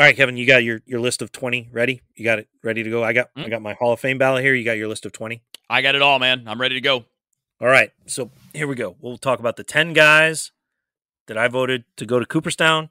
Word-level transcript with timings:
All 0.00 0.06
right, 0.06 0.16
Kevin, 0.16 0.38
you 0.38 0.46
got 0.46 0.64
your, 0.64 0.80
your 0.86 0.98
list 0.98 1.20
of 1.20 1.30
20 1.30 1.68
ready? 1.72 2.00
You 2.14 2.24
got 2.24 2.38
it 2.38 2.48
ready 2.64 2.82
to 2.82 2.88
go? 2.88 3.04
I 3.04 3.12
got 3.12 3.34
Mm. 3.34 3.44
I 3.44 3.48
got 3.50 3.60
my 3.60 3.74
Hall 3.74 3.92
of 3.92 4.00
Fame 4.00 4.16
ballot 4.16 4.42
here. 4.42 4.54
You 4.54 4.64
got 4.64 4.78
your 4.78 4.88
list 4.88 5.04
of 5.04 5.12
20? 5.12 5.42
I 5.68 5.82
got 5.82 5.94
it 5.94 6.00
all, 6.00 6.18
man. 6.18 6.44
I'm 6.46 6.58
ready 6.58 6.74
to 6.74 6.80
go. 6.80 7.04
All 7.60 7.68
right. 7.68 7.90
So 8.06 8.30
here 8.54 8.66
we 8.66 8.76
go. 8.76 8.96
We'll 8.98 9.18
talk 9.18 9.40
about 9.40 9.56
the 9.56 9.62
10 9.62 9.92
guys 9.92 10.52
that 11.26 11.36
I 11.36 11.48
voted 11.48 11.84
to 11.98 12.06
go 12.06 12.18
to 12.18 12.24
Cooperstown 12.24 12.88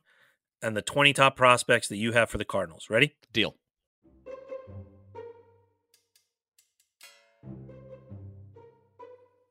and 0.62 0.78
the 0.78 0.84
20 0.84 1.12
top 1.14 1.36
prospects 1.36 1.88
that 1.88 1.98
you 1.98 2.12
have 2.12 2.30
for 2.30 2.38
the 2.38 2.46
Cardinals. 2.46 2.92
Ready? 2.92 3.16
Deal. 3.34 3.56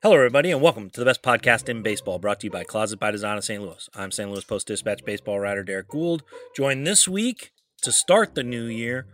Hello, 0.09 0.17
everybody, 0.17 0.51
and 0.51 0.63
welcome 0.63 0.89
to 0.89 1.01
the 1.01 1.05
best 1.05 1.21
podcast 1.21 1.69
in 1.69 1.83
baseball, 1.83 2.19
brought 2.19 2.41
to 2.41 2.47
you 2.47 2.51
by 2.51 2.65
Closet 2.65 2.99
by 2.99 3.11
Design 3.11 3.37
of 3.37 3.45
St. 3.45 3.63
Louis. 3.63 3.91
I'm 3.95 4.11
St. 4.11 4.31
Louis 4.31 4.43
Post 4.43 4.67
Dispatch 4.67 5.05
baseball 5.05 5.39
writer 5.39 5.63
Derrick 5.63 5.89
Goold, 5.89 6.23
joined 6.57 6.87
this 6.87 7.07
week 7.07 7.53
to 7.83 7.93
start 7.93 8.35
the 8.35 8.43
new 8.43 8.65
year 8.65 9.07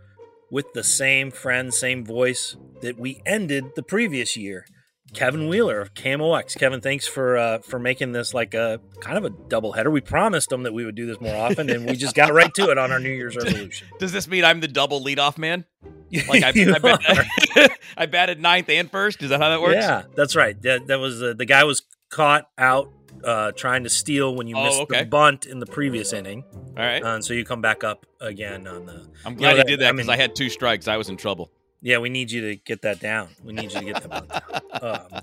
with 0.49 0.71
the 0.71 0.85
same 0.85 1.31
friend, 1.31 1.73
same 1.73 2.05
voice 2.05 2.55
that 2.81 2.97
we 2.97 3.21
ended 3.25 3.75
the 3.75 3.83
previous 3.83 4.37
year. 4.37 4.67
Kevin 5.13 5.47
Wheeler 5.47 5.79
of 5.79 5.93
KMOX. 5.93 6.57
Kevin, 6.57 6.81
thanks 6.81 7.07
for 7.07 7.37
uh, 7.37 7.59
for 7.59 7.79
making 7.79 8.11
this 8.11 8.33
like 8.33 8.53
a 8.53 8.81
kind 8.99 9.17
of 9.17 9.23
a 9.25 9.29
double 9.29 9.71
header. 9.71 9.89
We 9.89 10.01
promised 10.01 10.49
them 10.49 10.63
that 10.63 10.73
we 10.73 10.83
would 10.83 10.95
do 10.95 11.05
this 11.05 11.21
more 11.21 11.35
often, 11.35 11.69
and 11.69 11.85
we 11.89 11.95
just 11.95 12.15
got 12.15 12.33
right 12.33 12.53
to 12.55 12.69
it 12.71 12.77
on 12.77 12.91
our 12.91 12.99
New 12.99 13.11
Year's 13.11 13.35
resolution. 13.35 13.87
Does 13.99 14.11
this 14.11 14.27
mean 14.27 14.43
I'm 14.43 14.59
the 14.59 14.67
double 14.67 15.01
leadoff 15.03 15.37
man? 15.37 15.65
Like 16.29 16.43
I, 16.43 16.49
I, 16.49 16.79
bat- 16.79 17.71
I 17.97 18.05
batted 18.05 18.39
ninth 18.39 18.69
and 18.69 18.89
first. 18.89 19.21
Is 19.21 19.29
that 19.31 19.41
how 19.41 19.49
that 19.49 19.61
works? 19.61 19.75
Yeah, 19.81 20.03
that's 20.15 20.35
right. 20.35 20.59
That 20.61 20.87
that 20.87 20.99
was 20.99 21.21
uh, 21.21 21.33
the 21.33 21.45
guy 21.45 21.63
was 21.65 21.81
caught 22.09 22.47
out 22.57 22.89
uh, 23.23 23.51
trying 23.53 23.83
to 23.83 23.89
steal 23.89 24.33
when 24.35 24.47
you 24.47 24.55
Oh, 24.55 24.63
missed 24.63 24.81
okay. 24.81 24.99
the 25.03 25.05
bunt 25.09 25.45
in 25.45 25.59
the 25.59 25.65
previous 25.65 26.13
inning, 26.13 26.43
All 26.53 26.73
right. 26.83 27.03
uh, 27.03 27.15
and 27.15 27.25
so 27.25 27.33
you 27.33 27.43
come 27.43 27.59
back 27.61 27.83
up 27.83 28.05
again 28.21 28.65
on 28.67 28.85
the. 28.85 29.05
I'm 29.25 29.33
you 29.33 29.39
glad 29.39 29.49
know 29.49 29.49
you 29.49 29.57
that- 29.57 29.67
did 29.67 29.79
that 29.81 29.89
I 29.89 29.91
because 29.93 30.07
mean- 30.07 30.13
I, 30.13 30.17
had 30.17 30.35
two 30.35 30.49
strikes. 30.49 30.87
I 30.87 30.95
was 30.97 31.09
in 31.09 31.17
trouble. 31.17 31.51
Yeah, 31.81 31.99
we 31.99 32.09
need 32.09 32.31
you 32.31 32.41
to 32.49 32.55
get 32.55 32.81
that 32.81 32.99
down. 32.99 33.29
We 33.43 33.53
need 33.53 33.71
you 33.71 33.79
to 33.79 33.85
get 33.85 34.03
that 34.03 34.27
down. 34.29 34.61
Um, 34.81 35.21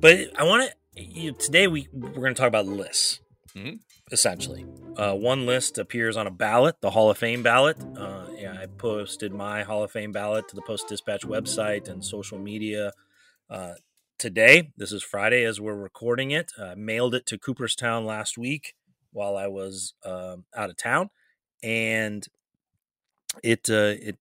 but 0.00 0.18
I 0.38 0.44
want 0.44 0.70
to 0.96 1.02
you, 1.02 1.32
today. 1.32 1.66
We 1.66 1.88
we're 1.92 2.10
going 2.10 2.34
to 2.34 2.40
talk 2.40 2.48
about 2.48 2.66
lists. 2.66 3.20
Mhm. 3.54 3.80
Essentially, 4.12 4.66
uh, 4.96 5.14
one 5.14 5.46
list 5.46 5.78
appears 5.78 6.16
on 6.16 6.26
a 6.26 6.30
ballot, 6.30 6.76
the 6.80 6.90
Hall 6.90 7.10
of 7.10 7.18
Fame 7.18 7.42
ballot. 7.42 7.76
Uh, 7.96 8.26
yeah, 8.36 8.56
I 8.60 8.66
posted 8.66 9.32
my 9.32 9.62
Hall 9.62 9.82
of 9.82 9.90
Fame 9.90 10.12
ballot 10.12 10.48
to 10.48 10.56
the 10.56 10.62
Post 10.62 10.88
Dispatch 10.88 11.22
website 11.22 11.88
and 11.88 12.04
social 12.04 12.38
media 12.38 12.92
uh, 13.50 13.74
today. 14.18 14.72
This 14.76 14.92
is 14.92 15.02
Friday 15.02 15.44
as 15.44 15.60
we're 15.60 15.74
recording 15.74 16.30
it. 16.30 16.52
I 16.60 16.74
mailed 16.74 17.14
it 17.14 17.26
to 17.26 17.38
Cooperstown 17.38 18.04
last 18.04 18.36
week 18.38 18.74
while 19.12 19.36
I 19.36 19.46
was 19.48 19.94
um, 20.04 20.44
out 20.54 20.70
of 20.70 20.76
town, 20.76 21.10
and 21.62 22.26
it 23.42 23.68
uh, 23.70 23.94
it 24.00 24.18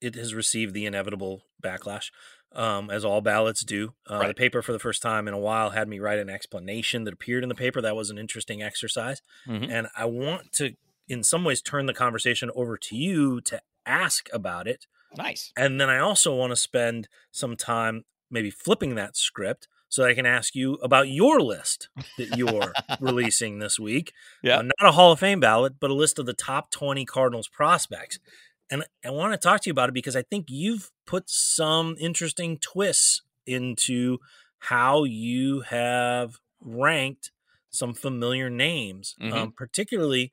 it 0.00 0.14
has 0.14 0.34
received 0.34 0.74
the 0.74 0.86
inevitable 0.86 1.42
backlash, 1.62 2.10
um, 2.52 2.90
as 2.90 3.04
all 3.04 3.20
ballots 3.20 3.62
do. 3.62 3.94
Uh, 4.06 4.28
The 4.28 4.34
paper, 4.34 4.62
for 4.62 4.72
the 4.72 4.78
first 4.78 5.02
time 5.02 5.28
in 5.28 5.34
a 5.34 5.38
while, 5.38 5.70
had 5.70 5.88
me 5.88 5.98
write 5.98 6.18
an 6.18 6.30
explanation 6.30 7.04
that 7.04 7.14
appeared 7.14 7.42
in 7.42 7.48
the 7.48 7.54
paper. 7.54 7.80
That 7.80 7.96
was 7.96 8.10
an 8.10 8.18
interesting 8.18 8.62
exercise, 8.62 9.22
Mhm. 9.46 9.70
and 9.70 9.88
I 9.96 10.04
want 10.06 10.52
to, 10.54 10.74
in 11.08 11.22
some 11.22 11.44
ways, 11.44 11.60
turn 11.62 11.86
the 11.86 11.94
conversation 11.94 12.50
over 12.54 12.76
to 12.76 12.96
you 12.96 13.40
to 13.42 13.60
ask 13.86 14.28
about 14.32 14.66
it. 14.68 14.86
Nice. 15.16 15.52
And 15.56 15.80
then 15.80 15.88
I 15.88 15.98
also 15.98 16.34
want 16.34 16.50
to 16.50 16.56
spend 16.56 17.08
some 17.30 17.56
time 17.56 18.04
maybe 18.30 18.50
flipping 18.50 18.94
that 18.96 19.16
script 19.16 19.66
so 19.88 20.04
I 20.04 20.12
can 20.12 20.26
ask 20.26 20.54
you 20.54 20.74
about 20.74 21.08
your 21.08 21.40
list 21.40 21.88
that 22.18 22.36
you're 22.36 22.74
releasing 23.00 23.58
this 23.58 23.78
week. 23.78 24.12
Yeah. 24.42 24.58
Uh, 24.58 24.62
not 24.62 24.88
a 24.90 24.92
Hall 24.92 25.12
of 25.12 25.18
Fame 25.20 25.40
ballot, 25.40 25.80
but 25.80 25.90
a 25.90 25.94
list 25.94 26.18
of 26.18 26.26
the 26.26 26.34
top 26.34 26.70
20 26.70 27.06
Cardinals 27.06 27.48
prospects. 27.48 28.18
And 28.70 28.84
I 29.04 29.10
want 29.10 29.32
to 29.32 29.38
talk 29.38 29.62
to 29.62 29.68
you 29.68 29.72
about 29.72 29.88
it 29.88 29.92
because 29.94 30.16
I 30.16 30.22
think 30.22 30.46
you've 30.48 30.90
put 31.06 31.28
some 31.30 31.96
interesting 31.98 32.58
twists 32.58 33.22
into 33.46 34.18
how 34.58 35.04
you 35.04 35.60
have 35.62 36.36
ranked 36.60 37.30
some 37.70 37.94
familiar 37.94 38.50
names, 38.50 39.14
Mhm. 39.20 39.32
um, 39.32 39.52
particularly 39.52 40.32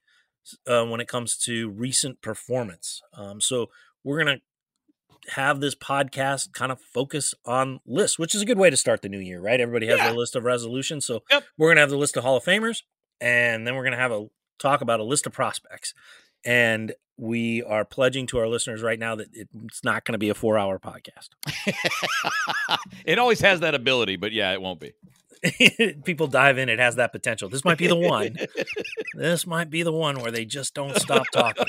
uh, 0.67 0.85
when 0.85 0.99
it 0.99 1.07
comes 1.07 1.37
to 1.37 1.69
recent 1.69 2.21
performance. 2.21 3.01
Um, 3.13 3.41
so 3.41 3.71
we're 4.03 4.23
going 4.23 4.37
to 4.39 5.31
have 5.31 5.59
this 5.59 5.73
podcast 5.73 6.53
kind 6.53 6.71
of 6.71 6.79
focus 6.79 7.33
on 7.45 7.79
lists, 7.85 8.19
which 8.19 8.35
is 8.35 8.43
a 8.43 8.45
good 8.45 8.59
way 8.59 8.69
to 8.69 8.77
start 8.77 9.01
the 9.01 9.09
new 9.09 9.17
year, 9.19 9.41
right? 9.41 9.59
Everybody 9.59 9.87
has 9.87 9.97
Yeah. 9.97 10.05
their 10.09 10.13
list 10.17 10.35
of 10.35 10.43
resolutions. 10.43 11.03
So 11.05 11.23
Yep. 11.31 11.45
we're 11.57 11.69
going 11.69 11.77
to 11.77 11.81
have 11.81 11.89
the 11.89 11.97
list 11.97 12.15
of 12.15 12.23
Hall 12.23 12.37
of 12.37 12.43
Famers, 12.43 12.83
and 13.19 13.65
then 13.65 13.73
we're 13.75 13.81
going 13.81 13.93
to 13.93 13.97
have 13.97 14.11
a 14.11 14.27
talk 14.59 14.81
about 14.81 14.99
a 14.99 15.03
list 15.03 15.25
of 15.25 15.33
prospects. 15.33 15.95
And 16.45 16.93
we 17.17 17.63
are 17.63 17.85
pledging 17.85 18.27
to 18.27 18.37
our 18.39 18.47
listeners 18.47 18.81
right 18.81 18.99
now 18.99 19.15
that 19.15 19.29
it's 19.33 19.83
not 19.83 20.03
going 20.03 20.13
to 20.13 20.17
be 20.17 20.29
a 20.29 20.33
four 20.33 20.57
hour 20.57 20.79
podcast. 20.79 21.29
it 23.05 23.17
always 23.17 23.41
has 23.41 23.61
that 23.61 23.73
ability, 23.73 24.17
but 24.17 24.31
yeah, 24.31 24.51
it 24.51 24.61
won't 24.61 24.79
be. 24.79 24.93
People 26.03 26.27
dive 26.27 26.57
in, 26.57 26.69
it 26.69 26.79
has 26.79 26.95
that 26.95 27.11
potential. 27.11 27.49
This 27.49 27.63
might 27.63 27.77
be 27.77 27.87
the 27.87 27.95
one. 27.95 28.35
this 29.13 29.47
might 29.47 29.69
be 29.69 29.83
the 29.83 29.91
one 29.91 30.19
where 30.19 30.31
they 30.31 30.43
just 30.43 30.73
don't 30.73 30.95
stop 30.97 31.25
talking. 31.31 31.67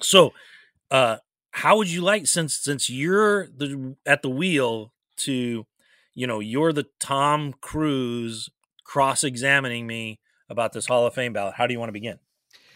So, 0.00 0.32
uh, 0.90 1.18
how 1.50 1.76
would 1.76 1.90
you 1.90 2.00
like 2.00 2.26
since 2.26 2.56
since 2.56 2.88
you're 2.88 3.46
the 3.48 3.96
at 4.06 4.22
the 4.22 4.30
wheel 4.30 4.92
to, 5.18 5.66
you 6.14 6.26
know, 6.26 6.40
you're 6.40 6.72
the 6.72 6.86
Tom 6.98 7.54
Cruise 7.60 8.48
cross 8.84 9.22
examining 9.22 9.86
me 9.86 10.18
about 10.48 10.72
this 10.72 10.86
Hall 10.86 11.06
of 11.06 11.14
Fame 11.14 11.34
ballot? 11.34 11.54
How 11.56 11.66
do 11.66 11.74
you 11.74 11.78
want 11.78 11.90
to 11.90 11.94
begin? 11.94 12.18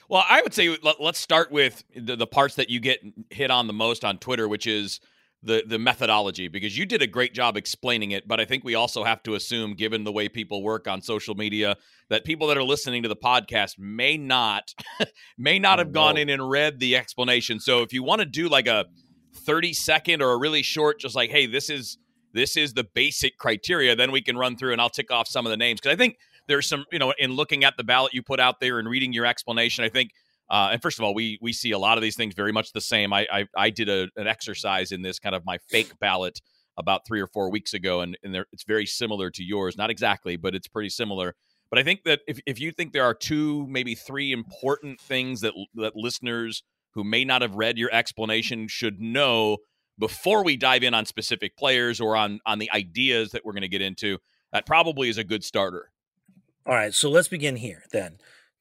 Well, 0.09 0.25
I 0.29 0.43
would 0.43 0.55
say 0.55 0.77
let, 0.83 1.01
us 1.01 1.19
start 1.19 1.51
with 1.51 1.83
the, 1.95 2.17
the 2.17 2.27
parts 2.27 2.55
that 2.57 2.71
you 2.71 2.81
get 2.81 3.01
hit 3.31 3.51
on 3.51 3.67
the 3.67 3.73
most 3.73 4.05
on 4.05 4.19
Twitter, 4.19 4.49
which 4.49 4.67
is 4.67 5.01
the 5.43 5.65
the 5.67 5.79
methodology, 5.79 6.49
because 6.49 6.77
you 6.77 6.87
did 6.87 7.03
a 7.03 7.07
great 7.07 7.35
job 7.35 7.57
explaining 7.57 8.13
it. 8.13 8.27
But 8.27 8.41
I 8.41 8.45
think 8.45 8.65
we 8.65 8.75
also 8.75 9.05
have 9.05 9.23
to 9.25 9.35
assume, 9.35 9.75
given 9.75 10.05
the 10.05 10.13
way 10.13 10.29
people 10.29 10.63
work 10.63 10.89
on 10.89 11.03
social 11.03 11.35
media, 11.35 11.77
that 12.09 12.25
people 12.25 12.47
that 12.49 12.57
are 12.57 12.65
listening 12.65 13.03
to 13.03 13.09
the 13.09 13.17
podcast 13.17 13.79
may 13.79 14.17
not 14.17 14.75
may 15.39 15.59
not 15.59 15.79
oh, 15.79 15.83
have 15.83 15.93
gone 15.93 16.17
in 16.17 16.29
and 16.29 16.49
read 16.49 16.79
the 16.79 16.97
explanation. 16.97 17.61
So 17.61 17.83
if 17.83 17.93
you 17.93 18.03
want 18.03 18.21
to 18.21 18.27
do 18.27 18.49
like 18.49 18.67
a 18.67 18.87
thirty 19.35 19.73
second 19.73 20.23
or 20.23 20.31
a 20.31 20.39
really 20.39 20.63
short, 20.63 21.01
just 21.01 21.15
like, 21.15 21.31
hey, 21.31 21.47
this 21.47 21.69
is 21.69 21.99
this 22.33 22.57
is 22.57 22.75
the 22.75 22.85
basic 22.95 23.39
criteria, 23.39 23.97
then 23.97 24.13
we 24.13 24.21
can 24.21 24.37
run 24.37 24.57
through 24.57 24.73
and 24.73 24.81
I'll 24.81 24.91
tick 24.91 25.11
off 25.11 25.27
some 25.27 25.47
of 25.47 25.51
the 25.51 25.57
names 25.57 25.81
because 25.81 25.95
I 25.95 25.97
think 25.97 26.17
there's 26.49 26.69
some 26.69 26.85
you 26.93 26.99
know 26.99 27.13
in 27.19 27.33
looking 27.33 27.65
at 27.65 27.77
the 27.77 27.85
ballot 27.85 28.13
you 28.15 28.23
put 28.23 28.41
out 28.41 28.61
there 28.61 28.79
and 28.79 28.89
reading 28.89 29.13
your 29.13 29.27
explanation 29.27 29.85
i 29.85 29.89
think 29.89 30.11
uh, 30.49 30.71
and 30.73 30.83
first 30.83 30.99
of 30.99 31.05
all 31.05 31.15
we 31.15 31.39
we 31.41 31.53
see 31.53 31.73
a 31.73 31.79
lot 31.79 31.99
of 31.99 32.03
these 32.03 32.17
things 32.17 32.35
very 32.35 32.53
much 32.53 32.73
the 32.73 32.81
same. 32.81 33.13
I 33.13 33.27
i, 33.33 33.47
I 33.57 33.71
did 33.71 33.89
a, 33.89 34.09
an 34.17 34.27
exercise 34.27 34.93
in 34.93 35.03
this 35.03 35.19
kind 35.19 35.35
of 35.35 35.45
my 35.45 35.59
fake 35.59 35.99
ballot 36.01 36.41
about 36.79 37.07
three 37.07 37.21
or 37.21 37.27
four 37.27 37.51
weeks 37.51 37.73
ago 37.73 38.03
and, 38.03 38.19
and 38.23 38.37
it's 38.53 38.65
very 38.65 38.87
similar 38.87 39.31
to 39.31 39.43
yours. 39.43 39.77
Not 39.77 39.91
exactly 39.91 40.37
but 40.37 40.55
it's 40.55 40.69
pretty 40.69 40.91
similar. 40.91 41.35
But 41.69 41.81
i 41.81 41.83
think 41.83 42.05
that 42.05 42.21
if, 42.29 42.39
if 42.47 42.61
you 42.61 42.71
think 42.71 42.93
there 42.93 43.05
are 43.05 43.15
two 43.15 43.67
maybe 43.67 43.95
three 43.95 44.33
important 44.33 45.01
things 45.01 45.41
that 45.41 45.55
that 45.75 45.97
listeners 45.97 46.63
who 46.95 47.03
may 47.03 47.25
not 47.25 47.43
have 47.43 47.55
read 47.55 47.77
your 47.77 47.93
explanation 47.93 48.69
should 48.69 49.01
know 49.01 49.59
before 49.99 50.45
we 50.45 50.57
dive 50.57 50.83
in 50.83 50.95
on 50.95 51.07
specific 51.07 51.57
players 51.57 52.01
or 52.01 52.17
on 52.17 52.39
on 52.47 52.61
the 52.61 52.71
ideas 52.71 53.33
that 53.33 53.45
we're 53.45 53.53
going 53.53 53.63
to 53.63 53.69
get 53.69 53.83
into 53.83 54.19
that 54.53 54.65
probably 54.65 55.09
is 55.09 55.19
a 55.19 55.25
good 55.25 55.43
starter 55.43 55.91
All 56.67 56.75
right, 56.75 56.93
so 56.93 57.09
let's 57.09 57.29
begin 57.29 57.57
here 57.57 57.85
then. 57.93 58.19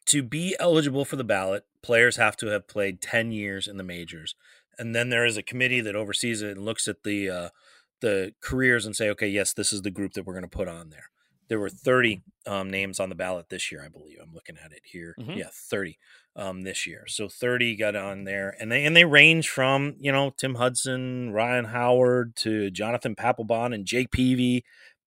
To 0.08 0.22
be 0.22 0.56
eligible 0.60 1.06
for 1.06 1.16
the 1.16 1.24
ballot, 1.24 1.66
players 1.82 2.18
have 2.18 2.38
to 2.38 2.48
have 2.48 2.68
played 2.68 3.02
10 3.02 3.32
years 3.32 3.68
in 3.68 3.78
the 3.78 3.84
majors. 3.84 4.36
And 4.78 4.94
then 4.96 5.10
there 5.10 5.26
is 5.26 5.38
a 5.38 5.44
committee 5.44 5.82
that 5.82 5.96
oversees 5.96 6.42
it 6.42 6.58
and 6.58 6.66
looks 6.66 6.88
at 6.88 7.04
the 7.04 7.30
uh, 7.30 7.50
the 8.02 8.34
careers 8.42 8.86
and 8.86 8.96
say, 8.96 9.10
okay, 9.10 9.28
yes, 9.28 9.54
this 9.54 9.72
is 9.74 9.82
the 9.82 9.90
group 9.90 10.14
that 10.14 10.26
we're 10.26 10.34
going 10.34 10.44
to 10.44 10.50
put 10.50 10.68
on 10.68 10.90
there. 10.90 11.10
There 11.48 11.60
were 11.60 11.70
30 11.70 12.22
um, 12.46 12.70
names 12.70 13.00
on 13.00 13.10
the 13.10 13.16
ballot 13.16 13.50
this 13.50 13.72
year, 13.72 13.82
I 13.84 13.88
believe. 13.88 14.18
I'm 14.22 14.34
looking 14.34 14.58
at 14.64 14.72
it 14.74 14.82
here. 14.84 15.16
Mhm. 15.20 15.38
Yeah, 15.38 15.50
30 15.52 15.98
um, 16.36 16.64
this 16.64 16.86
year. 16.86 17.06
So 17.08 17.30
30 17.30 17.76
got 17.78 17.96
on 17.96 18.26
there, 18.26 18.56
and 18.60 18.72
they 18.72 18.86
and 18.86 18.96
they 18.96 19.06
range 19.06 19.50
from 19.50 19.96
you 20.00 20.12
know 20.12 20.32
Tim 20.38 20.56
Hudson, 20.56 21.32
Ryan 21.32 21.66
Howard 21.66 22.36
to 22.38 22.70
Jonathan 22.70 23.16
Papelbon 23.16 23.74
and 23.74 23.86
Jake 23.86 24.12
Peavy. 24.12 24.64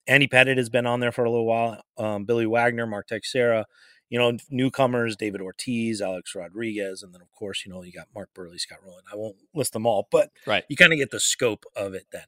Andy 0.08 0.26
Pettitte 0.26 0.56
has 0.56 0.70
been 0.70 0.86
on 0.86 1.00
there 1.00 1.12
for 1.12 1.24
a 1.24 1.30
little 1.30 1.46
while. 1.46 1.82
Um, 1.98 2.24
Billy 2.24 2.46
Wagner, 2.46 2.86
Mark 2.86 3.06
Teixeira, 3.08 3.66
you 4.10 4.18
know, 4.18 4.36
newcomers, 4.50 5.16
David 5.16 5.40
Ortiz, 5.42 6.00
Alex 6.00 6.34
Rodriguez, 6.34 7.02
and 7.02 7.14
then 7.14 7.20
of 7.20 7.30
course, 7.32 7.64
you 7.66 7.72
know, 7.72 7.82
you 7.82 7.92
got 7.92 8.08
Mark 8.14 8.30
Buehrle, 8.34 8.58
Scott 8.58 8.78
Rolen. 8.84 9.04
I 9.12 9.16
won't 9.16 9.36
list 9.54 9.74
them 9.74 9.86
all, 9.86 10.08
but 10.10 10.30
Right. 10.46 10.64
you 10.68 10.76
kind 10.76 10.92
of 10.92 10.98
get 10.98 11.10
the 11.10 11.20
scope 11.20 11.64
of 11.76 11.94
it 11.94 12.06
then. 12.10 12.24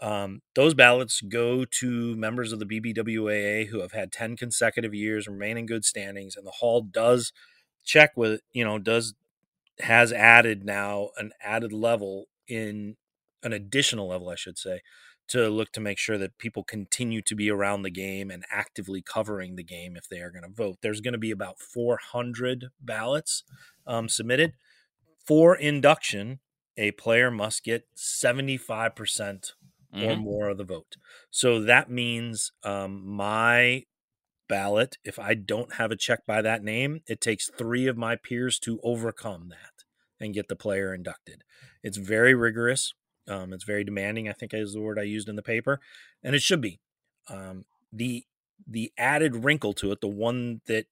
Um, 0.00 0.42
those 0.54 0.74
ballots 0.74 1.22
go 1.22 1.64
to 1.64 2.16
members 2.16 2.52
of 2.52 2.58
the 2.58 2.66
BBWAA 2.66 3.68
who 3.68 3.80
have 3.80 3.92
had 3.92 4.12
10 4.12 4.36
consecutive 4.36 4.92
years, 4.92 5.26
remain 5.26 5.56
in 5.56 5.66
good 5.66 5.84
standings, 5.84 6.36
and 6.36 6.46
the 6.46 6.50
hall 6.50 6.82
does 6.82 7.32
check 7.84 8.12
with, 8.16 8.40
you 8.52 8.64
know, 8.64 8.78
does 8.78 9.14
has 9.80 10.12
added 10.12 10.64
now 10.64 11.10
an 11.16 11.32
added 11.42 11.72
level 11.72 12.26
in 12.46 12.96
an 13.42 13.52
additional 13.52 14.08
level, 14.08 14.28
I 14.28 14.36
should 14.36 14.58
say, 14.58 14.80
to 15.28 15.48
look 15.48 15.72
to 15.72 15.80
make 15.80 15.98
sure 15.98 16.18
that 16.18 16.38
people 16.38 16.62
continue 16.62 17.22
to 17.22 17.34
be 17.34 17.50
around 17.50 17.82
the 17.82 17.90
game 17.90 18.30
and 18.30 18.44
actively 18.50 19.02
covering 19.02 19.56
the 19.56 19.64
game 19.64 19.96
if 19.96 20.08
they 20.08 20.20
are 20.20 20.30
going 20.30 20.42
to 20.44 20.48
vote. 20.48 20.78
There's 20.82 21.00
going 21.00 21.12
to 21.12 21.18
be 21.18 21.30
about 21.30 21.58
400 21.60 22.66
ballots 22.80 23.44
um, 23.86 24.08
submitted. 24.08 24.54
for 25.26 25.56
induction, 25.56 26.40
a 26.76 26.90
player 26.92 27.30
must 27.30 27.64
get 27.64 27.86
75% 27.96 29.52
or 29.96 30.16
more 30.16 30.48
of 30.48 30.58
the 30.58 30.64
vote. 30.64 30.96
So 31.30 31.60
that 31.60 31.90
means 31.90 32.52
um, 32.64 33.06
my 33.06 33.84
ballot, 34.48 34.98
if 35.04 35.18
I 35.18 35.34
don't 35.34 35.74
have 35.74 35.90
a 35.90 35.96
check 35.96 36.26
by 36.26 36.42
that 36.42 36.62
name, 36.64 37.00
it 37.06 37.20
takes 37.20 37.48
three 37.48 37.86
of 37.86 37.96
my 37.96 38.16
peers 38.16 38.58
to 38.60 38.80
overcome 38.82 39.48
that 39.50 39.84
and 40.20 40.34
get 40.34 40.48
the 40.48 40.56
player 40.56 40.92
inducted. 40.92 41.44
It's 41.82 41.96
very 41.96 42.34
rigorous. 42.34 42.92
Um, 43.28 43.52
it's 43.52 43.64
very 43.64 43.84
demanding. 43.84 44.28
I 44.28 44.32
think 44.32 44.52
is 44.52 44.74
the 44.74 44.80
word 44.80 44.98
I 44.98 45.02
used 45.02 45.28
in 45.28 45.36
the 45.36 45.42
paper, 45.42 45.80
and 46.22 46.34
it 46.34 46.42
should 46.42 46.60
be. 46.60 46.80
Um, 47.28 47.64
the 47.92 48.24
the 48.66 48.92
added 48.98 49.44
wrinkle 49.44 49.72
to 49.74 49.92
it, 49.92 50.00
the 50.00 50.08
one 50.08 50.60
that 50.66 50.86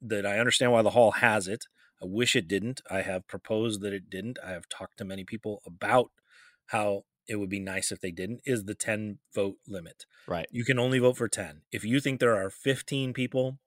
that 0.00 0.26
I 0.26 0.38
understand 0.38 0.72
why 0.72 0.82
the 0.82 0.90
hall 0.90 1.12
has 1.12 1.48
it. 1.48 1.64
I 2.02 2.06
wish 2.06 2.36
it 2.36 2.48
didn't. 2.48 2.82
I 2.90 3.02
have 3.02 3.26
proposed 3.26 3.80
that 3.80 3.92
it 3.92 4.10
didn't. 4.10 4.38
I 4.44 4.50
have 4.50 4.68
talked 4.68 4.98
to 4.98 5.04
many 5.04 5.24
people 5.24 5.62
about 5.64 6.10
how 6.66 7.04
it 7.26 7.36
would 7.36 7.48
be 7.48 7.60
nice 7.60 7.90
if 7.90 8.00
they 8.00 8.10
didn't. 8.10 8.40
Is 8.44 8.64
the 8.64 8.74
ten 8.74 9.18
vote 9.34 9.56
limit? 9.66 10.04
Right. 10.26 10.46
You 10.50 10.64
can 10.64 10.78
only 10.78 10.98
vote 10.98 11.16
for 11.16 11.28
10. 11.28 11.62
If 11.72 11.84
you 11.84 12.00
think 12.00 12.20
there 12.20 12.36
are 12.36 12.50
15 12.50 13.12
people 13.12 13.58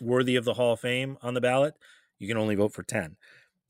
worthy 0.00 0.36
of 0.36 0.44
the 0.44 0.54
Hall 0.54 0.74
of 0.74 0.80
Fame 0.80 1.16
on 1.22 1.34
the 1.34 1.40
ballot, 1.40 1.74
you 2.18 2.28
can 2.28 2.36
only 2.36 2.54
vote 2.54 2.72
for 2.72 2.82
10. 2.82 3.16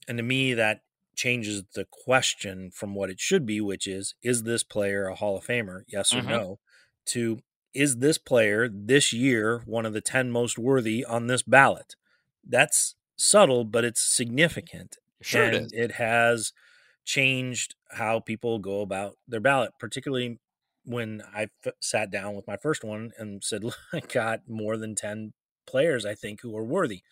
And 0.09 0.19
to 0.19 0.23
me, 0.23 0.55
that 0.55 0.83
changes 1.17 1.65
the 1.75 1.87
question 1.91 2.71
from 2.71 2.95
what 2.95 3.11
it 3.11 3.21
should 3.21 3.47
be, 3.47 3.61
which 3.61 3.87
is 3.87 4.15
is 4.23 4.45
this 4.45 4.63
player 4.63 5.07
a 5.09 5.15
Hall 5.17 5.37
of 5.39 5.47
Famer? 5.47 5.83
Yes 5.89 6.15
or 6.17 6.23
Mhm. 6.23 6.29
no? 6.29 6.61
To 7.07 7.41
is 7.75 7.99
this 7.99 8.19
player 8.19 8.69
this 8.69 9.13
year 9.13 9.61
one 9.67 9.87
of 9.87 9.93
the 9.93 10.01
10 10.01 10.31
most 10.31 10.59
worthy 10.59 11.05
on 11.05 11.27
this 11.27 11.43
ballot? 11.43 11.97
That's 12.45 12.97
subtle, 13.17 13.65
but 13.65 13.85
it's 13.85 14.03
significant 14.03 14.97
Sure 15.23 15.45
and 15.45 15.55
it 15.55 15.63
is. 15.65 15.73
it 15.73 15.93
has 15.93 16.53
changed 17.05 17.75
how 17.93 18.21
people 18.21 18.59
go 18.59 18.81
about 18.83 19.17
their 19.29 19.41
ballot, 19.41 19.73
particularly 19.79 20.39
when 20.85 21.23
I 21.35 21.49
f- 21.65 21.75
sat 21.81 22.11
down 22.11 22.35
with 22.35 22.47
my 22.47 22.57
first 22.57 22.85
one 22.85 23.13
and 23.19 23.43
said, 23.45 23.65
"Look, 23.65 23.77
I 23.93 24.01
got 24.01 24.49
more 24.49 24.77
than 24.77 24.95
10 24.95 25.33
players, 25.67 26.05
I 26.05 26.15
think, 26.15 26.41
who 26.43 26.57
are 26.57 26.65
worthy. 26.65 27.03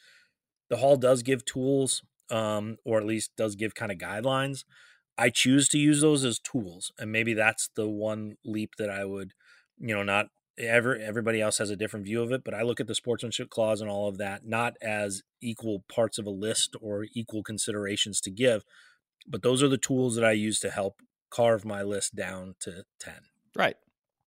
The 0.68 0.78
hall 0.78 0.96
does 0.96 1.22
give 1.22 1.44
tools, 1.44 2.02
um, 2.30 2.76
or 2.84 2.98
at 2.98 3.06
least 3.06 3.32
does 3.36 3.54
give 3.54 3.74
kind 3.74 3.92
of 3.92 3.98
guidelines. 3.98 4.64
I 5.16 5.30
choose 5.30 5.68
to 5.68 5.78
use 5.78 6.00
those 6.00 6.24
as 6.24 6.38
tools. 6.38 6.90
And 6.98 7.12
maybe 7.12 7.34
that's 7.34 7.70
the 7.76 7.88
one 7.88 8.36
leap 8.44 8.72
that 8.78 8.90
I 8.90 9.04
would, 9.04 9.32
you 9.78 9.94
know, 9.94 10.02
not 10.02 10.26
ever 10.56 10.96
everybody 10.96 11.40
else 11.40 11.58
has 11.58 11.70
a 11.70 11.76
different 11.76 12.04
view 12.04 12.22
of 12.22 12.30
it, 12.32 12.42
but 12.44 12.54
I 12.54 12.62
look 12.62 12.80
at 12.80 12.86
the 12.86 12.94
sportsmanship 12.94 13.50
clause 13.50 13.80
and 13.80 13.90
all 13.90 14.08
of 14.08 14.18
that 14.18 14.46
not 14.46 14.74
as 14.80 15.22
equal 15.40 15.84
parts 15.88 16.18
of 16.18 16.26
a 16.26 16.30
list 16.30 16.76
or 16.80 17.06
equal 17.12 17.42
considerations 17.42 18.20
to 18.22 18.30
give, 18.30 18.64
but 19.26 19.42
those 19.42 19.62
are 19.62 19.68
the 19.68 19.78
tools 19.78 20.14
that 20.14 20.24
I 20.24 20.32
use 20.32 20.60
to 20.60 20.70
help 20.70 21.00
carve 21.30 21.64
my 21.64 21.82
list 21.82 22.14
down 22.14 22.54
to 22.60 22.84
10 23.00 23.14
Right. 23.56 23.76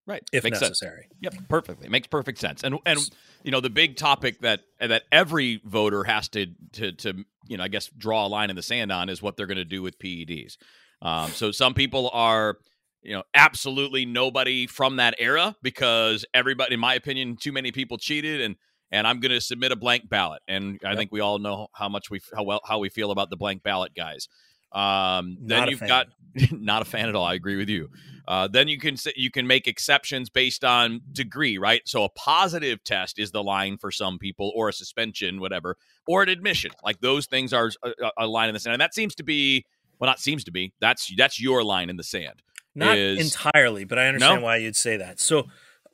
Right. 0.07 0.23
if 0.33 0.43
Makes 0.45 0.59
sense. 0.59 0.69
necessary. 0.69 1.09
Yep, 1.21 1.35
perfectly. 1.49 1.89
Makes 1.89 2.07
perfect 2.07 2.39
sense. 2.39 2.63
And 2.63 2.79
and 2.85 2.97
you 3.43 3.51
know 3.51 3.59
the 3.59 3.69
big 3.69 3.97
topic 3.97 4.39
that 4.39 4.61
that 4.79 5.03
every 5.11 5.61
voter 5.65 6.03
has 6.05 6.29
to 6.29 6.47
to 6.73 6.93
to 6.93 7.25
you 7.47 7.57
know 7.57 7.63
I 7.63 7.67
guess 7.67 7.87
draw 7.97 8.25
a 8.25 8.29
line 8.29 8.49
in 8.49 8.55
the 8.55 8.63
sand 8.63 8.91
on 8.91 9.09
is 9.09 9.21
what 9.21 9.35
they're 9.37 9.45
going 9.47 9.57
to 9.57 9.65
do 9.65 9.81
with 9.83 9.99
PEDs. 9.99 10.55
Um, 11.01 11.29
so 11.31 11.51
some 11.51 11.73
people 11.73 12.09
are 12.13 12.57
you 13.03 13.13
know 13.13 13.23
absolutely 13.35 14.05
nobody 14.05 14.65
from 14.65 14.95
that 14.95 15.13
era 15.19 15.55
because 15.61 16.25
everybody, 16.33 16.73
in 16.75 16.79
my 16.79 16.93
opinion, 16.95 17.35
too 17.35 17.51
many 17.51 17.71
people 17.71 17.97
cheated 17.97 18.41
and. 18.41 18.55
And 18.89 19.05
I'm 19.05 19.19
going 19.19 19.33
to 19.33 19.41
submit 19.41 19.73
a 19.73 19.75
blank 19.75 20.07
ballot, 20.07 20.41
and 20.47 20.79
I 20.81 20.91
Yep. 20.91 20.97
think 20.97 21.11
we 21.11 21.19
all 21.19 21.39
know 21.39 21.67
how 21.73 21.89
much 21.89 22.09
we 22.09 22.21
how 22.33 22.43
well 22.43 22.61
how 22.65 22.79
we 22.79 22.87
feel 22.87 23.11
about 23.11 23.29
the 23.29 23.35
blank 23.35 23.61
ballot 23.61 23.91
guys. 23.93 24.29
Um, 24.71 25.37
then 25.41 25.67
you've 25.67 25.79
fan. 25.79 25.89
got 25.89 26.07
not 26.53 26.83
a 26.83 26.85
fan 26.85 27.09
at 27.09 27.13
all. 27.15 27.25
I 27.25 27.33
agree 27.33 27.57
with 27.57 27.67
you. 27.67 27.89
Uh, 28.27 28.47
then 28.47 28.67
you 28.67 28.77
can 28.77 28.97
you 29.15 29.31
can 29.31 29.47
make 29.47 29.67
exceptions 29.67 30.29
based 30.29 30.65
on 30.65 30.99
degree, 31.13 31.57
right? 31.57 31.81
So 31.85 32.03
a 32.03 32.09
positive 32.09 32.83
test 32.83 33.19
is 33.19 33.31
the 33.31 33.41
line 33.43 33.77
for 33.77 33.89
some 33.91 34.19
people, 34.19 34.51
or 34.55 34.67
a 34.67 34.73
suspension, 34.73 35.39
whatever, 35.39 35.77
or 36.07 36.23
an 36.23 36.29
admission. 36.29 36.71
Like 36.83 36.99
those 36.99 37.25
things 37.25 37.53
are 37.53 37.71
a, 37.83 37.91
a 38.17 38.27
line 38.27 38.49
in 38.49 38.53
the 38.53 38.59
sand, 38.59 38.73
and 38.73 38.81
that 38.81 38.93
seems 38.93 39.15
to 39.15 39.23
be 39.23 39.65
well, 39.99 40.09
not 40.09 40.19
seems 40.19 40.43
to 40.43 40.51
be. 40.51 40.73
That's 40.81 41.11
that's 41.15 41.41
your 41.41 41.63
line 41.63 41.89
in 41.89 41.95
the 41.95 42.03
sand. 42.03 42.41
Not 42.75 42.97
is- 42.97 43.19
entirely, 43.19 43.85
but 43.85 43.97
I 43.97 44.07
understand 44.07 44.41
No? 44.41 44.45
why 44.45 44.57
you'd 44.57 44.75
say 44.75 44.97
that. 44.97 45.19
So, 45.19 45.45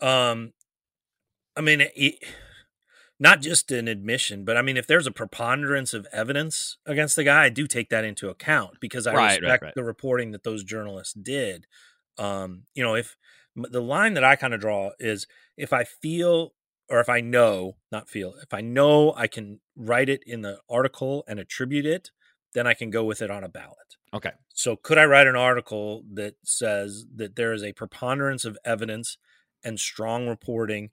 um, 0.01 0.53
I 1.55 1.61
mean, 1.61 1.81
it, 1.81 2.15
not 3.19 3.41
just 3.41 3.71
an 3.71 3.87
admission, 3.87 4.43
but 4.43 4.57
I 4.57 4.61
mean, 4.61 4.75
if 4.75 4.87
there's 4.87 5.07
a 5.07 5.11
preponderance 5.11 5.93
of 5.93 6.07
evidence 6.11 6.77
against 6.85 7.15
the 7.15 7.23
guy, 7.23 7.45
I 7.45 7.49
do 7.49 7.67
take 7.67 7.89
that 7.89 8.03
into 8.03 8.27
account 8.29 8.79
because 8.81 9.07
I 9.07 9.13
Right, 9.13 9.21
right, 9.23 9.41
respect 9.41 9.63
right. 9.63 9.73
the 9.75 9.83
reporting 9.83 10.31
that 10.31 10.43
those 10.43 10.63
journalists 10.63 11.13
did. 11.13 11.67
Um, 12.17 12.63
you 12.73 12.83
know, 12.83 12.95
if 12.95 13.17
the 13.55 13.81
line 13.81 14.13
that 14.15 14.23
I 14.23 14.35
kind 14.35 14.53
of 14.53 14.61
draw 14.61 14.91
is 14.99 15.27
if 15.57 15.73
I 15.73 15.83
feel 15.83 16.53
or 16.89 16.99
if 16.99 17.09
I 17.09 17.21
know, 17.21 17.77
not 17.91 18.09
feel, 18.09 18.35
if 18.41 18.53
I 18.53 18.61
know 18.61 19.13
I 19.15 19.27
can 19.27 19.59
write 19.75 20.09
it 20.09 20.21
in 20.25 20.41
the 20.41 20.59
article 20.69 21.23
and 21.27 21.39
attribute 21.39 21.85
it, 21.85 22.11
then 22.53 22.67
I 22.67 22.73
can 22.73 22.89
go 22.89 23.03
with 23.03 23.21
it 23.21 23.31
on 23.31 23.43
a 23.43 23.49
ballot. 23.49 23.97
Okay. 24.13 24.31
So 24.53 24.75
could 24.75 24.97
I 24.97 25.05
write 25.05 25.27
an 25.27 25.35
article 25.35 26.03
that 26.13 26.35
says 26.43 27.05
that 27.15 27.35
there 27.35 27.53
is 27.53 27.63
a 27.63 27.73
preponderance 27.73 28.45
of 28.45 28.57
evidence 28.63 29.17
and 29.63 29.79
strong 29.79 30.27
reporting 30.27 30.91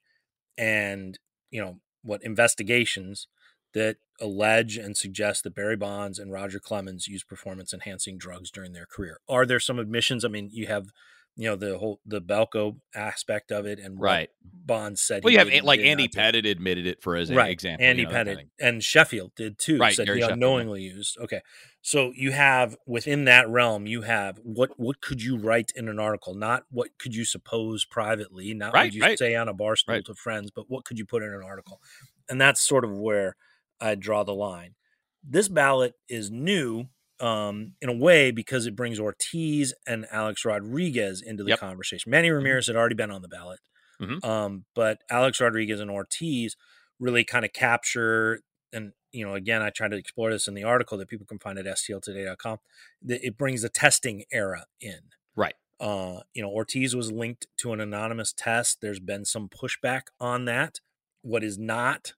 and, 0.56 1.19
you 1.50 1.61
know, 1.61 1.81
what 2.02 2.23
investigations 2.23 3.26
that 3.75 3.96
allege 4.20 4.76
and 4.76 4.96
suggest 4.96 5.44
that 5.44 5.55
Barry 5.55 5.76
Bonds 5.76 6.19
and 6.19 6.32
Roger 6.32 6.61
Clemens 6.61 7.08
used 7.08 7.26
performance 7.28 7.72
enhancing 7.72 8.19
drugs 8.19 8.50
during 8.50 8.72
their 8.72 8.87
career? 8.87 9.20
Are 9.28 9.46
there 9.46 9.61
some 9.61 9.78
admissions? 9.78 10.25
I 10.25 10.28
mean, 10.28 10.50
you 10.52 10.67
have, 10.67 10.88
you 11.37 11.49
know, 11.49 11.56
the 11.56 11.78
whole 11.78 12.00
the 12.05 12.20
Balco 12.20 12.76
aspect 12.94 13.50
of 13.50 13.64
it 13.64 13.78
and 13.78 13.99
what 13.99 14.05
Right. 14.05 14.31
Bonds 14.43 15.00
said. 15.00 15.25
Well, 15.25 15.32
you 15.32 15.38
have 15.38 15.49
did 15.49 15.64
like 15.64 15.81
Andy 15.81 16.08
do. 16.08 16.19
Pettitte 16.19 16.49
admitted 16.50 16.87
it 16.87 17.02
for 17.02 17.17
an 17.17 17.34
right. 17.34 17.50
example. 17.50 17.87
Andy 17.87 18.02
you 18.02 18.08
know, 18.08 18.14
Pettitte 18.14 18.49
and 18.61 18.84
Sheffield 18.84 19.32
did 19.37 19.58
too. 19.58 19.78
Right, 19.78 19.94
Said 19.94 20.06
Gary 20.06 20.19
he 20.19 20.23
Sheffield, 20.23 20.34
unknowingly 20.34 20.82
used. 20.82 21.16
Okay, 21.19 21.40
so 21.81 22.12
you 22.14 22.32
have 22.32 22.76
within 22.87 23.25
that 23.25 23.49
realm, 23.49 23.87
you 23.87 24.02
have 24.02 24.38
what 24.43 24.70
what 24.76 25.00
could 25.00 25.23
you 25.23 25.38
write 25.38 25.73
in 25.75 25.88
an 25.88 25.99
article? 25.99 26.34
Not 26.34 26.64
what 26.70 26.90
could 26.99 27.14
you 27.14 27.25
suppose 27.25 27.87
privately, 27.87 28.52
not 28.52 28.75
Right, 28.75 28.87
what 28.88 28.94
you 28.94 29.00
right. 29.00 29.19
say 29.19 29.34
on 29.34 29.49
a 29.49 29.55
bar 29.55 29.76
stool 29.76 30.02
to 30.02 30.14
friends, 30.14 30.50
but 30.55 30.66
what 30.69 30.84
could 30.84 30.99
you 30.99 31.06
put 31.06 31.23
in 31.23 31.32
an 31.32 31.43
article? 31.43 31.81
And 32.28 32.38
that's 32.40 32.61
sort 32.61 32.84
of 32.84 32.93
where 32.93 33.37
I 33.81 33.94
draw 33.94 34.25
the 34.25 34.35
line. 34.35 34.75
This 35.23 35.49
ballot 35.49 35.94
is 36.09 36.31
new 36.31 36.87
um, 37.21 37.75
in 37.82 37.88
a 37.91 37.94
way 37.94 38.31
because 38.31 38.67
it 38.67 38.75
brings 38.75 38.99
Ortiz 38.99 39.75
and 39.87 40.07
Alex 40.11 40.45
Rodriguez 40.45 41.21
into 41.21 41.43
the 41.45 41.50
Yep. 41.50 41.59
Mm-hmm. 41.59 41.66
conversation. 41.66 42.11
Manny 42.11 42.31
Ramirez 42.31 42.66
had 42.66 42.76
already 42.76 42.95
been 42.95 43.11
on 43.11 43.21
the 43.21 43.28
ballot, 43.28 43.61
Mhm. 44.00 44.25
um, 44.25 44.64
but 44.75 45.02
Alex 45.11 45.38
Rodriguez 45.40 45.81
and 45.81 45.90
Ortiz 45.90 46.57
really 46.99 47.25
kind 47.25 47.45
of 47.45 47.52
capture 47.52 48.40
and 48.73 48.93
you 49.12 49.26
know 49.26 49.35
again 49.35 49.62
i 49.62 49.71
try 49.71 49.88
to 49.88 49.97
explore 49.97 50.31
this 50.31 50.47
in 50.47 50.54
the 50.54 50.62
article 50.62 50.97
that 50.97 51.09
people 51.09 51.26
can 51.26 51.38
find 51.40 51.59
at 51.59 51.64
stltoday.com 51.64 52.59
that 53.02 53.26
it 53.26 53.37
brings 53.37 53.62
the 53.62 53.69
testing 53.69 54.23
era 54.31 54.66
in 54.81 55.00
Right. 55.35 55.54
uh 55.81 56.21
you 56.35 56.43
know 56.43 56.49
ortiz 56.50 56.95
was 56.95 57.11
linked 57.11 57.47
to 57.57 57.73
an 57.73 57.81
anonymous 57.81 58.33
test 58.33 58.81
there's 58.81 59.00
been 59.00 59.25
some 59.25 59.49
pushback 59.49 60.02
on 60.21 60.45
that 60.45 60.81
what 61.23 61.43
is 61.43 61.59
not 61.59 62.12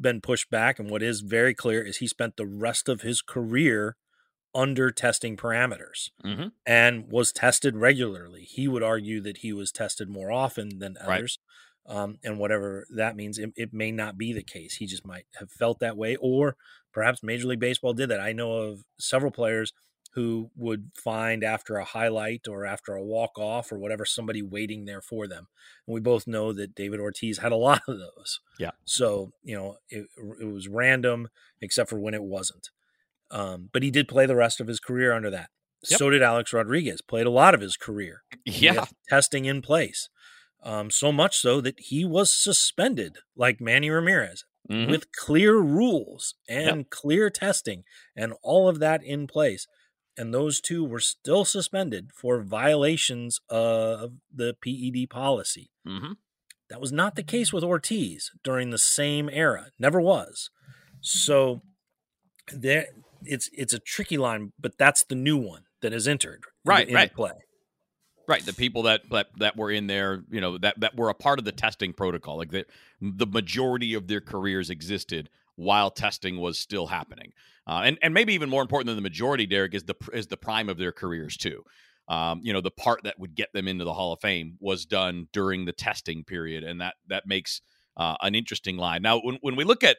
been 0.00 0.20
pushed 0.20 0.50
back 0.50 0.78
and 0.78 0.90
what 0.90 1.02
is 1.02 1.20
very 1.20 1.54
clear 1.54 1.82
is 1.82 1.98
he 1.98 2.06
spent 2.06 2.36
the 2.36 2.46
rest 2.46 2.88
of 2.88 3.00
his 3.02 3.22
career 3.22 3.96
under 4.54 4.90
testing 4.90 5.36
parameters 5.36 6.10
Mhm. 6.24 6.52
and 6.64 7.08
was 7.10 7.32
tested 7.32 7.76
regularly. 7.76 8.44
He 8.44 8.68
would 8.68 8.82
argue 8.82 9.20
that 9.22 9.38
he 9.38 9.52
was 9.52 9.70
tested 9.72 10.08
more 10.08 10.30
often 10.32 10.78
than 10.78 10.94
Right. 11.06 11.18
others. 11.18 11.38
Um, 11.86 12.18
and 12.24 12.38
whatever 12.38 12.86
that 12.90 13.14
means, 13.16 13.38
it, 13.38 13.52
it 13.54 13.72
may 13.72 13.92
not 13.92 14.16
be 14.18 14.32
the 14.32 14.42
case. 14.42 14.76
He 14.76 14.86
just 14.86 15.06
might 15.06 15.26
have 15.38 15.52
felt 15.52 15.78
that 15.80 15.96
way, 15.96 16.16
or 16.16 16.56
perhaps 16.92 17.22
Major 17.22 17.46
League 17.48 17.60
Baseball 17.60 17.92
did 17.92 18.08
that. 18.08 18.20
I 18.20 18.32
know 18.32 18.52
of 18.54 18.82
several 18.98 19.30
players 19.30 19.72
who 20.16 20.50
would 20.56 20.90
find 20.96 21.44
after 21.44 21.76
a 21.76 21.84
highlight 21.84 22.48
or 22.48 22.64
after 22.66 22.94
a 22.94 23.02
walk 23.04 23.38
off 23.38 23.70
or 23.70 23.78
whatever 23.78 24.04
somebody 24.04 24.42
waiting 24.42 24.84
there 24.86 25.00
for 25.02 25.28
them. 25.28 25.46
And 25.86 25.94
we 25.94 26.00
both 26.00 26.26
know 26.26 26.52
that 26.54 26.74
David 26.74 26.98
Ortiz 27.00 27.38
had 27.38 27.52
a 27.52 27.56
lot 27.68 27.82
of 27.86 27.98
those. 27.98 28.40
Yeah. 28.58 28.70
So, 28.84 29.32
you 29.44 29.54
know, 29.56 29.76
it, 29.88 30.06
it 30.40 30.46
was 30.52 30.66
random 30.68 31.28
except 31.60 31.88
for 31.90 31.98
when 32.00 32.14
it 32.14 32.24
wasn't. 32.24 32.70
Um, 33.30 33.68
but 33.72 33.82
he 33.82 33.90
did 33.90 34.08
play 34.08 34.26
the 34.26 34.36
rest 34.36 34.60
of 34.60 34.66
his 34.66 34.80
career 34.80 35.12
under 35.12 35.30
that. 35.30 35.50
Yep. 35.88 35.98
So 35.98 36.10
did 36.10 36.22
Alex 36.22 36.52
Rodriguez, 36.52 37.00
played 37.02 37.26
a 37.26 37.30
lot 37.30 37.54
of 37.54 37.60
his 37.60 37.76
career 37.76 38.22
Yeah. 38.44 38.86
testing 39.08 39.44
in 39.44 39.62
place. 39.62 40.08
Um, 40.62 40.90
so 40.90 41.12
much 41.12 41.36
so 41.36 41.60
that 41.60 41.78
he 41.78 42.04
was 42.04 42.32
suspended, 42.34 43.18
like 43.36 43.60
Manny 43.60 43.90
Ramirez, 43.90 44.44
Mhm. 44.70 44.90
with 44.90 45.12
clear 45.12 45.58
rules 45.58 46.34
and 46.48 46.90
clear 46.90 47.30
testing 47.30 47.84
and 48.16 48.32
all 48.42 48.68
of 48.68 48.80
that 48.80 49.04
in 49.04 49.26
place. 49.28 49.68
And 50.16 50.32
those 50.32 50.60
two 50.60 50.84
were 50.84 51.00
still 51.00 51.44
suspended 51.44 52.10
for 52.14 52.40
violations 52.40 53.40
of 53.50 54.14
the 54.32 54.54
PED 54.54 55.10
policy. 55.10 55.70
Mhm. 55.86 56.16
That 56.68 56.80
was 56.80 56.90
not 56.90 57.14
the 57.14 57.22
case 57.22 57.52
with 57.52 57.62
Ortiz 57.62 58.32
during 58.42 58.70
the 58.70 58.78
same 58.78 59.28
era. 59.30 59.70
Never 59.78 60.00
was. 60.00 60.50
So 61.00 61.62
there 62.52 62.86
it's 63.24 63.48
it's 63.52 63.72
a 63.72 63.78
tricky 63.78 64.16
line, 64.16 64.52
but 64.58 64.78
that's 64.78 65.04
the 65.04 65.14
new 65.14 65.36
one 65.36 65.64
that 65.82 65.92
has 65.92 66.08
entered 66.08 66.44
right, 66.64 66.88
in 66.88 66.94
right. 66.94 67.14
play. 67.14 67.32
Right, 68.28 68.44
the 68.44 68.52
people 68.52 68.82
that, 68.82 69.08
that 69.10 69.28
that 69.38 69.56
were 69.56 69.70
in 69.70 69.86
there, 69.86 70.24
you 70.30 70.40
know, 70.40 70.58
that 70.58 70.80
that 70.80 70.96
were 70.96 71.08
a 71.08 71.14
part 71.14 71.38
of 71.38 71.44
the 71.44 71.52
testing 71.52 71.92
protocol, 71.92 72.36
like 72.36 72.50
the 72.50 72.66
the 73.00 73.26
majority 73.26 73.94
of 73.94 74.08
their 74.08 74.20
careers 74.20 74.68
existed 74.68 75.30
while 75.56 75.90
testing 75.90 76.38
was 76.38 76.58
still 76.58 76.86
happening, 76.86 77.32
uh, 77.66 77.82
and 77.84 77.98
and 78.02 78.14
maybe 78.14 78.34
even 78.34 78.48
more 78.48 78.62
important 78.62 78.86
than 78.86 78.96
the 78.96 79.02
majority, 79.02 79.46
Derrick, 79.46 79.74
is 79.74 79.84
the 79.84 79.94
is 80.12 80.28
the 80.28 80.36
prime 80.36 80.68
of 80.68 80.78
their 80.78 80.92
careers 80.92 81.36
too. 81.36 81.62
Um, 82.08 82.40
you 82.44 82.52
know, 82.52 82.60
the 82.60 82.70
part 82.70 83.02
that 83.02 83.18
would 83.18 83.34
get 83.34 83.52
them 83.52 83.66
into 83.66 83.84
the 83.84 83.92
Hall 83.92 84.12
of 84.12 84.20
Fame 84.20 84.56
was 84.60 84.86
done 84.86 85.28
during 85.32 85.64
the 85.64 85.72
testing 85.72 86.22
period, 86.24 86.62
and 86.62 86.80
that 86.80 86.94
that 87.08 87.26
makes 87.26 87.60
uh, 87.96 88.14
an 88.22 88.34
interesting 88.34 88.76
line. 88.76 89.02
Now, 89.02 89.18
when 89.20 89.38
when 89.40 89.56
we 89.56 89.64
look 89.64 89.82
at 89.82 89.96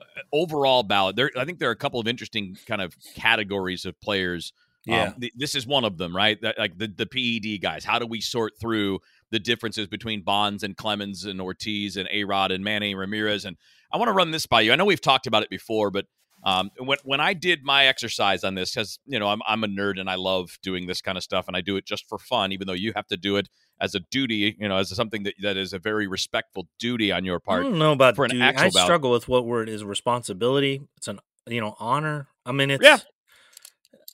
uh, 0.00 0.04
overall 0.32 0.82
ballot, 0.82 1.16
there 1.16 1.30
I 1.36 1.44
think 1.44 1.58
there 1.60 1.68
are 1.68 1.72
a 1.72 1.76
couple 1.76 2.00
of 2.00 2.06
interesting 2.08 2.56
kind 2.66 2.82
of 2.82 2.94
categories 3.14 3.84
of 3.86 3.98
players 4.00 4.52
Yeah. 4.86 5.04
um, 5.04 5.14
th- 5.20 5.32
this 5.36 5.54
is 5.54 5.66
one 5.66 5.84
of 5.84 5.96
them, 5.96 6.14
right? 6.14 6.38
That, 6.42 6.58
like 6.58 6.76
the, 6.76 6.88
the 6.88 7.06
PED 7.06 7.62
guys. 7.62 7.84
How 7.84 7.98
do 7.98 8.06
we 8.06 8.20
sort 8.20 8.52
through 8.60 8.98
the 9.30 9.38
differences 9.38 9.86
between 9.88 10.22
Bonds 10.22 10.62
and 10.62 10.76
Clemens 10.76 11.24
and 11.24 11.40
Ortiz 11.40 11.96
and 11.96 12.06
A 12.12 12.24
Rod 12.24 12.52
and 12.52 12.62
Manny 12.62 12.94
Ramirez? 12.94 13.44
And 13.46 13.56
I 13.94 13.96
want 13.96 14.08
to 14.08 14.12
run 14.12 14.32
this 14.32 14.44
by 14.46 14.60
you. 14.62 14.72
I 14.72 14.76
know 14.76 14.84
we've 14.84 15.00
talked 15.00 15.26
about 15.28 15.44
it 15.44 15.50
before, 15.50 15.90
but 15.92 16.06
um, 16.42 16.70
when 16.78 16.98
when 17.04 17.20
I 17.20 17.32
did 17.32 17.60
my 17.62 17.86
exercise 17.86 18.42
on 18.44 18.54
this, 18.54 18.74
because 18.74 18.98
you 19.06 19.18
know 19.18 19.28
I'm 19.28 19.40
I'm 19.46 19.62
a 19.64 19.68
nerd 19.68 19.98
and 20.00 20.10
I 20.10 20.16
love 20.16 20.58
doing 20.62 20.86
this 20.86 21.00
kind 21.00 21.16
of 21.16 21.22
stuff, 21.24 21.46
and 21.48 21.56
I 21.56 21.60
do 21.62 21.76
it 21.76 21.86
just 21.86 22.06
for 22.08 22.18
fun, 22.18 22.52
even 22.52 22.66
though 22.66 22.74
you 22.74 22.92
have 22.96 23.06
to 23.06 23.16
do 23.16 23.36
it 23.36 23.48
as 23.80 23.94
a 23.94 24.00
duty, 24.10 24.56
you 24.58 24.68
know, 24.68 24.76
as 24.76 24.94
something 24.94 25.22
that 25.22 25.34
that 25.42 25.56
is 25.56 25.72
a 25.72 25.78
very 25.78 26.06
respectful 26.06 26.66
duty 26.78 27.12
on 27.12 27.24
your 27.24 27.38
part. 27.40 27.60
I 27.60 27.68
don't 27.68 27.78
know 27.78 27.92
about 27.92 28.16
for 28.16 28.24
an 28.24 28.32
duty. 28.32 28.42
actual 28.42 28.66
I 28.66 28.70
ballot. 28.70 28.86
struggle 28.86 29.10
with 29.12 29.28
what 29.28 29.46
word 29.46 29.68
is 29.68 29.84
responsibility. 29.84 30.82
It's 30.98 31.08
an 31.08 31.20
you 31.46 31.60
know 31.60 31.76
honor. 31.78 32.26
I 32.44 32.52
mean, 32.52 32.70
it's 32.72 32.84
Yeah. 32.84 32.98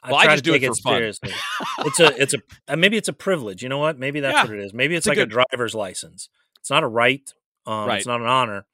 I 0.02 0.12
Well, 0.12 0.20
I 0.20 0.24
try 0.24 0.34
just 0.34 0.44
to 0.44 0.50
do 0.50 0.54
it 0.54 0.60
take 0.60 0.68
for 0.70 0.76
fun. 0.76 0.94
seriously. 0.94 1.30
it's 1.80 2.00
a 2.00 2.22
it's 2.22 2.34
a 2.34 2.38
uh, 2.68 2.76
maybe 2.76 2.96
it's 2.96 3.08
a 3.08 3.12
privilege. 3.12 3.62
You 3.62 3.68
know 3.68 3.78
what? 3.78 3.98
Maybe 3.98 4.20
that's 4.20 4.34
Yeah. 4.36 4.44
what 4.44 4.52
it 4.54 4.60
is. 4.60 4.72
Maybe 4.72 4.94
it's, 4.94 5.06
It's 5.06 5.08
a 5.08 5.20
like 5.20 5.28
good- 5.28 5.36
a 5.40 5.44
driver's 5.50 5.74
license. 5.74 6.28
It's 6.60 6.70
not 6.70 6.82
a 6.84 6.88
right. 6.88 7.32
Um, 7.66 7.86
Right. 7.88 7.98
It's 7.98 8.06
not 8.06 8.20
an 8.20 8.26
honor. 8.26 8.66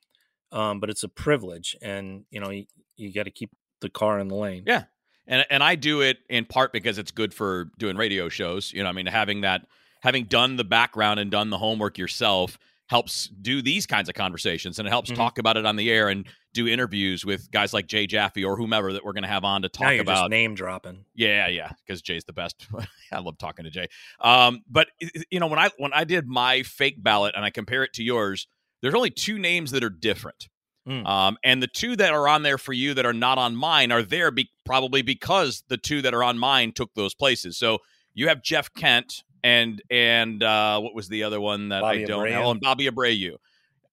Um, 0.57 0.81
but 0.81 0.89
it's 0.91 1.03
a 1.03 1.09
privilege, 1.09 1.77
and 1.83 2.25
you 2.31 2.41
know 2.41 2.51
you, 2.51 2.65
you 2.97 3.13
got 3.13 3.25
to 3.25 3.31
keep 3.31 3.51
the 3.81 3.91
car 3.91 4.19
in 4.19 4.29
the 4.29 4.35
lane. 4.35 4.65
Yeah. 4.67 4.85
And 5.29 5.45
and 5.51 5.63
I 5.63 5.75
do 5.75 6.01
it 6.03 6.19
in 6.31 6.45
part 6.45 6.73
because 6.73 6.99
it's 6.99 7.11
good 7.11 7.35
for 7.35 7.71
doing 7.79 7.97
radio 7.97 8.29
shows. 8.29 8.73
You 8.73 8.83
know, 8.85 8.89
I 8.89 8.93
mean, 8.93 9.07
having 9.07 9.41
that, 9.43 9.67
having 10.03 10.25
done 10.25 10.57
the 10.57 10.65
background 10.65 11.19
and 11.21 11.31
done 11.31 11.51
the 11.51 11.59
homework 11.59 11.99
yourself 11.99 12.59
helps 12.89 13.27
do 13.43 13.61
these 13.61 13.85
kinds 13.87 14.09
of 14.09 14.15
conversations, 14.15 14.79
and 14.79 14.87
it 14.87 14.91
helps 14.93 15.11
Mhm. 15.11 15.17
talk 15.17 15.39
about 15.39 15.57
it 15.57 15.67
on 15.67 15.75
the 15.75 15.91
air 15.91 16.09
and 16.09 16.25
do 16.55 16.69
interviews 16.69 17.25
with 17.27 17.51
guys 17.51 17.75
like 17.75 17.89
Jay 17.89 18.07
Jaffe 18.07 18.45
or 18.45 18.57
whomever 18.57 18.93
that 18.93 19.05
we're 19.05 19.13
going 19.13 19.25
to 19.25 19.29
have 19.29 19.43
on 19.45 19.63
to 19.63 19.69
talk 19.69 19.93
about. 19.99 20.31
name 20.31 20.55
dropping. 20.55 21.05
Yeah, 21.17 21.49
yeah, 21.49 21.73
because 21.85 22.01
Jay's 22.01 22.25
the 22.25 22.33
best. 22.33 22.65
I 23.13 23.19
love 23.19 23.37
talking 23.39 23.65
to 23.65 23.71
Jay. 23.71 23.89
Um, 24.21 24.63
but 24.71 24.87
you 25.31 25.41
know, 25.41 25.49
when 25.49 25.59
I 25.59 25.71
when 25.79 25.93
I 25.93 26.05
did 26.05 26.29
my 26.29 26.63
fake 26.63 27.03
ballot 27.03 27.35
and 27.37 27.45
I 27.45 27.51
compare 27.51 27.83
it 27.83 27.93
to 27.95 28.05
yours, 28.05 28.47
there's 28.83 28.95
only 28.95 29.11
two 29.11 29.39
names 29.39 29.71
that 29.73 29.83
are 29.85 29.91
different. 29.91 30.49
Mm. 30.89 31.05
Um, 31.07 31.37
and 31.43 31.63
the 31.63 31.67
two 31.67 31.97
that 31.97 32.13
are 32.13 32.29
on 32.29 32.43
there 32.43 32.59
for 32.59 32.73
you 32.73 32.95
that 32.95 33.05
are 33.05 33.13
not 33.13 33.39
on 33.39 33.57
mine 33.57 33.91
are 33.91 34.03
there 34.03 34.31
be- 34.31 34.51
probably 34.65 35.03
because 35.03 35.65
the 35.69 35.77
two 35.77 36.01
that 36.03 36.15
are 36.15 36.23
on 36.23 36.39
mine 36.39 36.73
took 36.73 36.95
those 36.95 37.13
places. 37.15 37.59
So 37.59 37.79
you 38.15 38.29
have 38.29 38.43
Jeff 38.43 38.73
Kent 38.73 39.25
and 39.43 39.83
and 39.91 40.43
uh, 40.43 40.79
what 40.81 40.95
was 40.95 41.09
the 41.09 41.25
other 41.25 41.41
one 41.41 41.71
that 41.71 41.81
Bobby 41.83 42.05
I 42.05 42.07
don't 42.07 42.31
know? 42.31 42.51
And 42.53 42.61
Bobby 42.61 42.89
Abreu. 42.89 43.37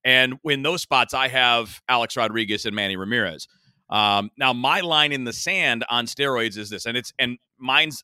And 0.05 0.35
in 0.43 0.63
those 0.63 0.81
spots, 0.81 1.13
I 1.13 1.29
have 1.29 1.81
Alex 1.87 2.15
Rodriguez 2.17 2.65
and 2.65 2.75
Manny 2.75 2.95
Ramirez. 2.97 3.47
Um, 3.89 4.31
now, 4.37 4.51
my 4.53 4.81
line 4.81 5.11
in 5.11 5.23
the 5.23 5.33
sand 5.33 5.85
on 5.89 6.05
steroids 6.05 6.57
is 6.57 6.69
this, 6.69 6.85
and 6.85 6.97
it's 6.97 7.13
and 7.19 7.37
mine's 7.57 8.03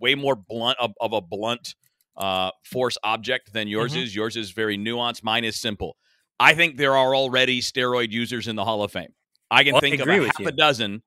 way 0.00 0.14
more 0.14 0.36
blunt 0.36 0.78
of, 0.78 0.92
of 1.00 1.12
a 1.12 1.20
blunt 1.20 1.74
uh, 2.16 2.50
force 2.64 2.96
object 3.02 3.52
than 3.52 3.66
yours 3.68 3.94
Mhm. 3.94 4.02
is. 4.02 4.14
Yours 4.14 4.36
is 4.36 4.50
very 4.50 4.78
nuanced. 4.78 5.22
Mine 5.24 5.44
is 5.44 5.56
simple. 5.60 5.96
I 6.40 6.54
think 6.54 6.78
there 6.78 6.96
are 6.96 7.14
already 7.14 7.60
steroid 7.60 8.10
users 8.10 8.48
in 8.48 8.56
the 8.56 8.64
Hall 8.64 8.82
of 8.82 8.90
Fame. 8.90 9.12
I 9.50 9.62
can 9.62 9.74
Well, 9.74 9.78
I 9.78 9.80
think 9.80 10.00
of 10.00 10.08
a 10.08 10.26
half 10.26 10.40
you. 10.40 10.48
a 10.48 10.52
dozen, 10.52 11.02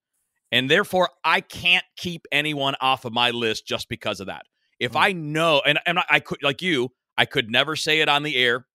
and 0.52 0.70
therefore 0.70 1.10
I 1.26 1.42
can't 1.42 1.86
keep 1.98 2.26
anyone 2.32 2.76
off 2.80 3.04
of 3.04 3.12
my 3.12 3.32
list 3.32 3.66
just 3.66 3.90
because 3.90 4.20
of 4.20 4.28
that. 4.28 4.46
If 4.80 4.94
Mm. 4.94 5.02
I 5.02 5.12
know, 5.14 5.62
and, 5.66 5.80
and 5.86 6.00
I 6.10 6.20
could 6.20 6.44
like 6.44 6.62
you, 6.62 6.94
I 7.18 7.26
could 7.26 7.50
never 7.50 7.76
say 7.76 8.00
it 8.02 8.10
on 8.10 8.24
the 8.24 8.36
air 8.36 8.68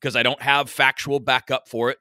because 0.00 0.16
I 0.16 0.22
don't 0.22 0.40
have 0.42 0.70
factual 0.70 1.20
backup 1.20 1.68
for 1.68 1.90
it. 1.90 1.98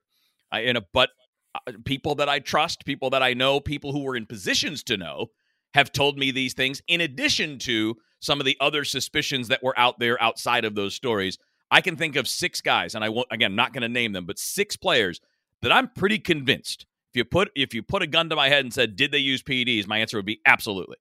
I, 0.52 0.62
and 0.62 0.80
but 0.94 1.10
uh, 1.56 1.74
people 1.84 2.16
that 2.16 2.30
I 2.30 2.40
trust, 2.40 2.86
people 2.86 3.10
that 3.10 3.22
I 3.24 3.34
know, 3.34 3.60
people 3.60 3.92
who 3.92 4.04
were 4.04 4.16
in 4.16 4.26
positions 4.26 4.84
to 4.84 4.96
know, 4.96 5.28
have 5.74 5.92
told 5.92 6.18
me 6.18 6.32
these 6.32 6.54
things. 6.54 6.82
In 6.88 7.02
addition 7.02 7.60
to 7.60 7.96
some 8.22 8.40
of 8.40 8.46
the 8.46 8.58
other 8.62 8.84
suspicions 8.86 9.50
that 9.50 9.62
were 9.62 9.78
out 9.78 10.00
there 10.00 10.22
outside 10.22 10.64
of 10.66 10.76
those 10.76 10.96
stories, 10.96 11.38
I 11.70 11.82
can 11.82 11.96
think 11.96 12.16
of 12.16 12.28
six 12.28 12.62
guys, 12.62 12.96
and 12.96 13.04
I 13.04 13.10
won't 13.10 13.28
again 13.32 13.56
not 13.56 13.74
going 13.74 13.82
to 13.82 13.90
name 13.90 14.14
them, 14.14 14.26
but 14.26 14.40
six 14.40 14.76
players 14.76 15.20
that 15.62 15.72
I'm 15.72 15.90
pretty 15.90 16.20
convinced. 16.20 16.86
If 17.14 17.18
you 17.18 17.26
put 17.26 17.52
if 17.56 17.74
you 17.74 17.84
put 17.84 18.02
a 18.02 18.08
gun 18.08 18.30
to 18.30 18.36
my 18.36 18.50
head 18.50 18.64
and 18.64 18.74
said, 18.74 18.96
"Did 18.96 19.12
they 19.12 19.18
use 19.18 19.44
PEDs?" 19.44 19.88
My 19.88 19.98
answer 20.00 20.18
would 20.18 20.26
be 20.26 20.42
absolutely, 20.46 20.98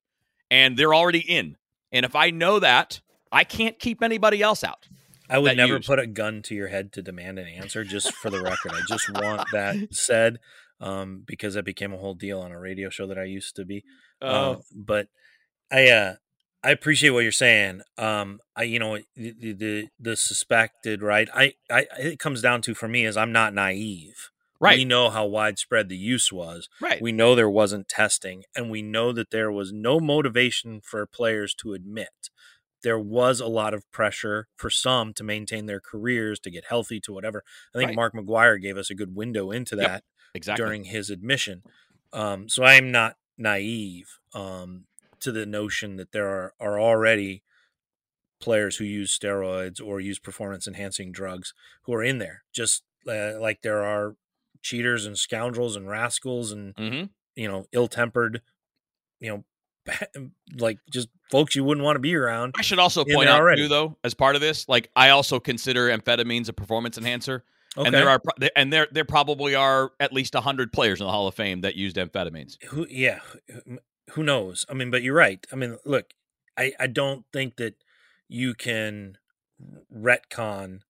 and 0.50 0.76
they're 0.76 0.94
already 0.94 1.20
in. 1.20 1.56
And 1.92 2.04
if 2.04 2.16
I 2.16 2.30
know 2.30 2.58
that, 2.58 3.00
I 3.30 3.44
can't 3.44 3.78
keep 3.78 4.02
anybody 4.02 4.42
else 4.42 4.64
out. 4.64 4.88
I 5.28 5.38
would 5.38 5.56
never 5.56 5.74
used. 5.74 5.86
put 5.86 5.98
a 5.98 6.06
gun 6.06 6.42
to 6.42 6.54
your 6.54 6.68
head 6.68 6.92
to 6.92 7.02
demand 7.02 7.38
an 7.38 7.48
answer. 7.48 7.84
Just 7.84 8.12
for 8.14 8.30
the 8.30 8.40
record, 8.40 8.72
I 8.74 8.80
just 8.88 9.10
want 9.10 9.46
that 9.52 9.76
said 9.92 10.38
um, 10.80 11.22
because 11.26 11.54
that 11.54 11.64
became 11.64 11.92
a 11.92 11.98
whole 11.98 12.14
deal 12.14 12.40
on 12.40 12.52
a 12.52 12.60
radio 12.60 12.90
show 12.90 13.06
that 13.06 13.18
I 13.18 13.24
used 13.24 13.56
to 13.56 13.64
be. 13.64 13.84
Oh. 14.20 14.26
Uh, 14.52 14.56
but 14.74 15.08
I 15.70 15.88
uh, 15.88 16.14
I 16.66 16.70
appreciate 16.70 17.10
what 17.10 17.20
you're 17.22 17.30
saying. 17.30 17.82
Um, 17.96 18.40
I 18.56 18.64
you 18.64 18.80
know 18.80 18.98
the 19.14 19.52
the, 19.54 19.88
the, 20.00 20.16
suspected 20.16 21.00
right. 21.00 21.28
I, 21.32 21.54
I 21.70 21.86
it 21.96 22.18
comes 22.18 22.42
down 22.42 22.60
to 22.62 22.74
for 22.74 22.88
me 22.88 23.06
is 23.06 23.16
I'm 23.16 23.30
not 23.30 23.54
naive. 23.54 24.30
right, 24.58 24.78
We 24.78 24.84
know 24.84 25.08
how 25.10 25.26
widespread 25.26 25.88
the 25.88 25.96
use 25.96 26.32
was. 26.32 26.68
right, 26.80 27.00
We 27.00 27.12
know 27.12 27.36
there 27.36 27.48
wasn't 27.48 27.88
testing, 27.88 28.42
and 28.56 28.68
we 28.68 28.82
know 28.82 29.12
that 29.12 29.30
there 29.30 29.52
was 29.52 29.72
no 29.72 30.00
motivation 30.00 30.80
for 30.82 31.06
players 31.06 31.54
to 31.56 31.72
admit. 31.72 32.30
There 32.82 32.98
was 32.98 33.38
a 33.40 33.46
lot 33.46 33.72
of 33.72 33.88
pressure 33.92 34.48
for 34.56 34.68
some 34.68 35.12
to 35.14 35.22
maintain 35.24 35.66
their 35.66 35.80
careers, 35.80 36.40
to 36.40 36.50
get 36.50 36.64
healthy, 36.68 36.98
to 37.00 37.12
whatever. 37.12 37.44
I 37.74 37.78
think 37.78 37.88
Right. 37.90 37.96
Mark 37.96 38.14
McGwire 38.14 38.60
gave 38.60 38.76
us 38.76 38.90
a 38.90 38.94
good 38.96 39.14
window 39.14 39.52
into 39.52 39.76
Yep. 39.76 39.86
that 39.86 40.04
exactly. 40.34 40.64
during 40.64 40.84
his 40.84 41.10
admission. 41.10 41.62
Um, 42.12 42.48
so 42.48 42.64
I'm 42.64 42.90
not 42.90 43.16
naive 43.38 44.18
um, 44.34 44.86
to 45.20 45.32
the 45.32 45.46
notion 45.46 45.96
that 45.96 46.12
there 46.12 46.28
are, 46.28 46.54
are 46.60 46.80
already 46.80 47.42
players 48.40 48.76
who 48.76 48.84
use 48.84 49.16
steroids 49.16 49.80
or 49.84 50.00
use 50.00 50.18
performance 50.18 50.66
enhancing 50.66 51.12
drugs 51.12 51.54
who 51.82 51.94
are 51.94 52.02
in 52.02 52.18
there, 52.18 52.44
just 52.52 52.82
uh, 53.08 53.38
like 53.40 53.62
there 53.62 53.82
are 53.84 54.16
cheaters 54.62 55.06
and 55.06 55.16
scoundrels 55.16 55.76
and 55.76 55.88
rascals 55.88 56.50
and 56.52 56.74
hmm 56.76 57.04
you 57.34 57.46
know 57.46 57.66
ill 57.72 57.86
tempered, 57.86 58.40
you 59.20 59.30
know, 59.30 60.24
like 60.58 60.78
just 60.90 61.08
folks 61.30 61.54
you 61.54 61.62
wouldn't 61.62 61.84
want 61.84 61.96
to 61.96 62.00
be 62.00 62.14
around. 62.14 62.54
I 62.58 62.62
should 62.62 62.78
also 62.78 63.04
point 63.04 63.28
out 63.28 63.40
already. 63.40 63.62
too, 63.62 63.68
though, 63.68 63.96
as 64.02 64.14
part 64.14 64.34
of 64.34 64.40
this, 64.40 64.68
like 64.68 64.90
I 64.96 65.10
also 65.10 65.38
consider 65.38 65.88
amphetamines 65.90 66.48
a 66.48 66.52
performance 66.52 66.96
enhancer, 66.96 67.44
Okay, 67.76 67.86
and 67.86 67.94
there 67.94 68.08
are 68.08 68.22
and 68.54 68.72
there 68.72 68.88
there 68.90 69.04
probably 69.04 69.54
are 69.54 69.92
at 70.00 70.12
least 70.12 70.34
hundred 70.34 70.72
players 70.72 71.00
in 71.00 71.06
the 71.06 71.12
Hall 71.12 71.28
of 71.28 71.34
Fame 71.34 71.60
that 71.60 71.76
used 71.76 71.96
amphetamines. 71.96 72.62
who 72.64 72.86
yeah 72.88 73.20
who- 74.12 74.22
knows 74.22 74.64
i 74.68 74.74
mean 74.74 74.90
but 74.90 75.02
you're 75.02 75.14
right 75.14 75.46
i 75.52 75.56
mean 75.56 75.76
look 75.84 76.12
i 76.56 76.72
i 76.80 76.86
don't 76.86 77.24
think 77.32 77.56
that 77.56 77.74
you 78.28 78.54
can 78.54 79.16
retcon 79.94 80.80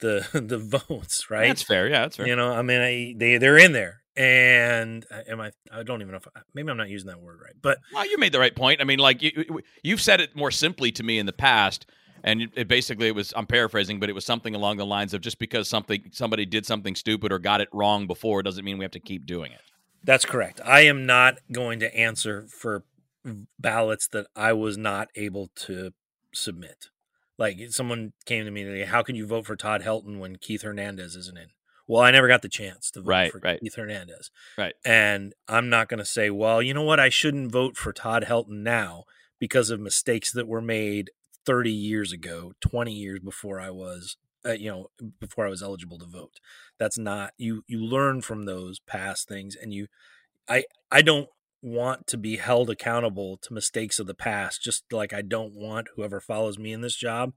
the 0.00 0.26
the 0.32 0.58
votes 0.58 1.30
right 1.30 1.48
That's 1.48 1.62
fair. 1.62 1.88
Yeah, 1.88 2.00
that's 2.02 2.16
fair. 2.16 2.26
you 2.26 2.36
know 2.36 2.52
i 2.52 2.62
mean 2.62 2.80
I, 2.80 3.14
they 3.16 3.38
they're 3.38 3.58
in 3.58 3.72
there 3.72 4.02
and 4.16 5.06
uh, 5.10 5.20
am 5.28 5.40
i 5.40 5.52
i 5.72 5.82
don't 5.82 6.02
even 6.02 6.12
know 6.12 6.18
if 6.18 6.26
maybe 6.54 6.70
i'm 6.70 6.76
not 6.76 6.88
using 6.90 7.08
that 7.08 7.20
word 7.20 7.40
right 7.42 7.54
but 7.62 7.78
Well, 7.94 8.06
you 8.08 8.18
made 8.18 8.32
the 8.32 8.38
right 8.40 8.54
point. 8.54 8.80
I 8.80 8.84
mean, 8.84 8.98
like 8.98 9.22
you, 9.22 9.60
you've 9.82 10.00
said 10.00 10.20
it 10.20 10.34
more 10.36 10.50
simply 10.50 10.90
to 10.92 11.02
me 11.02 11.18
in 11.18 11.26
the 11.26 11.32
past, 11.32 11.86
and 12.24 12.48
it 12.54 12.68
basically 12.68 13.06
it 13.08 13.14
was 13.14 13.32
I'm 13.36 13.46
paraphrasing, 13.46 14.00
but 14.00 14.08
it 14.10 14.12
was 14.14 14.24
something 14.26 14.54
along 14.54 14.76
the 14.78 14.84
lines 14.86 15.14
of 15.14 15.20
just 15.22 15.38
because 15.38 15.68
something 15.68 16.10
somebody 16.12 16.44
did 16.44 16.66
something 16.66 16.94
stupid 16.94 17.32
or 17.32 17.38
got 17.38 17.60
it 17.60 17.68
wrong 17.72 18.06
before 18.06 18.42
doesn't 18.42 18.64
mean 18.64 18.78
we 18.78 18.84
have 18.84 18.92
to 18.92 19.00
keep 19.00 19.24
doing 19.26 19.52
it. 19.52 19.60
That's 20.04 20.24
correct. 20.24 20.60
I 20.64 20.80
am 20.82 21.06
not 21.06 21.38
going 21.52 21.80
to 21.80 21.94
answer 21.96 22.46
for 22.48 22.84
ballots 23.58 24.08
that 24.08 24.26
i 24.34 24.52
was 24.52 24.76
not 24.76 25.06
able 25.14 25.48
to 25.54 25.92
submit. 26.34 26.86
Like 27.38 27.56
someone 27.70 28.12
came 28.26 28.44
to 28.44 28.50
me 28.50 28.64
today 28.64 28.84
how 28.84 29.02
can 29.02 29.14
you 29.14 29.26
vote 29.26 29.46
for 29.46 29.54
todd 29.54 29.82
helton 29.82 30.18
when 30.18 30.36
keith 30.36 30.62
hernandez 30.62 31.14
isn't 31.14 31.38
in? 31.38 31.48
Well 31.86 32.02
i 32.02 32.10
never 32.10 32.26
got 32.26 32.42
the 32.42 32.48
chance 32.48 32.90
to 32.90 33.00
vote 33.00 33.08
Right, 33.08 33.30
for 33.32 33.38
right. 33.38 33.60
keith 33.60 33.76
hernandez. 33.76 34.30
Right. 34.58 34.74
and 34.84 35.34
i'm 35.48 35.68
not 35.68 35.88
going 35.88 35.98
to 35.98 36.04
say 36.04 36.30
well 36.30 36.60
you 36.60 36.74
know 36.74 36.82
what? 36.82 36.98
I 36.98 37.08
shouldn't 37.10 37.52
vote 37.52 37.76
for 37.76 37.92
todd 37.92 38.24
helton 38.28 38.62
now 38.64 39.04
because 39.38 39.70
of 39.70 39.78
mistakes 39.78 40.32
that 40.32 40.48
were 40.48 40.60
made 40.60 41.10
30 41.46 41.70
years 41.70 42.12
ago 42.12 42.52
20 42.60 42.92
years 42.92 43.20
before 43.20 43.60
i 43.60 43.70
was 43.70 44.16
uh, 44.46 44.52
you 44.52 44.70
know 44.70 44.88
before 45.20 45.46
i 45.46 45.50
was 45.50 45.62
eligible 45.62 45.98
to 45.98 46.06
vote 46.06 46.38
that's 46.78 46.98
not 46.98 47.32
you 47.36 47.62
you 47.66 47.78
learn 47.80 48.20
from 48.20 48.44
those 48.44 48.80
past 48.80 49.28
things 49.28 49.56
and 49.56 49.72
you 49.72 49.86
i 50.48 50.64
i 50.90 51.02
don't 51.02 51.28
want 51.62 52.06
to 52.08 52.16
be 52.16 52.36
held 52.38 52.68
accountable 52.70 53.36
to 53.36 53.54
mistakes 53.54 54.00
of 54.00 54.08
the 54.08 54.14
past, 54.14 54.60
just 54.62 54.82
like 54.92 55.12
I 55.12 55.22
don't 55.22 55.54
want 55.54 55.86
whoever 55.94 56.20
follows 56.20 56.58
me 56.58 56.72
in 56.72 56.80
this 56.80 56.96
job 56.96 57.34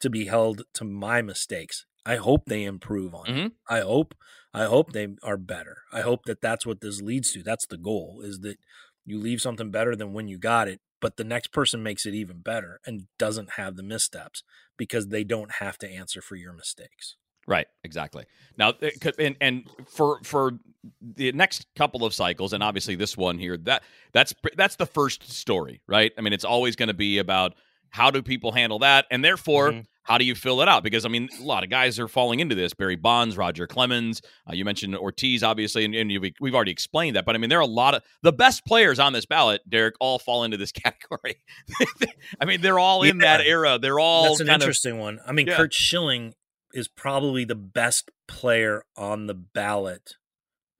to 0.00 0.08
be 0.08 0.24
held 0.26 0.62
to 0.74 0.84
my 0.84 1.20
mistakes. 1.20 1.84
I 2.06 2.16
hope 2.16 2.46
they 2.46 2.64
improve 2.64 3.14
on 3.14 3.26
Mhm. 3.26 3.46
it. 3.46 3.52
I 3.68 3.80
hope 3.80 4.14
I 4.54 4.64
hope 4.64 4.92
they 4.92 5.08
are 5.22 5.36
better. 5.36 5.82
I 5.92 6.00
hope 6.00 6.24
that 6.24 6.40
that's 6.40 6.64
what 6.64 6.80
this 6.80 7.02
leads 7.02 7.32
to. 7.32 7.42
That's 7.42 7.66
the 7.66 7.76
goal 7.76 8.22
is 8.24 8.40
that 8.40 8.58
you 9.04 9.18
leave 9.18 9.42
something 9.42 9.70
better 9.70 9.94
than 9.94 10.14
when 10.14 10.26
you 10.26 10.38
got 10.38 10.68
it, 10.68 10.80
but 11.00 11.16
the 11.16 11.24
next 11.24 11.48
person 11.52 11.82
makes 11.82 12.06
it 12.06 12.14
even 12.14 12.40
better 12.40 12.80
and 12.86 13.06
doesn't 13.18 13.52
have 13.52 13.76
the 13.76 13.82
missteps 13.82 14.42
because 14.76 15.08
they 15.08 15.24
don't 15.24 15.52
have 15.60 15.78
to 15.78 15.88
answer 15.88 16.20
for 16.20 16.36
your 16.36 16.52
mistakes. 16.52 17.16
Right, 17.48 17.66
exactly. 17.84 18.24
Now, 18.58 18.72
it 18.80 19.00
could- 19.00 19.20
and 19.20 19.36
and 19.40 19.70
for 19.88 20.20
for 20.24 20.58
the 21.00 21.30
next 21.32 21.66
couple 21.76 22.04
of 22.04 22.12
cycles, 22.12 22.52
and 22.52 22.62
obviously 22.62 22.96
this 22.96 23.16
one 23.16 23.38
here, 23.38 23.56
that 23.58 23.82
that's 24.12 24.34
that's 24.56 24.76
the 24.76 24.86
first 24.86 25.30
story, 25.30 25.80
right? 25.86 26.12
I 26.18 26.22
mean, 26.22 26.32
it's 26.32 26.44
always 26.44 26.74
going 26.74 26.88
to 26.88 26.94
be 26.94 27.18
about 27.18 27.54
how 27.90 28.10
do 28.10 28.20
people 28.20 28.50
handle 28.52 28.80
that, 28.80 29.06
and 29.12 29.24
therefore, 29.24 29.72
Mhm. 29.72 29.86
How 30.06 30.18
do 30.18 30.24
you 30.24 30.34
fill 30.34 30.62
it 30.62 30.68
out? 30.68 30.82
Because 30.84 31.04
I 31.04 31.08
mean, 31.08 31.28
a 31.40 31.42
lot 31.42 31.64
of 31.64 31.70
guys 31.70 31.98
are 31.98 32.06
falling 32.08 32.40
into 32.40 32.54
this. 32.54 32.72
Barry 32.74 32.96
Bonds, 32.96 33.36
Roger 33.36 33.66
Clemens, 33.66 34.22
uh, 34.48 34.54
you 34.54 34.64
mentioned 34.64 34.96
Ortiz, 34.96 35.42
obviously, 35.42 35.84
and, 35.84 35.94
and 35.94 36.12
you've, 36.12 36.22
we've 36.40 36.54
already 36.54 36.70
explained 36.70 37.16
that. 37.16 37.24
But 37.24 37.34
I 37.34 37.38
mean, 37.38 37.50
there 37.50 37.58
are 37.58 37.62
a 37.62 37.66
lot 37.66 37.94
of 37.94 38.02
the 38.22 38.32
best 38.32 38.64
players 38.64 38.98
on 38.98 39.12
this 39.12 39.26
ballot, 39.26 39.62
Derrick, 39.68 39.96
all 40.00 40.18
fall 40.18 40.44
into 40.44 40.56
this 40.56 40.72
category. 40.84 41.42
I 42.40 42.44
mean, 42.44 42.60
they're 42.60 42.78
all 42.78 43.02
in 43.02 43.18
that 43.18 43.40
era. 43.40 43.78
They're 43.78 43.98
all 43.98 44.24
That's 44.24 44.40
an 44.40 44.46
kind 44.46 44.62
of 44.62 44.66
interesting 44.66 44.98
one. 44.98 45.18
I 45.26 45.32
mean, 45.32 45.46
Yeah. 45.48 45.56
Curt 45.56 45.74
Schilling 45.74 46.34
is 46.72 46.88
probably 46.88 47.44
the 47.44 47.54
best 47.54 48.10
player 48.28 48.84
on 48.96 49.26
the 49.26 49.34
ballot 49.34 50.12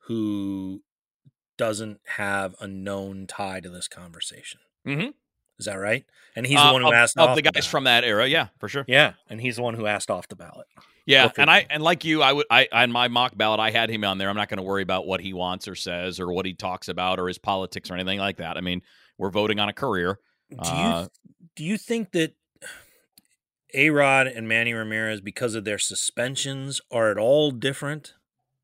who 0.07 0.83
doesn't 1.59 2.01
have 2.17 2.55
a 2.61 2.67
known 2.67 3.27
tie 3.27 3.61
to 3.61 3.71
this 3.71 3.89
conversation. 3.89 4.61
Mhm. 4.87 5.15
Is 5.59 5.67
that 5.67 5.75
right? 5.77 6.05
And 6.35 6.47
he's 6.47 6.59
uh, 6.59 6.67
the 6.69 6.73
one 6.75 6.83
who 6.83 6.89
of, 6.89 6.95
asked 6.95 7.17
of 7.19 7.31
off 7.31 7.37
the 7.37 7.43
guys 7.43 7.53
ballot. 7.53 7.65
from 7.67 7.85
that 7.85 8.05
era. 8.05 8.27
Yeah, 8.27 8.49
for 8.59 8.69
sure. 8.69 8.85
Yeah, 8.87 9.15
and 9.31 9.41
he's 9.41 9.57
the 9.57 9.63
one 9.63 9.75
who 9.75 9.87
asked 9.87 10.11
off 10.11 10.29
the 10.29 10.37
ballot. 10.37 10.67
Yeah, 11.07 11.31
and 11.39 11.49
I 11.49 11.67
and 11.71 11.83
like 11.83 12.05
you, 12.05 12.21
I 12.23 12.33
would 12.33 12.47
I 12.51 12.69
on 12.73 12.91
my 12.93 13.09
mock 13.09 13.37
ballot, 13.37 13.61
I 13.61 13.71
had 13.71 13.89
him 13.91 14.05
on 14.05 14.19
there. 14.19 14.29
I'm 14.29 14.37
not 14.37 14.49
going 14.49 14.59
to 14.59 14.63
worry 14.65 14.83
about 14.83 15.07
what 15.07 15.21
he 15.21 15.33
wants 15.33 15.69
or 15.69 15.75
says 15.77 16.19
or 16.21 16.33
what 16.33 16.45
he 16.47 16.53
talks 16.53 16.89
about 16.89 17.19
or 17.21 17.29
his 17.29 17.39
politics 17.39 17.91
or 17.91 17.95
anything 17.95 18.19
like 18.19 18.39
that. 18.39 18.57
I 18.57 18.61
mean, 18.61 18.83
we're 19.17 19.31
voting 19.31 19.61
on 19.61 19.69
a 19.69 19.73
career. 19.73 20.19
Do 20.51 20.57
Uh, 20.61 21.03
you 21.03 21.09
do 21.55 21.65
you 21.65 21.79
think 21.79 22.11
that 22.13 22.35
A 23.75 23.91
Rod 23.91 24.27
and 24.27 24.49
Manny 24.49 24.73
Ramirez, 24.75 25.21
because 25.21 25.55
of 25.55 25.65
their 25.65 25.79
suspensions, 25.79 26.81
are 26.91 27.11
at 27.11 27.19
all 27.19 27.51
different 27.51 28.15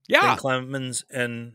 Yeah, 0.09 0.23
than 0.23 0.37
Clemens 0.37 1.05
and, 1.11 1.53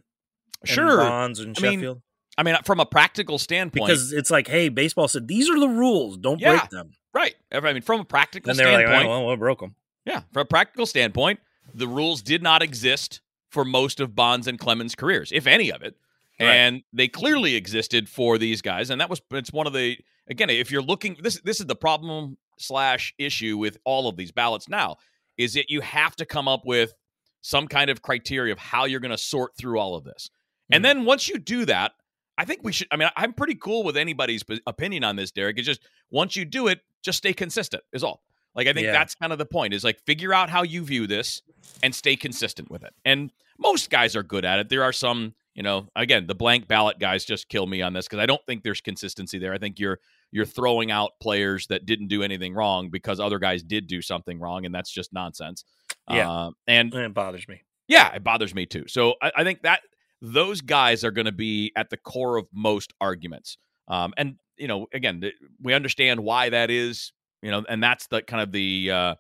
and 0.62 0.70
sure. 0.70 0.98
Bonds 0.98 1.40
and 1.40 1.56
I 1.58 1.62
mean, 1.62 1.72
Sheffield? 1.80 2.02
I 2.38 2.44
mean, 2.44 2.56
from 2.66 2.80
a 2.80 2.86
practical 2.86 3.38
standpoint, 3.40 3.88
because 3.88 4.14
it's 4.14 4.30
like, 4.30 4.48
hey, 4.48 4.70
baseball 4.70 5.08
said 5.08 5.28
these 5.28 5.50
are 5.50 5.60
the 5.60 5.68
rules. 5.70 6.18
Don't 6.18 6.40
Yeah. 6.40 6.58
break 6.58 6.70
them. 6.70 6.92
right? 7.14 7.34
I 7.52 7.60
mean, 7.74 7.82
from 7.82 8.02
a 8.02 8.06
practical 8.06 8.54
Then 8.54 8.58
they 8.58 8.66
were 8.66 8.78
like, 8.78 8.86
standpoint, 8.88 9.08
oh, 9.08 9.22
well, 9.22 9.30
we 9.30 9.36
broke 9.38 9.60
them. 9.60 9.74
yeah, 10.06 10.22
from 10.32 10.42
a 10.42 10.46
practical 10.46 10.86
standpoint, 10.86 11.40
the 11.74 11.88
rules 11.88 12.22
did 12.22 12.44
not 12.44 12.62
exist 12.62 13.22
for 13.50 13.66
most 13.66 14.00
of 14.00 14.14
Bonds 14.16 14.46
and 14.46 14.60
Clemens' 14.60 14.94
careers, 14.94 15.32
if 15.32 15.48
any 15.48 15.72
of 15.72 15.82
it. 15.82 15.96
Right. 16.40 16.50
and 16.50 16.84
they 16.94 17.08
clearly 17.08 17.56
existed 17.56 18.08
for 18.08 18.38
these 18.38 18.62
guys 18.62 18.92
and 18.92 19.02
that 19.02 19.10
was 19.10 19.20
it's 19.32 19.52
one 19.52 19.66
of 19.66 19.74
the 19.74 19.98
again 20.30 20.52
if 20.52 20.70
you're 20.70 20.84
looking 20.84 21.18
this 21.24 21.42
this 21.44 21.60
is 21.60 21.66
the 21.66 21.76
problem 21.76 22.38
slash 22.60 23.12
issue 23.18 23.58
with 23.58 23.80
all 23.86 24.08
of 24.08 24.18
these 24.18 24.32
ballots 24.32 24.70
now 24.70 24.98
is 25.40 25.56
that 25.56 25.72
you 25.72 25.82
have 25.82 26.16
to 26.18 26.28
come 26.28 26.48
up 26.48 26.62
with 26.64 26.94
some 27.42 27.68
kind 27.68 27.90
of 27.90 28.04
criteria 28.04 28.54
of 28.54 28.60
how 28.60 28.86
you're 28.86 29.00
going 29.00 29.10
to 29.10 29.18
sort 29.18 29.58
through 29.58 29.80
all 29.80 29.96
of 29.96 30.04
this 30.04 30.30
and 30.72 30.82
Mhm. 30.84 30.88
then 30.88 31.06
once 31.06 31.28
you 31.28 31.40
do 31.40 31.66
that 31.66 31.94
i 32.38 32.46
think 32.46 32.62
we 32.64 32.72
should 32.72 32.88
i 32.92 32.96
mean 32.98 33.10
i'm 33.18 33.34
pretty 33.34 33.56
cool 33.56 33.84
with 33.84 33.98
anybody's 33.98 34.44
opinion 34.66 35.04
on 35.04 35.16
this 35.16 35.32
derrick. 35.32 35.58
It's 35.58 35.66
just 35.68 35.82
once 36.12 36.36
you 36.36 36.46
do 36.46 36.68
it 36.68 36.80
just 37.04 37.18
stay 37.20 37.34
consistent 37.34 37.84
is 37.94 38.04
all. 38.04 38.22
Like 38.56 38.68
i 38.68 38.74
think 38.74 38.86
Yeah. 38.86 38.92
that's 38.94 39.16
kind 39.16 39.32
of 39.32 39.38
the 39.38 39.46
point 39.46 39.74
is 39.74 39.84
like 39.84 40.00
figure 40.06 40.34
out 40.34 40.50
how 40.50 40.64
you 40.64 40.84
view 40.84 41.08
this 41.08 41.42
and 41.84 41.94
stay 41.94 42.16
consistent 42.16 42.70
with 42.72 42.84
it. 42.84 42.94
And 43.06 43.32
most 43.60 43.90
guys 43.90 44.16
are 44.16 44.24
good 44.24 44.46
at 44.46 44.60
it. 44.60 44.70
There 44.70 44.84
are 44.84 44.94
some 44.94 45.34
you 45.54 45.64
know 45.64 45.90
again 45.96 46.28
the 46.28 46.36
blank 46.36 46.68
ballot 46.68 47.00
guys 47.00 47.26
just 47.26 47.50
kill 47.50 47.66
me 47.66 47.82
on 47.82 47.94
this 47.94 48.06
because 48.08 48.20
i 48.20 48.26
don't 48.28 48.46
think 48.46 48.64
there's 48.64 48.82
consistency 48.82 49.38
there. 49.40 49.54
I 49.54 49.58
think 49.58 49.80
you're 49.80 50.00
you're 50.32 50.46
throwing 50.46 50.92
out 50.92 51.12
players 51.22 51.68
that 51.68 51.86
didn't 51.86 52.08
do 52.10 52.22
anything 52.24 52.54
wrong 52.54 52.90
because 52.90 53.20
other 53.20 53.40
guys 53.40 53.64
did 53.64 53.88
do 53.88 54.02
something 54.02 54.40
wrong 54.40 54.66
and 54.66 54.76
that's 54.76 54.92
just 54.92 55.14
nonsense. 55.14 55.64
Yeah. 56.10 56.30
uh, 56.30 56.52
and 56.68 56.94
And 56.94 57.04
it 57.04 57.14
bothers 57.14 57.48
me. 57.48 57.62
yeah 57.88 58.14
it 58.14 58.24
bothers 58.24 58.54
me 58.54 58.66
too. 58.66 58.86
So 58.88 59.16
i, 59.22 59.32
I 59.38 59.44
think 59.44 59.62
that 59.64 59.82
those 60.22 60.62
guys 60.62 61.04
are 61.04 61.12
going 61.12 61.26
to 61.26 61.32
be 61.32 61.72
at 61.76 61.90
the 61.90 61.98
core 61.98 62.38
of 62.38 62.48
most 62.54 62.94
arguments 63.02 63.58
um, 63.88 64.14
and 64.18 64.36
you 64.58 64.68
know 64.68 64.88
again 64.94 65.22
th- 65.22 65.36
we 65.62 65.74
understand 65.74 66.20
why 66.20 66.50
that 66.50 66.70
is 66.70 67.12
you 67.42 67.52
know 67.52 67.64
and 67.70 67.82
that's 67.84 68.08
the 68.08 68.22
kind 68.22 68.42
of 68.42 68.52
the 68.52 68.90
uh, 68.92 69.16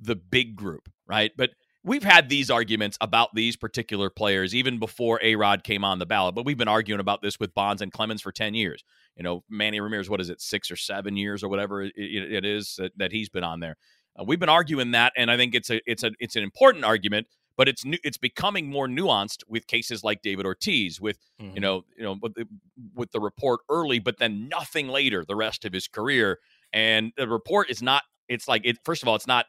the 0.00 0.16
big 0.16 0.56
group 0.56 0.88
right 1.06 1.32
but 1.36 1.50
we've 1.84 2.04
had 2.04 2.28
these 2.28 2.50
arguments 2.50 2.96
about 3.00 3.30
these 3.34 3.56
particular 3.56 4.10
players 4.10 4.54
even 4.54 4.78
before 4.78 5.18
A 5.22 5.34
Rod 5.36 5.64
came 5.64 5.84
on 5.84 5.98
the 5.98 6.06
ballot, 6.06 6.34
but 6.34 6.44
we've 6.44 6.58
been 6.58 6.68
arguing 6.68 7.00
about 7.00 7.22
this 7.22 7.40
with 7.40 7.54
Bonds 7.54 7.80
and 7.82 7.92
Clemens 7.92 8.20
for 8.22 8.32
10 8.32 8.54
years. 8.54 8.84
You 9.16 9.22
know, 9.22 9.44
Manny 9.48 9.80
Ramirez, 9.80 10.10
what 10.10 10.20
is 10.20 10.30
it, 10.30 10.40
six 10.40 10.70
or 10.70 10.76
seven 10.76 11.16
years 11.16 11.42
or 11.42 11.48
whatever 11.48 11.82
it, 11.82 11.92
it- 11.96 12.44
is 12.44 12.76
that, 12.78 12.92
that 12.96 13.12
he's 13.12 13.28
been 13.28 13.44
on 13.44 13.60
there. 13.60 13.76
Uh, 14.18 14.24
we've 14.24 14.38
been 14.40 14.48
arguing 14.48 14.90
that, 14.90 15.12
and 15.16 15.30
I 15.30 15.36
think 15.36 15.54
it's 15.54 15.70
a 15.70 15.80
it's 15.86 16.02
a 16.02 16.10
it's 16.18 16.36
an 16.36 16.42
important 16.42 16.84
argument, 16.84 17.28
but 17.60 17.68
it's 17.68 17.84
new, 17.84 17.98
it's 18.02 18.16
becoming 18.16 18.70
more 18.70 18.88
nuanced 18.88 19.42
with 19.46 19.66
cases 19.66 20.02
like 20.02 20.22
David 20.22 20.46
Ortiz, 20.46 20.98
with 20.98 21.18
Mm-hmm. 21.42 21.54
you 21.56 21.60
know, 21.60 21.82
you 21.94 22.02
know, 22.02 22.16
with 22.22 22.32
the, 22.32 22.46
with 22.94 23.12
the 23.12 23.20
report 23.20 23.60
early, 23.68 23.98
but 23.98 24.18
then 24.18 24.48
nothing 24.48 24.88
later 24.88 25.26
the 25.28 25.36
rest 25.36 25.66
of 25.66 25.72
his 25.74 25.86
career. 25.86 26.38
And 26.72 27.12
the 27.18 27.28
report 27.28 27.68
is 27.68 27.82
not. 27.82 28.04
It's 28.28 28.48
like 28.48 28.62
it. 28.64 28.78
First 28.82 29.02
of 29.02 29.08
all, 29.10 29.14
it's 29.14 29.26
not. 29.26 29.44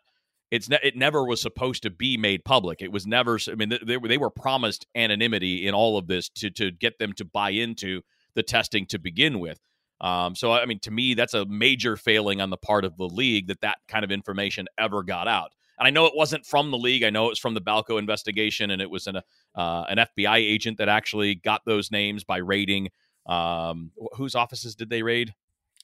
It's 0.52 0.68
ne- 0.68 0.84
it 0.84 0.98
never 0.98 1.24
was 1.24 1.42
supposed 1.42 1.84
to 1.84 1.90
be 1.90 2.18
made 2.18 2.44
public. 2.44 2.82
It 2.82 2.92
was 2.92 3.08
never. 3.08 3.40
I 3.50 3.56
mean, 3.56 3.70
they, 3.70 3.98
they 3.98 4.18
were 4.18 4.30
promised 4.30 4.86
anonymity 4.94 5.66
in 5.66 5.74
all 5.74 5.98
of 5.98 6.08
this 6.08 6.28
to 6.36 6.50
to 6.50 6.70
get 6.72 7.00
them 7.00 7.14
to 7.14 7.24
buy 7.24 7.52
into 7.52 8.02
the 8.36 8.44
testing 8.44 8.86
to 8.88 9.00
begin 9.00 9.40
with. 9.40 9.62
Um, 10.02 10.36
so 10.36 10.52
I 10.52 10.66
mean, 10.66 10.80
to 10.80 10.92
me, 10.92 11.14
that's 11.14 11.34
a 11.34 11.46
major 11.46 11.96
failing 11.96 12.42
on 12.42 12.50
the 12.50 12.58
part 12.58 12.84
of 12.84 12.98
the 12.98 13.08
league 13.08 13.48
that 13.48 13.62
that 13.62 13.78
kind 13.88 14.04
of 14.04 14.12
information 14.12 14.68
ever 14.78 15.02
got 15.02 15.30
out. 15.30 15.52
And 15.82 15.88
I 15.88 15.90
know 15.90 16.06
it 16.06 16.16
wasn't 16.16 16.46
from 16.46 16.70
the 16.70 16.78
league. 16.78 17.02
I 17.02 17.10
know 17.10 17.26
it 17.26 17.30
was 17.30 17.40
from 17.40 17.56
the 17.56 17.60
Balco 17.60 17.98
investigation, 17.98 18.70
and 18.70 18.84
it 18.84 18.90
was 18.92 19.08
an 19.08 19.16
uh, 19.16 19.84
an 19.90 19.98
FBI 19.98 20.36
agent 20.36 20.78
that 20.78 20.88
actually 20.90 21.34
got 21.34 21.64
those 21.66 21.90
names 21.90 22.24
by 22.24 22.38
raiding. 22.38 22.90
Um, 23.26 23.90
whose 24.14 24.36
offices 24.36 24.76
did 24.76 24.92
they 24.92 25.02
raid? 25.02 25.34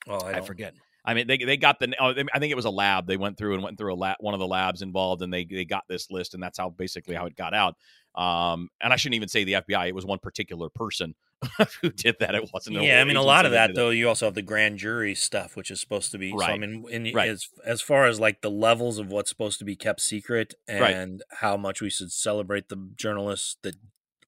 Oh, 0.07 0.19
I, 0.19 0.33
I 0.33 0.41
forget. 0.41 0.75
I 1.03 1.15
mean, 1.15 1.25
they, 1.25 1.37
they 1.37 1.57
got 1.57 1.79
the. 1.79 1.95
Oh, 1.99 2.13
I 2.31 2.37
think 2.37 2.51
it 2.51 2.55
was 2.55 2.65
a 2.65 2.69
lab. 2.69 3.07
They 3.07 3.17
went 3.17 3.39
through 3.39 3.55
and 3.55 3.63
went 3.63 3.79
through 3.79 3.91
a 3.91 3.95
lab, 3.95 4.17
one 4.19 4.35
of 4.35 4.39
the 4.39 4.45
labs 4.45 4.83
involved, 4.83 5.23
and 5.23 5.33
they 5.33 5.45
they 5.45 5.65
got 5.65 5.85
this 5.89 6.11
list, 6.11 6.35
and 6.35 6.43
that's 6.43 6.59
how 6.59 6.69
basically 6.69 7.15
how 7.15 7.25
it 7.25 7.35
got 7.35 7.55
out. 7.55 7.73
Um, 8.13 8.69
and 8.79 8.93
I 8.93 8.97
shouldn't 8.97 9.15
even 9.15 9.29
say 9.29 9.45
the 9.45 9.53
FBI. 9.53 9.87
It 9.87 9.95
was 9.95 10.05
one 10.05 10.19
particular 10.19 10.69
person 10.69 11.15
who 11.81 11.89
did 11.89 12.15
that. 12.19 12.33
It 12.35 12.49
wasn't. 12.53 12.81
Yeah, 12.81 12.99
I 12.99 13.03
mean, 13.03 13.15
a 13.15 13.21
lot 13.21 13.45
of 13.45 13.51
that 13.51 13.75
though. 13.75 13.89
You 13.91 14.07
also 14.07 14.25
have 14.25 14.33
the 14.35 14.41
grand 14.41 14.77
jury 14.79 15.13
stuff, 15.15 15.55
which 15.55 15.69
is 15.71 15.79
supposed 15.79 16.11
to 16.11 16.17
be. 16.17 16.31
So, 16.31 16.43
I 16.43 16.57
mean, 16.57 16.85
in, 16.89 17.13
Right. 17.13 17.29
as 17.29 17.47
as 17.65 17.81
far 17.81 18.05
as 18.07 18.19
like 18.19 18.41
the 18.41 18.49
levels 18.51 18.97
of 18.97 19.11
what's 19.11 19.29
supposed 19.29 19.59
to 19.59 19.65
be 19.65 19.75
kept 19.75 20.01
secret 20.01 20.55
Right. 20.67 20.95
and 20.95 21.23
how 21.39 21.55
much 21.57 21.81
we 21.81 21.89
should 21.89 22.11
celebrate 22.11 22.69
the 22.69 22.89
journalists 22.95 23.57
that 23.61 23.75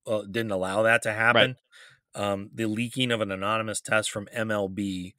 uh, 0.06 0.22
didn't 0.24 0.52
allow 0.52 0.84
that 0.84 1.02
to 1.04 1.14
happen. 1.14 1.56
Um, 2.16 2.50
the 2.54 2.66
leaking 2.66 3.12
of 3.12 3.22
an 3.22 3.32
anonymous 3.32 3.82
test 3.82 4.10
from 4.12 4.28
MLB 4.36 5.14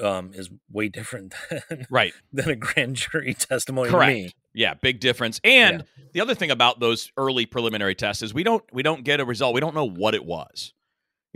um, 0.00 0.32
is 0.34 0.50
way 0.70 0.88
different 0.88 1.34
than, 1.70 1.86
Right. 1.90 2.12
than 2.32 2.50
a 2.50 2.56
grand 2.56 2.96
jury 2.96 3.34
testimony. 3.38 3.90
Correct. 3.90 4.34
Yeah, 4.54 4.74
big 4.74 5.00
difference. 5.00 5.40
And 5.44 5.84
the 6.14 6.20
other 6.22 6.34
thing 6.34 6.50
about 6.50 6.80
those 6.80 7.10
early 7.18 7.44
preliminary 7.46 7.94
tests 7.94 8.22
is 8.22 8.32
we 8.32 8.42
don't 8.42 8.64
we 8.72 8.82
don't 8.82 9.04
get 9.04 9.20
a 9.20 9.24
result. 9.26 9.54
We 9.54 9.60
don't 9.60 9.74
know 9.74 9.88
what 9.88 10.14
it 10.14 10.24
was. 10.24 10.72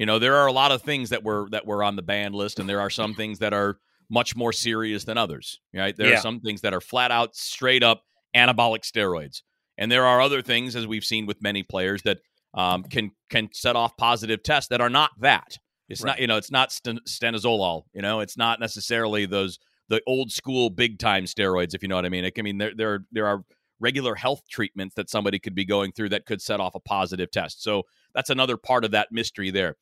You 0.01 0.07
know, 0.07 0.19
there 0.19 0.37
are 0.37 0.47
a 0.47 0.53
lot 0.53 0.73
of 0.73 0.81
things 0.81 1.11
that 1.11 1.23
were 1.23 1.47
that 1.51 1.67
were 1.67 1.85
on 1.85 1.95
the 1.95 2.01
banned 2.03 2.35
list, 2.35 2.59
and 2.59 2.67
there 2.67 2.81
are 2.81 2.89
some 2.89 3.13
things 3.13 3.39
that 3.41 3.53
are 3.53 3.77
much 4.09 4.35
more 4.35 4.51
serious 4.51 5.05
than 5.05 5.19
others. 5.19 5.61
Right? 5.75 5.95
There 5.95 6.09
Yeah. 6.09 6.15
are 6.15 6.23
some 6.23 6.41
things 6.41 6.63
that 6.63 6.73
are 6.73 6.81
flat 6.81 7.11
out, 7.11 7.37
straight 7.37 7.83
up 7.83 8.03
anabolic 8.35 8.81
steroids, 8.81 9.43
and 9.77 9.93
there 9.93 10.07
are 10.07 10.23
other 10.23 10.41
things, 10.41 10.75
as 10.75 10.87
we've 10.87 11.05
seen 11.05 11.27
with 11.27 11.43
many 11.43 11.63
players, 11.63 12.01
that 12.05 12.21
um, 12.55 12.83
can 12.83 13.11
can 13.29 13.51
set 13.53 13.77
off 13.77 13.95
positive 13.99 14.43
tests 14.43 14.71
that 14.71 14.81
are 14.81 14.89
not 14.89 15.11
that. 15.21 15.59
It's 15.91 16.03
not 16.03 16.19
you 16.19 16.27
know 16.27 16.39
it's 16.39 16.51
not 16.51 16.73
sten- 16.73 17.01
stanozolol. 17.07 17.83
You 17.93 18.01
know, 18.01 18.21
it's 18.21 18.39
not 18.39 18.59
necessarily 18.59 19.27
those 19.27 19.59
the 19.91 20.01
old 20.07 20.33
school 20.33 20.71
big 20.71 20.99
time 20.99 21.25
steroids, 21.27 21.75
if 21.75 21.83
you 21.83 21.91
know 21.91 21.97
what 21.97 22.07
I 22.07 22.09
mean. 22.09 22.25
It, 22.25 22.33
I 22.39 22.43
mean, 22.43 22.57
there 22.57 22.73
there 22.75 23.05
there 23.13 23.27
are 23.27 23.45
regular 23.81 24.15
health 24.15 24.45
treatments 24.49 24.95
that 24.95 25.11
somebody 25.11 25.39
could 25.39 25.55
be 25.55 25.67
going 25.67 25.93
through 25.93 26.09
that 26.09 26.25
could 26.25 26.41
set 26.41 26.59
off 26.59 26.75
a 26.75 26.81
positive 26.81 27.31
test. 27.31 27.63
So 27.63 27.83
that's 28.15 28.31
another 28.31 28.57
part 28.57 28.85
of 28.85 28.91
that 28.93 29.09
mystery 29.11 29.51
there. 29.51 29.77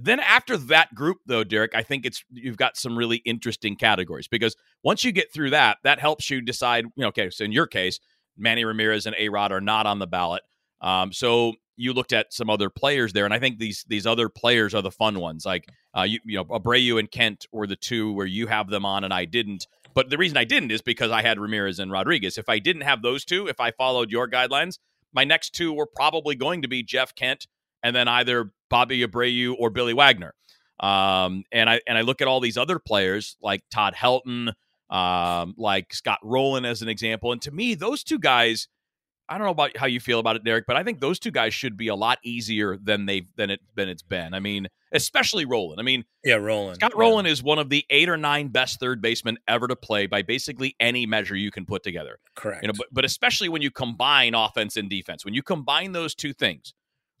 Then 0.00 0.20
after 0.20 0.56
that 0.56 0.94
group, 0.94 1.18
though, 1.26 1.44
Derrick, 1.44 1.72
I 1.74 1.82
think 1.82 2.06
it's 2.06 2.22
you've 2.30 2.56
got 2.56 2.76
some 2.76 2.96
really 2.96 3.16
interesting 3.24 3.76
categories 3.76 4.28
because 4.28 4.56
once 4.84 5.02
you 5.02 5.12
get 5.12 5.32
through 5.32 5.50
that, 5.50 5.78
that 5.82 5.98
helps 5.98 6.30
you 6.30 6.40
decide. 6.40 6.84
You 6.84 7.02
know, 7.02 7.08
okay, 7.08 7.30
so 7.30 7.44
in 7.44 7.52
your 7.52 7.66
case, 7.66 7.98
Manny 8.36 8.64
Ramirez 8.64 9.06
and 9.06 9.16
A 9.18 9.28
Rod 9.28 9.50
are 9.52 9.60
not 9.60 9.86
on 9.86 9.98
the 9.98 10.06
ballot. 10.06 10.42
Um, 10.80 11.12
so 11.12 11.54
you 11.76 11.92
looked 11.92 12.12
at 12.12 12.32
some 12.32 12.50
other 12.50 12.70
players 12.70 13.12
there, 13.12 13.24
and 13.24 13.34
I 13.34 13.38
think 13.38 13.58
these 13.58 13.84
these 13.88 14.06
other 14.06 14.28
players 14.28 14.74
are 14.74 14.82
the 14.82 14.90
fun 14.90 15.18
ones. 15.20 15.44
Like 15.44 15.68
uh, 15.96 16.02
you, 16.02 16.20
you 16.24 16.36
know, 16.36 16.44
Abreu 16.44 16.98
and 16.98 17.10
Kent 17.10 17.46
were 17.52 17.66
the 17.66 17.76
two 17.76 18.12
where 18.12 18.26
you 18.26 18.46
have 18.46 18.68
them 18.68 18.84
on, 18.84 19.04
and 19.04 19.12
I 19.12 19.24
didn't. 19.24 19.66
But 19.94 20.10
the 20.10 20.18
reason 20.18 20.36
I 20.36 20.44
didn't 20.44 20.70
is 20.70 20.82
because 20.82 21.10
I 21.10 21.22
had 21.22 21.40
Ramirez 21.40 21.78
and 21.78 21.90
Rodriguez. 21.90 22.38
If 22.38 22.48
I 22.48 22.58
didn't 22.58 22.82
have 22.82 23.02
those 23.02 23.24
two, 23.24 23.48
if 23.48 23.58
I 23.58 23.72
followed 23.72 24.12
your 24.12 24.28
guidelines, 24.28 24.78
my 25.12 25.24
next 25.24 25.54
two 25.54 25.72
were 25.72 25.86
probably 25.86 26.36
going 26.36 26.62
to 26.62 26.68
be 26.68 26.82
Jeff 26.82 27.14
Kent 27.14 27.46
and 27.82 27.94
then 27.94 28.08
either 28.08 28.50
Bobby 28.70 29.06
Abreu 29.06 29.54
or 29.58 29.70
Billy 29.70 29.94
Wagner. 29.94 30.34
Um, 30.80 31.44
and 31.50 31.68
I 31.68 31.80
and 31.88 31.98
I 31.98 32.02
look 32.02 32.20
at 32.20 32.28
all 32.28 32.40
these 32.40 32.56
other 32.56 32.78
players 32.78 33.36
like 33.42 33.62
Todd 33.70 33.94
Helton, 33.94 34.52
um, 34.90 35.54
like 35.56 35.92
Scott 35.92 36.18
Rolen 36.22 36.64
as 36.64 36.82
an 36.82 36.88
example, 36.88 37.32
and 37.32 37.42
to 37.42 37.50
me, 37.50 37.74
those 37.74 38.04
two 38.04 38.18
guys 38.18 38.68
I 39.28 39.36
don't 39.36 39.46
know 39.46 39.52
about 39.52 39.76
how 39.76 39.86
you 39.86 40.00
feel 40.00 40.20
about 40.20 40.36
it, 40.36 40.44
Derrick, 40.44 40.64
but 40.66 40.76
I 40.76 40.82
think 40.82 41.00
those 41.00 41.18
two 41.18 41.30
guys 41.30 41.52
should 41.52 41.76
be 41.76 41.88
a 41.88 41.94
lot 41.94 42.18
easier 42.24 42.78
than 42.78 43.04
they've 43.04 43.26
than 43.36 43.50
it 43.50 43.60
than 43.74 43.88
it's 43.88 44.02
been. 44.02 44.32
I 44.32 44.40
mean, 44.40 44.68
especially 44.92 45.44
Rolen. 45.44 45.78
I 45.78 45.82
mean, 45.82 46.04
yeah, 46.24 46.36
Rolen. 46.36 46.76
Scott 46.76 46.92
yeah. 46.98 47.30
Is 47.30 47.42
one 47.42 47.58
of 47.58 47.68
the 47.68 47.84
eight 47.90 48.08
or 48.08 48.16
nine 48.16 48.48
best 48.48 48.80
third 48.80 49.02
basemen 49.02 49.36
ever 49.46 49.68
to 49.68 49.76
play 49.76 50.06
by 50.06 50.22
basically 50.22 50.74
any 50.80 51.04
measure 51.04 51.36
you 51.36 51.50
can 51.50 51.66
put 51.66 51.82
together. 51.82 52.18
Correct. 52.36 52.62
You 52.62 52.68
know, 52.68 52.74
but 52.76 52.86
but 52.90 53.04
especially 53.04 53.50
when 53.50 53.60
you 53.60 53.70
combine 53.70 54.34
offense 54.34 54.78
and 54.78 54.88
defense, 54.88 55.26
when 55.26 55.34
you 55.34 55.42
combine 55.42 55.92
those 55.92 56.14
two 56.14 56.32
things, 56.32 56.72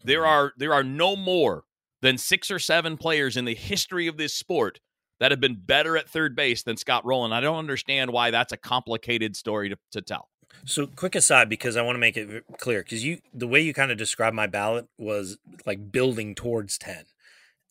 there 0.04 0.26
are 0.26 0.52
there 0.56 0.72
are 0.72 0.84
no 0.84 1.16
more 1.16 1.64
than 2.00 2.16
six 2.18 2.50
or 2.50 2.58
seven 2.58 2.96
players 2.96 3.36
in 3.36 3.44
the 3.44 3.54
history 3.54 4.06
of 4.06 4.16
this 4.16 4.32
sport 4.34 4.80
that 5.20 5.32
have 5.32 5.40
been 5.40 5.56
better 5.56 5.96
at 5.96 6.08
third 6.08 6.36
base 6.36 6.62
than 6.62 6.76
Scott 6.76 7.04
Rolen. 7.04 7.32
I 7.32 7.40
don't 7.40 7.58
understand 7.58 8.12
why 8.12 8.30
that's 8.30 8.52
a 8.52 8.56
complicated 8.56 9.34
story 9.34 9.68
to, 9.68 9.76
to 9.92 10.00
tell. 10.00 10.28
So, 10.64 10.86
quick 10.86 11.14
aside, 11.16 11.48
because 11.48 11.76
I 11.76 11.82
want 11.82 11.96
to 11.96 12.00
make 12.00 12.16
it 12.16 12.44
clear, 12.58 12.82
because 12.82 13.04
you 13.04 13.18
the 13.34 13.48
way 13.48 13.60
you 13.60 13.74
kind 13.74 13.90
of 13.90 13.98
described 13.98 14.34
my 14.36 14.46
ballot 14.46 14.86
was 14.98 15.38
like 15.66 15.90
building 15.92 16.34
towards 16.34 16.78
ten, 16.78 17.04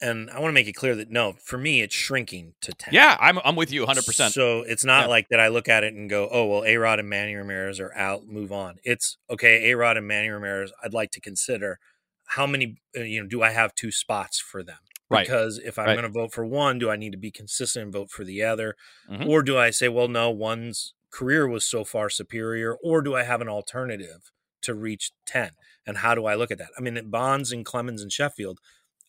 and 0.02 0.30
I 0.30 0.40
want 0.40 0.50
to 0.50 0.54
make 0.54 0.68
it 0.68 0.74
clear 0.74 0.96
that 0.96 1.10
no, 1.10 1.34
for 1.44 1.58
me, 1.58 1.82
it's 1.82 1.96
shrinking 1.96 2.54
to 2.62 2.74
ten. 2.74 2.94
Yeah, 2.94 3.18
I'm 3.20 3.40
I'm 3.44 3.56
with 3.56 3.72
you 3.72 3.82
100. 3.82 4.06
percent 4.06 4.34
So 4.34 4.62
it's 4.62 4.86
not 4.86 5.06
Yeah. 5.06 5.08
like 5.08 5.30
that. 5.30 5.40
I 5.40 5.48
look 5.48 5.68
at 5.68 5.84
it 5.84 5.94
and 5.96 6.10
go, 6.10 6.30
"Oh 6.32 6.46
well, 6.46 6.64
A 6.66 6.78
Rod 6.78 7.00
and 7.00 7.10
Manny 7.10 7.34
Ramirez 7.36 7.80
are 7.80 7.94
out. 7.96 8.28
Move 8.28 8.52
on." 8.52 8.76
It's 8.84 9.18
okay. 9.30 9.72
A 9.72 9.76
Rod 9.78 9.98
and 9.98 10.08
Manny 10.08 10.30
Ramirez. 10.30 10.72
I'd 10.84 10.94
like 10.94 11.12
to 11.12 11.22
consider 11.22 11.80
how 12.28 12.48
many. 12.48 12.78
uh, 12.98 13.02
You 13.02 13.22
know, 13.24 13.28
do 13.28 13.42
I 13.44 13.52
have 13.52 13.76
two 13.76 13.92
spots 13.92 14.40
for 14.40 14.64
them? 14.64 14.80
Right. 15.10 15.26
Because 15.26 15.58
if 15.60 15.80
I'm 15.80 15.88
Right. 15.88 15.94
going 15.96 16.04
to 16.04 16.10
vote 16.20 16.34
for 16.34 16.46
one, 16.46 16.80
do 16.80 16.90
I 16.90 16.98
need 16.98 17.12
to 17.14 17.18
be 17.18 17.32
consistent 17.32 17.84
and 17.84 17.94
vote 17.94 18.12
for 18.12 18.24
the 18.26 18.44
other, 18.44 18.76
Mhm. 19.10 19.28
or 19.28 19.42
do 19.44 19.58
I 19.58 19.70
say, 19.72 19.88
well, 19.90 20.08
no, 20.10 20.30
one's 20.30 20.94
career 21.12 21.48
was 21.48 21.66
so 21.66 21.84
far 21.86 22.10
superior, 22.10 22.76
or 22.84 23.02
do 23.02 23.16
I 23.16 23.24
have 23.24 23.40
an 23.42 23.48
alternative 23.50 24.32
to 24.64 24.74
reach 24.76 25.12
ten? 25.26 25.52
And 25.86 25.98
how 26.00 26.14
do 26.16 26.26
I 26.26 26.36
look 26.36 26.52
at 26.52 26.58
that? 26.58 26.72
I 26.78 26.82
mean, 26.82 26.98
at 26.98 27.10
Bonds 27.10 27.52
and 27.54 27.66
Clemens 27.66 28.02
and 28.02 28.12
Sheffield, 28.12 28.60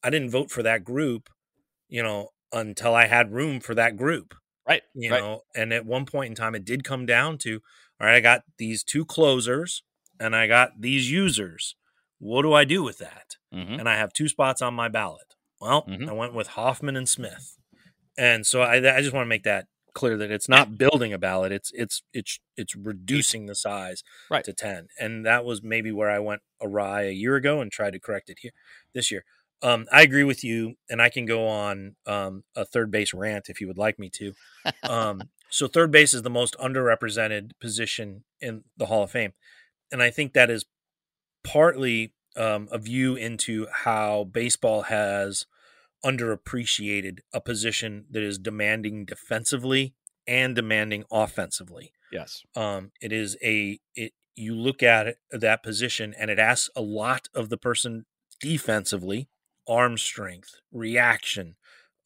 I 0.02 0.10
didn't 0.10 0.30
vote 0.30 0.50
for 0.52 0.62
that 0.62 0.84
group, 0.84 1.28
you 1.88 2.02
know, 2.02 2.30
until 2.52 2.94
I 2.94 3.06
had 3.06 3.32
room 3.32 3.60
for 3.60 3.74
that 3.74 3.96
group 3.96 4.34
Right. 4.66 4.82
you 4.94 5.10
right. 5.10 5.20
know 5.20 5.42
and 5.54 5.72
at 5.72 5.84
one 5.86 6.06
point 6.06 6.28
in 6.30 6.34
time 6.34 6.54
it 6.54 6.64
did 6.64 6.84
come 6.84 7.06
down 7.06 7.38
to 7.38 7.60
all 8.00 8.06
right 8.06 8.16
i 8.16 8.20
got 8.20 8.42
these 8.58 8.84
two 8.84 9.04
closers 9.04 9.82
and 10.20 10.34
i 10.36 10.46
got 10.46 10.80
these 10.80 11.10
users 11.10 11.74
what 12.18 12.42
do 12.42 12.52
i 12.52 12.64
do 12.64 12.82
with 12.82 12.98
that 12.98 13.36
Mhm. 13.52 13.78
and 13.78 13.88
i 13.88 13.96
have 13.96 14.12
two 14.12 14.28
spots 14.28 14.60
on 14.62 14.74
my 14.74 14.88
ballot 14.88 15.34
well 15.60 15.84
Mhm. 15.86 16.08
i 16.08 16.12
went 16.12 16.34
with 16.34 16.48
hoffman 16.48 16.96
and 16.96 17.08
smith 17.08 17.56
and 18.16 18.46
so 18.46 18.62
i, 18.62 18.74
I 18.76 19.00
just 19.00 19.12
want 19.12 19.24
to 19.24 19.28
make 19.28 19.44
that 19.44 19.66
clear 19.94 20.16
that 20.16 20.30
it's 20.30 20.48
not 20.48 20.78
building 20.78 21.12
a 21.12 21.18
ballot 21.18 21.50
it's 21.52 21.70
it's 21.74 22.02
it's 22.12 22.38
it's 22.56 22.76
reducing 22.76 23.46
the 23.46 23.54
size 23.54 24.02
Right. 24.30 24.44
to 24.44 24.52
10 24.52 24.88
and 25.00 25.24
that 25.26 25.44
was 25.44 25.62
maybe 25.62 25.90
where 25.90 26.10
i 26.10 26.18
went 26.18 26.42
awry 26.60 27.02
a 27.02 27.10
year 27.12 27.36
ago 27.36 27.60
and 27.60 27.72
tried 27.72 27.92
to 27.94 28.00
correct 28.00 28.28
it 28.30 28.38
here 28.40 28.52
this 28.92 29.10
year 29.10 29.24
um, 29.60 29.86
I 29.90 30.02
agree 30.02 30.22
with 30.22 30.44
you, 30.44 30.76
and 30.88 31.02
I 31.02 31.08
can 31.08 31.26
go 31.26 31.48
on 31.48 31.96
um, 32.06 32.44
a 32.54 32.64
third 32.64 32.92
base 32.92 33.12
rant 33.12 33.48
if 33.48 33.60
you 33.60 33.66
would 33.66 33.76
like 33.76 33.98
me 33.98 34.08
to. 34.10 34.32
Um, 34.84 35.30
so, 35.50 35.66
third 35.66 35.90
base 35.90 36.14
is 36.14 36.22
the 36.22 36.30
most 36.30 36.54
underrepresented 36.58 37.50
position 37.60 38.22
in 38.40 38.62
the 38.76 38.86
Hall 38.86 39.02
of 39.02 39.10
Fame, 39.10 39.32
and 39.90 40.00
I 40.00 40.10
think 40.10 40.32
that 40.34 40.48
is 40.48 40.64
partly 41.48 42.12
um, 42.36 42.68
a 42.70 42.78
view 42.78 43.16
into 43.16 43.66
how 43.72 44.24
baseball 44.24 44.82
has 44.82 45.46
underappreciated 46.04 47.20
a 47.32 47.40
position 47.40 48.04
that 48.10 48.22
is 48.22 48.38
demanding 48.38 49.04
defensively 49.04 49.94
and 50.26 50.54
demanding 50.54 51.04
offensively. 51.10 51.92
Yes. 52.12 52.42
Um, 52.54 52.92
it 53.00 53.12
is 53.12 53.36
a 53.42 53.80
it. 53.94 54.12
You 54.36 54.54
look 54.54 54.84
at 54.84 55.08
it, 55.08 55.18
that 55.32 55.64
position, 55.64 56.14
and 56.16 56.30
it 56.30 56.38
asks 56.38 56.70
a 56.76 56.82
lot 56.82 57.28
of 57.34 57.48
the 57.48 57.56
person 57.56 58.04
defensively 58.40 59.28
arm 59.66 59.98
strength, 59.98 60.60
reaction, 60.70 61.56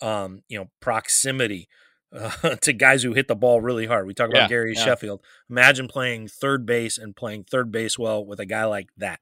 um, 0.00 0.42
you 0.48 0.59
know, 0.59 0.70
proximity 0.81 1.68
uh, 2.14 2.57
to 2.62 2.72
guys 2.72 3.03
who 3.03 3.12
hit 3.14 3.29
the 3.29 3.35
ball 3.37 3.61
really 3.61 3.87
hard. 3.87 4.07
We 4.07 4.14
talk 4.14 4.29
about 4.31 4.42
Yeah, 4.42 4.48
Gary 4.48 4.75
yeah. 4.77 4.85
Sheffield. 4.85 5.20
Imagine 5.51 5.88
playing 5.88 6.29
third 6.29 6.66
base 6.66 6.98
and 6.98 7.16
playing 7.16 7.44
third 7.44 7.70
base 7.72 7.98
well 7.98 8.25
with 8.25 8.40
a 8.40 8.46
guy 8.46 8.64
like 8.64 8.88
that 8.96 9.20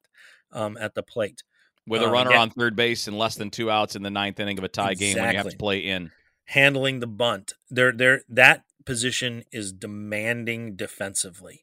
um, 0.52 0.76
at 0.80 0.94
the 0.94 1.02
plate. 1.02 1.42
With 1.86 2.02
a 2.02 2.06
Uh, 2.06 2.10
runner 2.10 2.32
yeah. 2.32 2.40
on 2.40 2.50
third 2.50 2.76
base 2.76 3.06
and 3.08 3.18
less 3.18 3.34
than 3.36 3.50
two 3.50 3.70
outs 3.70 3.96
in 3.96 4.02
the 4.02 4.10
ninth 4.10 4.38
inning 4.38 4.58
of 4.58 4.64
a 4.64 4.68
tie 4.68 4.94
game 4.94 5.16
when 5.16 5.30
you 5.32 5.36
have 5.38 5.48
to 5.48 5.56
play 5.56 5.78
in. 5.78 6.10
Handling 6.46 7.00
the 7.00 7.06
bunt, 7.06 7.52
there, 7.70 7.92
there, 7.92 8.22
that 8.28 8.64
position 8.84 9.44
is 9.52 9.72
demanding 9.72 10.74
defensively, 10.74 11.62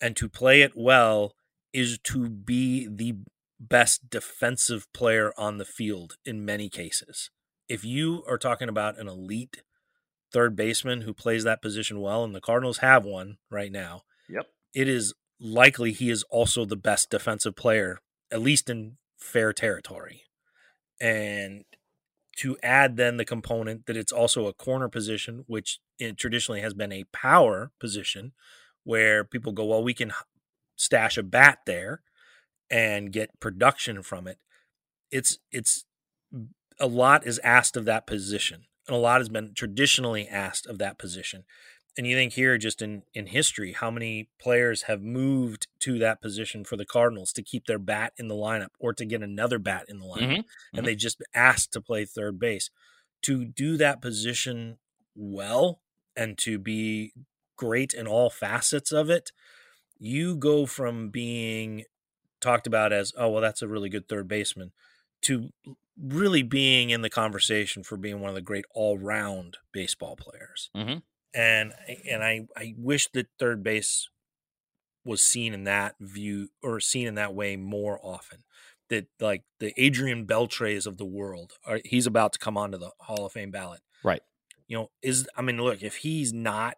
and 0.00 0.14
to 0.16 0.28
play 0.28 0.62
it 0.62 0.72
well 0.76 1.34
is 1.72 1.98
to 2.04 2.28
be 2.28 2.86
the 2.88 3.14
best 3.60 4.08
defensive 4.08 4.86
player 4.92 5.32
on 5.36 5.58
the 5.58 5.64
field 5.64 6.14
in 6.24 6.44
many 6.44 6.68
cases. 6.68 7.30
If 7.68 7.84
you 7.84 8.22
are 8.28 8.38
talking 8.38 8.68
about 8.68 8.98
an 8.98 9.08
elite 9.08 9.62
third 10.32 10.56
baseman 10.56 11.02
who 11.02 11.14
plays 11.14 11.44
that 11.44 11.62
position 11.62 12.00
well, 12.00 12.24
and 12.24 12.34
the 12.34 12.40
Cardinals 12.40 12.78
have 12.78 13.04
one 13.04 13.38
right 13.50 13.72
now, 13.72 14.02
Yep. 14.28 14.46
it 14.74 14.88
is 14.88 15.14
likely 15.40 15.92
he 15.92 16.10
is 16.10 16.22
also 16.24 16.64
the 16.64 16.76
best 16.76 17.10
defensive 17.10 17.56
player, 17.56 17.98
at 18.30 18.42
least 18.42 18.68
in 18.68 18.98
fair 19.16 19.52
territory. 19.52 20.22
And 21.00 21.64
to 22.38 22.56
add 22.62 22.96
then 22.96 23.16
the 23.16 23.24
component 23.24 23.86
that 23.86 23.96
it's 23.96 24.12
also 24.12 24.46
a 24.46 24.52
corner 24.52 24.88
position, 24.88 25.44
which 25.46 25.80
it 25.98 26.16
traditionally 26.16 26.60
has 26.60 26.74
been 26.74 26.92
a 26.92 27.04
power 27.12 27.72
position, 27.80 28.32
where 28.84 29.24
people 29.24 29.52
go, 29.52 29.64
well, 29.64 29.82
we 29.82 29.94
can 29.94 30.12
stash 30.76 31.18
a 31.18 31.22
bat 31.22 31.60
there 31.66 32.02
and 32.70 33.12
get 33.12 33.40
production 33.40 34.02
from 34.02 34.26
it. 34.26 34.38
It's 35.10 35.38
it's 35.50 35.84
a 36.78 36.86
lot 36.86 37.26
is 37.26 37.38
asked 37.40 37.76
of 37.76 37.84
that 37.86 38.06
position, 38.06 38.64
and 38.88 38.96
a 38.96 39.00
lot 39.00 39.20
has 39.20 39.30
been 39.30 39.54
traditionally 39.54 40.28
asked 40.28 40.66
of 40.66 40.78
that 40.78 40.98
position. 40.98 41.44
And 41.96 42.06
you 42.06 42.16
think 42.16 42.34
here, 42.34 42.58
just 42.58 42.80
in 42.82 43.02
in 43.12 43.26
history, 43.26 43.72
how 43.72 43.90
many 43.90 44.30
players 44.40 44.82
have 44.82 45.02
moved 45.02 45.66
to 45.80 45.98
that 45.98 46.20
position 46.22 46.64
for 46.64 46.76
the 46.76 46.86
Cardinals 46.86 47.32
to 47.34 47.42
keep 47.42 47.66
their 47.66 47.78
bat 47.80 48.12
in 48.18 48.28
the 48.28 48.36
lineup 48.36 48.70
or 48.78 48.92
to 48.94 49.04
get 49.04 49.22
another 49.22 49.58
bat 49.58 49.86
in 49.88 49.98
the 49.98 50.06
lineup, 50.06 50.38
Mhm, 50.38 50.44
and 50.76 50.86
they 50.86 50.94
just 50.96 51.20
asked 51.34 51.72
to 51.72 51.80
play 51.80 52.04
third 52.04 52.38
base 52.38 52.70
to 53.22 53.44
do 53.44 53.76
that 53.78 54.00
position 54.00 54.78
well 55.16 55.82
and 56.16 56.38
to 56.38 56.58
be 56.58 57.12
great 57.56 57.94
in 57.94 58.06
all 58.06 58.30
facets 58.30 58.92
of 58.92 59.10
it. 59.10 59.32
You 59.98 60.36
go 60.36 60.66
from 60.66 61.10
being 61.10 61.84
talked 62.40 62.66
about 62.66 62.92
as, 62.92 63.12
oh, 63.16 63.30
well, 63.30 63.42
that's 63.42 63.62
a 63.62 63.68
really 63.68 63.88
good 63.90 64.08
third 64.08 64.28
baseman, 64.28 64.72
to 65.22 65.50
really 66.00 66.42
being 66.42 66.90
in 66.90 67.02
the 67.02 67.10
conversation 67.10 67.82
for 67.82 67.96
being 67.96 68.20
one 68.20 68.28
of 68.28 68.34
the 68.34 68.40
great 68.40 68.64
all 68.74 68.98
round 68.98 69.56
baseball 69.72 70.16
players. 70.16 70.70
Mhm. 70.76 71.02
And 71.34 71.72
and 72.08 72.22
I, 72.24 72.46
I 72.56 72.74
wish 72.76 73.08
that 73.12 73.26
third 73.38 73.62
base 73.62 74.08
was 75.04 75.22
seen 75.22 75.54
in 75.54 75.64
that 75.64 75.94
view 76.00 76.48
or 76.62 76.80
seen 76.80 77.06
in 77.06 77.14
that 77.16 77.34
way 77.34 77.56
more 77.56 77.98
often. 78.02 78.44
That 78.90 79.06
like 79.20 79.42
the 79.60 79.74
Adrian 79.76 80.26
Beltres 80.26 80.86
of 80.86 80.96
the 80.96 81.04
world, 81.04 81.52
are, 81.66 81.80
he's 81.84 82.06
about 82.06 82.32
to 82.32 82.38
come 82.38 82.56
onto 82.56 82.78
the 82.78 82.90
Hall 83.00 83.26
of 83.26 83.32
Fame 83.32 83.50
ballot. 83.50 83.80
Right. 84.02 84.22
You 84.66 84.78
know, 84.78 84.90
is 85.02 85.28
I 85.36 85.42
mean, 85.42 85.58
look, 85.60 85.82
if 85.82 85.96
he's 85.96 86.32
not 86.32 86.76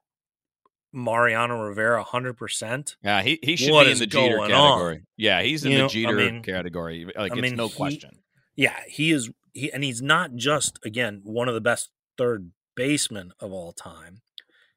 Mariano 0.93 1.61
Rivera 1.63 2.05
100%, 2.05 2.97
Yeah, 3.03 3.23
he, 3.23 3.39
he 3.43 3.55
should 3.57 3.71
be 3.85 3.91
in 3.93 3.99
the 3.99 4.07
Jeter 4.07 4.39
category. 4.39 4.97
on? 4.97 5.07
Yeah, 5.17 5.41
he's 5.43 5.65
in 5.65 5.71
You 5.71 5.77
the 5.77 5.83
know, 5.83 5.87
I 5.87 5.89
Jeter 5.89 6.15
mean- 6.17 6.43
category. 6.43 7.05
Like 7.05 7.17
I 7.33 7.35
it's 7.35 7.43
mean, 7.43 7.55
no 7.57 7.69
he- 7.69 7.75
question. 7.77 8.19
Yeah, 8.61 8.81
he 8.87 9.11
is 9.11 9.31
he 9.55 9.73
and 9.73 9.83
he's 9.83 10.03
not 10.03 10.35
just 10.37 10.79
again 10.85 11.23
one 11.25 11.49
of 11.49 11.55
the 11.55 11.63
best 11.63 11.89
third 12.19 12.51
basemen 12.77 13.33
of 13.41 13.53
all 13.53 13.73
time. 13.73 14.21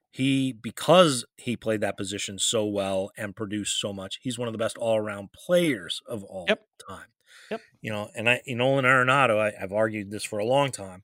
He 0.10 0.54
because 0.54 1.26
he 1.36 1.58
played 1.58 1.82
that 1.82 1.98
position 1.98 2.40
so 2.40 2.66
well 2.66 3.12
and 3.18 3.36
produced 3.36 3.82
so 3.82 3.92
much, 3.92 4.20
he's 4.22 4.40
one 4.40 4.48
of 4.48 4.54
the 4.54 4.58
best 4.58 4.78
all-around 4.78 5.34
players 5.34 6.02
of 6.08 6.24
all 6.24 6.46
Yep. 6.48 6.66
time. 6.88 7.08
Yep. 7.52 7.62
You 7.82 7.92
know, 7.92 8.10
and 8.16 8.30
I 8.30 8.42
you 8.46 8.56
Nolan 8.56 8.86
Arenado, 8.86 9.38
I, 9.38 9.52
I've 9.62 9.74
argued 9.74 10.12
this 10.12 10.24
for 10.24 10.40
a 10.40 10.46
long 10.46 10.72
time. 10.72 11.04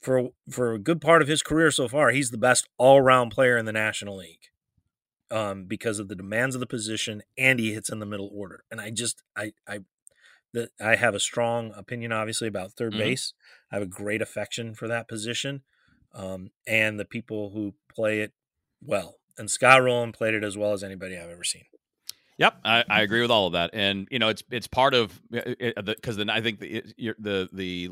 For 0.00 0.30
for 0.48 0.72
a 0.72 0.78
good 0.78 1.00
part 1.00 1.20
of 1.20 1.26
his 1.26 1.42
career 1.42 1.72
so 1.72 1.88
far, 1.88 2.10
he's 2.10 2.30
the 2.30 2.38
best 2.38 2.68
all-around 2.78 3.30
player 3.30 3.56
in 3.56 3.64
the 3.64 3.72
National 3.72 4.18
League. 4.18 4.50
Um, 5.32 5.64
because 5.64 5.98
of 5.98 6.06
the 6.06 6.14
demands 6.14 6.54
of 6.54 6.60
the 6.60 6.66
position 6.66 7.22
and 7.36 7.58
he 7.58 7.72
hits 7.72 7.88
in 7.88 7.98
the 7.98 8.06
middle 8.06 8.30
order. 8.32 8.62
And 8.70 8.80
I 8.80 8.90
just 8.90 9.24
I 9.36 9.52
I 9.66 9.80
that 10.54 10.70
I 10.80 10.96
have 10.96 11.14
a 11.14 11.20
strong 11.20 11.72
opinion, 11.76 12.12
obviously, 12.12 12.48
about 12.48 12.72
3rd 12.72 12.94
Mhm. 12.94 12.98
base. 12.98 13.34
I 13.70 13.76
have 13.76 13.82
a 13.82 13.86
great 13.86 14.22
affection 14.22 14.74
for 14.74 14.88
that 14.88 15.06
position, 15.08 15.62
um, 16.14 16.50
and 16.66 16.98
the 16.98 17.04
people 17.04 17.50
who 17.50 17.74
play 17.94 18.20
it 18.20 18.32
well. 18.80 19.18
And 19.36 19.50
Scott 19.50 19.82
Rolen 19.82 20.12
played 20.12 20.34
it 20.34 20.44
as 20.44 20.56
well 20.56 20.72
as 20.72 20.82
anybody 20.82 21.18
I've 21.18 21.30
ever 21.30 21.44
seen. 21.44 21.64
Yep, 22.38 22.60
I, 22.64 22.84
I 22.88 23.02
agree 23.02 23.20
with 23.20 23.30
all 23.30 23.46
of 23.46 23.52
that, 23.52 23.70
and 23.74 24.08
you 24.10 24.18
know 24.18 24.28
it's 24.28 24.42
it's 24.50 24.66
part 24.66 24.92
of 24.92 25.20
because 25.30 26.16
then 26.16 26.28
I 26.28 26.40
think 26.40 26.58
the, 26.58 26.82
the 27.18 27.48
the 27.52 27.90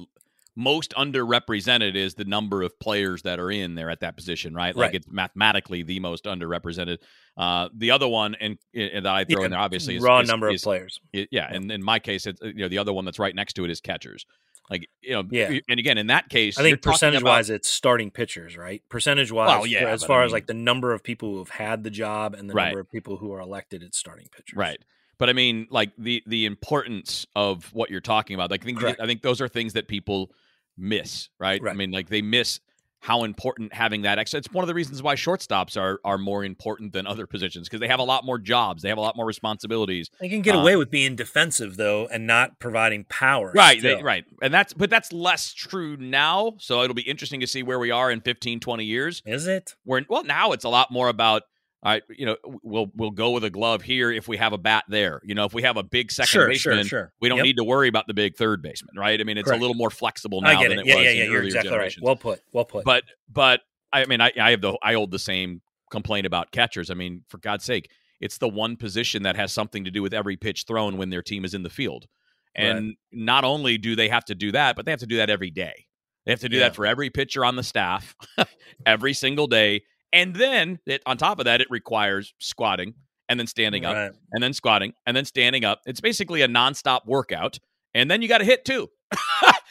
most 0.54 0.92
underrepresented 0.96 1.94
is 1.94 2.14
the 2.14 2.24
number 2.24 2.62
of 2.62 2.78
players 2.78 3.22
that 3.22 3.38
are 3.40 3.50
in 3.50 3.74
there 3.74 3.88
at 3.90 4.00
that 4.00 4.16
position, 4.16 4.54
right? 4.54 4.76
Like 4.76 4.88
Right. 4.88 4.94
it's 4.96 5.06
mathematically 5.10 5.82
the 5.82 5.98
most 6.00 6.24
underrepresented. 6.24 6.98
Uh, 7.36 7.68
the 7.74 7.90
other 7.90 8.06
one, 8.08 8.34
and, 8.34 8.58
and 8.74 9.06
that 9.06 9.14
I 9.14 9.24
throw 9.24 9.40
Yeah, 9.40 9.44
in 9.46 9.50
there, 9.52 9.60
obviously, 9.60 9.96
is 9.96 10.02
raw 10.02 10.20
is- 10.20 10.28
number 10.28 10.50
is- 10.50 10.60
of 10.62 10.64
players. 10.64 11.00
yeah, 11.12 11.48
and 11.50 11.70
in 11.72 11.82
my 11.82 11.98
case, 11.98 12.26
it's 12.26 12.40
you 12.42 12.52
know 12.54 12.68
the 12.68 12.78
other 12.78 12.92
one 12.92 13.04
that's 13.06 13.18
right 13.18 13.34
next 13.34 13.54
to 13.54 13.64
it 13.64 13.70
is 13.70 13.80
catchers. 13.80 14.26
Like 14.70 14.88
you 15.00 15.12
know, 15.12 15.24
Yeah. 15.30 15.58
and 15.68 15.80
again, 15.80 15.98
in 15.98 16.06
that 16.08 16.28
case, 16.28 16.58
I 16.58 16.62
think 16.62 16.82
percentage 16.82 17.20
about- 17.22 17.30
wise, 17.30 17.50
it's 17.50 17.68
starting 17.68 18.10
pitchers, 18.10 18.56
right? 18.56 18.82
Percentage 18.88 19.32
wise, 19.32 19.48
Well, 19.48 19.66
yeah, 19.66 19.88
as 19.88 20.04
far 20.04 20.22
I 20.22 20.24
as 20.26 20.32
like 20.32 20.46
the 20.46 20.54
number 20.54 20.92
of 20.92 21.02
people 21.02 21.30
who 21.32 21.38
have 21.38 21.48
had 21.50 21.82
the 21.82 21.90
job 21.90 22.34
and 22.34 22.48
the 22.48 22.54
Right. 22.54 22.66
number 22.66 22.80
of 22.80 22.90
people 22.90 23.16
who 23.16 23.32
are 23.32 23.40
elected, 23.40 23.82
it's 23.82 23.98
starting 23.98 24.28
pitchers. 24.34 24.56
Right. 24.56 24.78
But 25.18 25.28
I 25.28 25.32
mean, 25.32 25.66
like 25.70 25.92
the 25.96 26.22
the 26.26 26.46
importance 26.46 27.26
of 27.36 27.72
what 27.72 27.90
you're 27.90 28.00
talking 28.00 28.34
about. 28.34 28.50
Like 28.50 28.62
I 28.62 28.64
think 28.64 28.78
Correct. 28.80 29.00
I 29.00 29.06
think 29.06 29.22
those 29.22 29.40
are 29.40 29.48
things 29.48 29.74
that 29.74 29.88
people 29.88 30.32
miss, 30.76 31.28
right? 31.38 31.60
I 31.66 31.74
mean, 31.74 31.90
like 31.90 32.08
they 32.08 32.22
miss 32.22 32.60
how 33.02 33.24
important 33.24 33.74
having 33.74 34.02
that 34.02 34.20
extra. 34.20 34.38
It's 34.38 34.50
one 34.52 34.62
of 34.62 34.68
the 34.68 34.74
reasons 34.74 35.02
why 35.02 35.16
shortstops 35.16 35.76
are 35.80 36.00
are 36.04 36.18
more 36.18 36.44
important 36.44 36.92
than 36.92 37.04
other 37.04 37.26
positions 37.26 37.68
because 37.68 37.80
they 37.80 37.88
have 37.88 37.98
a 37.98 38.04
lot 38.04 38.24
more 38.24 38.38
jobs, 38.38 38.82
they 38.82 38.88
have 38.88 38.98
a 38.98 39.00
lot 39.02 39.16
more 39.16 39.26
responsibilities. 39.26 40.08
They 40.20 40.28
can 40.28 40.40
get 40.40 40.54
Uh, 40.54 40.60
away 40.60 40.76
with 40.76 40.88
being 40.88 41.16
defensive 41.16 41.76
though, 41.76 42.06
and 42.06 42.28
not 42.28 42.60
providing 42.60 43.04
power. 43.04 43.50
Right, 43.52 43.82
they, 43.82 44.00
right. 44.00 44.24
And 44.40 44.54
that's 44.54 44.72
but 44.72 44.88
that's 44.88 45.12
less 45.12 45.52
true 45.52 45.96
now, 45.96 46.54
so 46.58 46.82
it'll 46.82 46.94
be 46.94 47.02
interesting 47.02 47.40
to 47.40 47.46
see 47.46 47.64
where 47.64 47.80
we 47.80 47.90
are 47.90 48.10
in 48.10 48.20
15 48.20 48.60
20 48.60 48.84
years. 48.84 49.20
Is 49.26 49.48
it? 49.48 49.74
Where 49.84 50.04
well, 50.08 50.22
now 50.22 50.52
it's 50.52 50.64
a 50.64 50.68
lot 50.68 50.92
more 50.92 51.08
about 51.08 51.42
right, 51.90 52.02
you 52.16 52.26
know, 52.26 52.36
we'll 52.62 52.90
we'll 52.94 53.10
go 53.10 53.30
with 53.32 53.44
a 53.44 53.50
glove 53.50 53.82
here 53.82 54.10
if 54.12 54.28
we 54.28 54.36
have 54.36 54.52
a 54.52 54.58
bat 54.58 54.84
there. 54.88 55.20
You 55.24 55.34
know, 55.34 55.44
if 55.44 55.52
we 55.54 55.62
have 55.62 55.76
a 55.76 55.82
big 55.82 56.12
second 56.12 56.28
Sure, 56.28 56.48
baseman, 56.48 56.78
sure, 56.78 56.84
sure. 56.84 57.12
we 57.20 57.28
don't 57.28 57.38
Yep. 57.38 57.44
need 57.44 57.56
to 57.56 57.64
worry 57.64 57.88
about 57.88 58.06
the 58.06 58.14
big 58.14 58.36
third 58.36 58.62
baseman, 58.62 58.94
right? 58.96 59.20
I 59.20 59.24
mean, 59.24 59.36
it's 59.38 59.46
Correct. 59.48 59.58
a 59.58 59.60
little 59.60 59.74
more 59.74 59.90
flexible 59.90 60.40
now 60.42 60.50
I 60.60 60.62
than 60.68 60.78
it. 60.78 60.78
it, 60.80 60.86
Yeah, 60.86 60.94
was 60.96 61.04
yeah, 61.04 61.10
in 61.10 61.16
yeah. 61.16 61.22
You're 61.24 61.32
earlier 61.34 61.42
exactly 61.44 61.70
right. 61.70 61.74
generations. 61.76 62.02
Well 62.04 62.16
put. 62.16 62.40
Well 62.52 62.64
put. 62.64 62.84
but 62.84 63.04
but 63.30 63.60
I 63.92 64.04
mean, 64.06 64.20
I, 64.20 64.32
I 64.40 64.50
have 64.52 64.60
the 64.60 64.76
I 64.82 64.94
hold 64.94 65.10
the 65.10 65.18
same 65.18 65.60
complaint 65.90 66.26
about 66.26 66.50
catchers. 66.52 66.90
I 66.90 66.94
mean, 66.94 67.22
for 67.28 67.38
God's 67.38 67.64
sake, 67.64 67.90
it's 68.20 68.38
the 68.38 68.48
one 68.48 68.76
position 68.76 69.24
that 69.24 69.36
has 69.36 69.52
something 69.52 69.84
to 69.84 69.90
do 69.90 70.02
with 70.02 70.14
every 70.14 70.36
pitch 70.36 70.64
thrown 70.66 70.96
when 70.96 71.10
their 71.10 71.22
team 71.22 71.44
is 71.44 71.52
in 71.54 71.62
the 71.64 71.70
field. 71.70 72.06
And 72.54 72.96
not 73.10 73.44
only 73.44 73.78
do 73.78 73.96
they 73.96 74.08
have 74.10 74.24
to 74.26 74.34
do 74.34 74.52
that, 74.52 74.76
but 74.76 74.84
they 74.84 74.90
have 74.92 75.00
to 75.00 75.06
do 75.06 75.16
that 75.16 75.30
every 75.30 75.50
day. 75.50 75.86
They 76.26 76.32
have 76.32 76.40
to 76.40 76.48
do 76.50 76.58
Yeah. 76.58 76.64
that 76.64 76.76
for 76.76 76.84
every 76.86 77.08
pitcher 77.10 77.44
on 77.46 77.56
the 77.56 77.62
staff 77.62 78.14
every 78.86 79.12
single 79.14 79.46
day. 79.46 79.82
And 80.12 80.34
then 80.34 80.78
it, 80.86 81.02
on 81.06 81.16
top 81.16 81.38
of 81.38 81.46
that, 81.46 81.60
it 81.60 81.68
requires 81.70 82.34
squatting 82.38 82.94
and 83.28 83.40
then 83.40 83.46
standing 83.46 83.84
up 83.84 83.94
Right. 83.94 84.12
and 84.32 84.42
then 84.42 84.52
squatting 84.52 84.92
and 85.06 85.16
then 85.16 85.24
standing 85.24 85.64
up. 85.64 85.80
It's 85.86 86.00
basically 86.00 86.42
a 86.42 86.48
nonstop 86.48 87.06
workout. 87.06 87.58
And 87.94 88.10
then 88.10 88.22
you 88.22 88.28
got 88.28 88.38
to 88.38 88.44
hit 88.44 88.64
too. 88.64 88.88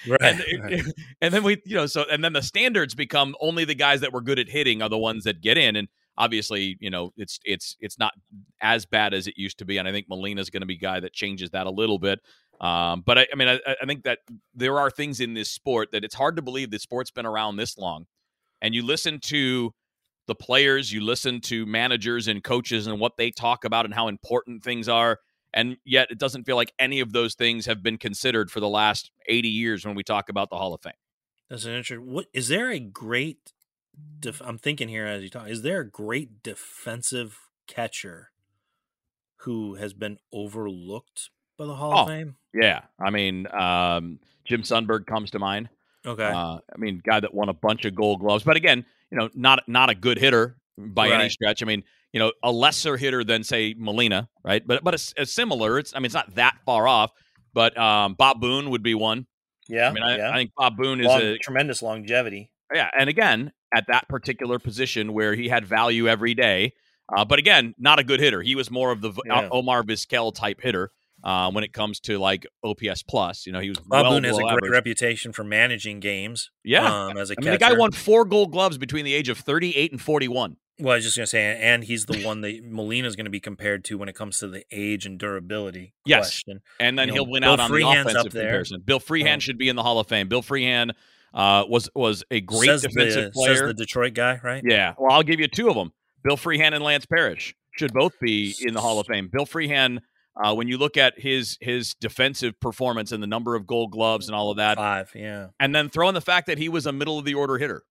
Right. 0.08 0.20
And, 0.22 0.64
right. 0.64 0.84
and 1.22 1.32
then 1.32 1.44
we, 1.44 1.62
you 1.64 1.76
know, 1.76 1.86
so 1.86 2.06
and 2.10 2.24
then 2.24 2.34
the 2.34 2.42
standards 2.42 2.96
become 2.96 3.36
only 3.40 3.66
the 3.66 3.76
guys 3.76 4.02
that 4.02 4.12
were 4.12 4.22
good 4.22 4.40
at 4.40 4.50
hitting 4.50 4.82
are 4.82 4.90
the 4.90 4.98
ones 4.98 5.26
that 5.26 5.42
get 5.42 5.60
in. 5.60 5.76
And 5.76 5.88
obviously, 6.18 6.76
you 6.80 6.90
know, 6.90 7.14
it's 7.18 7.40
it's 7.44 7.76
it's 7.80 8.00
not 8.00 8.14
as 8.62 8.88
bad 8.88 9.14
as 9.14 9.28
it 9.28 9.36
used 9.38 9.60
to 9.60 9.66
be. 9.66 9.78
And 9.78 9.88
I 9.88 9.92
think 9.92 10.10
Molina's 10.10 10.50
going 10.50 10.62
to 10.62 10.66
be 10.68 10.74
a 10.74 10.80
guy 10.80 11.00
that 11.02 11.14
changes 11.14 11.52
that 11.52 11.68
a 11.68 11.70
little 11.70 12.00
bit. 12.00 12.20
Um, 12.60 13.04
but 13.06 13.20
I, 13.20 13.28
I 13.32 13.36
mean, 13.36 13.48
I, 13.48 13.60
I 13.80 13.86
think 13.86 14.04
that 14.06 14.20
there 14.56 14.80
are 14.80 14.90
things 14.90 15.20
in 15.20 15.36
this 15.36 15.52
sport 15.52 15.92
that 15.92 16.04
it's 16.04 16.16
hard 16.16 16.36
to 16.38 16.42
believe 16.42 16.72
that 16.72 16.82
sport's 16.82 17.12
been 17.12 17.28
around 17.28 17.58
this 17.58 17.78
long. 17.78 18.08
And 18.60 18.74
you 18.74 18.84
listen 18.84 19.20
to 19.26 19.72
the 20.28 20.36
players, 20.36 20.92
you 20.94 21.02
listen 21.02 21.42
to 21.42 21.66
managers 21.66 22.28
and 22.28 22.44
coaches 22.44 22.88
and 22.88 23.00
what 23.00 23.18
they 23.18 23.32
talk 23.32 23.66
about 23.66 23.86
and 23.86 23.94
how 23.94 24.08
important 24.08 24.64
things 24.64 24.88
are. 24.88 25.20
And 25.54 25.78
yet 25.84 26.10
it 26.12 26.18
doesn't 26.18 26.46
feel 26.46 26.56
like 26.56 26.72
any 26.80 27.02
of 27.02 27.12
those 27.12 27.36
things 27.36 27.66
have 27.66 27.84
been 27.84 27.98
considered 27.98 28.50
for 28.50 28.60
the 28.60 28.70
last 28.70 29.12
80 29.28 29.50
years 29.50 29.86
when 29.86 29.96
we 29.96 30.04
talk 30.04 30.30
about 30.30 30.50
the 30.50 30.56
Hall 30.58 30.74
of 30.74 30.82
Fame. 30.82 30.94
That's 31.50 31.66
an 31.66 31.72
interesting. 31.74 32.10
What 32.10 32.28
is 32.34 32.48
there 32.48 32.72
a 32.72 32.80
great? 32.80 33.52
Def, 34.20 34.42
I'm 34.46 34.58
thinking 34.58 34.88
here 34.88 35.06
as 35.06 35.22
you 35.24 35.30
talk. 35.30 35.50
Is 35.50 35.64
there 35.64 35.82
a 35.82 35.90
great 35.90 36.42
defensive 36.44 37.38
catcher 37.68 38.30
who 39.38 39.76
has 39.76 39.94
been 39.94 40.18
overlooked 40.32 41.30
by 41.58 41.66
the 41.66 41.76
Hall 41.76 41.94
Oh, 41.94 42.02
of 42.04 42.08
Fame? 42.08 42.36
Yeah. 42.54 42.82
I 43.00 43.10
mean, 43.10 43.48
um, 43.54 44.20
Jim 44.46 44.62
Sundberg 44.64 45.06
comes 45.06 45.32
to 45.32 45.40
mind. 45.40 45.70
Okay. 46.06 46.24
Uh, 46.24 46.60
I 46.74 46.78
mean, 46.78 47.02
guy 47.06 47.20
that 47.20 47.34
won 47.34 47.50
a 47.50 47.54
bunch 47.54 47.84
of 47.86 47.94
gold 47.96 48.22
gloves, 48.22 48.44
but 48.44 48.56
again, 48.56 48.86
you 49.12 49.18
know, 49.18 49.30
not 49.34 49.64
not 49.68 49.90
a 49.90 49.96
good 49.96 50.18
hitter 50.18 50.58
by 50.78 51.10
any 51.10 51.30
stretch. 51.30 51.62
I 51.62 51.66
mean, 51.66 51.84
you 52.14 52.20
know, 52.20 52.32
a 52.44 52.52
lesser 52.52 52.98
hitter 52.98 53.24
than 53.24 53.44
say 53.44 53.76
Molina, 53.78 54.30
right? 54.44 54.66
But 54.66 54.84
but 54.84 54.94
a, 54.96 55.22
a 55.22 55.26
similar. 55.26 55.78
It's 55.80 55.94
I 55.96 56.00
mean, 56.00 56.06
it's 56.06 56.16
not 56.16 56.36
that 56.36 56.58
far 56.66 56.88
off. 56.88 57.12
But 57.54 57.78
um, 57.78 58.14
Bob 58.14 58.40
Boone 58.40 58.70
would 58.70 58.82
be 58.84 58.96
one. 58.96 59.28
yeah. 59.68 59.90
I 59.90 59.94
mean, 59.94 60.04
I, 60.04 60.18
yeah. 60.18 60.32
I 60.32 60.36
think 60.36 60.52
Bob 60.56 60.78
Boone 60.78 61.02
is 61.02 61.08
Long- 61.08 61.22
a 61.22 61.38
tremendous 61.38 61.82
longevity. 61.82 62.52
yeah, 62.74 62.90
and 62.98 63.10
again 63.10 63.52
at 63.76 63.86
that 63.88 64.08
particular 64.10 64.60
position 64.60 65.14
where 65.14 65.34
he 65.36 65.48
had 65.50 65.66
value 65.66 66.08
every 66.08 66.34
day. 66.34 66.74
Uh, 67.14 67.26
but 67.26 67.40
again, 67.40 67.74
not 67.78 68.00
a 68.00 68.04
good 68.06 68.20
hitter. 68.22 68.42
He 68.42 68.56
was 68.56 68.72
more 68.72 68.92
of 68.92 69.02
the 69.02 69.12
Yeah. 69.26 69.48
Omar 69.52 69.84
Vizquel 69.84 70.34
type 70.34 70.62
hitter 70.62 70.92
uh, 71.24 71.52
when 71.52 71.64
it 71.64 71.74
comes 71.74 72.00
to 72.02 72.18
like 72.18 72.46
OPS 72.64 73.04
plus. 73.04 73.46
You 73.46 73.52
know, 73.54 73.60
he 73.60 73.70
was 73.70 73.80
Bob 73.80 74.04
well 74.04 74.12
Boone 74.14 74.24
has 74.24 74.36
a 74.38 74.40
below 74.40 74.56
great 74.58 74.72
reputation 74.72 75.32
for 75.34 75.44
managing 75.44 76.00
games. 76.00 76.50
Yeah, 76.64 76.84
Um, 77.08 77.18
as 77.18 77.30
a 77.30 77.34
I 77.34 77.36
catcher. 77.36 77.46
mean, 77.46 77.52
the 77.54 77.58
guy 77.58 77.74
won 77.74 77.92
four 77.92 78.26
Gold 78.26 78.52
Gloves 78.52 78.78
between 78.78 79.06
the 79.06 79.14
age 79.14 79.30
of 79.30 79.38
38 79.38 79.92
and 79.92 80.02
41. 80.02 80.58
Well, 80.80 80.94
I 80.94 80.96
was 80.96 81.04
just 81.06 81.16
gonna 81.18 81.28
say, 81.28 81.60
and 81.62 81.84
he's 81.84 82.06
the 82.08 82.24
one 82.26 82.42
that 82.42 82.64
Molina 82.64 83.08
is 83.08 83.16
going 83.16 83.26
to 83.26 83.30
be 83.32 83.40
compared 83.40 83.84
to 83.86 84.00
when 84.00 84.10
it 84.10 84.16
comes 84.16 84.40
to 84.40 84.48
the 84.48 84.64
age 84.72 85.06
and 85.06 85.20
durability 85.20 85.94
Yes. 86.08 86.26
question. 86.28 86.62
And 86.80 86.98
then 86.98 87.10
You 87.10 87.14
he'll 87.16 87.28
win 87.28 87.42
Bill 87.42 87.52
out 87.54 87.60
on 87.60 87.70
Freehan's 87.70 88.06
the 88.06 88.12
up 88.12 88.16
offensive 88.22 88.32
there. 88.34 88.44
comparison. 88.46 88.82
Bill 88.84 89.00
Freehan 89.00 89.34
Um, 89.36 89.40
should 89.42 89.58
be 89.60 89.70
in 89.70 89.76
the 89.76 89.84
Hall 89.84 90.00
of 90.00 90.08
Fame. 90.08 90.28
Bill 90.28 90.42
Freehan 90.42 90.92
uh, 91.36 91.66
was 91.70 91.88
was 91.94 92.24
a 92.32 92.42
great 92.42 92.66
says 92.68 92.82
defensive 92.82 93.26
the, 93.26 93.32
player. 93.32 93.56
Says 93.58 93.68
the 93.68 93.74
Detroit 93.76 94.14
guy, 94.16 94.40
right? 94.44 94.64
Yeah. 94.66 94.96
Well, 94.98 95.12
I'll 95.12 95.24
give 95.24 95.40
you 95.40 95.48
two 95.48 95.70
of 95.70 95.76
them. 95.76 95.92
Bill 96.24 96.36
Freehan 96.38 96.74
and 96.74 96.84
Lance 96.84 97.06
Parrish 97.06 97.54
should 97.78 97.94
both 97.94 98.20
be 98.20 98.56
in 98.62 98.74
the 98.74 98.82
Hall 98.82 99.00
of 99.00 99.06
Fame. 99.08 99.30
Bill 99.32 99.46
Freehan, 99.46 100.02
uh, 100.42 100.54
when 100.54 100.68
you 100.68 100.78
look 100.78 100.98
at 100.98 101.20
his 101.20 101.58
his 101.62 101.94
defensive 101.96 102.60
performance 102.60 103.12
and 103.12 103.22
the 103.22 103.28
number 103.28 103.56
of 103.56 103.66
Gold 103.68 103.92
Gloves 103.92 104.28
and 104.28 104.36
all 104.36 104.52
of 104.52 104.58
that, 104.58 104.78
Five. 104.78 105.12
Yeah. 105.16 105.48
and 105.60 105.74
then 105.76 105.90
throw 105.90 106.08
in 106.10 106.14
the 106.16 106.22
fact 106.22 106.48
that 106.48 106.58
he 106.58 106.70
was 106.70 106.86
a 106.86 106.92
middle 106.92 107.18
of 107.20 107.26
the 107.26 107.34
order 107.34 107.58
hitter. 107.58 107.84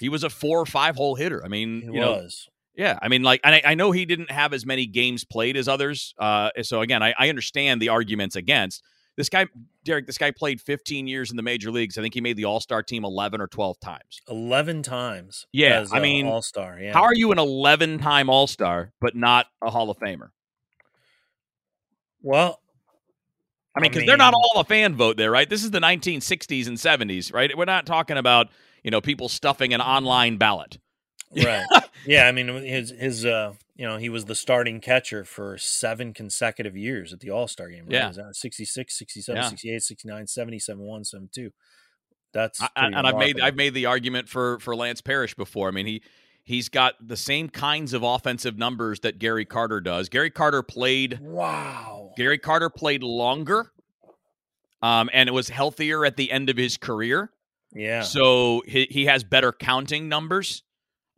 He 0.00 0.08
was 0.08 0.24
a 0.24 0.30
four 0.30 0.58
or 0.60 0.66
five 0.66 0.96
hole 0.96 1.14
hitter. 1.14 1.44
I 1.44 1.48
mean, 1.48 1.80
He 1.82 1.86
you 1.86 2.00
know, 2.00 2.12
was. 2.12 2.48
yeah, 2.74 2.98
I 3.00 3.08
mean, 3.08 3.22
like, 3.22 3.40
and 3.44 3.54
I, 3.54 3.62
I 3.64 3.74
know 3.74 3.92
he 3.92 4.04
didn't 4.04 4.30
have 4.30 4.52
as 4.52 4.64
many 4.66 4.86
games 4.86 5.24
played 5.24 5.56
as 5.56 5.68
others. 5.68 6.14
Uh, 6.18 6.50
so 6.62 6.80
again, 6.80 7.02
I, 7.02 7.14
I 7.18 7.28
understand 7.28 7.80
the 7.80 7.90
arguments 7.90 8.34
against 8.34 8.82
this 9.16 9.28
guy, 9.28 9.46
Derrick. 9.84 10.06
This 10.06 10.16
guy 10.16 10.30
played 10.30 10.60
15 10.60 11.06
years 11.06 11.30
in 11.30 11.36
the 11.36 11.42
major 11.42 11.70
leagues. 11.70 11.98
I 11.98 12.02
think 12.02 12.14
he 12.14 12.22
made 12.22 12.36
the 12.38 12.46
All 12.46 12.58
Star 12.60 12.82
team 12.82 13.04
11 13.04 13.42
or 13.42 13.46
12 13.46 13.78
times. 13.78 14.20
Eleven 14.26 14.82
times. 14.82 15.46
Yeah, 15.52 15.84
I 15.92 16.00
mean, 16.00 16.26
All 16.26 16.40
Star. 16.40 16.78
Yeah. 16.80 16.94
How 16.94 17.02
are 17.02 17.14
you 17.14 17.30
an 17.30 17.38
11 17.38 17.98
time 17.98 18.30
All 18.30 18.46
Star 18.46 18.92
but 19.02 19.14
not 19.14 19.46
a 19.62 19.70
Hall 19.70 19.90
of 19.90 19.98
Famer? 19.98 20.30
Well, 22.22 22.60
I 23.74 23.80
mean, 23.80 23.90
because 23.90 24.06
they're 24.06 24.16
not 24.16 24.34
all 24.34 24.60
a 24.60 24.64
fan 24.64 24.94
vote 24.96 25.16
there, 25.16 25.30
right? 25.30 25.48
This 25.48 25.64
is 25.64 25.70
the 25.70 25.80
1960s 25.80 26.66
and 26.66 26.76
70s, 26.76 27.32
right? 27.32 27.56
We're 27.56 27.64
not 27.64 27.86
talking 27.86 28.16
about 28.16 28.48
you 28.82 28.90
know 28.90 29.00
people 29.00 29.28
stuffing 29.28 29.72
an 29.72 29.80
online 29.80 30.36
ballot. 30.36 30.78
right. 31.36 31.64
yeah. 32.06 32.26
I 32.26 32.32
mean, 32.32 32.48
his 32.48 32.90
his 32.90 33.24
uh, 33.24 33.54
you 33.74 33.86
know, 33.86 33.96
he 33.96 34.08
was 34.08 34.26
the 34.26 34.34
starting 34.34 34.80
catcher 34.80 35.24
for 35.24 35.56
seven 35.58 36.12
consecutive 36.12 36.76
years 36.76 37.12
at 37.12 37.20
the 37.20 37.30
All 37.30 37.48
Star 37.48 37.68
game. 37.68 37.84
Right? 37.84 37.94
Yeah. 37.94 38.08
Was 38.08 38.16
that 38.16 38.36
66, 38.36 38.96
67, 38.98 39.42
Yeah. 39.42 39.48
68, 39.48 39.82
69, 39.82 40.26
70, 40.26 40.58
71, 40.58 41.04
72. 41.04 41.50
That's 42.32 42.62
I, 42.62 42.68
and 42.76 42.94
I've 42.96 43.16
made. 43.16 43.40
I've 43.40 43.56
made 43.56 43.74
the 43.74 43.86
argument 43.86 44.28
for 44.28 44.58
for 44.60 44.74
Lance 44.74 45.00
Parrish 45.00 45.34
before. 45.34 45.68
I 45.68 45.70
mean, 45.70 45.86
he 45.86 46.02
he's 46.44 46.68
got 46.68 46.94
the 47.00 47.16
same 47.16 47.48
kinds 47.48 47.92
of 47.92 48.02
offensive 48.02 48.56
numbers 48.56 49.00
that 49.00 49.18
Gary 49.18 49.44
Carter 49.44 49.80
does. 49.80 50.08
Gary 50.08 50.30
Carter 50.30 50.62
played 50.62 51.18
wow. 51.20 52.01
Gary 52.16 52.38
Carter 52.38 52.70
played 52.70 53.02
longer, 53.02 53.72
um, 54.82 55.10
and 55.12 55.28
it 55.28 55.32
was 55.32 55.48
healthier 55.48 56.04
at 56.04 56.16
the 56.16 56.30
end 56.30 56.50
of 56.50 56.56
his 56.56 56.76
career. 56.76 57.30
Yeah. 57.74 58.02
So 58.02 58.62
he, 58.66 58.86
he 58.90 59.06
has 59.06 59.24
better 59.24 59.52
counting 59.52 60.08
numbers, 60.08 60.62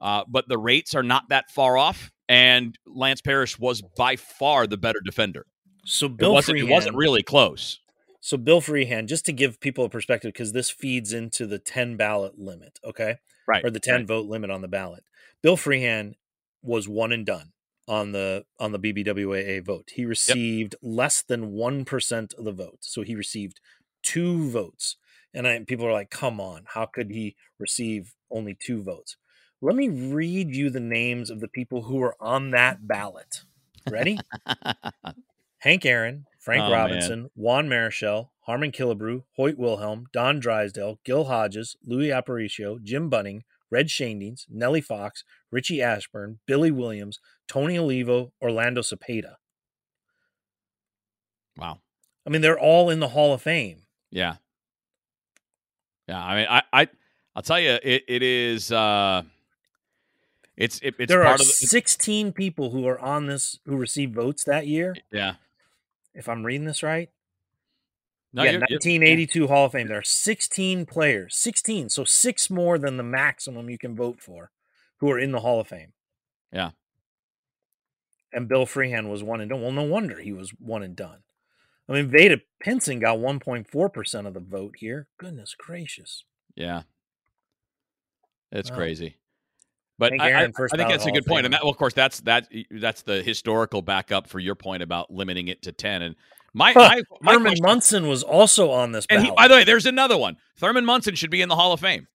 uh, 0.00 0.24
but 0.28 0.48
the 0.48 0.58
rates 0.58 0.94
are 0.94 1.02
not 1.02 1.28
that 1.30 1.50
far 1.50 1.76
off. 1.76 2.10
And 2.28 2.78
Lance 2.86 3.20
Parrish 3.20 3.58
was 3.58 3.82
by 3.96 4.16
far 4.16 4.66
the 4.66 4.78
better 4.78 5.00
defender. 5.04 5.46
So 5.84 6.06
It 6.06 6.16
Bill 6.16 6.32
wasn't, 6.32 6.58
it 6.58 6.68
wasn't 6.68 6.96
really 6.96 7.22
close. 7.22 7.80
So 8.20 8.38
Bill 8.38 8.62
Freehan, 8.62 9.06
just 9.06 9.26
to 9.26 9.32
give 9.32 9.60
people 9.60 9.84
a 9.84 9.90
perspective, 9.90 10.32
because 10.32 10.52
this 10.52 10.70
feeds 10.70 11.12
into 11.12 11.46
the 11.46 11.58
10 11.58 11.96
ballot 11.96 12.38
limit, 12.38 12.78
okay? 12.82 13.16
Right. 13.46 13.62
Or 13.62 13.70
the 13.70 13.80
10 13.80 13.94
right. 13.94 14.06
vote 14.06 14.26
limit 14.26 14.50
on 14.50 14.62
the 14.62 14.68
ballot. 14.68 15.04
Bill 15.42 15.58
Freehan 15.58 16.14
was 16.62 16.88
one 16.88 17.12
and 17.12 17.26
done. 17.26 17.52
On 17.86 18.12
the 18.12 18.44
on 18.58 18.72
the 18.72 18.78
BBWAA 18.78 19.64
vote. 19.64 19.90
He 19.94 20.04
received 20.04 20.74
yep. 20.74 20.80
less 20.82 21.22
than 21.22 21.52
1% 21.52 22.38
of 22.38 22.44
the 22.44 22.52
vote. 22.52 22.78
So 22.80 23.02
he 23.02 23.14
received 23.14 23.60
two 24.02 24.50
votes. 24.50 24.96
And 25.32 25.46
I, 25.48 25.64
people 25.66 25.86
are 25.86 25.92
like, 25.92 26.10
"Come 26.10 26.40
on, 26.40 26.62
how 26.66 26.86
could 26.86 27.10
he 27.10 27.34
receive 27.58 28.14
only 28.30 28.54
two 28.54 28.82
votes?" 28.82 29.16
Let 29.60 29.76
me 29.76 29.88
read 29.88 30.54
you 30.54 30.70
the 30.70 30.78
names 30.78 31.30
of 31.30 31.40
the 31.40 31.48
people 31.48 31.82
who 31.82 31.96
were 31.96 32.16
on 32.20 32.50
that 32.50 32.86
ballot. 32.86 33.42
Ready? 33.90 34.18
Hank 35.58 35.86
Aaron, 35.86 36.26
Frank 36.38 36.64
oh, 36.64 36.72
Robinson, 36.72 37.20
man. 37.22 37.30
Juan 37.34 37.68
Marichal, 37.68 38.28
Harmon 38.40 38.70
Killebrew, 38.70 39.22
Hoyt 39.36 39.56
Wilhelm, 39.56 40.04
Don 40.12 40.38
Drysdale, 40.38 41.00
Gil 41.04 41.24
Hodges, 41.24 41.76
Louis 41.82 42.08
Aparicio, 42.08 42.82
Jim 42.82 43.08
Bunning, 43.08 43.44
Red 43.74 43.88
Schoendienst, 43.88 44.46
Nellie 44.48 44.80
Fox, 44.80 45.24
Richie 45.50 45.82
Ashburn, 45.82 46.38
Billy 46.46 46.70
Williams, 46.70 47.18
Tony 47.48 47.76
Oliva, 47.76 48.28
Orlando 48.40 48.82
Cepeda. 48.82 49.34
Wow. 51.58 51.80
I 52.24 52.30
mean, 52.30 52.40
they're 52.40 52.58
all 52.58 52.88
in 52.88 53.00
the 53.00 53.08
Hall 53.08 53.34
of 53.34 53.42
Fame. 53.42 53.82
Yeah. 54.12 54.36
Yeah. 56.06 56.24
I 56.24 56.36
mean, 56.36 56.46
I, 56.48 56.62
I, 56.72 56.88
I'll 57.34 57.42
tell 57.42 57.58
you, 57.58 57.76
it, 57.82 58.04
it 58.06 58.22
is, 58.22 58.70
uh, 58.70 59.22
it's, 60.56 60.78
it, 60.78 60.94
it's 61.00 61.10
there 61.10 61.26
are 61.26 61.36
the, 61.36 61.42
16 61.42 62.32
people 62.32 62.70
who 62.70 62.86
are 62.86 63.00
on 63.00 63.26
this 63.26 63.58
who 63.66 63.76
received 63.76 64.14
votes 64.14 64.44
that 64.44 64.68
year. 64.68 64.94
Yeah. 65.10 65.34
If 66.14 66.28
I'm 66.28 66.46
reading 66.46 66.64
this 66.64 66.84
right. 66.84 67.10
No, 68.34 68.42
yeah, 68.42 68.58
1982 68.58 69.40
yeah. 69.40 69.46
Hall 69.46 69.66
of 69.66 69.72
Fame. 69.72 69.86
There 69.86 69.98
are 69.98 70.02
16 70.02 70.86
players, 70.86 71.36
16, 71.36 71.88
so 71.88 72.02
six 72.04 72.50
more 72.50 72.78
than 72.78 72.96
the 72.96 73.04
maximum 73.04 73.70
you 73.70 73.78
can 73.78 73.94
vote 73.94 74.20
for, 74.20 74.50
who 74.98 75.08
are 75.10 75.20
in 75.20 75.30
the 75.30 75.40
Hall 75.40 75.60
of 75.60 75.68
Fame. 75.68 75.92
Yeah. 76.52 76.70
And 78.32 78.48
Bill 78.48 78.66
Freehan 78.66 79.08
was 79.08 79.22
one 79.22 79.40
and 79.40 79.48
done. 79.48 79.62
Well, 79.62 79.70
no 79.70 79.84
wonder 79.84 80.18
he 80.18 80.32
was 80.32 80.50
one 80.58 80.82
and 80.82 80.96
done. 80.96 81.18
I 81.88 81.92
mean, 81.92 82.10
Vada 82.10 82.40
Pinson 82.60 82.98
got 82.98 83.18
1.4% 83.18 84.26
of 84.26 84.34
the 84.34 84.40
vote 84.40 84.74
here. 84.78 85.06
Goodness 85.16 85.54
gracious. 85.56 86.24
Yeah. 86.56 86.82
It's 88.50 88.70
crazy. 88.70 89.16
But 89.96 90.12
I, 90.20 90.32
I, 90.32 90.42
I, 90.42 90.46
think 90.46 90.88
that's 90.88 91.06
a 91.06 91.12
good 91.12 91.24
point. 91.24 91.26
point, 91.26 91.44
and 91.46 91.54
that, 91.54 91.62
well, 91.62 91.70
of 91.70 91.76
course, 91.76 91.94
that's 91.94 92.20
that 92.22 92.48
that's 92.70 93.02
the 93.02 93.22
historical 93.22 93.80
backup 93.80 94.26
for 94.26 94.40
your 94.40 94.56
point 94.56 94.82
about 94.82 95.12
limiting 95.12 95.46
it 95.46 95.62
to 95.62 95.72
ten. 95.72 96.02
And 96.02 96.16
my, 96.54 96.72
huh, 96.72 96.80
my, 96.80 97.02
my 97.20 97.32
Thurman 97.32 97.50
question, 97.50 97.64
Munson 97.66 98.08
was 98.08 98.22
also 98.22 98.70
on 98.70 98.92
this. 98.92 99.06
Ballot. 99.06 99.20
And 99.20 99.26
he, 99.26 99.34
by 99.36 99.48
the 99.48 99.54
way, 99.54 99.64
there's 99.64 99.86
another 99.86 100.16
one. 100.16 100.38
Thurman 100.56 100.86
Munson 100.86 101.14
should 101.14 101.30
be 101.30 101.42
in 101.42 101.48
the 101.50 101.56
Hall 101.56 101.72
of 101.72 101.80
Fame. 101.80 102.08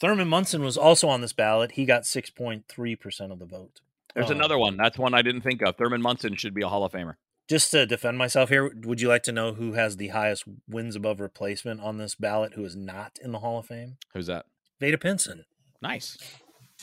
Thurman 0.00 0.28
Munson 0.28 0.62
was 0.62 0.78
also 0.78 1.08
on 1.08 1.20
this 1.20 1.34
ballot. 1.34 1.72
He 1.72 1.84
got 1.84 2.06
six 2.06 2.30
point 2.30 2.64
three 2.68 2.96
percent 2.96 3.32
of 3.32 3.38
the 3.38 3.44
vote. 3.44 3.82
There's 4.14 4.30
um, 4.30 4.36
another 4.36 4.56
one. 4.56 4.76
That's 4.78 4.96
one 4.96 5.12
I 5.12 5.20
didn't 5.22 5.42
think 5.42 5.62
of. 5.62 5.76
Thurman 5.76 6.00
Munson 6.00 6.36
should 6.36 6.54
be 6.54 6.62
a 6.62 6.68
Hall 6.68 6.84
of 6.84 6.92
Famer. 6.92 7.16
Just 7.48 7.72
to 7.72 7.84
defend 7.84 8.16
myself 8.16 8.48
here, 8.48 8.72
would 8.84 9.00
you 9.00 9.08
like 9.08 9.24
to 9.24 9.32
know 9.32 9.54
who 9.54 9.72
has 9.72 9.96
the 9.96 10.08
highest 10.08 10.44
wins 10.68 10.94
above 10.94 11.20
replacement 11.20 11.80
on 11.80 11.98
this 11.98 12.14
ballot? 12.14 12.54
Who 12.54 12.64
is 12.64 12.76
not 12.76 13.18
in 13.22 13.32
the 13.32 13.40
Hall 13.40 13.58
of 13.58 13.66
Fame? 13.66 13.96
Who's 14.14 14.26
that? 14.28 14.46
Vada 14.80 14.96
Pinson. 14.96 15.44
Nice. 15.82 16.16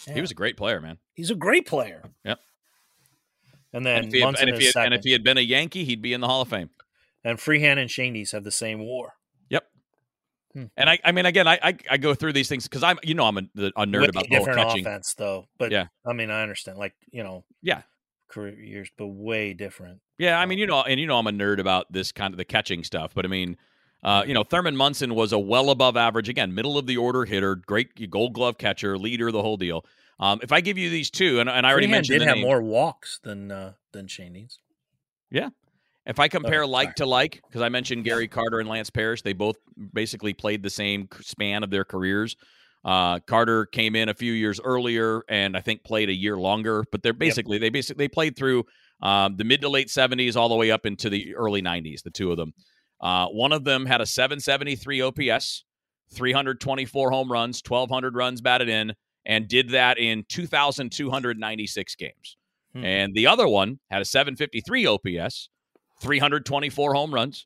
Yeah. 0.05 0.15
He 0.15 0.21
was 0.21 0.31
a 0.31 0.35
great 0.35 0.57
player, 0.57 0.81
man. 0.81 0.97
He's 1.13 1.31
a 1.31 1.35
great 1.35 1.65
player. 1.65 2.03
Yep. 2.25 2.39
And 3.73 3.85
then 3.85 3.97
and 3.97 4.07
if, 4.07 4.13
he 4.13 4.21
had, 4.21 4.27
and, 4.39 4.49
if 4.49 4.73
had, 4.73 4.85
and 4.85 4.93
if, 4.93 5.03
he 5.03 5.11
had, 5.11 5.23
been 5.23 5.37
a 5.37 5.41
Yankee, 5.41 5.83
he'd 5.83 6.01
be 6.01 6.13
in 6.13 6.21
the 6.21 6.27
Hall 6.27 6.41
of 6.41 6.47
Fame. 6.47 6.69
And 7.23 7.39
Freehan 7.39 7.77
and 7.77 7.89
Schoendienst 7.89 8.31
have 8.31 8.43
the 8.43 8.51
same 8.51 8.79
WAR. 8.79 9.13
Yep. 9.49 9.67
Hmm. 10.53 10.65
And 10.77 10.89
I, 10.89 10.99
I 11.03 11.11
mean, 11.11 11.25
again, 11.25 11.47
I, 11.47 11.59
I, 11.61 11.77
I 11.91 11.97
go 11.97 12.15
through 12.15 12.33
these 12.33 12.47
things 12.47 12.63
because 12.63 12.83
I'm, 12.83 12.97
you 13.03 13.13
know, 13.13 13.25
I'm 13.25 13.37
a, 13.37 13.41
a 13.41 13.85
nerd 13.85 14.01
With 14.01 14.09
about 14.11 14.29
different 14.29 14.59
catching. 14.59 14.87
offense, 14.87 15.13
though. 15.17 15.47
But 15.57 15.71
yeah, 15.71 15.87
I 16.05 16.13
mean, 16.13 16.31
I 16.31 16.41
understand. 16.41 16.77
Like, 16.77 16.95
you 17.11 17.23
know, 17.23 17.43
yeah, 17.61 17.81
career 18.29 18.57
years, 18.59 18.89
but 18.97 19.07
way 19.07 19.53
different. 19.53 19.99
Yeah, 20.17 20.39
I 20.39 20.45
mean, 20.45 20.59
you 20.59 20.67
know, 20.67 20.81
and 20.81 20.99
you 20.99 21.07
know, 21.07 21.19
I'm 21.19 21.27
a 21.27 21.31
nerd 21.31 21.59
about 21.59 21.91
this 21.91 22.11
kind 22.11 22.33
of 22.33 22.37
the 22.37 22.45
catching 22.45 22.83
stuff. 22.83 23.11
But 23.13 23.25
I 23.25 23.27
mean, 23.27 23.57
uh, 24.03 24.23
you 24.27 24.33
know, 24.33 24.43
Thurman 24.43 24.75
Munson 24.75 25.15
was 25.15 25.31
a 25.31 25.39
well 25.39 25.69
above 25.69 25.97
average, 25.97 26.29
again, 26.29 26.53
middle 26.53 26.77
of 26.77 26.85
the 26.85 26.97
order 26.97 27.25
hitter, 27.25 27.55
great 27.55 28.09
Gold 28.09 28.33
Glove 28.33 28.57
catcher, 28.57 28.97
leader, 28.97 29.31
the 29.31 29.41
whole 29.41 29.57
deal. 29.57 29.85
Um, 30.19 30.39
if 30.41 30.51
I 30.51 30.61
give 30.61 30.77
you 30.77 30.89
these 30.89 31.09
two, 31.09 31.39
and, 31.39 31.49
and 31.49 31.65
I 31.65 31.71
already 31.71 31.87
mentioned 31.87 32.19
did 32.19 32.27
have 32.27 32.37
name, 32.37 32.45
more 32.45 32.61
walks 32.61 33.19
than 33.23 33.51
uh, 33.51 33.73
than 33.91 34.07
Schoendienst. 34.07 34.57
Yeah. 35.29 35.49
If 36.05 36.19
I 36.19 36.29
compare 36.29 36.63
oh, 36.63 36.67
like 36.67 36.95
to 36.95 37.05
like, 37.05 37.41
because 37.47 37.61
I 37.61 37.67
mentioned 37.69 38.05
Gary 38.05 38.29
Carter 38.29 38.59
and 38.59 38.69
Lance 38.69 38.89
Parrish, 38.89 39.23
they 39.23 39.33
both 39.33 39.57
basically 39.93 40.33
played 40.33 40.63
the 40.63 40.69
same 40.69 41.09
span 41.19 41.63
of 41.63 41.69
their 41.69 41.83
careers. 41.83 42.37
Uh, 42.85 43.19
Carter 43.19 43.65
came 43.65 43.93
in 43.93 44.07
a 44.07 44.13
few 44.13 44.31
years 44.31 44.61
earlier, 44.63 45.23
and 45.27 45.57
I 45.57 45.59
think 45.59 45.83
played 45.83 46.09
a 46.09 46.13
year 46.13 46.37
longer. 46.37 46.85
But 46.91 47.03
they're 47.03 47.11
basically 47.11 47.57
yep. 47.57 47.61
they 47.61 47.69
basically 47.69 48.05
they 48.05 48.09
played 48.09 48.37
through 48.37 48.63
um, 49.01 49.35
the 49.35 49.43
mid 49.43 49.61
to 49.61 49.69
late 49.69 49.89
seventies 49.89 50.37
all 50.37 50.47
the 50.47 50.55
way 50.55 50.71
up 50.71 50.85
into 50.85 51.09
the 51.09 51.35
early 51.35 51.61
nineties. 51.61 52.03
The 52.03 52.11
two 52.11 52.31
of 52.31 52.37
them. 52.37 52.53
Uh, 52.99 53.27
one 53.27 53.51
of 53.51 53.63
them 53.63 53.85
had 53.85 54.01
a 54.01 54.05
773 54.05 55.01
OPS, 55.01 55.63
324 56.11 57.11
home 57.11 57.31
runs, 57.31 57.61
1,200 57.65 58.15
runs 58.15 58.41
batted 58.41 58.69
in, 58.69 58.93
and 59.25 59.47
did 59.47 59.69
that 59.69 59.97
in 59.97 60.25
2,296 60.29 61.95
games. 61.95 62.37
Hmm. 62.73 62.83
And 62.83 63.13
the 63.13 63.27
other 63.27 63.47
one 63.47 63.79
had 63.89 64.01
a 64.01 64.05
753 64.05 64.85
OPS, 64.85 65.49
324 66.01 66.93
home 66.93 67.13
runs, 67.13 67.45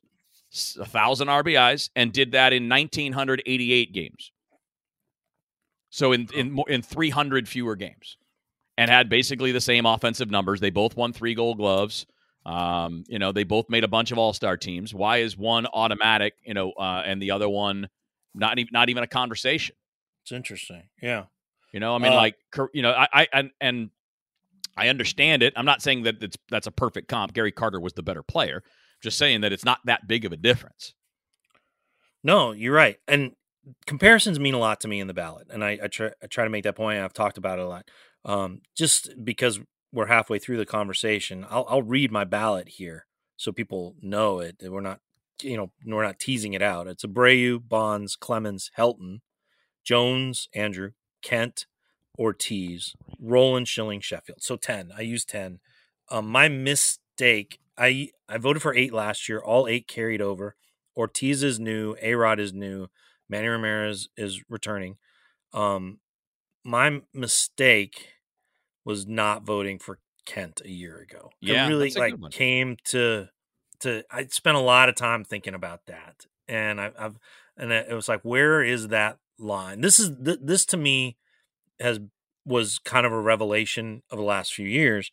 1,000 0.76 1.28
RBIs, 1.28 1.90
and 1.96 2.12
did 2.12 2.32
that 2.32 2.52
in 2.52 2.68
1,988 2.68 3.92
games. 3.92 4.32
So 5.90 6.12
in, 6.12 6.28
in, 6.34 6.58
in 6.68 6.82
300 6.82 7.48
fewer 7.48 7.76
games. 7.76 8.16
And 8.78 8.90
had 8.90 9.10
basically 9.10 9.52
the 9.52 9.60
same 9.60 9.84
offensive 9.84 10.30
numbers. 10.30 10.60
They 10.60 10.70
both 10.70 10.96
won 10.96 11.12
three 11.12 11.34
gold 11.34 11.58
gloves. 11.58 12.06
Um, 12.44 13.04
you 13.06 13.18
know, 13.18 13.32
they 13.32 13.44
both 13.44 13.70
made 13.70 13.84
a 13.84 13.88
bunch 13.88 14.10
of 14.10 14.18
all 14.18 14.32
star 14.32 14.56
teams. 14.56 14.92
Why 14.92 15.18
is 15.18 15.36
one 15.36 15.66
automatic, 15.66 16.34
you 16.44 16.54
know, 16.54 16.72
uh, 16.72 17.02
and 17.04 17.22
the 17.22 17.30
other 17.30 17.48
one 17.48 17.88
not 18.34 18.58
even, 18.58 18.70
not 18.72 18.88
even 18.88 19.02
a 19.02 19.06
conversation? 19.06 19.76
It's 20.22 20.32
interesting. 20.32 20.84
Yeah. 21.00 21.24
You 21.72 21.80
know, 21.80 21.94
I 21.94 21.98
mean, 21.98 22.12
uh, 22.12 22.16
like 22.16 22.36
you 22.74 22.82
know, 22.82 22.92
I, 22.92 23.08
I 23.12 23.28
and 23.32 23.50
and 23.60 23.90
I 24.76 24.88
understand 24.88 25.42
it. 25.42 25.54
I'm 25.56 25.64
not 25.64 25.82
saying 25.82 26.02
that 26.02 26.22
it's 26.22 26.36
that's 26.50 26.66
a 26.66 26.70
perfect 26.70 27.08
comp. 27.08 27.32
Gary 27.32 27.52
Carter 27.52 27.80
was 27.80 27.94
the 27.94 28.02
better 28.02 28.22
player. 28.22 28.62
just 29.02 29.18
saying 29.18 29.40
that 29.40 29.52
it's 29.52 29.64
not 29.64 29.80
that 29.86 30.06
big 30.06 30.24
of 30.24 30.32
a 30.32 30.36
difference. 30.36 30.94
No, 32.22 32.52
you're 32.52 32.74
right. 32.74 32.98
And 33.08 33.32
comparisons 33.86 34.38
mean 34.38 34.54
a 34.54 34.58
lot 34.58 34.80
to 34.80 34.88
me 34.88 35.00
in 35.00 35.06
the 35.06 35.14
ballot, 35.14 35.48
and 35.50 35.64
I, 35.64 35.78
I 35.82 35.86
try 35.88 36.10
I 36.22 36.26
try 36.26 36.44
to 36.44 36.50
make 36.50 36.64
that 36.64 36.76
point. 36.76 37.00
I've 37.00 37.12
talked 37.12 37.38
about 37.38 37.58
it 37.58 37.64
a 37.64 37.68
lot. 37.68 37.90
Um, 38.24 38.60
just 38.76 39.10
because 39.24 39.60
we're 39.92 40.06
halfway 40.06 40.38
through 40.38 40.56
the 40.56 40.66
conversation, 40.66 41.46
I'll, 41.50 41.66
I'll 41.68 41.82
read 41.82 42.10
my 42.10 42.24
ballot 42.24 42.68
here 42.68 43.06
so 43.36 43.52
people 43.52 43.94
know 44.00 44.40
it. 44.40 44.56
We're 44.62 44.80
not, 44.80 45.00
you 45.42 45.56
know, 45.56 45.72
we're 45.84 46.04
not 46.04 46.18
teasing 46.18 46.54
it 46.54 46.62
out. 46.62 46.86
It's 46.86 47.04
Abreu, 47.04 47.60
Bonds, 47.66 48.16
Clemens, 48.16 48.70
Helton, 48.78 49.20
Jones, 49.84 50.48
Andrew, 50.54 50.92
Kent, 51.22 51.66
Ortiz, 52.18 52.94
Rolen, 53.18 53.64
Schilling, 53.64 54.00
Sheffield. 54.00 54.42
So 54.42 54.56
10. 54.56 54.92
I 54.96 55.02
used 55.02 55.28
10. 55.28 55.60
Um, 56.10 56.28
my 56.28 56.48
mistake, 56.48 57.58
I 57.78 58.10
I 58.28 58.38
voted 58.38 58.62
for 58.62 58.74
eight 58.74 58.92
last 58.92 59.28
year. 59.28 59.40
All 59.40 59.66
eight 59.66 59.88
carried 59.88 60.20
over. 60.20 60.56
Ortiz 60.96 61.42
is 61.42 61.58
new. 61.58 61.96
A 62.02 62.14
Rod 62.14 62.38
is 62.38 62.52
new. 62.52 62.88
Manny 63.28 63.48
Ramirez 63.48 64.08
is 64.16 64.42
returning. 64.48 64.98
Um, 65.54 66.00
my 66.64 67.00
mistake 67.14 68.08
was 68.84 69.06
not 69.06 69.44
voting 69.44 69.78
for 69.78 69.98
Kent 70.24 70.62
a 70.64 70.70
year 70.70 70.98
ago. 70.98 71.30
Yeah, 71.40 71.66
I 71.66 71.68
really 71.68 71.90
like 71.90 72.14
came 72.30 72.76
to 72.86 73.28
to. 73.80 74.04
I 74.10 74.26
spent 74.26 74.56
a 74.56 74.60
lot 74.60 74.88
of 74.88 74.94
time 74.94 75.24
thinking 75.24 75.54
about 75.54 75.86
that, 75.86 76.26
and 76.48 76.80
I, 76.80 76.90
have 76.98 77.18
and 77.56 77.72
it 77.72 77.92
was 77.92 78.08
like, 78.08 78.22
where 78.22 78.62
is 78.62 78.88
that 78.88 79.18
line? 79.38 79.80
This 79.80 79.98
is 79.98 80.10
this 80.18 80.64
to 80.66 80.76
me 80.76 81.16
has 81.80 82.00
was 82.44 82.78
kind 82.78 83.06
of 83.06 83.12
a 83.12 83.20
revelation 83.20 84.02
of 84.10 84.18
the 84.18 84.24
last 84.24 84.52
few 84.52 84.66
years 84.66 85.10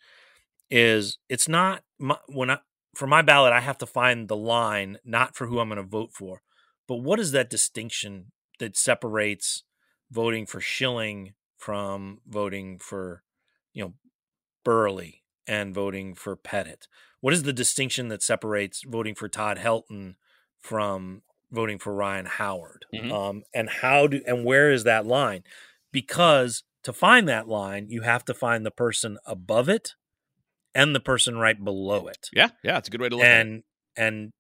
is 0.72 1.18
it's 1.30 1.48
not 1.48 1.84
my, 2.00 2.18
when 2.28 2.50
I 2.50 2.60
for 2.96 3.08
my 3.08 3.22
ballot 3.22 3.54
I 3.54 3.60
have 3.60 3.78
to 3.80 3.86
find 3.86 4.28
the 4.28 4.36
line 4.36 4.98
not 5.04 5.36
for 5.36 5.48
who 5.48 5.60
I'm 5.60 5.70
going 5.70 5.78
to 5.78 5.84
vote 5.84 6.12
for, 6.14 6.42
but 6.88 6.98
what 6.98 7.20
is 7.20 7.32
that 7.32 7.50
distinction 7.50 8.32
that 8.60 8.78
separates 8.78 9.64
voting 10.12 10.46
for 10.46 10.60
Schilling 10.60 11.34
from 11.58 12.20
voting 12.28 12.80
for 12.80 13.24
you 13.74 13.84
know 13.84 13.94
Buehrle 14.66 15.20
and 15.48 15.74
voting 15.74 16.16
for 16.16 16.36
Pettitte? 16.36 16.88
What 17.22 17.34
is 17.34 17.44
the 17.44 17.54
distinction 17.54 18.08
that 18.10 18.24
separates 18.24 18.84
voting 18.88 19.16
for 19.16 19.28
Todd 19.28 19.58
Helton 19.58 20.16
from 20.60 21.22
voting 21.52 21.80
for 21.80 21.94
Ryan 21.94 22.26
Howard? 22.26 22.86
Mm-hmm. 22.94 23.12
Um, 23.12 23.44
and 23.54 23.70
how 23.70 24.08
do 24.08 24.22
and 24.26 24.46
where 24.46 24.72
is 24.72 24.84
that 24.86 25.06
line? 25.06 25.44
because 25.92 26.64
to 26.84 26.94
find 26.94 27.28
that 27.28 27.48
line, 27.48 27.88
you 27.90 28.02
have 28.02 28.26
to 28.26 28.34
find 28.34 28.66
the 28.66 28.72
person 28.72 29.18
above 29.26 29.70
it 29.70 29.96
and 30.74 30.96
the 30.96 31.00
person 31.00 31.38
right 31.38 31.62
below 31.62 32.08
it. 32.08 32.30
Yeah, 32.34 32.50
yeah, 32.64 32.78
it's 32.78 32.88
a 32.88 32.92
good 32.92 33.02
way 33.02 33.10
to 33.10 33.18
look 33.18 33.26
and, 33.26 33.50
at 33.50 33.58
it. 33.58 33.64
And 33.98 34.34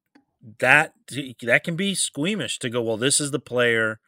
that 0.60 0.94
that 1.42 1.64
can 1.64 1.76
be 1.76 1.96
squeamish 1.96 2.60
to 2.60 2.70
go, 2.70 2.82
well, 2.82 2.98
this 2.98 3.20
is 3.20 3.32
the 3.32 3.40
player 3.40 4.00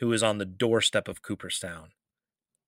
who 0.00 0.12
is 0.12 0.22
on 0.22 0.38
the 0.38 0.44
doorstep 0.44 1.08
of 1.08 1.22
Cooperstown. 1.22 1.90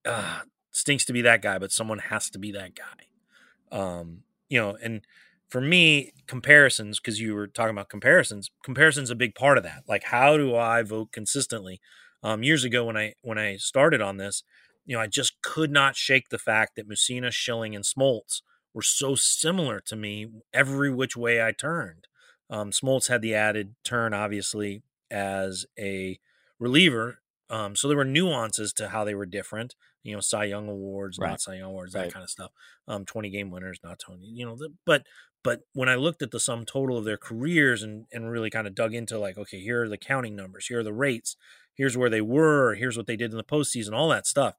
Ah, 0.06 0.44
stinks 0.70 1.04
to 1.06 1.12
be 1.12 1.22
that 1.22 1.42
guy, 1.42 1.58
but 1.58 1.72
someone 1.72 1.98
has 1.98 2.30
to 2.30 2.38
be 2.38 2.52
that 2.52 2.72
guy. 2.74 3.76
Um, 3.76 4.24
you 4.48 4.60
know, 4.60 4.76
and 4.82 5.02
for 5.48 5.60
me, 5.60 6.12
comparisons, 6.26 7.00
because 7.00 7.20
you 7.20 7.34
were 7.34 7.46
talking 7.46 7.70
about 7.70 7.88
comparisons, 7.88 8.50
comparisons 8.62 9.10
a 9.10 9.16
big 9.16 9.34
part 9.34 9.58
of 9.58 9.64
that. 9.64 9.82
Like, 9.88 10.04
how 10.04 10.36
do 10.36 10.54
I 10.54 10.82
vote 10.82 11.12
consistently? 11.12 11.80
Um, 12.22 12.42
years 12.42 12.64
ago, 12.64 12.84
when 12.84 12.96
I 12.96 13.14
when 13.22 13.38
I 13.38 13.56
started 13.56 14.00
on 14.00 14.18
this, 14.18 14.42
you 14.86 14.96
know, 14.96 15.02
I 15.02 15.06
just 15.06 15.40
could 15.42 15.70
not 15.70 15.96
shake 15.96 16.28
the 16.28 16.38
fact 16.38 16.76
that 16.76 16.88
Mussina, 16.88 17.32
Schilling, 17.32 17.74
and 17.74 17.84
Smoltz 17.84 18.42
were 18.74 18.82
so 18.82 19.14
similar 19.14 19.80
to 19.80 19.96
me 19.96 20.28
every 20.52 20.92
which 20.92 21.16
way 21.16 21.42
I 21.42 21.52
turned. 21.52 22.06
Um, 22.48 22.70
Smoltz 22.70 23.08
had 23.08 23.22
the 23.22 23.34
added 23.34 23.74
turn, 23.84 24.12
obviously, 24.14 24.82
as 25.10 25.66
a 25.78 26.18
reliever. 26.58 27.20
Um, 27.48 27.74
so 27.74 27.88
there 27.88 27.96
were 27.96 28.04
nuances 28.04 28.72
to 28.74 28.88
how 28.88 29.04
they 29.04 29.14
were 29.14 29.26
different. 29.26 29.74
You 30.02 30.14
know, 30.14 30.20
Cy 30.20 30.44
Young 30.44 30.68
awards, 30.68 31.18
Right. 31.18 31.30
not 31.30 31.40
Cy 31.40 31.54
Young 31.56 31.70
awards, 31.70 31.94
Right. 31.94 32.04
that 32.04 32.12
kind 32.12 32.24
of 32.24 32.30
stuff. 32.30 32.52
Um, 32.88 33.04
twenty 33.04 33.30
game 33.30 33.50
winners, 33.50 33.78
not 33.84 33.98
Tony. 33.98 34.26
You 34.26 34.46
know, 34.46 34.56
the, 34.56 34.72
but 34.86 35.04
but 35.42 35.62
when 35.72 35.88
I 35.88 35.94
looked 35.94 36.22
at 36.22 36.30
the 36.30 36.40
sum 36.40 36.64
total 36.66 36.96
of 36.98 37.04
their 37.04 37.16
careers 37.18 37.82
and 37.82 38.06
and 38.12 38.30
really 38.30 38.50
kind 38.50 38.66
of 38.66 38.74
dug 38.74 38.94
into 38.94 39.18
like, 39.18 39.36
okay, 39.38 39.60
here 39.60 39.82
are 39.82 39.88
the 39.88 39.98
counting 39.98 40.34
numbers, 40.36 40.66
here 40.66 40.80
are 40.80 40.84
the 40.84 40.92
rates, 40.92 41.36
here's 41.74 41.96
where 41.96 42.10
they 42.10 42.20
were, 42.20 42.74
here's 42.74 42.96
what 42.96 43.06
they 43.06 43.16
did 43.16 43.30
in 43.30 43.36
the 43.36 43.44
postseason, 43.44 43.92
all 43.92 44.08
that 44.08 44.26
stuff. 44.26 44.56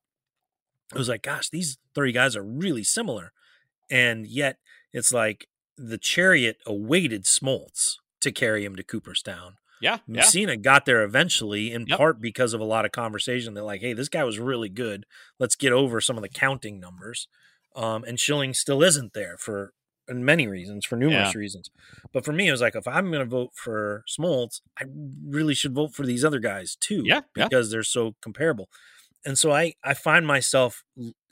It 0.93 0.97
was 0.97 1.09
like, 1.09 1.21
gosh, 1.23 1.49
these 1.49 1.77
three 1.95 2.11
guys 2.11 2.35
are 2.35 2.43
really 2.43 2.83
similar, 2.83 3.31
and 3.89 4.27
yet 4.27 4.57
it's 4.93 5.13
like 5.13 5.47
the 5.77 5.97
chariot 5.97 6.57
awaited 6.65 7.23
Smoltz 7.23 7.95
to 8.19 8.31
carry 8.31 8.65
him 8.65 8.75
to 8.75 8.83
Cooperstown. 8.83 9.55
Yeah, 9.82 9.97
yeah. 10.07 10.21
Mussina 10.21 10.61
got 10.61 10.86
there 10.86 11.03
eventually, 11.03 11.71
in 11.71 11.86
Yep. 11.88 11.97
part 11.97 12.21
because 12.21 12.53
of 12.53 12.61
a 12.61 12.65
lot 12.65 12.86
of 12.86 12.91
conversation 12.91 13.53
They're 13.53 13.63
like, 13.63 13.82
hey, 13.82 13.93
this 13.93 14.09
guy 14.09 14.23
was 14.23 14.39
really 14.39 14.69
good. 14.69 15.05
Let's 15.39 15.55
get 15.55 15.73
over 15.73 15.99
some 16.01 16.17
of 16.17 16.21
the 16.23 16.29
counting 16.29 16.79
numbers. 16.79 17.27
Um, 17.75 18.03
and 18.03 18.19
Schilling 18.19 18.53
still 18.53 18.84
isn't 18.84 19.13
there 19.13 19.38
for 19.38 19.73
many 20.09 20.45
reasons, 20.45 20.86
for 20.86 20.97
numerous 20.97 21.34
reasons. 21.36 21.69
But 22.11 22.25
for 22.25 22.34
me, 22.34 22.47
it 22.49 22.51
was 22.51 22.59
like, 22.61 22.75
if 22.75 22.86
I'm 22.88 23.07
going 23.11 23.23
to 23.23 23.29
vote 23.29 23.51
for 23.55 24.03
Smoltz, 24.09 24.59
I 24.77 24.84
really 25.25 25.53
should 25.53 25.73
vote 25.73 25.93
for 25.95 26.05
these 26.05 26.25
other 26.25 26.39
guys 26.39 26.75
too, 26.75 27.03
Yeah, 27.05 27.21
yeah. 27.36 27.45
because 27.45 27.71
they're 27.71 27.84
so 27.84 28.15
comparable. 28.21 28.67
And 29.25 29.38
so 29.38 29.51
I 29.51 29.75
I 29.84 29.93
find 29.93 30.27
myself 30.27 30.84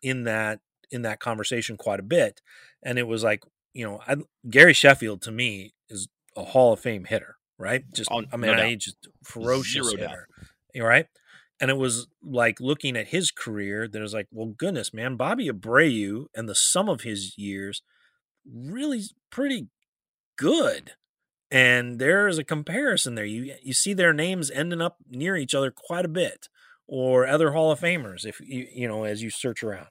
in 0.02 0.24
that 0.24 0.60
in 0.92 1.02
that 1.02 1.20
conversation 1.20 1.76
quite 1.76 2.00
a 2.00 2.04
bit. 2.04 2.42
And 2.82 2.98
it 2.98 3.08
was 3.08 3.24
like, 3.24 3.44
you 3.74 3.84
know, 3.86 4.00
I, 4.08 4.16
Gary 4.50 4.74
Sheffield 4.74 5.22
to 5.24 5.32
me 5.32 5.74
is 5.90 6.08
a 6.38 6.44
Hall 6.46 6.72
of 6.72 6.80
Fame 6.80 7.04
hitter, 7.06 7.36
right? 7.60 7.84
Just 7.94 8.10
Oh, 8.12 8.24
I 8.34 8.38
mean, 8.38 8.52
doubt. 8.52 8.60
I 8.62 8.76
just 8.76 9.08
ferocious 9.24 9.90
Zero 9.90 10.02
hitter, 10.02 10.28
you 10.74 10.84
right? 10.84 11.08
And 11.62 11.70
it 11.70 11.78
was 11.78 12.08
like 12.24 12.60
looking 12.62 12.98
at 12.98 13.10
his 13.10 13.32
career. 13.32 13.88
That 13.88 14.02
was 14.02 14.14
like, 14.14 14.28
well, 14.32 14.48
goodness, 14.48 14.94
man, 14.94 15.18
Bobby 15.18 15.50
Abreu 15.50 16.28
and 16.34 16.50
the 16.50 16.56
sum 16.56 16.90
of 16.90 17.02
his 17.02 17.38
years 17.38 17.84
really 18.50 19.04
pretty 19.30 19.68
good. 20.38 20.94
And 21.52 22.00
there 22.00 22.28
is 22.28 22.38
a 22.38 22.44
comparison 22.44 23.16
there. 23.16 23.26
You 23.26 23.56
you 23.64 23.74
see 23.74 23.94
their 23.94 24.14
names 24.14 24.52
ending 24.52 24.82
up 24.82 24.98
near 25.10 25.36
each 25.36 25.56
other 25.56 25.72
quite 25.72 26.06
a 26.06 26.10
bit, 26.10 26.48
or 26.88 27.28
other 27.28 27.52
Hall 27.52 27.72
of 27.72 27.80
Famers 27.80 28.26
if 28.26 28.40
you 28.40 28.68
you 28.74 28.88
know 28.88 29.04
as 29.04 29.24
you 29.24 29.30
search 29.32 29.64
around. 29.64 29.88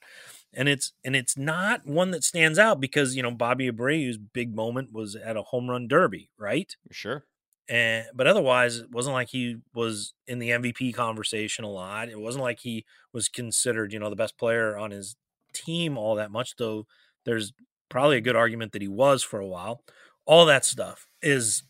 And 0.55 0.69
it's 0.69 0.93
and 1.05 1.17
it's 1.17 1.37
not 1.37 1.87
one 1.87 2.13
that 2.13 2.25
stands 2.25 2.59
out 2.59 2.81
because 2.81 3.17
you 3.17 3.23
know 3.23 3.33
Bobby 3.33 3.71
Abreu's 3.71 4.19
big 4.19 4.55
moment 4.55 4.93
was 4.93 5.17
at 5.17 5.37
a 5.37 5.43
home 5.43 5.69
run 5.69 5.89
derby, 5.89 6.31
right? 6.39 6.75
Sure. 6.93 7.25
And 7.69 8.07
but 8.15 8.27
otherwise, 8.27 8.79
it 8.79 8.91
wasn't 8.91 9.15
like 9.15 9.29
he 9.29 9.59
was 9.75 10.15
in 10.27 10.39
the 10.39 10.53
MVP 10.53 10.93
conversation 10.93 11.65
a 11.65 11.71
lot. 11.71 12.09
It 12.09 12.19
wasn't 12.19 12.45
like 12.45 12.61
he 12.61 12.85
was 13.13 13.29
considered, 13.29 13.93
you 13.93 13.99
know, 13.99 14.11
the 14.11 14.17
best 14.17 14.39
player 14.39 14.77
on 14.77 14.91
his 14.91 15.17
team 15.53 15.99
all 15.99 16.15
that 16.17 16.31
much. 16.31 16.57
Though 16.57 16.87
there's 17.25 17.53
probably 17.91 18.17
a 18.17 18.21
good 18.23 18.37
argument 18.37 18.73
that 18.73 18.83
he 18.83 18.89
was 18.89 19.23
for 19.23 19.39
a 19.41 19.47
while. 19.47 19.83
All 20.27 20.47
that 20.47 20.65
stuff 20.65 21.07
is, 21.23 21.63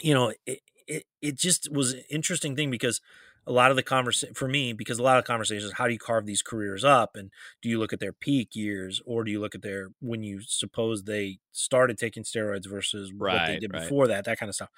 you 0.00 0.14
know, 0.14 0.32
it 0.46 0.60
it, 0.86 1.04
it 1.20 1.38
just 1.38 1.70
was 1.72 1.92
an 1.92 2.02
interesting 2.10 2.56
thing 2.56 2.70
because 2.70 3.00
a 3.46 3.52
lot 3.52 3.70
of 3.70 3.76
the 3.76 3.82
conversation 3.82 4.34
for 4.34 4.46
me 4.46 4.72
because 4.72 4.98
a 4.98 5.02
lot 5.02 5.18
of 5.18 5.24
conversations 5.24 5.72
how 5.72 5.86
do 5.86 5.92
you 5.92 5.98
carve 5.98 6.26
these 6.26 6.42
careers 6.42 6.84
up 6.84 7.16
and 7.16 7.30
do 7.60 7.68
you 7.68 7.78
look 7.78 7.92
at 7.92 8.00
their 8.00 8.12
peak 8.12 8.54
years 8.54 9.00
or 9.04 9.24
do 9.24 9.30
you 9.30 9.40
look 9.40 9.54
at 9.54 9.62
their 9.62 9.88
when 10.00 10.22
you 10.22 10.40
suppose 10.42 11.02
they 11.04 11.38
started 11.50 11.98
taking 11.98 12.22
steroids 12.22 12.68
versus 12.68 13.12
what 13.12 13.46
they 13.46 13.58
did 13.58 13.72
right. 13.72 13.82
before 13.82 14.06
that 14.06 14.24
that 14.24 14.38
kind 14.38 14.48
of 14.48 14.54
stuff 14.54 14.70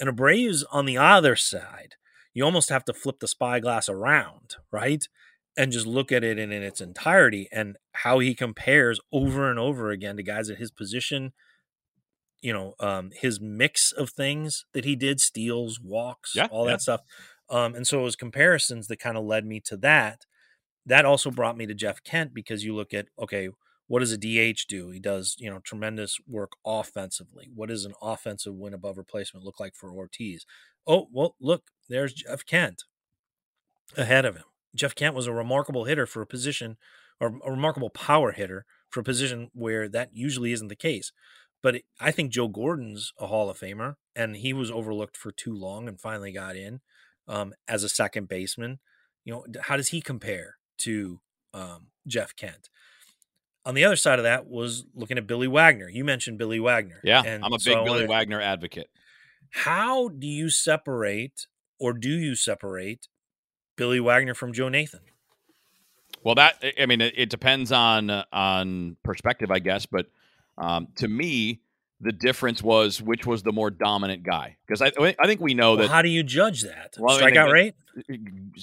and 0.00 0.08
Abreu's 0.08 0.64
on 0.70 0.84
the 0.84 0.98
other 0.98 1.36
side 1.36 1.94
you 2.34 2.44
almost 2.44 2.68
have 2.68 2.84
to 2.84 2.92
flip 2.92 3.20
the 3.20 3.28
spyglass 3.28 3.88
around 3.88 4.56
right 4.72 5.08
and 5.56 5.72
just 5.72 5.86
look 5.86 6.12
at 6.12 6.22
it 6.22 6.38
in, 6.38 6.52
in 6.52 6.62
its 6.62 6.80
entirety 6.80 7.48
and 7.50 7.76
how 7.92 8.20
he 8.20 8.34
compares 8.34 9.00
over 9.12 9.50
and 9.50 9.58
over 9.58 9.90
again 9.90 10.16
to 10.16 10.22
guys 10.22 10.50
at 10.50 10.58
his 10.58 10.70
position 10.70 11.32
you 12.40 12.52
know 12.52 12.74
um 12.80 13.10
his 13.14 13.40
mix 13.40 13.92
of 13.92 14.10
things 14.10 14.64
that 14.72 14.84
he 14.84 14.94
did 14.96 15.20
steals 15.20 15.80
walks 15.80 16.32
Yeah, 16.34 16.46
all 16.50 16.64
yeah. 16.66 16.72
that 16.72 16.82
stuff 16.82 17.00
um 17.50 17.74
and 17.74 17.86
so 17.86 18.00
it 18.00 18.04
was 18.04 18.16
comparisons 18.16 18.88
that 18.88 18.98
kind 19.00 19.16
of 19.18 19.24
led 19.24 19.44
me 19.46 19.60
to 19.60 19.76
that. 19.78 20.26
That 20.86 21.04
also 21.06 21.30
brought 21.30 21.56
me 21.58 21.66
to 21.66 21.74
jeff 21.74 22.02
kent 22.04 22.34
because 22.34 22.64
you 22.64 22.74
look 22.74 22.94
at 22.94 23.08
okay 23.18 23.50
what 23.88 24.00
does 24.00 24.12
a 24.12 24.18
dh 24.18 24.66
do? 24.68 24.90
He 24.90 25.00
does 25.00 25.36
you 25.38 25.50
know 25.50 25.60
tremendous 25.60 26.18
work 26.28 26.52
offensively. 26.66 27.50
What 27.54 27.68
does 27.70 27.84
an 27.86 27.94
offensive 28.02 28.54
win 28.56 28.74
above 28.74 28.98
replacement 28.98 29.44
look 29.46 29.60
like 29.60 29.74
for 29.76 29.92
ortiz? 29.92 30.46
Oh 30.86 31.08
well 31.12 31.36
look 31.40 31.64
there's 31.88 32.14
jeff 32.14 32.44
kent 32.46 32.84
ahead 33.96 34.24
of 34.24 34.36
him. 34.36 34.44
Jeff 34.74 34.94
kent 34.94 35.14
was 35.14 35.26
a 35.26 35.32
remarkable 35.32 35.84
hitter 35.84 36.06
for 36.06 36.22
a 36.22 36.26
position 36.26 36.76
or 37.20 37.38
a 37.44 37.50
remarkable 37.50 37.90
power 37.90 38.32
hitter 38.32 38.64
for 38.90 39.00
a 39.00 39.04
position 39.04 39.50
where 39.54 39.88
that 39.88 40.10
usually 40.14 40.52
isn't 40.52 40.68
the 40.68 40.76
case. 40.76 41.12
But 41.62 41.76
it- 41.76 41.84
I 41.98 42.12
think 42.12 42.32
Joe 42.32 42.48
Gordon's 42.48 43.12
a 43.18 43.26
Hall 43.26 43.50
of 43.50 43.58
Famer, 43.58 43.96
and 44.14 44.36
he 44.36 44.52
was 44.52 44.70
overlooked 44.70 45.16
for 45.16 45.32
too 45.32 45.54
long 45.54 45.88
and 45.88 46.00
finally 46.00 46.32
got 46.32 46.56
in 46.56 46.80
um, 47.28 47.54
as 47.68 47.84
a 47.84 47.88
second 47.88 48.28
baseman. 48.28 48.78
You 49.24 49.32
know, 49.34 49.44
how 49.62 49.76
does 49.76 49.88
he 49.88 50.00
compare 50.00 50.56
to 50.78 51.20
um, 51.54 51.88
Jeff 52.06 52.34
Kent? 52.34 52.68
On 53.66 53.74
the 53.74 53.84
other 53.84 53.96
side 53.96 54.18
of 54.18 54.22
that 54.22 54.46
was 54.48 54.86
looking 54.94 55.18
at 55.18 55.26
Billy 55.26 55.46
Wagner. 55.48 55.88
You 55.90 56.02
mentioned 56.04 56.38
Billy 56.38 56.58
Wagner. 56.58 57.00
Yeah, 57.04 57.22
and 57.24 57.44
I'm 57.44 57.52
a 57.52 57.58
big 57.62 57.76
I 57.76 57.84
Billy 57.84 57.96
wanna- 58.00 58.08
Wagner 58.08 58.40
advocate. 58.40 58.88
How 59.50 60.08
do 60.08 60.26
you 60.26 60.48
separate, 60.50 61.46
or 61.78 61.92
do 61.92 62.08
you 62.10 62.34
separate 62.34 63.08
Billy 63.76 64.00
Wagner 64.00 64.34
from 64.34 64.52
Joe 64.52 64.68
Nathan? 64.68 65.00
Well, 66.22 66.34
that 66.36 66.56
I- 66.62 66.72
I 66.82 66.86
mean, 66.86 67.00
it, 67.00 67.14
it 67.16 67.30
depends 67.30 67.70
on 67.72 68.08
uh, 68.10 68.24
on 68.32 68.96
perspective, 69.02 69.50
I 69.50 69.58
guess. 69.58 69.84
But 69.86 70.06
um, 70.56 70.88
to 70.96 71.08
me, 71.08 71.60
the 72.00 72.12
difference 72.12 72.62
was 72.62 73.02
which 73.02 73.26
was 73.26 73.42
the 73.42 73.52
more 73.52 73.70
dominant 73.70 74.22
guy 74.22 74.56
because 74.66 74.80
I 74.82 74.92
I 75.18 75.26
think 75.26 75.40
we 75.40 75.54
know 75.54 75.70
Well, 75.72 75.78
that 75.88 75.90
how 75.90 76.02
do 76.02 76.08
you 76.08 76.22
judge 76.22 76.62
that? 76.62 76.94
Well, 76.98 77.18
Strikeout 77.18 77.50
rate? 77.52 77.74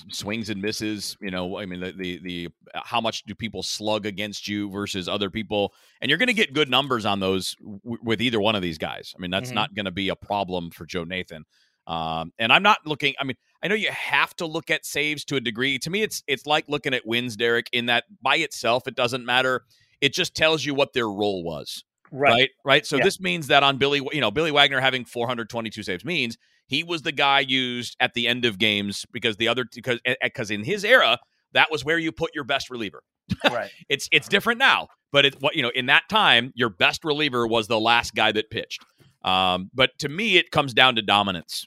swings 0.09 0.49
and 0.49 0.61
misses. 0.61 1.17
You 1.21 1.31
know, 1.31 1.57
I 1.57 1.65
mean, 1.65 1.79
the, 1.81 1.91
the 1.91 2.19
the 2.23 2.49
how 2.73 3.01
much 3.01 3.23
do 3.23 3.35
people 3.35 3.63
slug 3.63 4.05
against 4.05 4.47
you 4.47 4.69
versus 4.69 5.07
other 5.09 5.29
people, 5.29 5.73
and 6.01 6.09
you're 6.09 6.17
going 6.17 6.27
to 6.27 6.33
get 6.33 6.53
good 6.53 6.69
numbers 6.69 7.05
on 7.05 7.19
those 7.19 7.55
w- 7.55 7.97
with 8.03 8.21
either 8.21 8.39
one 8.39 8.55
of 8.55 8.61
these 8.61 8.77
guys. 8.77 9.13
I 9.17 9.21
mean, 9.21 9.31
that's 9.31 9.51
Mhm. 9.51 9.55
not 9.55 9.75
going 9.75 9.85
to 9.85 9.91
be 9.91 10.09
a 10.09 10.15
problem 10.15 10.71
for 10.71 10.85
Joe 10.85 11.03
Nathan. 11.03 11.43
Um, 11.87 12.31
and 12.39 12.51
I'm 12.51 12.63
not 12.63 12.79
looking. 12.85 13.13
I 13.19 13.23
mean, 13.25 13.35
I 13.61 13.67
know 13.67 13.75
you 13.75 13.91
have 13.91 14.35
to 14.37 14.45
look 14.45 14.71
at 14.71 14.85
saves 14.85 15.23
to 15.25 15.35
a 15.35 15.39
degree. 15.41 15.77
To 15.79 15.89
me, 15.89 16.01
it's 16.01 16.23
it's 16.27 16.45
like 16.45 16.65
looking 16.67 16.93
at 16.93 17.05
wins, 17.05 17.35
Derrick. 17.35 17.67
In 17.71 17.87
that 17.87 18.05
by 18.21 18.37
itself, 18.37 18.87
it 18.87 18.95
doesn't 18.95 19.25
matter. 19.25 19.63
It 20.01 20.13
just 20.13 20.35
tells 20.35 20.65
you 20.65 20.73
what 20.73 20.93
their 20.93 21.07
role 21.09 21.43
was 21.43 21.83
right. 22.15 22.49
right, 22.63 22.85
so 22.85 22.97
Yeah. 22.97 23.03
this 23.03 23.19
means 23.19 23.47
that 23.47 23.63
on 23.63 23.77
billy 23.77 24.01
you 24.13 24.21
know 24.21 24.31
billy 24.31 24.51
wagner 24.51 24.79
having 24.79 25.05
422 25.05 25.83
saves 25.83 26.05
means 26.05 26.37
he 26.67 26.83
was 26.83 27.03
the 27.03 27.11
guy 27.11 27.41
used 27.41 27.95
at 27.99 28.13
the 28.13 28.27
end 28.27 28.45
of 28.45 28.57
games 28.57 29.05
because 29.11 29.37
the 29.37 29.47
other 29.47 29.65
because 29.73 29.99
because 30.21 30.49
in 30.51 30.63
his 30.63 30.83
era 30.83 31.19
that 31.53 31.71
was 31.71 31.85
where 31.85 31.97
you 31.97 32.11
put 32.11 32.31
your 32.35 32.43
best 32.43 32.69
reliever. 32.69 33.01
Right. 33.45 33.71
it's 33.89 34.09
it's 34.11 34.27
different 34.27 34.59
now 34.59 34.87
but 35.11 35.25
it's 35.25 35.37
what 35.39 35.55
you 35.55 35.61
know 35.61 35.71
in 35.75 35.85
that 35.87 36.03
time 36.09 36.51
your 36.55 36.69
best 36.69 37.03
reliever 37.05 37.47
was 37.47 37.67
the 37.67 37.79
last 37.79 38.13
guy 38.15 38.31
that 38.31 38.49
pitched. 38.49 38.83
Um, 39.23 39.69
but 39.73 39.91
to 39.99 40.09
me 40.09 40.37
it 40.37 40.51
comes 40.51 40.73
down 40.73 40.95
to 40.95 41.01
dominance. 41.01 41.65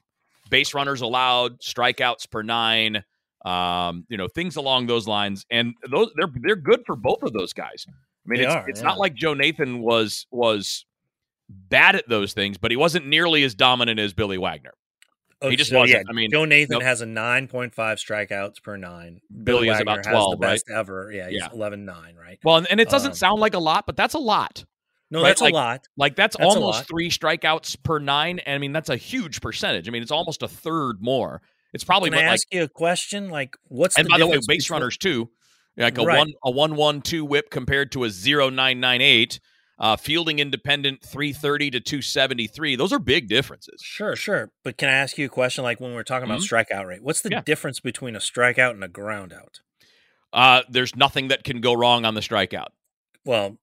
Base 0.51 0.73
runners 0.75 1.01
allowed 1.03 1.61
strikeouts 1.61 2.31
per 2.31 2.43
nine 2.43 3.05
um, 3.45 4.05
you 4.09 4.17
know 4.17 4.29
things 4.29 4.57
along 4.57 4.87
those 4.87 5.07
lines 5.07 5.45
and 5.51 5.75
those 5.91 6.11
they're 6.17 6.31
they're 6.43 6.57
good 6.57 6.83
for 6.87 6.97
both 6.97 7.23
of 7.23 7.33
those 7.33 7.53
guys 7.53 7.87
mean, 8.29 8.41
They 8.41 8.47
it's, 8.47 8.55
are, 8.55 8.69
it's 8.69 8.81
yeah. 8.81 8.87
not 8.89 8.99
like 8.99 9.15
Joe 9.15 9.35
Nathan 9.35 9.81
was 9.81 10.27
was 10.31 10.85
bad 11.49 11.97
at 11.97 12.09
those 12.09 12.33
things, 12.33 12.59
but 12.59 12.71
he 12.71 12.77
wasn't 12.77 13.07
nearly 13.07 13.43
as 13.45 13.55
dominant 13.55 13.99
as 13.99 14.13
Billy 14.13 14.39
Wagner. 14.39 14.75
Oh, 15.41 15.51
He 15.51 15.57
just 15.57 15.71
so, 15.71 15.79
wasn't. 15.79 16.01
Yeah, 16.01 16.11
I 16.11 16.13
mean, 16.13 16.31
Joe 16.31 16.45
Nathan 16.45 16.75
nope. 16.75 16.83
has 16.83 17.01
a 17.01 17.07
9.5 17.07 17.73
strikeouts 17.75 18.61
per 18.63 18.77
nine. 18.77 19.21
Billy 19.45 19.69
is 19.69 19.81
about 19.81 19.99
Wagner 19.99 20.11
12, 20.11 20.31
has 20.33 20.39
the 20.41 20.47
right? 20.47 20.53
best 20.53 20.65
ever. 20.75 21.13
Yeah, 21.13 21.29
he's 21.29 21.39
Yeah. 21.41 21.49
11 21.53 21.85
9, 21.85 22.17
right? 22.21 22.39
Well, 22.43 22.57
and, 22.57 22.67
and 22.71 22.81
it 22.81 22.89
doesn't 22.91 23.11
Um, 23.13 23.17
sound 23.17 23.41
like 23.41 23.55
a 23.55 23.59
lot, 23.61 23.87
but 23.87 23.97
that's 23.97 24.15
a 24.15 24.19
lot. 24.19 24.65
No, 25.11 25.23
right, 25.23 25.29
that's 25.29 25.41
like- 25.41 25.53
a 25.53 25.57
lot. 25.57 25.87
Like 25.97 26.17
that's, 26.17 26.37
That's 26.37 26.55
almost 26.55 26.87
three 26.89 27.09
strikeouts 27.09 27.83
per 27.83 27.99
nine. 28.01 28.41
And 28.41 28.57
I 28.57 28.59
mean, 28.59 28.73
that's 28.73 28.91
a 28.91 28.97
huge 28.97 29.41
percentage. 29.41 29.89
I 29.89 29.93
mean, 29.93 30.03
it's 30.03 30.11
almost 30.11 30.43
a 30.43 30.49
third 30.49 30.97
more. 31.01 31.41
It's 31.73 31.85
probably 31.85 32.11
Can 32.11 32.19
I 32.19 32.23
like 32.23 32.33
ask 32.33 32.47
you 32.53 32.63
a 32.65 32.69
question? 32.69 33.31
Like, 33.31 33.57
what's 33.69 33.97
and 33.97 34.07
the 34.07 34.11
by 34.11 34.19
the 34.19 34.27
way, 34.27 34.37
base 34.47 34.65
between- 34.65 34.75
runners 34.81 34.99
too. 34.99 35.31
Like 35.79 35.97
a 35.99 36.03
Right. 36.05 36.19
one 36.19 36.33
a 36.45 36.51
one 36.51 36.75
one 36.77 37.01
two 37.03 37.25
whip 37.25 37.51
compared 37.51 37.93
to 37.93 38.05
a 38.05 38.11
zero 38.11 38.51
nine 38.51 38.81
nine 38.81 39.01
eight. 39.01 39.41
uh, 39.81 39.95
fielding 39.95 40.41
independent 40.41 41.01
330 41.05 41.71
to 41.71 41.79
273. 41.79 42.75
Those 42.75 42.93
are 42.93 42.99
big 42.99 43.29
differences. 43.29 43.81
Sure, 43.81 44.17
sure. 44.17 44.51
But 44.65 44.77
can 44.77 44.89
I 44.89 44.93
ask 44.95 45.17
you 45.17 45.27
a 45.27 45.29
question? 45.29 45.63
Like 45.63 45.79
when 45.79 45.95
we're 45.95 46.03
talking 46.03 46.29
about 46.29 46.41
Mhm. 46.41 46.49
strikeout 46.67 46.85
rate, 46.85 47.01
what's 47.01 47.21
the 47.21 47.31
Yeah. 47.31 47.43
difference 47.43 47.79
between 47.79 48.17
a 48.17 48.19
strikeout 48.19 48.73
and 48.73 48.83
a 48.83 48.89
ground 48.89 49.33
out? 49.33 49.61
Uh, 50.33 50.63
there's 50.69 50.97
nothing 50.97 51.29
that 51.29 51.45
can 51.45 51.61
go 51.61 51.75
wrong 51.75 52.05
on 52.05 52.15
the 52.15 52.21
strikeout. 52.23 52.71
Well, 53.25 53.59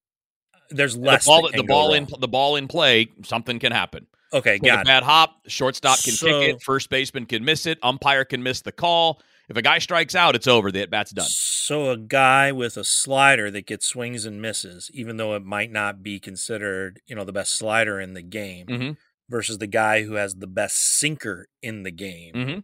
there's 0.70 0.94
The 0.94 1.02
less. 1.02 1.26
ball, 1.26 1.42
that 1.50 1.58
the 1.58 1.64
ball 1.64 1.94
in 1.94 2.08
the 2.20 2.30
ball 2.30 2.56
in 2.56 2.70
play, 2.70 3.10
something 3.26 3.60
can 3.60 3.74
happen. 3.74 4.08
Okay, 4.32 4.56
a 4.56 4.60
got 4.60 4.80
it. 4.80 4.86
bad 4.86 5.04
hop, 5.04 5.42
shortstop 5.50 6.02
can 6.02 6.14
So- 6.14 6.28
kick 6.28 6.56
it, 6.56 6.64
first 6.64 6.90
baseman 6.90 7.26
can 7.26 7.44
miss 7.44 7.66
it, 7.66 7.78
umpire 7.84 8.24
can 8.24 8.42
miss 8.42 8.62
the 8.62 8.72
call. 8.72 9.22
If 9.50 9.58
a 9.58 9.62
guy 9.62 9.80
strikes 9.80 10.16
out, 10.16 10.36
it's 10.36 10.48
over. 10.48 10.72
The 10.72 10.82
at 10.82 10.90
bat's 10.90 11.12
done. 11.12 11.28
So 11.30 11.92
a 11.92 11.98
guy 11.98 12.52
with 12.52 12.78
a 12.78 12.84
slider 12.84 13.52
that 13.52 13.66
gets 13.68 13.86
swings 13.86 14.26
and 14.26 14.42
misses, 14.42 14.90
even 14.94 15.18
though 15.18 15.36
it 15.36 15.44
might 15.46 15.72
not 15.72 16.02
be 16.04 16.20
considered, 16.20 17.00
you 17.08 17.16
know, 17.16 17.24
the 17.24 17.32
best 17.34 17.54
slider 17.58 18.00
in 18.00 18.14
the 18.14 18.22
game, 18.24 18.68
hmm 18.68 18.92
versus 19.28 19.58
the 19.58 19.66
guy 19.66 20.04
who 20.04 20.14
has 20.14 20.36
the 20.36 20.46
best 20.46 20.76
sinker 20.78 21.48
in 21.64 21.82
the 21.82 21.92
game, 21.92 22.34
hmm 22.34 22.60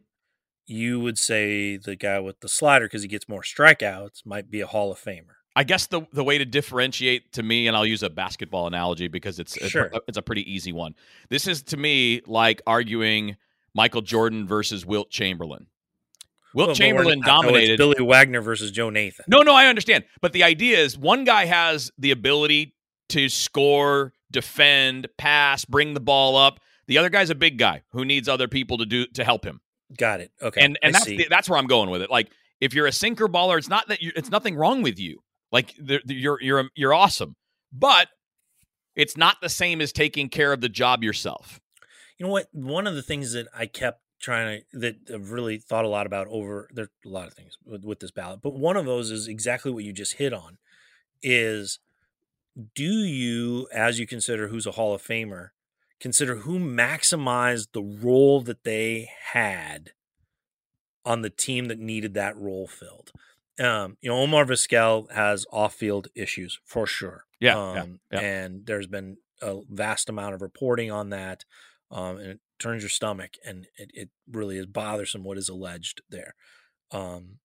you 0.67 0.99
would 0.99 1.17
say 1.17 1.75
the 1.75 1.95
guy 1.95 2.19
with 2.19 2.39
the 2.39 2.47
slider 2.47 2.85
because 2.85 3.01
he 3.01 3.07
gets 3.07 3.27
more 3.27 3.41
strikeouts 3.41 4.25
might 4.25 4.49
be 4.49 4.61
a 4.61 4.67
Hall 4.67 4.91
of 4.91 4.99
Famer. 4.99 5.35
I 5.55 5.63
guess 5.65 5.87
the 5.87 6.03
the 6.13 6.23
way 6.23 6.37
to 6.37 6.45
differentiate 6.45 7.33
to 7.33 7.43
me, 7.43 7.67
and 7.67 7.75
I'll 7.75 7.85
use 7.85 8.03
a 8.03 8.09
basketball 8.09 8.67
analogy 8.67 9.07
because 9.09 9.37
it's 9.39 9.57
it's, 9.57 9.69
Sure. 9.71 9.91
it's 10.07 10.17
a 10.17 10.21
pretty 10.21 10.49
easy 10.49 10.71
one. 10.71 10.95
This 11.29 11.47
is 11.47 11.61
to 11.63 11.77
me 11.77 12.21
like 12.25 12.61
arguing 12.65 13.35
Michael 13.73 14.01
Jordan 14.01 14.47
versus 14.47 14.85
Wilt 14.85 15.09
Chamberlain. 15.09 15.65
Wilt 16.53 16.67
Well, 16.67 16.75
Chamberlain 16.75 17.19
no, 17.21 17.25
dominated. 17.25 17.77
Billy 17.77 18.01
Wagner 18.03 18.41
versus 18.41 18.71
Joe 18.71 18.89
Nathan. 18.89 19.25
No, 19.27 19.39
no, 19.41 19.53
I 19.53 19.67
understand. 19.67 20.03
But 20.21 20.33
the 20.33 20.43
idea 20.43 20.79
is 20.79 20.97
one 20.97 21.23
guy 21.23 21.45
has 21.45 21.91
the 21.97 22.11
ability 22.11 22.75
to 23.09 23.29
score, 23.29 24.13
defend, 24.31 25.07
pass, 25.17 25.65
bring 25.65 25.93
the 25.93 25.99
ball 25.99 26.35
up. 26.35 26.59
The 26.87 26.97
other 26.97 27.09
guy's 27.09 27.29
a 27.29 27.35
big 27.35 27.57
guy 27.57 27.83
who 27.91 28.03
needs 28.05 28.27
other 28.27 28.47
people 28.47 28.77
to 28.79 28.85
do 28.85 29.05
to 29.07 29.23
help 29.23 29.45
him. 29.45 29.61
Got 29.97 30.21
it. 30.21 30.31
Okay. 30.41 30.61
and 30.61 30.77
and 30.81 30.95
I 30.95 30.99
that's 30.99 31.05
the, 31.05 31.27
that's 31.29 31.49
where 31.49 31.59
I'm 31.59 31.67
going 31.67 31.89
with 31.89 32.01
it. 32.01 32.09
Like 32.09 32.31
if 32.59 32.73
you're 32.73 32.87
a 32.87 32.91
sinker 32.91 33.27
baller, 33.27 33.57
it's 33.57 33.69
not 33.69 33.87
that 33.89 34.01
you, 34.01 34.11
it's 34.15 34.29
nothing 34.29 34.55
wrong 34.55 34.81
with 34.81 34.99
you. 34.99 35.19
Like 35.51 35.75
the, 35.77 36.01
the- 36.05 36.15
you're 36.15 36.41
you're 36.41 36.69
you're 36.75 36.93
awesome, 36.93 37.35
but 37.73 38.07
it's 38.95 39.15
not 39.17 39.37
the 39.41 39.49
same 39.49 39.79
as 39.81 39.91
taking 39.91 40.29
care 40.29 40.51
of 40.53 40.61
the 40.61 40.69
job 40.69 41.03
yourself. 41.03 41.59
You 42.17 42.25
know 42.25 42.31
what? 42.31 42.47
One 42.51 42.87
of 42.87 42.95
the 42.95 43.01
things 43.01 43.33
that 43.33 43.47
I 43.53 43.65
kept 43.65 44.01
trying 44.21 44.61
to 44.71 44.79
that 44.79 44.95
I've 45.13 45.31
really 45.31 45.57
thought 45.57 45.85
a 45.85 45.89
lot 45.89 46.05
about 46.05 46.27
over 46.29 46.69
there's 46.73 46.89
a 47.05 47.09
lot 47.09 47.27
of 47.27 47.33
things 47.33 47.57
with, 47.65 47.83
with 47.83 47.99
this 47.99 48.11
ballot, 48.11 48.41
but 48.41 48.53
one 48.53 48.77
of 48.77 48.85
those 48.85 49.11
is 49.11 49.27
exactly 49.27 49.71
what 49.71 49.83
you 49.83 49.93
just 49.93 50.13
hit 50.13 50.33
on 50.33 50.57
is 51.21 51.79
do 52.75 52.83
you, 52.83 53.67
as 53.73 53.99
you 53.99 54.07
consider 54.07 54.47
who's 54.47 54.67
a 54.67 54.71
Hall 54.71 54.93
of 54.93 55.01
Famer, 55.01 55.49
consider 55.99 56.37
who 56.37 56.59
maximized 56.59 57.69
the 57.73 57.81
role 57.81 58.41
that 58.41 58.63
they 58.63 59.09
had 59.33 59.91
on 61.05 61.21
the 61.21 61.29
team 61.29 61.67
that 61.67 61.79
needed 61.79 62.13
that 62.13 62.37
role 62.37 62.67
filled? 62.67 63.11
Um, 63.59 63.97
you 64.01 64.09
know, 64.09 64.17
Omar 64.17 64.45
Vizquel 64.45 65.11
has 65.11 65.45
off-field 65.51 66.07
issues 66.15 66.59
for 66.65 66.87
sure. 66.87 67.25
Yeah, 67.39 67.57
um, 67.57 67.75
yeah, 67.75 67.85
yeah. 68.11 68.19
and 68.19 68.65
there's 68.65 68.87
been 68.87 69.17
a 69.41 69.59
vast 69.69 70.09
amount 70.09 70.35
of 70.35 70.41
reporting 70.41 70.91
on 70.91 71.09
that, 71.09 71.45
um, 71.89 72.17
and 72.17 72.27
it 72.31 72.39
turns 72.61 72.83
your 72.83 72.89
stomach, 72.89 73.31
and 73.45 73.67
it, 73.77 73.91
it 73.93 74.09
really 74.29 74.57
is 74.57 74.65
bothersome 74.65 75.23
what 75.23 75.37
is 75.37 75.49
alleged 75.49 76.01
there. 76.09 76.35
Um, 76.91 77.39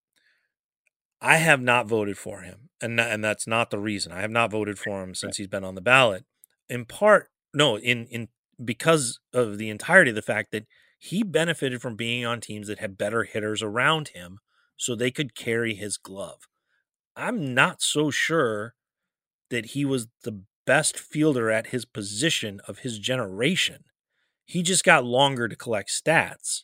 I 1.21 1.37
have 1.37 1.61
not 1.61 1.87
voted 1.87 2.17
for 2.17 2.41
him, 2.41 2.69
and 2.81 2.99
and 2.99 3.23
that's 3.23 3.47
not 3.47 3.71
the 3.71 3.79
reason. 3.79 4.11
I 4.11 4.21
have 4.21 4.31
not 4.31 4.51
voted 4.51 4.77
for 4.77 5.03
him 5.03 5.15
since 5.15 5.37
he's 5.37 5.47
been 5.47 5.63
on 5.63 5.75
the 5.75 5.81
ballot. 5.81 6.25
In 6.69 6.85
part, 6.85 7.29
no, 7.53 7.77
in 7.77 8.05
in 8.07 8.27
because 8.63 9.19
of 9.33 9.57
the 9.57 9.69
entirety 9.69 10.11
of 10.11 10.15
the 10.15 10.21
fact 10.21 10.51
that 10.51 10.67
he 10.99 11.23
benefited 11.23 11.81
from 11.81 11.95
being 11.95 12.25
on 12.25 12.41
teams 12.41 12.67
that 12.67 12.79
had 12.79 12.97
better 12.97 13.23
hitters 13.23 13.61
around 13.61 14.09
him, 14.09 14.39
so 14.75 14.95
they 14.95 15.11
could 15.11 15.35
carry 15.35 15.73
his 15.75 15.97
glove. 15.97 16.47
I'm 17.15 17.53
not 17.53 17.81
so 17.81 18.11
sure 18.11 18.75
that 19.49 19.67
he 19.67 19.85
was 19.85 20.07
the 20.23 20.43
best 20.67 20.99
fielder 20.99 21.49
at 21.49 21.67
his 21.67 21.85
position 21.85 22.61
of 22.67 22.79
his 22.79 22.99
generation. 22.99 23.85
He 24.47 24.63
just 24.63 24.83
got 24.83 25.05
longer 25.05 25.47
to 25.47 25.55
collect 25.55 25.89
stats 25.91 26.63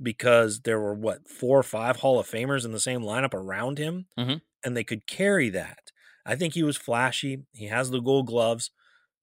because 0.00 0.60
there 0.60 0.78
were 0.78 0.94
what 0.94 1.28
four 1.28 1.58
or 1.58 1.62
five 1.64 1.96
Hall 1.96 2.20
of 2.20 2.28
Famers 2.28 2.64
in 2.64 2.70
the 2.72 2.78
same 2.80 3.00
lineup 3.02 3.34
around 3.34 3.78
him, 3.78 4.06
Mhm. 4.18 4.42
and 4.64 4.76
they 4.76 4.84
could 4.84 5.06
carry 5.08 5.48
that. 5.50 5.90
I 6.24 6.36
think 6.36 6.54
he 6.54 6.62
was 6.62 6.76
flashy. 6.76 7.44
He 7.52 7.66
has 7.66 7.90
the 7.90 8.00
Gold 8.00 8.28
Gloves, 8.28 8.70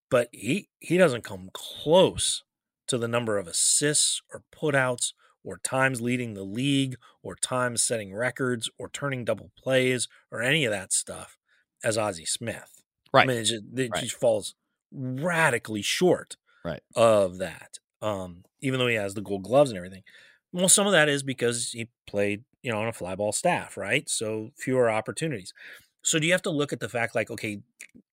but 0.10 0.28
he 0.34 0.70
he 0.80 0.98
doesn't 0.98 1.24
come 1.24 1.50
close 1.54 2.44
to 2.88 2.98
the 2.98 3.08
number 3.08 3.38
of 3.38 3.48
assists 3.48 4.22
or 4.34 4.44
putouts 4.52 5.14
or 5.44 5.60
times 5.60 6.02
leading 6.02 6.34
the 6.34 6.44
league 6.44 6.98
or 7.22 7.36
times 7.36 7.82
setting 7.84 8.14
records 8.14 8.70
or 8.78 8.90
turning 8.90 9.24
double 9.24 9.52
plays 9.58 10.08
or 10.32 10.42
any 10.42 10.66
of 10.66 10.72
that 10.72 10.92
stuff 10.92 11.38
as 11.84 11.98
Ozzie 11.98 12.26
Smith. 12.26 12.82
Right. 13.14 13.24
I 13.24 13.28
mean, 13.28 13.38
it 13.38 13.44
just, 13.46 13.64
it 13.78 13.92
Right. 13.92 14.04
just 14.04 14.16
falls 14.16 14.56
radically 14.92 15.82
short 15.84 16.36
Right. 16.66 16.82
of 16.96 17.38
that. 17.38 17.80
Um, 18.02 18.44
even 18.62 18.80
though 18.80 18.88
he 18.88 18.96
has 18.96 19.14
the 19.14 19.22
gold 19.22 19.44
gloves 19.44 19.72
and 19.72 19.78
everything. 19.78 20.04
Well, 20.52 20.70
some 20.70 20.88
of 20.88 20.94
that 20.94 21.10
is 21.10 21.22
because 21.22 21.72
he 21.72 21.90
played, 22.08 22.44
you 22.62 22.72
know, 22.72 22.80
on 22.80 22.88
a 22.88 22.94
fly 22.94 23.16
ball 23.16 23.32
staff, 23.32 23.78
right? 23.78 24.10
So 24.10 24.52
fewer 24.58 24.90
opportunities. 24.90 25.54
So 26.02 26.18
do 26.18 26.26
you 26.26 26.32
have 26.32 26.42
to 26.44 26.50
look 26.50 26.74
at 26.74 26.80
the 26.80 26.90
fact 26.90 27.14
like, 27.14 27.30
okay, 27.30 27.62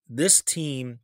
this 0.08 0.42
team 0.42 0.98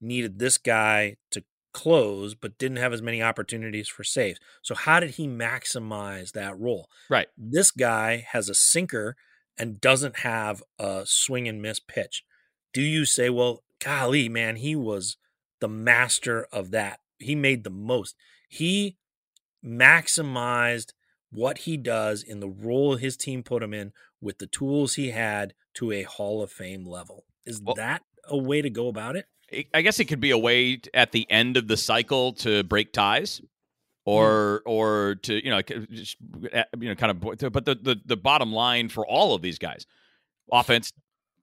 needed 0.00 0.38
this 0.38 0.58
guy 0.58 1.16
to 1.32 1.42
close, 1.72 2.34
but 2.34 2.58
didn't 2.58 2.78
have 2.78 2.92
as 2.92 3.02
many 3.02 3.22
opportunities 3.22 3.88
for 3.88 4.04
saves. 4.04 4.40
So 4.62 4.74
how 4.74 5.00
did 5.00 5.10
he 5.10 5.28
maximize 5.28 6.32
that 6.32 6.58
role? 6.58 6.88
Right. 7.08 7.28
This 7.36 7.70
guy 7.70 8.24
has 8.32 8.48
a 8.48 8.54
sinker 8.54 9.16
and 9.58 9.80
doesn't 9.80 10.20
have 10.20 10.62
a 10.78 11.02
swing 11.04 11.46
and 11.46 11.60
miss 11.60 11.80
pitch. 11.80 12.24
Do 12.72 12.82
you 12.82 13.04
say, 13.04 13.30
well, 13.30 13.62
golly, 13.84 14.28
man, 14.28 14.56
he 14.56 14.74
was 14.74 15.16
the 15.60 15.68
master 15.68 16.46
of 16.52 16.70
that. 16.70 17.00
He 17.20 17.34
made 17.34 17.64
the 17.64 17.70
most. 17.70 18.16
He 18.48 18.96
maximized 19.64 20.92
what 21.30 21.58
he 21.58 21.76
does 21.76 22.22
in 22.22 22.40
the 22.40 22.48
role 22.48 22.96
his 22.96 23.16
team 23.16 23.42
put 23.42 23.62
him 23.62 23.72
in 23.72 23.92
with 24.20 24.38
the 24.38 24.46
tools 24.46 24.94
he 24.94 25.10
had 25.10 25.54
to 25.74 25.92
a 25.92 26.02
Hall 26.02 26.42
of 26.42 26.50
Fame 26.50 26.84
level. 26.84 27.24
Is 27.46 27.60
Well- 27.62 27.76
that 27.76 28.02
a 28.24 28.36
way 28.36 28.60
to 28.62 28.70
go 28.70 28.88
about 28.88 29.16
it? 29.16 29.26
I- 29.52 29.66
I 29.74 29.82
guess 29.82 29.98
it 30.00 30.06
could 30.06 30.20
be 30.20 30.30
a 30.30 30.38
way 30.38 30.80
at 30.94 31.12
the 31.12 31.28
end 31.30 31.56
of 31.56 31.68
the 31.68 31.76
cycle 31.76 32.32
to 32.34 32.62
break 32.64 32.92
ties, 32.92 33.40
or 34.04 34.62
or 34.64 35.16
to 35.22 35.44
you 35.44 35.50
know 35.50 35.60
just, 35.62 36.16
uh, 36.52 36.64
you 36.78 36.88
know 36.88 36.94
kind 36.94 37.10
of. 37.10 37.20
But 37.52 37.64
the, 37.64 37.74
the 37.74 38.00
the 38.04 38.16
bottom 38.16 38.52
line 38.52 38.88
for 38.88 39.06
all 39.06 39.34
of 39.34 39.42
these 39.42 39.58
guys, 39.58 39.86
offense, 40.52 40.92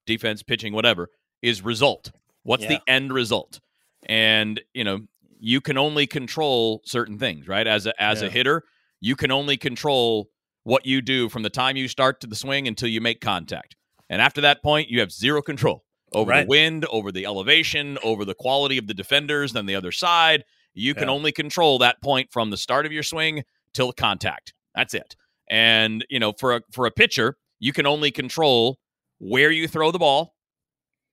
defense, 0.06 0.42
pitching, 0.44 0.74
whatever, 0.74 1.10
is 1.42 1.62
result. 1.62 2.12
What's 2.44 2.64
Yeah. 2.64 2.70
the 2.78 2.82
end 2.88 3.14
result? 3.14 3.60
And 4.06 4.62
you 4.74 4.84
know 4.86 5.08
you 5.40 5.62
can 5.62 5.78
only 5.78 6.08
control 6.08 6.82
certain 6.86 7.18
things, 7.18 7.48
right? 7.48 7.68
As 7.68 7.86
a 7.86 8.02
as 8.02 8.22
a 8.22 8.30
hitter, 8.30 8.64
you 9.00 9.16
can 9.16 9.32
only 9.32 9.58
control 9.58 10.30
what 10.64 10.86
you 10.86 11.02
do 11.02 11.30
from 11.30 11.44
the 11.44 11.50
time 11.50 11.78
you 11.78 11.88
start 11.88 12.20
to 12.22 12.28
the 12.28 12.36
swing 12.36 12.68
until 12.68 12.90
you 12.90 13.00
make 13.02 13.22
contact. 13.22 13.76
And 14.10 14.22
after 14.22 14.42
that 14.42 14.62
point, 14.64 14.90
you 14.90 15.00
have 15.00 15.12
zero 15.12 15.42
control 15.42 15.84
over 16.14 16.32
Right. 16.32 16.42
the 16.44 16.48
wind, 16.48 16.86
over 16.86 17.12
the 17.12 17.26
elevation, 17.26 17.98
over 18.04 18.26
the 18.26 18.34
quality 18.34 18.78
of 18.78 18.88
the 18.88 18.94
defenders 18.94 19.56
on 19.56 19.66
the 19.66 19.76
other 19.76 19.92
side. 19.92 20.44
You 20.74 20.94
can 20.94 21.08
Yeah. 21.08 21.14
only 21.14 21.32
control 21.32 21.78
that 21.80 22.02
point 22.02 22.32
from 22.32 22.50
the 22.50 22.58
start 22.58 22.86
of 22.86 22.92
your 22.92 23.04
swing 23.04 23.44
till 23.74 23.92
contact. 23.94 24.54
That's 24.76 24.94
it. 24.94 25.16
And 25.50 26.06
you 26.10 26.20
know, 26.20 26.34
for 26.34 26.56
a 26.56 26.62
for 26.72 26.86
a 26.86 26.92
pitcher, 26.92 27.38
you 27.60 27.74
can 27.74 27.86
only 27.86 28.12
control 28.12 28.80
where 29.20 29.52
you 29.52 29.68
throw 29.68 29.92
the 29.92 30.00
ball 30.00 30.36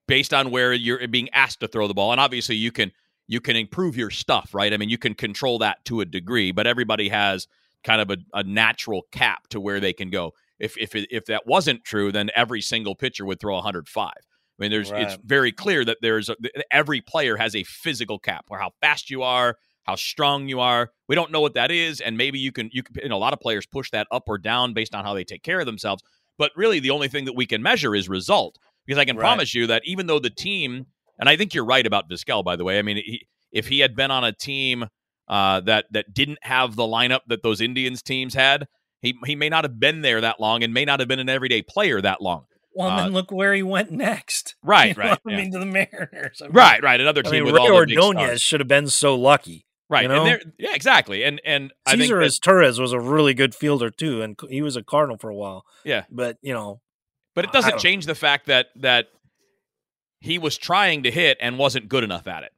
based 0.07 0.33
on 0.33 0.51
where 0.51 0.73
you're 0.73 1.07
being 1.07 1.29
asked 1.31 1.59
to 1.61 1.67
throw 1.67 1.87
the 1.87 1.93
ball. 1.93 2.11
And 2.11 2.21
obviously, 2.21 2.55
you 2.55 2.71
can 2.71 2.91
you 3.27 3.41
can 3.41 3.55
improve 3.55 3.97
your 3.97 4.09
stuff, 4.09 4.53
right? 4.53 4.73
I 4.73 4.77
mean, 4.77 4.89
you 4.89 4.97
can 4.97 5.13
control 5.13 5.59
that 5.59 5.83
to 5.85 6.01
a 6.01 6.05
degree, 6.05 6.51
but 6.51 6.67
everybody 6.67 7.09
has 7.09 7.47
kind 7.83 8.01
of 8.01 8.09
a, 8.09 8.17
a 8.33 8.43
natural 8.43 9.03
cap 9.11 9.47
to 9.49 9.59
where 9.59 9.79
they 9.79 9.93
can 9.93 10.09
go. 10.09 10.33
If 10.59 10.77
if 10.77 10.95
if 10.95 11.25
that 11.25 11.45
wasn't 11.45 11.83
true, 11.83 12.11
then 12.11 12.29
every 12.35 12.61
single 12.61 12.95
pitcher 12.95 13.25
would 13.25 13.39
throw 13.39 13.55
105. 13.55 14.13
I 14.17 14.63
mean, 14.63 14.71
there's 14.71 14.91
it's 14.95 15.17
very 15.23 15.51
clear 15.51 15.83
that 15.85 15.97
there's 16.01 16.29
a, 16.29 16.35
every 16.71 17.01
player 17.01 17.35
has 17.35 17.55
a 17.55 17.63
physical 17.63 18.19
cap, 18.19 18.45
or 18.49 18.57
how 18.57 18.71
fast 18.81 19.09
you 19.09 19.21
are, 19.21 19.57
how 19.83 19.95
strong 19.95 20.47
you 20.47 20.59
are. 20.61 20.91
We 21.09 21.15
don't 21.15 21.31
know 21.31 21.41
what 21.41 21.55
that 21.55 21.71
is, 21.71 21.99
and 21.99 22.17
maybe 22.17 22.39
you 22.39 22.51
can 22.51 22.69
you 22.71 22.83
can. 22.83 22.95
You 23.03 23.09
know, 23.09 23.17
a 23.17 23.19
lot 23.19 23.33
of 23.33 23.39
players 23.39 23.65
push 23.65 23.89
that 23.91 24.07
up 24.11 24.23
or 24.27 24.37
down 24.37 24.73
based 24.73 24.95
on 24.95 25.03
how 25.03 25.13
they 25.13 25.23
take 25.25 25.43
care 25.43 25.59
of 25.59 25.65
themselves. 25.65 26.03
But 26.37 26.51
really, 26.55 26.79
the 26.79 26.91
only 26.91 27.07
thing 27.07 27.25
that 27.25 27.33
we 27.35 27.45
can 27.45 27.61
measure 27.61 27.95
is 27.95 28.07
result, 28.09 28.57
because 28.85 28.99
I 28.99 29.05
can 29.05 29.17
Right. 29.17 29.17
promise 29.17 29.53
you 29.53 29.67
that 29.67 29.81
even 29.85 30.07
though 30.07 30.19
the 30.19 30.29
team, 30.29 30.85
and 31.19 31.29
I 31.29 31.37
think 31.37 31.53
you're 31.53 31.65
right 31.65 31.85
about 31.85 32.09
Vizquel, 32.09 32.43
by 32.43 32.55
the 32.55 32.63
way. 32.63 32.79
I 32.79 32.81
mean, 32.81 32.97
he, 32.97 33.27
if 33.51 33.67
he 33.67 33.79
had 33.79 33.95
been 33.95 34.11
on 34.11 34.23
a 34.23 34.31
team 34.31 34.85
uh, 35.27 35.59
that 35.61 35.85
that 35.91 36.13
didn't 36.13 36.39
have 36.41 36.75
the 36.75 36.83
lineup 36.83 37.21
that 37.27 37.41
those 37.43 37.61
Indians 37.61 38.01
teams 38.01 38.33
had, 38.33 38.67
he 39.01 39.15
he 39.25 39.35
may 39.35 39.49
not 39.49 39.63
have 39.63 39.79
been 39.79 40.01
there 40.01 40.21
that 40.21 40.39
long 40.39 40.63
and 40.63 40.73
may 40.73 40.85
not 40.85 40.99
have 40.99 41.07
been 41.09 41.19
an 41.19 41.29
everyday 41.29 41.61
player 41.61 42.01
that 42.01 42.21
long. 42.21 42.45
Well, 42.73 42.89
Uh, 42.89 43.03
then 43.03 43.13
look 43.13 43.31
where 43.31 43.53
he 43.53 43.63
went 43.63 43.89
next. 43.91 44.55
Right, 44.63 44.89
You 44.97 45.01
know 45.03 45.09
right, 45.11 45.19
I 45.25 45.29
yeah. 45.31 45.37
mean, 45.37 45.51
to 45.53 45.59
the 45.59 45.65
Mariners. 45.65 46.41
I 46.41 46.45
mean, 46.47 46.53
right, 46.53 46.83
right. 46.83 46.99
Another 46.99 47.23
team 47.23 47.31
I 47.33 47.37
mean, 47.37 47.45
with 47.45 47.55
Rey 47.55 47.61
all 47.69 47.75
Ordonez 47.75 48.01
stars. 48.25 48.41
should 48.41 48.59
have 48.59 48.67
been 48.67 48.87
so 48.89 49.15
lucky. 49.15 49.65
Right, 49.87 50.01
you 50.03 50.07
know? 50.09 50.25
and 50.25 50.51
yeah, 50.57 50.73
exactly. 50.75 51.23
And 51.23 51.39
and 51.45 51.71
I 51.85 51.91
think 51.91 52.03
Cesar 52.03 52.19
that- 52.19 52.39
Torres 52.43 52.79
was 52.79 52.91
a 52.91 52.99
really 52.99 53.33
good 53.35 53.53
fielder 53.55 53.89
too, 53.91 54.21
and 54.23 54.37
he 54.49 54.61
was 54.61 54.75
a 54.75 54.83
Cardinal 54.83 55.17
for 55.17 55.29
a 55.29 55.35
while. 55.35 55.63
Yeah. 55.85 56.03
but 56.11 56.37
you 56.41 56.53
know, 56.53 56.81
But 57.35 57.45
it 57.45 57.51
doesn't 57.53 57.69
don't- 57.71 57.79
change 57.79 58.07
the 58.07 58.15
fact 58.15 58.47
that 58.47 58.67
that 58.77 59.05
he 60.19 60.37
was 60.37 60.57
trying 60.57 61.03
to 61.03 61.11
hit 61.11 61.37
and 61.39 61.57
wasn't 61.57 61.89
good 61.89 62.03
enough 62.03 62.27
at 62.27 62.43
it. 62.43 62.51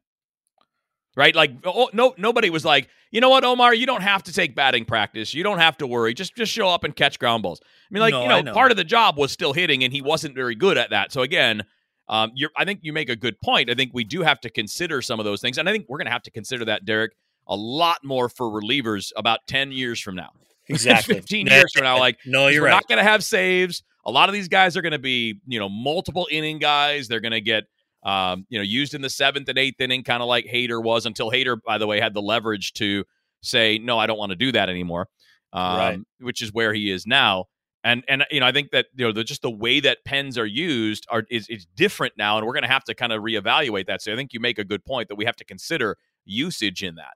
Right? 1.15 1.35
Like 1.35 1.51
oh, 1.65 1.89
no 1.93 2.13
nobody 2.17 2.51
was 2.51 2.63
like, 2.63 2.89
"You 3.09 3.21
know 3.21 3.29
what, 3.29 3.43
Omar, 3.43 3.73
you 3.73 3.87
don't 3.87 4.03
have 4.03 4.21
to 4.23 4.33
take 4.33 4.55
batting 4.55 4.85
practice. 4.85 5.33
You 5.33 5.43
don't 5.43 5.57
have 5.57 5.75
to 5.77 5.87
worry. 5.87 6.13
Just 6.13 6.35
just 6.35 6.51
show 6.51 6.69
up 6.69 6.83
and 6.83 6.95
catch 6.95 7.17
ground 7.17 7.41
balls." 7.41 7.59
I 7.63 7.65
mean, 7.89 8.01
like, 8.01 8.11
No, 8.11 8.21
you 8.21 8.27
know, 8.29 8.41
know. 8.41 8.53
part 8.53 8.69
of 8.69 8.77
the 8.77 8.83
job 8.83 9.17
was 9.17 9.31
still 9.31 9.53
hitting 9.53 9.83
and 9.83 9.91
he 9.91 10.01
wasn't 10.01 10.35
very 10.35 10.53
good 10.53 10.77
at 10.77 10.91
that. 10.91 11.11
So 11.11 11.23
again, 11.23 11.63
um, 12.07 12.31
you're, 12.35 12.51
I 12.55 12.65
think 12.65 12.81
you 12.83 12.93
make 12.93 13.09
a 13.09 13.15
good 13.15 13.39
point. 13.41 13.69
I 13.69 13.73
think 13.73 13.91
we 13.93 14.03
do 14.03 14.21
have 14.21 14.39
to 14.41 14.49
consider 14.51 15.01
some 15.01 15.19
of 15.19 15.25
those 15.25 15.41
things, 15.41 15.57
and 15.57 15.67
I 15.67 15.71
think 15.71 15.87
we're 15.89 15.97
going 15.97 16.05
to 16.05 16.11
have 16.11 16.23
to 16.23 16.31
consider 16.31 16.65
that, 16.65 16.85
Derrick, 16.85 17.13
a 17.47 17.55
lot 17.55 18.03
more 18.03 18.29
for 18.29 18.45
relievers 18.45 19.11
about 19.17 19.39
ten 19.47 19.71
years 19.71 19.99
from 19.99 20.15
now. 20.15 20.29
exactly. 20.69 21.15
15 21.15 21.47
years 21.47 21.71
from 21.73 21.83
now, 21.83 21.97
like 21.99 22.17
no, 22.25 22.47
you're 22.47 22.61
we're 22.61 22.67
right. 22.67 22.73
not 22.73 22.87
going 22.87 22.97
to 22.97 23.03
have 23.03 23.23
saves. 23.23 23.83
A 24.07 24.11
lot 24.11 24.29
of 24.29 24.33
these 24.33 24.47
guys 24.47 24.75
are 24.75 24.81
going 24.81 24.93
to 24.93 24.99
be, 24.99 25.39
you 25.45 25.59
know, 25.59 25.69
multiple 25.69 26.27
inning 26.31 26.57
guys. 26.59 27.07
They're 27.07 27.19
going 27.19 27.33
to 27.33 27.41
get, 27.41 27.65
um, 28.03 28.45
you 28.49 28.57
know, 28.57 28.63
used 28.63 28.93
in 28.93 29.01
the 29.01 29.09
seventh 29.09 29.49
and 29.49 29.57
eighth 29.57 29.79
inning, 29.79 30.03
kind 30.03 30.23
of 30.23 30.27
like 30.27 30.45
Hader 30.45 30.81
was. 30.81 31.05
Until 31.05 31.29
Hader, 31.29 31.57
by 31.65 31.77
the 31.77 31.85
way, 31.85 31.99
had 31.99 32.13
the 32.13 32.21
leverage 32.21 32.73
to 32.73 33.03
say, 33.41 33.77
"No, 33.77 33.99
I 33.99 34.07
don't 34.07 34.17
want 34.17 34.31
to 34.31 34.35
do 34.35 34.51
that 34.53 34.69
anymore," 34.69 35.07
um, 35.53 35.77
Right. 35.77 35.99
which 36.19 36.41
is 36.41 36.51
where 36.53 36.73
he 36.73 36.89
is 36.89 37.05
now. 37.05 37.45
And 37.83 38.03
and 38.07 38.25
you 38.31 38.39
know, 38.39 38.45
I 38.47 38.51
think 38.51 38.71
that 38.71 38.87
you 38.95 39.05
know, 39.05 39.11
the, 39.11 39.23
just 39.23 39.41
the 39.41 39.51
way 39.51 39.79
that 39.81 39.99
pens 40.05 40.37
are 40.37 40.45
used 40.45 41.05
are 41.09 41.23
is 41.29 41.47
is 41.49 41.65
different 41.75 42.13
now, 42.17 42.37
and 42.37 42.47
we're 42.47 42.53
going 42.53 42.63
to 42.63 42.69
have 42.69 42.83
to 42.85 42.95
kind 42.95 43.11
of 43.13 43.21
reevaluate 43.21 43.85
that. 43.87 44.01
So 44.01 44.11
I 44.11 44.15
think 44.15 44.33
you 44.33 44.39
make 44.39 44.57
a 44.57 44.63
good 44.63 44.83
point 44.85 45.09
that 45.09 45.15
we 45.15 45.25
have 45.25 45.35
to 45.37 45.45
consider 45.45 45.97
usage 46.25 46.81
in 46.83 46.95
that. 46.95 47.13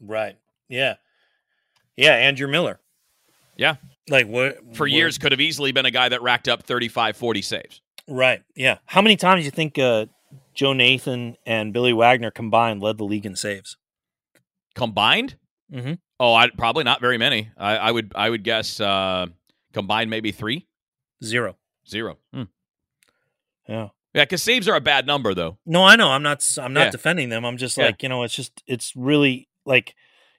Right. 0.00 0.36
Yeah. 0.68 0.94
Yeah. 1.96 2.12
Andrew 2.14 2.48
Miller. 2.48 2.80
Yeah. 3.56 3.76
Like 4.08 4.26
what 4.28 4.58
For 4.76 4.84
what- 4.84 4.90
years, 4.92 5.18
could 5.18 5.32
have 5.32 5.40
easily 5.40 5.72
been 5.72 5.86
a 5.86 5.90
guy 5.90 6.08
that 6.08 6.22
racked 6.22 6.48
up 6.48 6.62
35, 6.62 7.16
40 7.16 7.42
saves. 7.42 7.80
Right. 8.08 8.42
Yeah. 8.54 8.78
How 8.86 9.02
many 9.02 9.16
times 9.16 9.40
do 9.40 9.44
you 9.46 9.50
think 9.50 9.78
uh, 9.78 10.06
Joe 10.54 10.72
Nathan 10.72 11.36
and 11.44 11.72
Billy 11.72 11.92
Wagner 11.92 12.30
combined 12.30 12.80
led 12.80 12.98
the 12.98 13.04
league 13.04 13.26
in 13.26 13.34
saves? 13.36 13.76
Combined, 14.74 15.36
Mm-hmm. 15.72 15.94
Oh, 16.20 16.32
I 16.32 16.48
probably 16.56 16.84
not 16.84 17.00
very 17.00 17.18
many. 17.18 17.50
I, 17.58 17.76
I 17.76 17.90
would 17.90 18.12
I 18.14 18.30
would 18.30 18.44
guess 18.44 18.78
uh, 18.80 19.26
combined 19.72 20.08
maybe 20.10 20.30
three, 20.30 20.66
Zero. 21.24 21.56
zero. 21.88 22.18
Hmm. 22.32 22.44
Yeah. 23.68 23.88
Yeah, 24.14 24.22
because 24.24 24.42
saves 24.44 24.68
are 24.68 24.76
a 24.76 24.80
bad 24.80 25.06
number 25.08 25.34
though. 25.34 25.58
No, 25.66 25.84
I 25.84 25.96
know. 25.96 26.08
I'm 26.10 26.22
not. 26.22 26.42
I'm 26.62 26.72
not 26.72 26.84
Yeah. 26.84 26.90
defending 26.90 27.28
them. 27.30 27.44
I'm 27.44 27.56
just 27.56 27.76
Yeah. 27.76 27.86
like 27.86 28.02
you 28.02 28.08
know. 28.08 28.22
It's 28.22 28.34
just. 28.34 28.62
It's 28.68 28.94
really 28.96 29.48
like, 29.66 29.94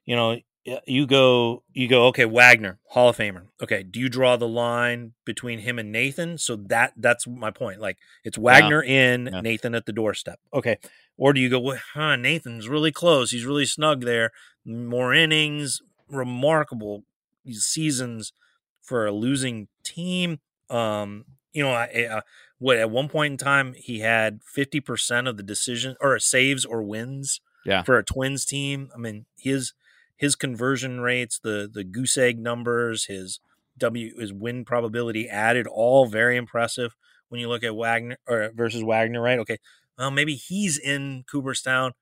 you 0.05 0.15
know. 0.15 0.39
You 0.85 1.07
go. 1.07 1.63
You 1.73 1.87
go. 1.87 2.07
Okay, 2.07 2.25
Wagner, 2.25 2.79
Hall 2.89 3.09
of 3.09 3.17
Famer. 3.17 3.43
Okay, 3.63 3.83
do 3.83 3.99
you 4.01 4.09
draw 4.09 4.35
the 4.35 4.47
line 4.47 5.13
between 5.25 5.59
him 5.59 5.79
and 5.79 5.91
Nathan? 5.91 6.37
So 6.37 6.57
that 6.67 6.91
that's 6.97 7.25
my 7.25 7.51
point. 7.51 7.79
Like 7.79 7.97
it's 8.25 8.37
Wagner 8.37 8.83
in, 8.83 9.29
Yeah. 9.31 9.41
Nathan 9.41 9.73
at 9.75 9.85
the 9.85 9.93
doorstep. 9.93 10.39
Okay, 10.53 10.77
or 11.15 11.31
do 11.31 11.39
you 11.39 11.49
go? 11.49 11.59
Well, 11.59 11.79
huh, 11.93 12.17
Nathan's 12.17 12.67
really 12.67 12.91
close. 12.91 13.31
He's 13.31 13.45
really 13.45 13.65
snug 13.65 14.01
there. 14.03 14.31
More 14.65 15.13
innings. 15.13 15.81
Remarkable 16.09 17.03
seasons 17.49 18.33
for 18.81 19.05
a 19.05 19.11
losing 19.11 19.67
team. 19.83 20.39
Um, 20.69 21.25
you 21.53 21.63
know, 21.63 21.71
I, 21.71 21.85
I 22.11 22.21
what 22.59 22.77
at 22.77 22.89
one 22.91 23.07
point 23.07 23.31
in 23.33 23.37
time 23.37 23.73
he 23.77 23.99
had 23.99 24.39
50% 24.57 25.29
of 25.29 25.37
the 25.37 25.43
decision 25.43 25.95
or 26.01 26.17
saves 26.19 26.65
or 26.65 26.81
wins 26.83 27.39
Yeah. 27.65 27.83
for 27.83 27.97
a 27.97 28.03
twins 28.03 28.45
team 28.45 28.89
i 28.95 28.97
mean 28.97 29.25
his 29.37 29.73
his 30.17 30.35
conversion 30.35 30.99
rates 30.99 31.39
the 31.39 31.69
the 31.71 31.83
goose 31.83 32.17
egg 32.17 32.39
numbers 32.39 33.05
his 33.05 33.39
w 33.77 34.17
his 34.19 34.33
win 34.33 34.65
probability 34.65 35.29
added 35.29 35.67
all 35.67 36.05
very 36.07 36.35
impressive 36.37 36.95
when 37.29 37.39
you 37.39 37.47
look 37.47 37.63
at 37.63 37.75
wagner 37.75 38.17
or 38.27 38.51
versus 38.55 38.83
wagner 38.83 39.21
right 39.21 39.39
okay 39.39 39.57
well 39.97 40.11
maybe 40.11 40.35
he's 40.35 40.77
in 40.77 41.23
cooperstown 41.29 41.93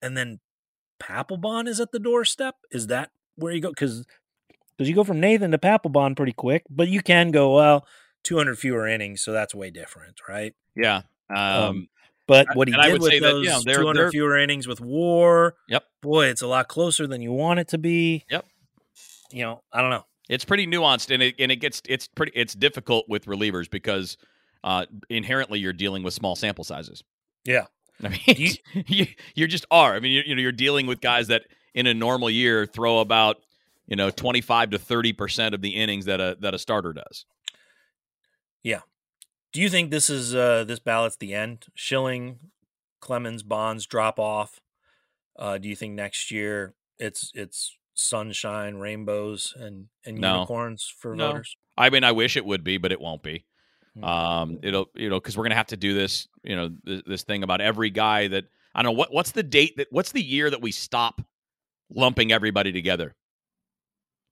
and 0.00 0.16
then 0.16 0.40
papelbon 1.02 1.68
is 1.68 1.80
at 1.80 1.92
the 1.92 1.98
doorstep 1.98 2.54
is 2.70 2.86
that 2.86 3.10
where 3.36 3.52
you 3.52 3.60
go 3.60 3.70
because 3.70 4.06
because 4.76 4.88
you 4.88 4.94
go 4.94 5.04
from 5.04 5.20
nathan 5.20 5.50
to 5.50 5.58
papelbon 5.58 6.16
pretty 6.16 6.32
quick 6.32 6.62
but 6.70 6.88
you 6.88 7.02
can 7.02 7.30
go 7.30 7.54
well 7.54 7.86
200 8.26 8.58
fewer 8.58 8.88
innings, 8.88 9.22
so 9.22 9.30
that's 9.30 9.54
way 9.54 9.70
different, 9.70 10.20
right? 10.28 10.52
Yeah. 10.74 11.02
Um, 11.30 11.38
Um, 11.38 11.88
But 12.26 12.48
what 12.54 12.66
he 12.68 12.74
and 12.74 12.82
did 12.82 13.00
with 13.00 13.10
say 13.12 13.18
that, 13.20 13.26
those 13.30 13.46
know, 13.46 13.60
they're- 13.64 13.76
200 13.80 14.00
they're- 14.04 14.10
fewer 14.10 14.36
innings 14.36 14.66
with 14.66 14.80
WAR, 14.80 15.54
Yep. 15.68 15.84
boy, 16.02 16.26
it's 16.26 16.42
a 16.42 16.46
lot 16.46 16.66
closer 16.68 17.06
than 17.06 17.22
you 17.22 17.32
want 17.32 17.60
it 17.60 17.68
to 17.68 17.78
be. 17.78 18.24
Yep. 18.30 18.44
You 19.32 19.42
know, 19.44 19.62
I 19.72 19.80
don't 19.80 19.90
know. 19.90 20.04
it's 20.28 20.44
pretty 20.44 20.66
nuanced 20.66 21.12
and 21.14 21.22
it 21.22 21.36
and 21.38 21.52
it 21.52 21.56
gets 21.56 21.82
it's 21.88 22.08
pretty 22.08 22.32
it's 22.34 22.52
difficult 22.54 23.08
with 23.08 23.26
relievers 23.26 23.70
because 23.70 24.16
uh, 24.64 24.86
inherently 25.08 25.60
you're 25.60 25.72
dealing 25.72 26.02
with 26.02 26.14
small 26.14 26.34
sample 26.34 26.64
sizes. 26.64 27.04
Yeah. 27.44 27.66
I 28.02 28.08
mean, 28.08 28.20
you- 28.26 28.50
you, 28.88 29.06
you 29.36 29.46
just 29.46 29.64
are. 29.70 29.94
I 29.94 30.00
mean, 30.00 30.10
you, 30.12 30.22
you 30.26 30.34
know, 30.34 30.42
you're 30.42 30.50
dealing 30.52 30.86
with 30.86 31.00
guys 31.00 31.28
that 31.28 31.42
in 31.74 31.86
a 31.86 31.94
normal 31.94 32.28
year 32.28 32.66
throw 32.66 32.98
about 32.98 33.36
you 33.86 33.94
know 33.94 34.10
25 34.10 34.70
to 34.70 34.78
30 34.80 35.12
percent 35.12 35.54
of 35.54 35.60
the 35.62 35.76
innings 35.76 36.06
that 36.06 36.20
a 36.20 36.36
that 36.40 36.54
a 36.54 36.58
starter 36.58 36.92
does. 36.92 37.24
Do 39.56 39.62
you 39.62 39.70
think 39.70 39.90
this 39.90 40.10
is 40.10 40.34
uh 40.34 40.64
this 40.64 40.80
ballot's 40.80 41.16
the 41.16 41.32
end? 41.32 41.64
Schilling, 41.74 42.40
Clemens, 43.00 43.42
Bonds 43.42 43.86
drop 43.86 44.18
off. 44.18 44.60
Uh 45.34 45.56
do 45.56 45.66
you 45.66 45.74
think 45.74 45.94
next 45.94 46.30
year 46.30 46.74
it's 46.98 47.30
it's 47.32 47.74
sunshine, 47.94 48.74
rainbows 48.74 49.54
and 49.58 49.86
and 50.04 50.18
No. 50.18 50.34
unicorns 50.34 50.92
for 50.98 51.16
No. 51.16 51.28
voters? 51.28 51.56
I 51.74 51.88
mean, 51.88 52.04
I 52.04 52.12
wish 52.12 52.36
it 52.36 52.44
would 52.44 52.64
be, 52.64 52.76
but 52.76 52.92
it 52.92 53.00
won't 53.00 53.22
be. 53.22 53.46
Hmm. 53.94 54.04
Um, 54.04 54.58
it'll 54.62 54.90
you 54.94 55.08
know 55.08 55.18
because 55.18 55.38
we're 55.38 55.44
gonna 55.44 55.54
have 55.54 55.68
to 55.68 55.78
do 55.78 55.94
this 55.94 56.28
you 56.44 56.54
know 56.54 56.76
this, 56.84 57.00
this 57.06 57.22
thing 57.22 57.42
about 57.42 57.62
every 57.62 57.88
guy 57.88 58.28
that 58.28 58.44
I 58.74 58.82
don't 58.82 58.92
know 58.92 58.98
what 58.98 59.10
what's 59.10 59.30
the 59.30 59.42
date 59.42 59.78
that 59.78 59.86
what's 59.90 60.12
the 60.12 60.22
year 60.22 60.50
that 60.50 60.60
we 60.60 60.70
stop 60.70 61.22
lumping 61.88 62.30
everybody 62.30 62.72
together 62.72 63.14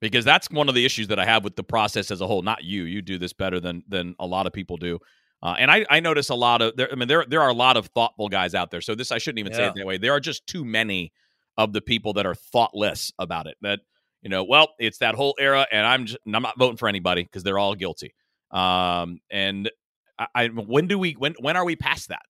because 0.04 0.24
that's 0.24 0.50
one 0.50 0.68
of 0.68 0.74
the 0.74 0.84
issues 0.84 1.08
that 1.08 1.18
I 1.18 1.24
have 1.24 1.44
with 1.44 1.56
the 1.56 1.64
process 1.64 2.10
as 2.10 2.20
a 2.20 2.26
whole. 2.26 2.42
Not 2.42 2.62
you, 2.64 2.84
you 2.84 3.02
do 3.02 3.18
this 3.18 3.32
better 3.32 3.60
than 3.60 3.82
than 3.88 4.14
a 4.18 4.26
lot 4.26 4.46
of 4.46 4.52
people 4.52 4.76
do. 4.76 4.98
Uh, 5.42 5.56
and 5.58 5.70
I, 5.70 5.84
I 5.90 6.00
notice 6.00 6.30
a 6.30 6.34
lot 6.34 6.62
of 6.62 6.76
there. 6.76 6.90
I 6.90 6.94
mean, 6.94 7.08
there 7.08 7.24
there 7.28 7.42
are 7.42 7.50
a 7.50 7.54
lot 7.54 7.76
of 7.76 7.86
thoughtful 7.88 8.28
guys 8.28 8.54
out 8.54 8.70
there. 8.70 8.80
So 8.80 8.94
this 8.94 9.12
I 9.12 9.18
shouldn't 9.18 9.40
even 9.40 9.52
say 9.52 9.62
Yeah. 9.62 9.68
it 9.70 9.74
that 9.76 9.86
way. 9.86 9.98
There 9.98 10.12
are 10.12 10.20
just 10.20 10.46
too 10.46 10.64
many 10.64 11.12
of 11.56 11.72
the 11.72 11.80
people 11.80 12.14
that 12.14 12.26
are 12.26 12.34
thoughtless 12.34 13.12
about 13.18 13.46
it. 13.46 13.56
That 13.62 13.80
you 14.22 14.30
know, 14.30 14.44
well, 14.44 14.68
it's 14.78 14.98
that 14.98 15.14
whole 15.14 15.34
era, 15.38 15.66
and 15.70 15.86
I'm 15.86 16.06
just, 16.06 16.18
I'm 16.26 16.42
not 16.42 16.58
voting 16.58 16.78
for 16.78 16.88
anybody 16.88 17.24
because 17.24 17.42
they're 17.42 17.58
all 17.58 17.74
guilty. 17.74 18.14
Um, 18.50 19.20
and 19.30 19.70
I, 20.18 20.26
I 20.34 20.46
when 20.48 20.86
do 20.86 20.98
we 20.98 21.12
when 21.12 21.34
when 21.40 21.56
are 21.56 21.64
we 21.64 21.76
past 21.76 22.08
that? 22.08 22.22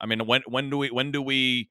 I 0.00 0.06
mean, 0.06 0.24
when 0.26 0.42
when 0.46 0.70
do 0.70 0.78
we 0.78 0.90
when 0.90 1.10
do 1.10 1.20
we 1.22 1.70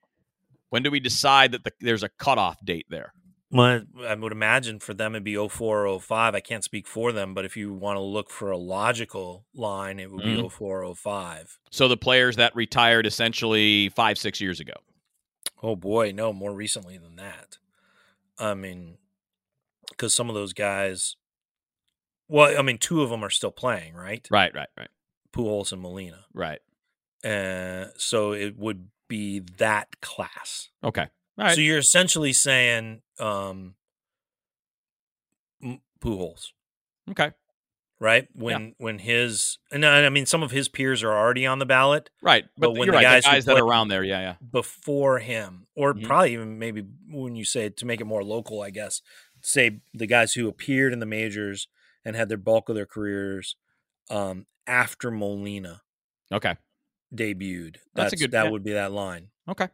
when 0.70 0.84
do 0.84 0.92
we 0.92 1.00
decide 1.00 1.54
that 1.54 1.64
the, 1.64 1.72
there's 1.80 2.04
a 2.04 2.10
cutoff 2.20 2.58
date 2.66 2.88
there? 2.90 3.14
Well, 3.50 3.84
I 4.06 4.14
would 4.16 4.34
imagine 4.34 4.80
for 4.80 4.94
them 4.94 5.16
it'd 5.16 5.24
be 5.24 5.36
04 5.36 5.88
or 5.88 6.00
05. 6.02 6.36
I 6.36 6.40
can't 6.42 6.64
speak 6.66 6.86
for 6.86 7.12
them, 7.14 7.34
but 7.34 7.46
if 7.46 7.56
you 7.56 7.74
want 7.74 7.96
to 7.96 8.02
look 8.02 8.30
for 8.30 8.52
a 8.52 8.58
logical 8.58 9.46
line, 9.54 10.00
it 10.00 10.12
would 10.12 10.24
be 10.24 10.36
Mhm. 10.36 10.52
04 10.52 10.84
or 10.84 10.94
05. 10.96 11.58
So 11.72 11.88
the 11.88 11.96
players 11.96 12.36
that 12.36 12.54
retired 12.56 13.06
essentially 13.06 13.88
five 13.90 14.18
six 14.18 14.42
years 14.42 14.60
ago. 14.60 14.74
Oh 15.64 15.76
boy, 15.78 16.12
no, 16.12 16.34
more 16.34 16.54
recently 16.54 16.98
than 16.98 17.16
that. 17.16 17.58
I 18.38 18.54
mean, 18.54 18.98
because 19.90 20.14
some 20.14 20.28
of 20.30 20.36
those 20.36 20.52
guys, 20.54 21.16
well, 22.28 22.58
I 22.58 22.62
mean, 22.62 22.78
two 22.78 23.02
of 23.02 23.10
them 23.10 23.24
are 23.24 23.30
still 23.30 23.52
playing, 23.52 23.94
right? 23.94 24.28
Right, 24.30 24.54
right, 24.54 24.70
right, 24.78 24.90
Pujols 25.32 25.72
and 25.72 25.82
Molina. 25.82 26.26
right. 26.34 26.60
Uh, 27.24 27.88
so 27.98 28.34
it 28.34 28.58
would 28.58 28.90
be 29.08 29.40
that 29.40 30.00
class. 30.02 30.70
Okay, 30.84 31.08
right. 31.38 31.56
So 31.56 31.62
you're 31.62 31.78
essentially 31.78 32.34
saying 32.34 33.02
um, 33.20 33.76
Pujols, 36.02 36.52
okay, 37.10 37.32
right? 38.00 38.28
When 38.34 38.76
when 38.78 39.00
his 39.00 39.58
and 39.72 39.84
I 39.86 40.08
mean, 40.10 40.26
some 40.28 40.44
of 40.44 40.52
his 40.52 40.68
peers 40.70 41.02
are 41.04 41.12
already 41.12 41.46
on 41.48 41.58
the 41.60 41.66
ballot 41.66 42.10
right. 42.22 42.46
But, 42.56 42.68
But 42.68 42.72
when 42.74 42.84
you're 42.86 42.92
the 42.92 42.98
right. 42.98 43.02
guys 43.02 43.24
the 43.24 43.30
guys 43.32 43.46
that 43.46 43.58
are 43.58 43.66
around 43.66 43.88
there, 43.88 44.04
yeah, 44.04 44.20
yeah. 44.20 44.36
before 44.52 45.18
him, 45.20 45.66
or 45.76 45.94
Mhm. 45.96 46.04
probably 46.06 46.34
even 46.34 46.60
maybe 46.60 46.84
when 47.10 47.36
you 47.36 47.46
say 47.46 47.70
to 47.70 47.86
make 47.86 48.00
it 48.00 48.06
more 48.06 48.24
local, 48.24 48.62
I 48.62 48.70
guess, 48.70 49.02
say 49.42 49.80
the 49.94 50.06
guys 50.06 50.34
who 50.34 50.48
appeared 50.48 50.94
in 50.94 51.00
the 51.00 51.06
majors 51.08 51.68
and 52.06 52.16
had 52.16 52.30
their 52.30 52.38
bulk 52.38 52.70
of 52.70 52.76
their 52.76 52.86
careers 52.86 53.56
um, 54.12 54.46
after 54.68 55.10
Molina 55.10 55.82
Okay, 56.32 56.56
debuted. 57.14 57.78
That's 57.96 58.14
a 58.14 58.18
good- 58.18 58.32
that 58.32 58.46
yeah. 58.46 58.52
would 58.52 58.64
be 58.64 58.74
that 58.74 58.92
line. 58.92 59.30
okay, 59.48 59.70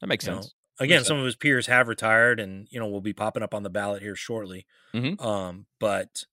that 0.00 0.06
makes 0.06 0.24
you 0.26 0.32
know. 0.32 0.42
Again, 0.78 1.04
some 1.04 1.18
of 1.18 1.24
his 1.24 1.36
peers 1.36 1.66
have 1.66 1.88
retired, 1.88 2.38
and 2.38 2.68
you 2.70 2.78
know 2.78 2.86
will 2.86 3.00
be 3.00 3.12
popping 3.12 3.42
up 3.42 3.54
on 3.54 3.62
the 3.62 3.70
ballot 3.70 4.02
here 4.02 4.16
shortly. 4.16 4.66
Mhm. 4.94 5.20
Um, 5.20 5.66
but 5.78 6.24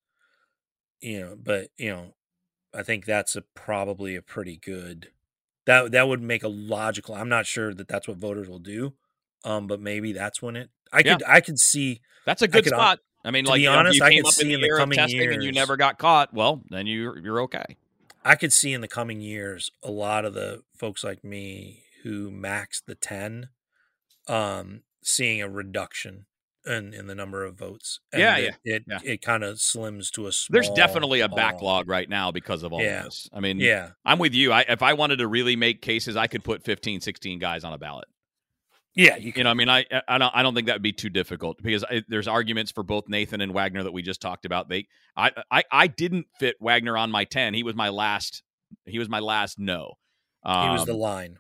you 1.02 1.20
know, 1.22 1.36
but 1.41 1.70
you 1.78 1.89
know, 1.89 2.14
I 2.74 2.84
think 2.84 3.06
that's 3.06 3.36
a 3.36 3.41
probably 3.41 4.16
a 4.16 4.22
pretty 4.22 4.58
good 4.58 5.10
that 5.66 5.91
that 5.91 6.08
would 6.08 6.22
make 6.22 6.44
a 6.44 6.48
logical. 6.50 7.16
I'm 7.16 7.30
not 7.30 7.46
sure 7.46 7.74
that 7.74 7.88
that's 7.88 8.08
what 8.08 8.18
voters 8.18 8.50
will 8.50 8.60
do, 8.60 8.94
um, 9.44 9.68
but 9.68 9.80
maybe 9.80 10.12
that's 10.12 10.41
when 10.41 10.56
it. 10.56 10.70
I 10.91 11.00
Yeah. 11.06 11.14
could 11.16 11.24
I 11.28 11.41
could 11.41 11.60
see 11.60 12.02
That's 12.26 12.41
a 12.41 12.48
good 12.48 12.64
could 12.66 12.74
spot. 12.74 13.00
I 13.26 13.32
mean, 13.32 13.46
to 13.46 13.52
like 13.52 13.60
be 13.60 13.64
you 13.64 13.70
know, 13.70 13.74
if 13.76 13.80
honest, 13.80 14.00
you 14.00 14.06
I 14.06 14.16
could 14.16 14.28
see 14.28 14.54
in 14.54 14.60
the 14.62 14.68
in 14.68 14.74
the 14.74 14.78
coming 14.78 14.98
testing 14.98 15.32
and 15.34 15.44
you 15.44 15.52
never 15.54 15.78
got 15.78 15.98
caught. 15.98 16.34
Well, 16.34 16.62
then 16.70 16.86
you 16.88 17.16
you're 17.24 17.41
okay. 17.44 17.78
I 18.26 18.36
could 18.36 18.54
see 18.54 18.74
in 18.74 18.82
the 18.82 18.88
coming 18.88 19.20
years 19.22 19.72
a 19.82 19.91
lot 19.91 20.26
of 20.26 20.34
the 20.34 20.64
folks 20.78 21.04
like 21.04 21.24
me 21.24 21.84
who 22.04 22.30
maxed 22.32 22.84
the 22.86 22.96
10 22.96 23.50
um 24.28 24.82
seeing 25.04 25.42
a 25.42 25.50
reduction 25.50 26.26
in 26.66 26.94
in 26.94 27.08
the 27.08 27.16
number 27.16 27.44
of 27.44 27.56
votes. 27.56 28.00
Yeah, 28.14 28.40
that 28.40 28.54
It 28.64 28.84
yeah. 28.88 29.00
it 29.04 29.22
kind 29.22 29.44
of 29.44 29.58
slims 29.58 30.10
to 30.12 30.28
a 30.28 30.32
small 30.32 30.54
There's 30.54 30.70
definitely 30.70 31.20
a 31.22 31.28
backlog 31.30 31.90
right 31.90 32.08
now 32.08 32.32
because 32.32 32.64
of 32.64 32.72
all 32.72 32.82
Yeah. 32.82 33.04
this. 33.04 33.28
I 33.34 33.40
mean, 33.42 33.60
Yeah. 33.60 33.90
I'm 34.06 34.20
with 34.20 34.34
you. 34.34 34.52
I, 34.54 34.62
if 34.62 34.82
I 34.82 34.94
wanted 34.94 35.18
to 35.18 35.28
really 35.28 35.56
make 35.58 35.82
cases, 35.82 36.16
I 36.16 36.28
could 36.28 36.44
put 36.44 36.64
15, 36.64 37.02
16 37.02 37.40
guys 37.40 37.64
on 37.66 37.74
a 37.74 37.78
ballot. 37.78 38.06
Yeah, 38.96 39.18
you 39.18 39.34
You 39.36 39.44
know, 39.44 39.50
I 39.50 39.56
mean, 39.56 39.70
I 39.70 39.86
I 40.08 40.18
don't 40.20 40.32
I 40.36 40.44
don't 40.44 40.54
think 40.54 40.68
that 40.68 40.74
would 40.76 40.84
be 40.84 40.94
too 40.94 41.10
difficult 41.10 41.58
because 41.62 41.84
I, 41.84 42.04
there's 42.08 42.28
arguments 42.28 42.72
for 42.72 42.84
both 42.84 43.10
Nathan 43.10 43.42
and 43.42 43.52
Wagner 43.54 43.84
that 43.84 43.92
we 43.92 44.02
just 44.04 44.22
talked 44.22 44.46
about. 44.46 44.70
They 44.70 44.86
I 45.18 45.32
I 45.52 45.64
I 45.72 45.88
didn't 45.88 46.28
fit 46.40 46.56
Wagner 46.62 46.96
on 46.96 47.10
my 47.12 47.26
10. 47.26 47.56
He 47.56 47.64
was 47.64 47.76
my 47.76 47.90
last 47.90 48.44
he 48.86 49.00
was 49.00 49.10
my 49.10 49.20
last 49.20 49.58
no. 49.60 49.94
he 50.46 50.50
was 50.50 50.82
Um, 50.82 50.86
the 50.88 50.94
line. 50.94 51.40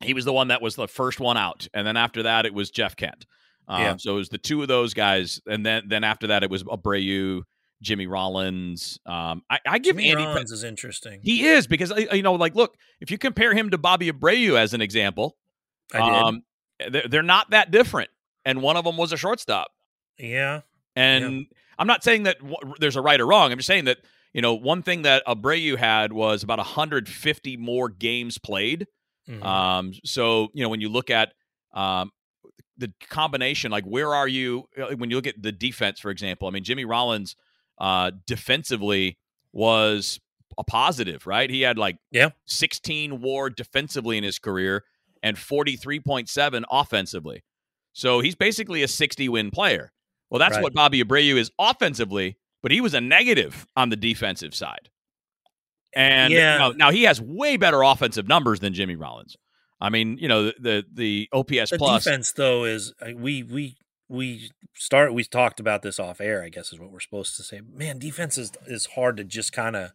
He 0.00 0.14
was 0.14 0.24
the 0.24 0.32
one 0.32 0.48
that 0.48 0.62
was 0.62 0.76
the 0.76 0.88
first 0.88 1.20
one 1.20 1.36
out, 1.36 1.66
and 1.74 1.86
then 1.86 1.96
after 1.96 2.22
that 2.24 2.46
it 2.46 2.54
was 2.54 2.70
Jeff 2.70 2.96
Kent. 2.96 3.26
Um, 3.66 3.82
Yeah. 3.82 3.96
So 3.98 4.14
it 4.14 4.18
was 4.18 4.28
the 4.30 4.38
two 4.38 4.62
of 4.62 4.68
those 4.68 4.94
guys, 4.94 5.40
and 5.46 5.64
then 5.64 5.84
then 5.86 6.04
after 6.04 6.28
that 6.28 6.42
it 6.42 6.50
was 6.50 6.64
Abreu, 6.64 7.42
Jimmy 7.82 8.06
Rollins. 8.06 8.98
Um, 9.06 9.42
I, 9.50 9.58
I 9.66 9.78
give 9.78 9.96
Jimmy 9.96 10.10
Andy 10.10 10.24
Rollins 10.24 10.52
is 10.52 10.64
interesting. 10.64 11.20
he 11.22 11.46
is 11.46 11.66
because 11.66 11.92
uh, 11.92 11.96
you 12.12 12.22
know 12.22 12.34
like 12.34 12.54
look 12.54 12.76
if 13.00 13.10
you 13.10 13.18
compare 13.18 13.54
him 13.54 13.70
to 13.70 13.78
Bobby 13.78 14.10
Abreu 14.10 14.56
as 14.58 14.74
an 14.74 14.80
example, 14.80 15.36
I 15.92 15.98
um, 15.98 16.42
they're, 16.90 17.08
they're 17.08 17.22
not 17.22 17.50
that 17.50 17.70
different, 17.70 18.10
and 18.44 18.62
one 18.62 18.76
of 18.76 18.84
them 18.84 18.96
was 18.96 19.12
a 19.12 19.16
shortstop. 19.16 19.68
yeah. 20.18 20.62
And 20.96 21.46
I'm 21.78 21.86
not 21.86 22.02
saying 22.02 22.24
that 22.24 22.38
w- 22.40 22.74
there's 22.80 22.96
a 22.96 23.00
right 23.00 23.20
or 23.20 23.26
wrong. 23.26 23.52
I'm 23.52 23.58
just 23.58 23.68
saying 23.68 23.84
that 23.84 23.98
you 24.32 24.42
know 24.42 24.54
one 24.54 24.82
thing 24.82 25.02
that 25.02 25.24
Abreu 25.26 25.76
had 25.76 26.12
was 26.12 26.42
about 26.42 26.58
150 26.58 27.56
more 27.56 27.88
games 27.88 28.38
played. 28.38 28.86
Mhm. 29.28 29.44
Um, 29.44 29.92
so 30.04 30.48
you 30.54 30.62
know 30.62 30.68
when 30.68 30.80
you 30.80 30.88
look 30.88 31.10
at 31.10 31.32
um, 31.74 32.10
the 32.76 32.92
combination, 33.08 33.70
like 33.70 33.84
where 33.84 34.14
are 34.14 34.28
you 34.28 34.68
uh, 34.80 34.94
when 34.96 35.10
you 35.10 35.16
look 35.16 35.26
at 35.26 35.40
the 35.42 35.52
defense, 35.52 36.00
for 36.00 36.10
example? 36.10 36.48
I 36.48 36.50
mean, 36.50 36.64
Jimmy 36.64 36.84
Rollins 36.84 37.36
uh, 37.78 38.10
defensively 38.26 39.18
was 39.52 40.20
a 40.56 40.64
positive, 40.64 41.26
right? 41.26 41.48
He 41.50 41.60
had 41.62 41.78
like 41.78 41.98
Yeah. 42.10 42.30
16 42.46 43.20
WAR 43.20 43.50
defensively 43.50 44.18
in 44.18 44.24
his 44.24 44.38
career 44.38 44.84
and 45.22 45.36
43.7 45.36 46.64
offensively. 46.70 47.44
So 47.92 48.20
he's 48.20 48.34
basically 48.34 48.82
a 48.82 48.88
60 48.88 49.28
win 49.28 49.50
player. 49.50 49.92
Well, 50.30 50.38
that's 50.38 50.56
Right. 50.56 50.62
what 50.62 50.74
Bobby 50.74 51.02
Abreu 51.02 51.36
is 51.36 51.50
offensively, 51.58 52.36
but 52.62 52.70
he 52.72 52.80
was 52.80 52.94
a 52.94 53.00
negative 53.00 53.66
on 53.76 53.90
the 53.90 53.96
defensive 53.96 54.54
side. 54.54 54.90
And 55.94 56.32
you 56.32 56.38
know, 56.38 56.72
now 56.72 56.90
he 56.90 57.04
has 57.04 57.20
way 57.20 57.56
better 57.56 57.82
offensive 57.82 58.28
numbers 58.28 58.60
than 58.60 58.74
Jimmy 58.74 58.96
Rollins. 58.96 59.36
I 59.80 59.90
mean, 59.90 60.18
you 60.18 60.28
know, 60.28 60.46
the 60.46 60.54
the, 60.60 60.84
the 60.92 61.28
OPS 61.32 61.70
the 61.70 61.78
plus. 61.78 62.04
defense 62.04 62.32
though 62.32 62.64
is 62.64 62.92
uh, 63.00 63.10
we 63.16 63.42
we 63.42 63.76
we 64.08 64.50
start 64.74 65.14
we 65.14 65.24
talked 65.24 65.60
about 65.60 65.82
this 65.82 65.98
off 65.98 66.20
air 66.20 66.42
i 66.42 66.48
guess 66.48 66.72
is 66.72 66.80
what 66.80 66.90
we're 66.90 67.00
supposed 67.00 67.36
to 67.36 67.42
say 67.42 67.60
man 67.72 67.98
defense 67.98 68.38
is 68.38 68.52
is 68.66 68.86
hard 68.94 69.16
to 69.16 69.24
just 69.24 69.52
kind 69.52 69.76
of 69.76 69.92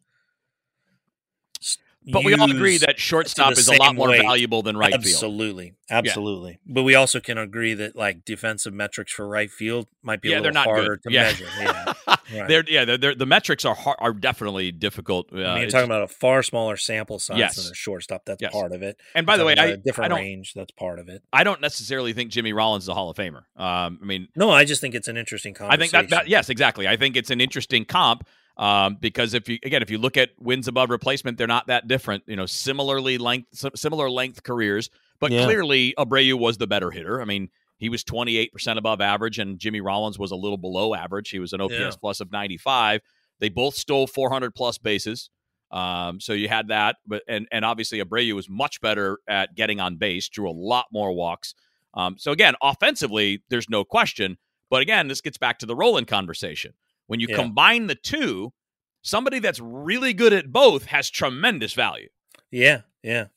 But 2.11 2.23
we 2.25 2.33
all 2.33 2.49
agree 2.51 2.77
that 2.79 2.99
shortstop 2.99 3.53
is 3.53 3.67
a 3.67 3.75
lot 3.77 3.95
more 3.95 4.09
way. 4.09 4.21
valuable 4.21 4.61
than 4.61 4.75
right 4.77 4.91
field. 4.91 5.05
absolutely 5.05 5.73
absolutely 5.89 6.59
but 6.65 6.83
we 6.83 6.95
also 6.95 7.19
can 7.19 7.37
agree 7.37 7.73
that 7.75 7.95
like 7.95 8.25
defensive 8.25 8.73
metrics 8.73 9.11
for 9.11 9.27
right 9.27 9.49
field 9.51 9.87
might 10.01 10.21
be 10.21 10.29
Yeah, 10.29 10.39
a 10.39 10.41
they're 10.41 10.51
little 10.51 10.65
not 10.65 10.65
harder 10.65 10.95
good. 10.97 11.03
to 11.03 11.11
Yeah. 11.13 11.23
measure 11.23 11.45
yeah 11.59 11.93
right. 12.07 12.47
They're 12.47 12.63
yeah, 12.67 12.85
they're, 12.85 12.97
they're, 12.97 13.15
the 13.15 13.25
metrics 13.25 13.63
are 13.65 13.75
har- 13.75 13.97
are 13.99 14.13
definitely 14.13 14.71
difficult. 14.71 15.29
Uh, 15.31 15.37
I 15.37 15.53
mean, 15.53 15.61
you're 15.63 15.69
talking 15.69 15.85
about 15.85 16.01
a 16.03 16.07
far 16.07 16.41
smaller 16.41 16.77
sample 16.77 17.19
size 17.19 17.37
Yes. 17.37 17.55
than 17.61 17.71
a 17.71 17.75
shortstop. 17.75 18.25
That's 18.25 18.41
Yes. 18.41 18.51
part 18.51 18.71
of 18.71 18.81
it. 18.81 18.97
and 19.13 19.25
by 19.25 19.37
the 19.37 19.45
way, 19.45 19.55
I, 19.55 19.65
a 19.65 19.77
different 19.77 20.05
I 20.11 20.15
don't 20.15 20.23
range. 20.23 20.53
That's 20.53 20.71
part 20.71 20.99
of 20.99 21.09
it. 21.09 21.21
I 21.31 21.43
don't 21.43 21.61
necessarily 21.61 22.13
think 22.13 22.31
Jimmy 22.31 22.53
Rollins 22.53 22.85
is 22.85 22.87
a 22.89 22.93
Hall 22.93 23.09
of 23.09 23.17
Famer. 23.17 23.43
Um, 23.55 23.99
I 24.01 24.05
mean, 24.05 24.27
No, 24.35 24.49
I 24.49 24.65
just 24.65 24.81
think 24.81 24.95
it's 24.95 25.07
an 25.07 25.17
interesting 25.17 25.55
I 25.61 25.77
think 25.77 25.91
that, 25.91 26.09
that 26.09 26.27
yes, 26.27 26.49
exactly. 26.49 26.87
I 26.87 26.95
think 26.97 27.15
it's 27.15 27.29
an 27.29 27.39
interesting 27.41 27.85
comp 27.85 28.25
um, 28.57 28.97
because 28.99 29.33
if 29.33 29.49
you 29.49 29.57
again 29.63 29.81
if 29.81 29.89
you 29.89 29.97
look 29.97 30.17
at 30.17 30.29
wins 30.39 30.67
above 30.67 30.89
replacement, 30.89 31.37
they're 31.37 31.47
not 31.47 31.67
that 31.67 31.87
different. 31.87 32.23
You 32.27 32.35
know, 32.35 32.45
similarly 32.45 33.17
length 33.17 33.65
similar 33.75 34.09
length 34.09 34.43
careers, 34.43 34.89
but 35.19 35.31
Yeah. 35.31 35.45
clearly 35.45 35.93
Abreu 35.97 36.33
was 36.37 36.57
the 36.57 36.67
better 36.67 36.91
hitter. 36.91 37.21
I 37.21 37.25
mean, 37.25 37.49
he 37.77 37.89
was 37.89 38.03
28% 38.03 38.77
above 38.77 39.01
average, 39.01 39.39
and 39.39 39.59
Jimmy 39.59 39.81
Rollins 39.81 40.17
was 40.19 40.31
a 40.31 40.35
little 40.35 40.57
below 40.57 40.93
average. 40.93 41.29
He 41.29 41.39
was 41.39 41.51
an 41.53 41.61
OPS 41.61 41.73
Yeah. 41.79 41.91
plus 41.99 42.19
of 42.19 42.31
95. 42.31 43.01
They 43.39 43.49
both 43.49 43.75
stole 43.75 44.07
400 44.07 44.53
plus 44.55 44.77
bases. 44.77 45.29
Um, 45.71 46.19
so 46.19 46.33
you 46.33 46.47
had 46.49 46.67
that, 46.67 46.97
but 47.07 47.23
and 47.27 47.47
and 47.51 47.65
obviously 47.65 47.99
Abreu 47.99 48.33
was 48.33 48.47
much 48.47 48.79
better 48.79 49.17
at 49.27 49.55
getting 49.55 49.79
on 49.79 49.95
base, 49.97 50.29
drew 50.29 50.47
a 50.47 50.53
lot 50.53 50.85
more 50.91 51.11
walks. 51.11 51.55
Um, 51.95 52.15
so 52.19 52.31
again, 52.31 52.53
offensively, 52.61 53.41
there's 53.49 53.69
no 53.69 53.83
question. 53.83 54.37
But 54.69 54.81
again, 54.83 55.07
this 55.07 55.21
gets 55.21 55.37
back 55.37 55.57
to 55.59 55.65
the 55.65 55.75
Rolen 55.75 56.05
conversation. 56.05 56.73
When 57.07 57.19
you 57.19 57.27
Yeah. 57.29 57.35
combine 57.37 57.87
the 57.87 57.95
two, 57.95 58.53
somebody 59.01 59.39
that's 59.39 59.59
really 59.59 60.13
good 60.13 60.33
at 60.33 60.51
both 60.51 60.85
has 60.85 61.09
tremendous 61.09 61.73
value. 61.73 62.09
Yeah, 62.51 62.81
yeah. 63.01 63.27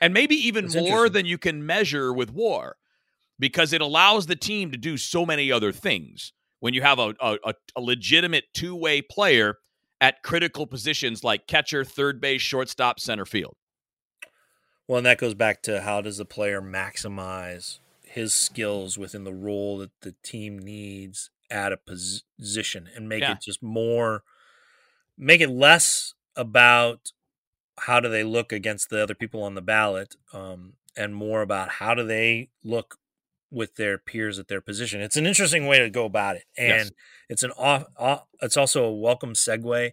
And 0.00 0.12
maybe 0.14 0.34
even 0.34 0.64
That's 0.66 0.76
more 0.76 1.08
than 1.08 1.26
you 1.26 1.38
can 1.38 1.64
measure 1.64 2.12
with 2.12 2.30
war 2.32 2.76
because 3.38 3.72
it 3.72 3.80
allows 3.80 4.26
the 4.26 4.36
team 4.36 4.70
to 4.72 4.78
do 4.78 4.96
so 4.96 5.24
many 5.26 5.52
other 5.52 5.72
things. 5.72 6.32
When 6.60 6.74
you 6.74 6.82
have 6.82 6.98
a, 6.98 7.14
a, 7.20 7.38
a- 7.44 7.80
legitimate 7.80 8.44
two 8.54 8.74
way 8.74 9.02
player 9.02 9.58
at 10.00 10.22
critical 10.22 10.66
positions 10.66 11.22
like 11.22 11.46
catcher, 11.46 11.84
third 11.84 12.20
base, 12.20 12.40
shortstop, 12.42 12.98
center 13.00 13.26
field. 13.26 13.56
Well, 14.88 14.98
and 14.98 15.06
that 15.06 15.18
goes 15.18 15.34
back 15.34 15.62
to 15.62 15.82
how 15.82 16.00
does 16.00 16.18
the 16.18 16.24
player 16.24 16.60
maximize 16.60 17.78
his 18.04 18.34
skills 18.34 18.98
within 18.98 19.24
the 19.24 19.32
role 19.32 19.78
that 19.78 19.90
the 20.02 20.14
team 20.22 20.58
needs 20.58 21.30
at 21.52 21.72
a 21.72 21.76
pos- 21.76 22.24
position 22.38 22.88
and 22.96 23.08
make 23.08 23.20
Yeah. 23.22 23.32
it 23.32 23.40
just 23.42 23.62
more, 23.62 24.24
make 25.16 25.40
it 25.40 25.50
less 25.50 26.14
about 26.34 27.12
how 27.78 28.00
do 28.00 28.08
they 28.08 28.24
look 28.24 28.52
against 28.52 28.90
the 28.90 29.02
other 29.02 29.14
people 29.14 29.42
on 29.42 29.54
the 29.54 29.62
ballot 29.62 30.14
um, 30.32 30.74
and 30.96 31.14
more 31.14 31.42
about 31.42 31.68
how 31.68 31.94
do 31.94 32.04
they 32.04 32.50
look 32.64 32.96
with 33.50 33.74
their 33.76 33.98
peers 33.98 34.38
at 34.38 34.48
their 34.48 34.60
position. 34.62 35.00
It's 35.02 35.16
an 35.16 35.26
interesting 35.26 35.66
way 35.66 35.78
to 35.78 35.90
go 35.90 36.06
about 36.06 36.36
it. 36.36 36.44
And 36.56 36.68
Yes. 36.68 36.90
it's 37.28 37.42
an 37.42 37.50
off, 37.52 37.84
off, 37.98 38.24
it's 38.40 38.56
also 38.56 38.84
a 38.84 38.92
welcome 38.94 39.34
segue 39.34 39.92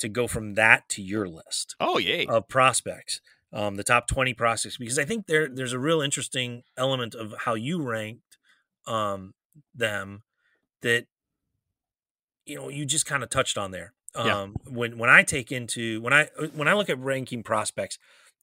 to 0.00 0.08
go 0.08 0.26
from 0.26 0.54
that 0.54 0.88
to 0.90 1.02
your 1.02 1.28
list 1.28 1.76
Oh, 1.80 1.98
yay. 1.98 2.26
of 2.26 2.48
prospects, 2.48 3.20
um, 3.52 3.76
the 3.76 3.84
top 3.84 4.08
20 4.08 4.34
prospects, 4.34 4.76
because 4.76 4.98
I 4.98 5.04
think 5.04 5.26
there 5.26 5.48
there's 5.48 5.72
a 5.72 5.78
real 5.78 6.00
interesting 6.00 6.64
element 6.76 7.14
of 7.14 7.32
how 7.44 7.54
you 7.54 7.80
ranked 7.82 8.38
um, 8.86 9.34
them 9.74 10.22
that 10.82 11.06
you 12.44 12.56
know 12.56 12.68
you 12.68 12.84
just 12.84 13.06
kind 13.06 13.22
of 13.22 13.30
touched 13.30 13.58
on 13.58 13.70
there. 13.70 13.92
Um, 14.14 14.26
Yeah. 14.26 14.72
When 14.72 14.98
when 14.98 15.10
I 15.10 15.22
take 15.22 15.52
into 15.52 16.00
when 16.00 16.12
I 16.12 16.28
when 16.54 16.68
I 16.68 16.74
look 16.74 16.88
at 16.90 16.98
ranking 16.98 17.42
prospects, 17.42 17.98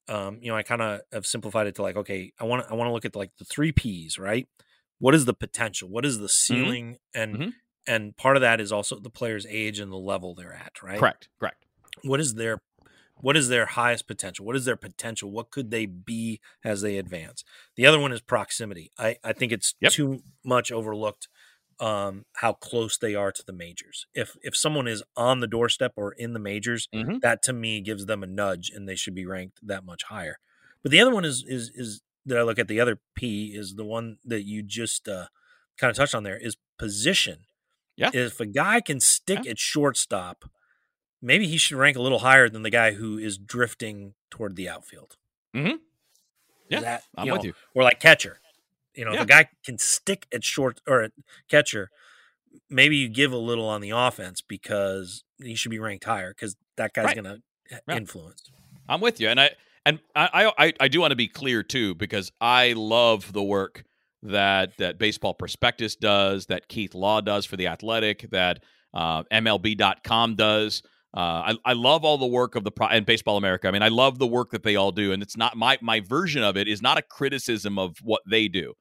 um, 0.08 0.40
you 0.42 0.50
know, 0.52 0.56
I 0.58 0.64
kind 0.64 0.82
of 0.82 1.02
have 1.12 1.26
simplified 1.26 1.68
it 1.68 1.76
to 1.76 1.82
like, 1.82 1.96
okay, 1.96 2.34
I 2.40 2.44
want 2.44 2.66
I 2.70 2.76
want 2.76 2.90
to 2.90 2.94
look 2.94 3.06
at 3.06 3.16
like 3.16 3.32
the 3.40 3.46
three 3.46 3.72
P's, 3.72 4.18
right? 4.20 4.48
What 5.00 5.16
is 5.16 5.26
the 5.26 5.34
potential? 5.34 5.90
What 5.90 6.06
is 6.06 6.20
the 6.20 6.30
ceiling? 6.30 6.98
And 7.14 7.38
Mhm. 7.38 7.54
and 7.88 8.16
part 8.18 8.38
of 8.38 8.42
that 8.42 8.62
is 8.62 8.72
also 8.72 9.00
the 9.00 9.10
player's 9.10 9.46
age 9.48 9.80
and 9.80 9.92
the 9.92 9.98
level 9.98 10.36
they're 10.36 10.54
at, 10.54 10.82
right? 10.82 11.00
Correct. 11.00 11.28
Correct. 11.40 11.66
what 12.04 12.20
is 12.20 12.36
their 12.36 12.62
what 13.22 13.38
is 13.38 13.48
their 13.50 13.66
highest 13.66 14.08
potential 14.08 14.46
what 14.46 14.56
is 14.56 14.66
their 14.66 14.76
potential 14.76 15.30
what 15.32 15.52
could 15.52 15.70
they 15.72 15.86
be 15.86 16.40
as 16.64 16.82
they 16.82 16.98
advance 16.98 17.44
the 17.76 17.86
other 17.86 18.00
one 18.00 18.12
is 18.12 18.20
proximity 18.22 18.92
i, 18.98 19.16
I 19.24 19.32
think 19.34 19.52
it's 19.52 19.76
Yep. 19.80 19.92
too 19.94 20.24
much 20.44 20.72
overlooked 20.72 21.28
um, 21.84 22.24
how 22.36 22.54
close 22.54 22.98
they 22.98 23.14
are 23.16 23.32
to 23.32 23.44
the 23.46 23.52
majors 23.54 24.06
if 24.14 24.38
if 24.42 24.56
someone 24.56 24.88
is 24.88 25.04
on 25.18 25.40
the 25.42 25.48
doorstep 25.48 25.92
or 25.96 26.12
in 26.14 26.34
the 26.34 26.40
majors 26.40 26.88
Mhm. 26.94 27.20
that 27.22 27.42
to 27.44 27.54
me 27.54 27.82
gives 27.82 28.06
them 28.06 28.24
a 28.24 28.28
nudge 28.28 28.70
and 28.74 28.88
they 28.88 28.96
should 28.96 29.16
be 29.16 29.26
ranked 29.26 29.60
that 29.68 29.84
much 29.84 30.04
higher 30.04 30.38
but 30.82 30.92
the 30.92 31.02
other 31.02 31.14
one 31.14 31.26
is 31.26 31.44
is 31.48 31.72
is 31.76 32.02
that 32.26 32.38
i 32.38 32.42
look 32.44 32.60
at 32.60 32.68
the 32.68 32.80
other 32.80 33.00
p 33.16 33.54
is 33.56 33.76
the 33.76 33.84
one 33.84 34.18
that 34.24 34.44
you 34.44 34.62
just 34.64 35.08
uh, 35.10 35.26
kind 35.78 35.92
of 35.92 35.98
touched 35.98 36.16
on 36.16 36.24
there 36.24 36.38
is 36.38 36.56
position 36.78 37.40
Yeah. 37.98 38.12
if 38.14 38.40
a 38.40 38.46
guy 38.46 38.80
can 38.80 39.00
stick 39.00 39.46
at 39.48 39.60
shortstop 39.60 40.46
maybe 41.22 41.48
he 41.48 41.58
should 41.58 41.78
rank 41.78 41.98
a 41.98 42.02
little 42.02 42.20
higher 42.20 42.48
than 42.50 42.62
the 42.64 42.70
guy 42.70 42.92
who 42.94 43.18
is 43.18 43.38
drifting 43.38 44.14
toward 44.30 44.56
the 44.56 44.68
outfield. 44.68 45.16
Mm-hmm. 45.56 45.78
Yeah, 46.70 46.80
that, 46.82 47.04
I'm 47.16 47.28
you 47.28 47.34
with 47.34 47.44
you. 47.46 47.54
Or 47.76 47.84
like 47.84 48.00
catcher. 48.00 48.40
You 48.96 49.06
know, 49.06 49.12
Yeah. 49.14 49.18
if 49.20 49.24
a 49.24 49.28
guy 49.28 49.50
can 49.66 49.78
stick 49.78 50.28
at 50.34 50.44
short 50.44 50.80
or 50.88 51.02
at 51.04 51.12
catcher, 51.50 51.90
maybe 52.70 52.96
you 52.98 53.10
give 53.10 53.32
a 53.32 53.38
little 53.38 53.68
on 53.68 53.82
the 53.82 53.90
offense 53.92 54.42
because 54.42 55.24
he 55.42 55.56
should 55.56 55.72
be 55.72 55.80
ranked 55.80 56.06
higher 56.06 56.34
because 56.34 56.56
that 56.78 56.94
guy's 56.94 57.06
Right. 57.06 57.16
going 57.16 57.26
to 57.26 57.42
yeah. 57.88 57.96
influence. 57.96 58.44
I'm 58.88 59.02
with 59.02 59.20
you, 59.20 59.30
and 59.30 59.40
I 59.40 59.52
and 59.86 60.00
I, 60.16 60.52
I 60.58 60.74
I 60.80 60.88
do 60.88 61.00
want 61.02 61.12
to 61.12 61.16
be 61.16 61.28
clear 61.28 61.64
too 61.64 61.96
because 61.96 62.32
I 62.42 62.74
love 62.74 63.34
the 63.34 63.44
work 63.44 63.84
that 64.24 64.78
that 64.78 64.98
Baseball 65.00 65.34
Prospectus 65.34 65.96
does, 65.96 66.46
that 66.48 66.68
Keith 66.68 66.94
Law 66.94 67.22
does 67.22 67.46
for 67.46 67.56
the 67.58 67.68
Athletic, 67.68 68.30
that 68.32 68.62
uh, 68.94 69.24
MLB.com 69.32 70.36
does. 70.36 70.84
Uh, 71.16 71.54
I, 71.54 71.56
I 71.66 71.74
love 71.74 72.04
all 72.04 72.18
the 72.18 72.26
work 72.28 72.56
of 72.56 72.64
the 72.64 72.72
pro- 72.72 72.88
and 72.88 73.06
Baseball 73.06 73.38
America. 73.38 73.68
I 73.68 73.72
mean, 73.72 73.84
I 73.84 73.90
love 73.90 74.18
the 74.20 74.28
work 74.28 74.50
that 74.52 74.64
they 74.64 74.76
all 74.76 74.92
do, 74.92 75.12
and 75.12 75.22
it's 75.24 75.38
not 75.38 75.56
my 75.56 75.78
my 75.82 76.00
version 76.02 76.44
of 76.44 76.58
it 76.58 76.68
is 76.68 76.82
not 76.82 76.98
a 76.98 77.02
criticism 77.02 77.78
of 77.80 77.98
what 78.02 78.22
they 78.30 78.48
do. 78.48 78.74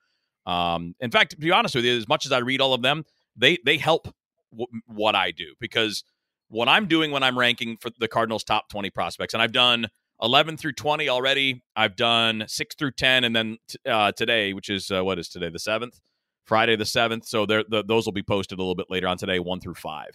Um, 0.47 0.95
in 1.01 1.11
fact, 1.11 1.31
to 1.33 1.37
be 1.37 1.51
honest 1.51 1.75
with 1.75 1.85
you, 1.85 1.97
as 1.97 2.09
much 2.09 2.27
as 2.27 2.33
I 2.33 2.39
read 2.39 2.61
all 2.61 2.75
of 2.75 2.83
them, 2.83 3.05
they 3.37 3.59
they 3.65 3.79
help 3.79 4.09
w- 4.51 4.81
what 4.87 5.15
I 5.15 5.31
do 5.31 5.55
because 5.61 6.05
what 6.49 6.69
I'm 6.69 6.87
doing 6.87 7.11
when 7.11 7.23
I'm 7.23 7.39
ranking 7.39 7.77
for 7.79 7.91
the 7.99 8.09
Cardinals' 8.09 8.45
top 8.45 8.69
20 8.69 8.91
prospects, 8.91 9.35
and 9.35 9.43
I've 9.43 9.53
done 9.53 9.89
11 10.23 10.57
through 10.57 10.73
20 10.73 11.09
already. 11.09 11.63
I've 11.75 11.97
done 11.97 12.45
six 12.47 12.75
through 12.75 12.93
10, 12.93 13.25
and 13.25 13.35
then 13.35 13.59
t- 13.69 13.79
uh, 13.89 14.13
today, 14.13 14.53
which 14.53 14.69
is 14.69 14.91
uh, 14.91 15.03
what 15.03 15.19
is 15.19 15.29
today, 15.29 15.49
the 15.49 15.59
seventh, 15.59 15.99
Friday 16.45 16.77
the 16.77 16.85
seventh. 16.85 17.27
So 17.27 17.47
the, 17.47 17.85
those 17.87 18.07
will 18.07 18.13
be 18.13 18.23
posted 18.23 18.59
a 18.59 18.63
little 18.63 18.75
bit 18.75 18.87
later 18.91 19.09
on 19.09 19.17
today, 19.17 19.39
one 19.39 19.61
through 19.61 19.75
five. 19.75 20.11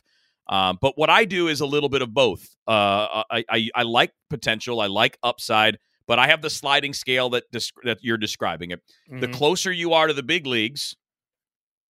Um, 0.49 0.77
but 0.81 0.97
what 0.97 1.09
I 1.09 1.25
do 1.25 1.47
is 1.49 1.59
a 1.59 1.65
little 1.65 1.89
bit 1.89 2.01
of 2.01 2.13
both. 2.13 2.55
Uh, 2.67 3.23
I, 3.29 3.43
I, 3.49 3.69
I 3.75 3.83
like 3.83 4.11
potential, 4.29 4.79
I 4.79 4.87
like 4.87 5.17
upside, 5.23 5.77
but 6.07 6.19
I 6.19 6.27
have 6.27 6.41
the 6.41 6.49
sliding 6.49 6.93
scale 6.93 7.29
that 7.31 7.43
that 7.83 7.99
you're 8.01 8.17
describing 8.17 8.71
it. 8.71 8.81
Mm-hmm. 9.09 9.19
The 9.19 9.27
closer 9.27 9.71
you 9.71 9.93
are 9.93 10.07
to 10.07 10.13
the 10.13 10.23
big 10.23 10.47
leagues, 10.47 10.95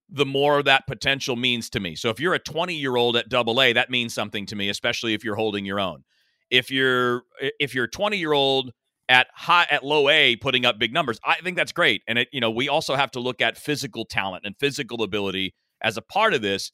the 0.09 0.25
more 0.25 0.63
that 0.63 0.87
potential 0.87 1.35
means 1.35 1.69
to 1.71 1.79
me. 1.79 1.95
So 1.95 2.09
if 2.09 2.19
you're 2.19 2.33
a 2.33 2.39
20 2.39 2.73
year 2.73 2.95
old 2.95 3.15
at 3.15 3.29
Double 3.29 3.61
A, 3.61 3.73
that 3.73 3.89
means 3.89 4.13
something 4.13 4.45
to 4.47 4.55
me, 4.55 4.69
especially 4.69 5.13
if 5.13 5.23
you're 5.23 5.35
holding 5.35 5.65
your 5.65 5.79
own. 5.79 6.03
If 6.49 6.71
you're 6.71 7.23
if 7.39 7.75
you're 7.75 7.87
20 7.87 8.17
year 8.17 8.33
old 8.33 8.71
at 9.09 9.27
high 9.33 9.67
at 9.69 9.83
low 9.83 10.09
A 10.09 10.35
putting 10.37 10.65
up 10.65 10.79
big 10.79 10.93
numbers, 10.93 11.19
I 11.23 11.35
think 11.35 11.57
that's 11.57 11.71
great. 11.71 12.01
And 12.07 12.19
it, 12.19 12.29
you 12.31 12.41
know, 12.41 12.51
we 12.51 12.69
also 12.69 12.95
have 12.95 13.11
to 13.11 13.19
look 13.19 13.41
at 13.41 13.57
physical 13.57 14.05
talent 14.05 14.45
and 14.45 14.55
physical 14.57 15.03
ability 15.03 15.53
as 15.81 15.97
a 15.97 16.01
part 16.01 16.33
of 16.33 16.41
this. 16.41 16.71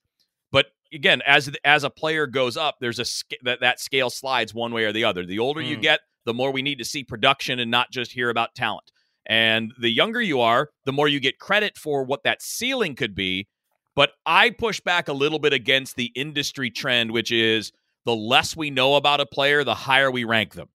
But 0.52 0.68
again, 0.94 1.22
as 1.26 1.50
as 1.66 1.84
a 1.84 1.90
player 1.90 2.28
goes 2.28 2.56
up, 2.56 2.76
there's 2.80 3.00
a 3.00 3.06
that 3.44 3.62
that 3.62 3.80
scale 3.80 4.12
slides 4.12 4.54
one 4.54 4.72
way 4.72 4.86
or 4.86 4.94
the 4.94 5.04
other. 5.04 5.26
The 5.26 5.40
older 5.40 5.62
mm. 5.62 5.68
you 5.68 5.78
get, 5.78 6.02
the 6.26 6.34
more 6.34 6.52
we 6.52 6.62
need 6.62 6.80
to 6.80 6.86
see 6.86 7.04
production 7.04 7.60
and 7.60 7.70
not 7.70 7.92
just 7.92 8.12
hear 8.12 8.30
about 8.30 8.56
talent. 8.56 8.92
And 9.26 9.72
the 9.80 9.90
younger 9.90 10.22
you 10.22 10.42
are, 10.42 10.70
the 10.86 10.92
more 10.92 11.08
you 11.08 11.20
get 11.20 11.40
credit 11.40 11.78
for 11.78 12.04
what 12.04 12.24
that 12.24 12.42
ceiling 12.42 12.96
could 12.96 13.16
be. 13.16 13.48
But 13.96 14.12
I 14.26 14.50
push 14.50 14.80
back 14.80 15.08
a 15.08 15.14
little 15.14 15.40
bit 15.40 15.54
against 15.54 15.96
the 15.96 16.12
industry 16.16 16.70
trend, 16.72 17.12
which 17.12 17.32
is 17.32 17.72
the 18.06 18.16
less 18.16 18.56
we 18.56 18.70
know 18.70 18.96
about 18.96 19.22
a 19.22 19.26
player, 19.26 19.64
the 19.64 19.76
higher 19.76 20.12
we 20.12 20.24
rank 20.24 20.54
them. 20.54 20.70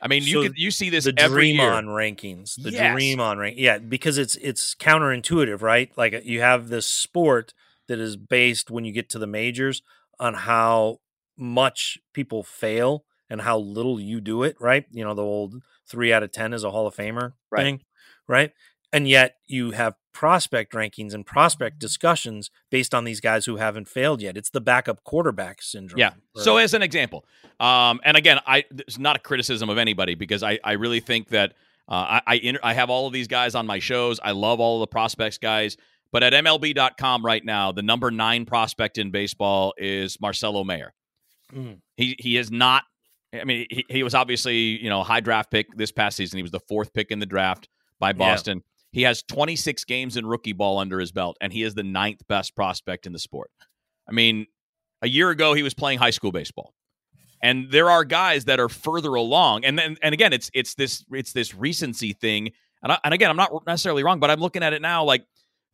I 0.00 0.08
mean, 0.08 0.22
so 0.22 0.28
you 0.28 0.42
can, 0.42 0.52
you 0.56 0.70
see 0.70 0.90
this 0.90 1.04
the 1.04 1.14
every 1.16 1.46
dream 1.46 1.56
year. 1.56 1.72
on 1.72 1.86
rankings, 1.86 2.54
the 2.62 2.70
yes. 2.70 2.92
dream 2.92 3.18
on 3.18 3.38
rank, 3.38 3.56
yeah, 3.58 3.78
because 3.78 4.16
it's 4.16 4.36
it's 4.36 4.74
counterintuitive, 4.76 5.60
right? 5.60 5.90
Like 5.96 6.14
uh, 6.14 6.20
you 6.22 6.40
have 6.40 6.68
this 6.68 6.86
sport 6.86 7.52
that 7.88 7.98
is 7.98 8.16
based 8.16 8.70
when 8.70 8.84
you 8.84 8.92
get 8.92 9.08
to 9.10 9.18
the 9.18 9.26
majors 9.26 9.82
on 10.20 10.34
how 10.34 11.00
much 11.36 11.98
people 12.12 12.44
fail 12.44 13.04
and 13.30 13.42
how 13.42 13.58
little 13.58 14.00
you 14.00 14.20
do 14.20 14.42
it, 14.42 14.56
right? 14.60 14.84
You 14.90 15.04
know, 15.04 15.14
the 15.14 15.22
old 15.22 15.62
three 15.86 16.12
out 16.12 16.22
of 16.22 16.32
10 16.32 16.52
is 16.52 16.64
a 16.64 16.70
Hall 16.70 16.86
of 16.86 16.94
Famer 16.94 17.32
right. 17.50 17.62
thing, 17.62 17.80
right? 18.26 18.52
And 18.92 19.08
yet 19.08 19.36
you 19.46 19.72
have 19.72 19.94
prospect 20.18 20.72
rankings 20.72 21.14
and 21.14 21.24
prospect 21.24 21.78
discussions 21.78 22.50
based 22.70 22.94
on 22.94 23.04
these 23.04 23.20
guys 23.20 23.44
who 23.44 23.56
haven't 23.56 23.86
failed 23.86 24.20
yet. 24.20 24.36
It's 24.36 24.50
the 24.50 24.60
backup 24.60 25.04
quarterback 25.04 25.62
syndrome. 25.62 26.00
Yeah. 26.00 26.14
So, 26.36 26.56
as 26.56 26.74
an 26.74 26.82
example, 26.82 27.24
um, 27.60 28.00
and 28.02 28.16
again, 28.16 28.40
I 28.46 28.64
it's 28.70 28.98
not 28.98 29.14
a 29.16 29.18
criticism 29.20 29.68
of 29.68 29.78
anybody 29.78 30.14
because 30.14 30.42
I, 30.42 30.58
I 30.64 30.72
really 30.72 31.00
think 31.00 31.28
that 31.28 31.52
uh, 31.88 31.92
I 32.18 32.22
I, 32.26 32.34
inter- 32.36 32.60
I 32.62 32.74
have 32.74 32.90
all 32.90 33.06
of 33.06 33.12
these 33.12 33.28
guys 33.28 33.54
on 33.54 33.66
my 33.66 33.78
shows. 33.78 34.18
I 34.20 34.32
love 34.32 34.58
all 34.58 34.76
of 34.76 34.80
the 34.80 34.86
prospects 34.88 35.38
guys. 35.38 35.76
But 36.10 36.22
at 36.22 36.32
MLB.com 36.32 37.24
right 37.24 37.44
now, 37.44 37.70
the 37.70 37.82
number 37.82 38.10
nine 38.10 38.46
prospect 38.46 38.98
in 38.98 39.10
baseball 39.10 39.74
is 39.76 40.18
Marcelo 40.20 40.64
Mayer. 40.64 40.94
Mm. 41.54 41.80
He 41.96 42.16
he 42.18 42.36
is 42.36 42.50
not 42.50 42.84
I 43.34 43.44
mean, 43.44 43.66
he, 43.70 43.84
he 43.88 44.02
was 44.02 44.14
obviously, 44.14 44.82
you 44.82 44.88
know, 44.88 45.00
a 45.00 45.04
high 45.04 45.20
draft 45.20 45.50
pick 45.50 45.66
this 45.76 45.92
past 45.92 46.16
season. 46.16 46.38
He 46.38 46.42
was 46.42 46.50
the 46.50 46.60
fourth 46.60 46.92
pick 46.92 47.10
in 47.10 47.18
the 47.18 47.26
draft 47.26 47.68
by 47.98 48.12
Boston. 48.12 48.58
Yeah. 48.58 48.62
He 48.90 49.02
has 49.02 49.22
26 49.24 49.84
games 49.84 50.16
in 50.16 50.24
rookie 50.26 50.54
ball 50.54 50.78
under 50.78 50.98
his 50.98 51.12
belt, 51.12 51.36
and 51.40 51.52
he 51.52 51.62
is 51.62 51.74
the 51.74 51.82
ninth 51.82 52.26
best 52.26 52.56
prospect 52.56 53.06
in 53.06 53.12
the 53.12 53.18
sport. 53.18 53.50
I 54.08 54.12
mean, 54.12 54.46
a 55.02 55.08
year 55.08 55.30
ago 55.30 55.52
he 55.52 55.62
was 55.62 55.74
playing 55.74 55.98
high 55.98 56.10
school 56.10 56.32
baseball, 56.32 56.72
and 57.42 57.70
there 57.70 57.90
are 57.90 58.04
guys 58.04 58.46
that 58.46 58.58
are 58.60 58.70
further 58.70 59.14
along. 59.14 59.64
And 59.64 59.78
then, 59.78 59.98
and 60.02 60.14
again, 60.14 60.32
it's 60.32 60.50
it's 60.54 60.74
this 60.74 61.04
it's 61.10 61.32
this 61.32 61.54
recency 61.54 62.14
thing. 62.14 62.52
And 62.82 62.92
I, 62.92 62.98
and 63.04 63.12
again, 63.12 63.28
I'm 63.30 63.36
not 63.36 63.50
necessarily 63.66 64.04
wrong, 64.04 64.20
but 64.20 64.30
I'm 64.30 64.40
looking 64.40 64.62
at 64.62 64.72
it 64.72 64.80
now. 64.80 65.04
Like 65.04 65.26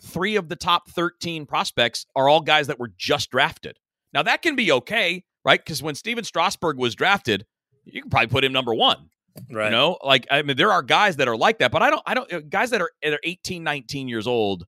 three 0.03 0.35
of 0.37 0.49
the 0.49 0.57
top 0.57 0.91
13 0.91 1.47
prospects 1.47 2.07
are 2.17 2.29
all 2.29 2.41
guys 2.41 2.67
that 2.67 2.81
were 2.81 2.91
just 2.99 3.31
drafted. 3.31 3.79
Now 4.13 4.25
that 4.25 4.43
can 4.43 4.57
be 4.57 4.73
okay 4.73 5.25
right? 5.45 5.61
Because 5.61 5.83
when 5.83 5.95
Stephen 5.95 6.25
Strasburg 6.25 6.79
was 6.79 6.95
drafted, 6.95 7.47
you 7.85 8.01
can 8.01 8.11
probably 8.11 8.29
put 8.29 8.45
him 8.45 8.53
number 8.53 8.75
one. 8.75 9.11
Right. 9.51 9.67
You 9.67 9.71
know, 9.73 9.99
like 10.03 10.27
I 10.31 10.43
mean, 10.43 10.57
there 10.57 10.71
are 10.71 10.83
guys 10.83 11.17
that 11.17 11.27
are 11.27 11.37
like 11.37 11.59
that, 11.59 11.73
but 11.73 11.83
I 11.83 11.91
don't, 11.91 12.03
I 12.07 12.15
don't, 12.15 12.33
uh, 12.33 12.41
guys 12.49 12.71
that 12.71 12.81
are, 12.81 12.91
that 13.03 13.15
are 13.15 13.21
18, 13.25 13.65
19 13.65 14.09
years 14.09 14.27
old. 14.27 14.65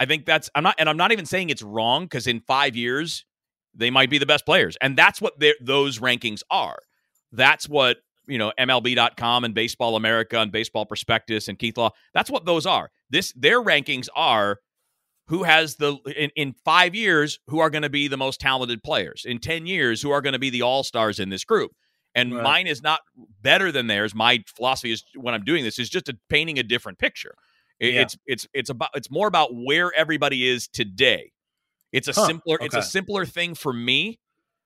I 0.00 0.06
think 0.06 0.26
that's, 0.26 0.50
I'm 0.54 0.64
not, 0.64 0.74
and 0.78 0.88
I'm 0.88 0.96
not 0.96 1.12
even 1.12 1.26
saying 1.26 1.50
it's 1.50 1.62
wrong 1.62 2.04
because 2.04 2.26
in 2.26 2.40
five 2.40 2.74
years, 2.74 3.24
they 3.74 3.90
might 3.90 4.10
be 4.10 4.18
the 4.18 4.26
best 4.26 4.44
players. 4.44 4.76
And 4.80 4.96
that's 4.96 5.20
what 5.20 5.34
those 5.60 5.98
rankings 6.00 6.42
are. 6.50 6.78
That's 7.30 7.68
what, 7.68 7.98
you 8.26 8.38
know, 8.38 8.52
MLB.com 8.58 9.44
and 9.44 9.54
Baseball 9.54 9.96
America 9.96 10.38
and 10.38 10.50
Baseball 10.50 10.86
Prospectus 10.86 11.48
and 11.48 11.58
Keith 11.58 11.76
Law, 11.76 11.90
that's 12.14 12.30
what 12.30 12.44
those 12.44 12.66
are. 12.66 12.90
This, 13.10 13.32
their 13.36 13.62
rankings 13.62 14.08
are 14.16 14.58
who 15.30 15.44
has 15.44 15.76
the 15.76 15.96
in, 16.16 16.30
in 16.34 16.54
five 16.64 16.92
years 16.92 17.38
who 17.46 17.60
are 17.60 17.70
going 17.70 17.82
to 17.82 17.88
be 17.88 18.08
the 18.08 18.16
most 18.16 18.40
talented 18.40 18.82
players 18.82 19.24
in 19.24 19.38
10 19.38 19.64
years 19.64 20.02
who 20.02 20.10
are 20.10 20.20
going 20.20 20.32
to 20.32 20.38
be 20.38 20.50
the 20.50 20.62
all-stars 20.62 21.18
in 21.18 21.30
this 21.30 21.44
group 21.44 21.70
and 22.16 22.34
right. 22.34 22.42
mine 22.42 22.66
is 22.66 22.82
not 22.82 23.00
better 23.40 23.72
than 23.72 23.86
theirs 23.86 24.14
my 24.14 24.42
philosophy 24.54 24.92
is 24.92 25.04
when 25.14 25.32
i'm 25.32 25.44
doing 25.44 25.64
this 25.64 25.78
is 25.78 25.88
just 25.88 26.08
a, 26.08 26.18
painting 26.28 26.58
a 26.58 26.62
different 26.62 26.98
picture 26.98 27.34
it, 27.78 27.94
yeah. 27.94 28.02
it's 28.02 28.16
it's 28.26 28.46
it's 28.52 28.70
about 28.70 28.90
it's 28.94 29.10
more 29.10 29.28
about 29.28 29.50
where 29.54 29.92
everybody 29.96 30.46
is 30.46 30.68
today 30.68 31.32
it's 31.92 32.08
a 32.08 32.12
huh. 32.12 32.26
simpler 32.26 32.56
okay. 32.56 32.66
it's 32.66 32.74
a 32.74 32.82
simpler 32.82 33.24
thing 33.24 33.54
for 33.54 33.72
me 33.72 34.18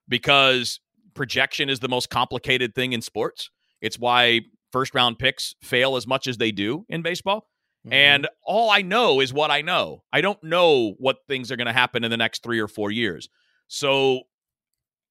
because 0.08 0.80
projection 1.12 1.68
is 1.68 1.78
the 1.80 1.88
most 1.88 2.08
complicated 2.08 2.74
thing 2.74 2.94
in 2.94 3.02
sports 3.02 3.50
it's 3.82 3.98
why 3.98 4.40
first 4.72 4.94
round 4.94 5.18
picks 5.18 5.54
fail 5.62 5.94
as 5.94 6.06
much 6.06 6.26
as 6.26 6.38
they 6.38 6.50
do 6.50 6.86
in 6.88 7.02
baseball 7.02 7.46
Mm-hmm. 7.86 7.92
And 7.92 8.28
all 8.44 8.70
I 8.70 8.82
know 8.82 9.20
is 9.20 9.32
what 9.32 9.50
I 9.50 9.60
know. 9.60 10.02
I 10.12 10.20
don't 10.20 10.42
know 10.42 10.94
what 10.98 11.18
things 11.28 11.52
are 11.52 11.56
going 11.56 11.66
to 11.66 11.72
happen 11.72 12.04
in 12.04 12.10
the 12.10 12.16
next 12.16 12.42
three 12.42 12.60
or 12.60 12.68
four 12.68 12.90
years. 12.90 13.28
So, 13.68 14.22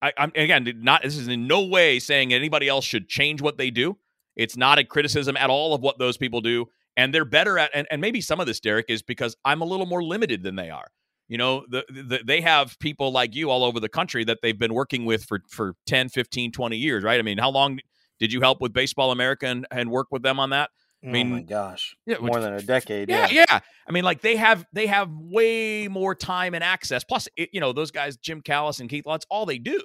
I, 0.02 0.12
am 0.18 0.32
again 0.36 0.70
not. 0.82 1.04
This 1.04 1.18
is 1.18 1.28
in 1.28 1.48
no 1.48 1.64
way 1.66 2.00
saying 2.00 2.34
anybody 2.34 2.68
else 2.68 2.84
should 2.84 3.08
change 3.08 3.42
what 3.42 3.58
they 3.58 3.70
do. 3.70 3.98
It's 4.36 4.58
not 4.58 4.80
a 4.80 4.84
criticism 4.84 5.38
at 5.38 5.50
all 5.50 5.74
of 5.74 5.82
what 5.82 6.00
those 6.00 6.18
people 6.18 6.42
do, 6.42 6.66
and 6.98 7.14
they're 7.14 7.26
better 7.26 7.58
at. 7.58 7.72
And, 7.74 7.88
and 7.90 8.02
maybe 8.02 8.20
some 8.20 8.40
of 8.40 8.48
this, 8.48 8.60
Derrick, 8.60 8.88
is 8.90 9.02
because 9.02 9.36
I'm 9.46 9.62
a 9.62 9.66
little 9.66 9.86
more 9.86 10.04
limited 10.04 10.44
than 10.44 10.56
they 10.56 10.70
are. 10.70 10.88
You 11.30 11.38
know, 11.38 11.66
the, 11.70 11.86
the, 11.90 12.22
they 12.26 12.42
have 12.42 12.78
people 12.80 13.12
like 13.12 13.34
you 13.34 13.50
all 13.50 13.64
over 13.64 13.80
the 13.80 13.90
country 13.90 14.26
that 14.26 14.40
they've 14.42 14.58
been 14.58 14.74
working 14.74 15.06
with 15.06 15.24
for 15.24 15.40
for 15.50 15.76
10, 15.88 16.10
15, 16.10 16.52
20 16.52 16.78
years, 16.78 17.04
right? 17.04 17.20
I 17.20 17.24
mean, 17.24 17.38
how 17.38 17.50
long 17.50 17.80
did 18.20 18.34
you 18.34 18.42
help 18.42 18.62
with 18.62 18.74
Baseball 18.74 19.12
America 19.12 19.48
and, 19.48 19.66
and 19.72 19.90
work 19.90 20.08
with 20.12 20.22
them 20.22 20.40
on 20.40 20.50
that? 20.50 20.70
I 21.06 21.10
mean, 21.10 21.32
oh 21.32 21.36
my 21.36 21.42
gosh, 21.42 21.96
yeah, 22.06 22.18
more 22.20 22.40
than 22.40 22.54
a 22.54 22.62
decade. 22.62 23.10
Yeah, 23.10 23.28
yeah, 23.30 23.46
yeah. 23.50 23.60
I 23.88 23.92
mean, 23.92 24.06
like 24.06 24.22
they 24.22 24.38
have 24.38 24.66
they 24.72 24.88
have 24.88 25.10
way 25.12 25.88
more 25.90 26.16
time 26.16 26.54
and 26.54 26.64
access. 26.64 27.04
Plus, 27.04 27.28
it, 27.36 27.50
you 27.52 27.60
know, 27.60 27.74
those 27.74 27.92
guys, 27.92 28.16
Jim 28.16 28.42
Callis 28.42 28.80
and 28.80 28.90
Keith 28.90 29.06
Lutz, 29.06 29.26
all 29.30 29.46
they 29.46 29.58
do. 29.58 29.82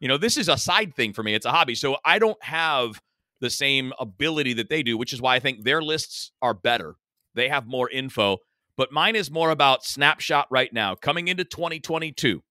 You 0.00 0.08
know, 0.08 0.18
this 0.18 0.36
is 0.36 0.48
a 0.48 0.58
side 0.58 0.94
thing 0.94 1.12
for 1.12 1.22
me. 1.22 1.34
It's 1.34 1.46
a 1.46 1.50
hobby, 1.50 1.74
so 1.74 1.96
I 2.04 2.18
don't 2.18 2.42
have 2.42 3.00
the 3.40 3.50
same 3.50 3.92
ability 3.98 4.52
that 4.54 4.68
they 4.68 4.82
do, 4.82 4.98
which 4.98 5.12
is 5.12 5.22
why 5.22 5.36
I 5.36 5.40
think 5.40 5.64
their 5.64 5.82
lists 5.82 6.32
are 6.42 6.54
better. 6.54 6.96
They 7.34 7.48
have 7.48 7.66
more 7.66 7.88
info, 7.88 8.38
but 8.76 8.92
mine 8.92 9.16
is 9.16 9.30
more 9.30 9.50
about 9.50 9.84
snapshot 9.84 10.46
right 10.50 10.72
now, 10.72 10.94
coming 10.94 11.28
into 11.28 11.44
2022. 11.44 12.42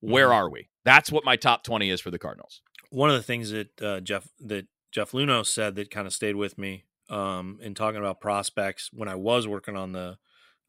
Where 0.00 0.26
mm-hmm. 0.26 0.34
are 0.34 0.50
we? 0.50 0.68
That's 0.84 1.10
what 1.10 1.24
my 1.24 1.36
top 1.36 1.62
20 1.62 1.88
is 1.88 2.00
for 2.00 2.10
the 2.10 2.18
Cardinals. 2.18 2.62
One 2.90 3.10
of 3.10 3.16
the 3.16 3.22
things 3.22 3.50
that 3.50 3.82
uh, 3.82 4.00
Jeff 4.00 4.28
that 4.40 4.66
Jeff 4.92 5.12
Luhnow 5.12 5.46
said 5.46 5.76
that 5.76 5.90
kind 5.90 6.06
of 6.06 6.12
stayed 6.12 6.36
with 6.36 6.58
me 6.58 6.84
um, 7.10 7.58
in 7.62 7.74
talking 7.74 7.98
about 7.98 8.20
prospects 8.20 8.90
when 8.92 9.08
I 9.08 9.14
was 9.14 9.46
working 9.46 9.76
on 9.76 9.92
the 9.92 10.18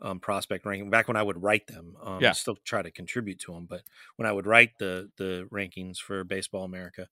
um, 0.01 0.19
prospect 0.19 0.65
ranking 0.65 0.89
back 0.89 1.07
when 1.07 1.17
I 1.17 1.23
would 1.23 1.41
write 1.41 1.67
them. 1.67 1.95
Um, 2.03 2.21
yeah. 2.21 2.33
Still 2.33 2.57
try 2.63 2.81
to 2.81 2.91
contribute 2.91 3.39
to 3.41 3.53
them, 3.53 3.65
but 3.69 3.81
when 4.17 4.27
I 4.27 4.31
would 4.31 4.45
write 4.45 4.77
the 4.79 5.09
the 5.17 5.47
rankings 5.51 5.97
for 5.97 6.23
Baseball 6.23 6.63
America 6.63 7.07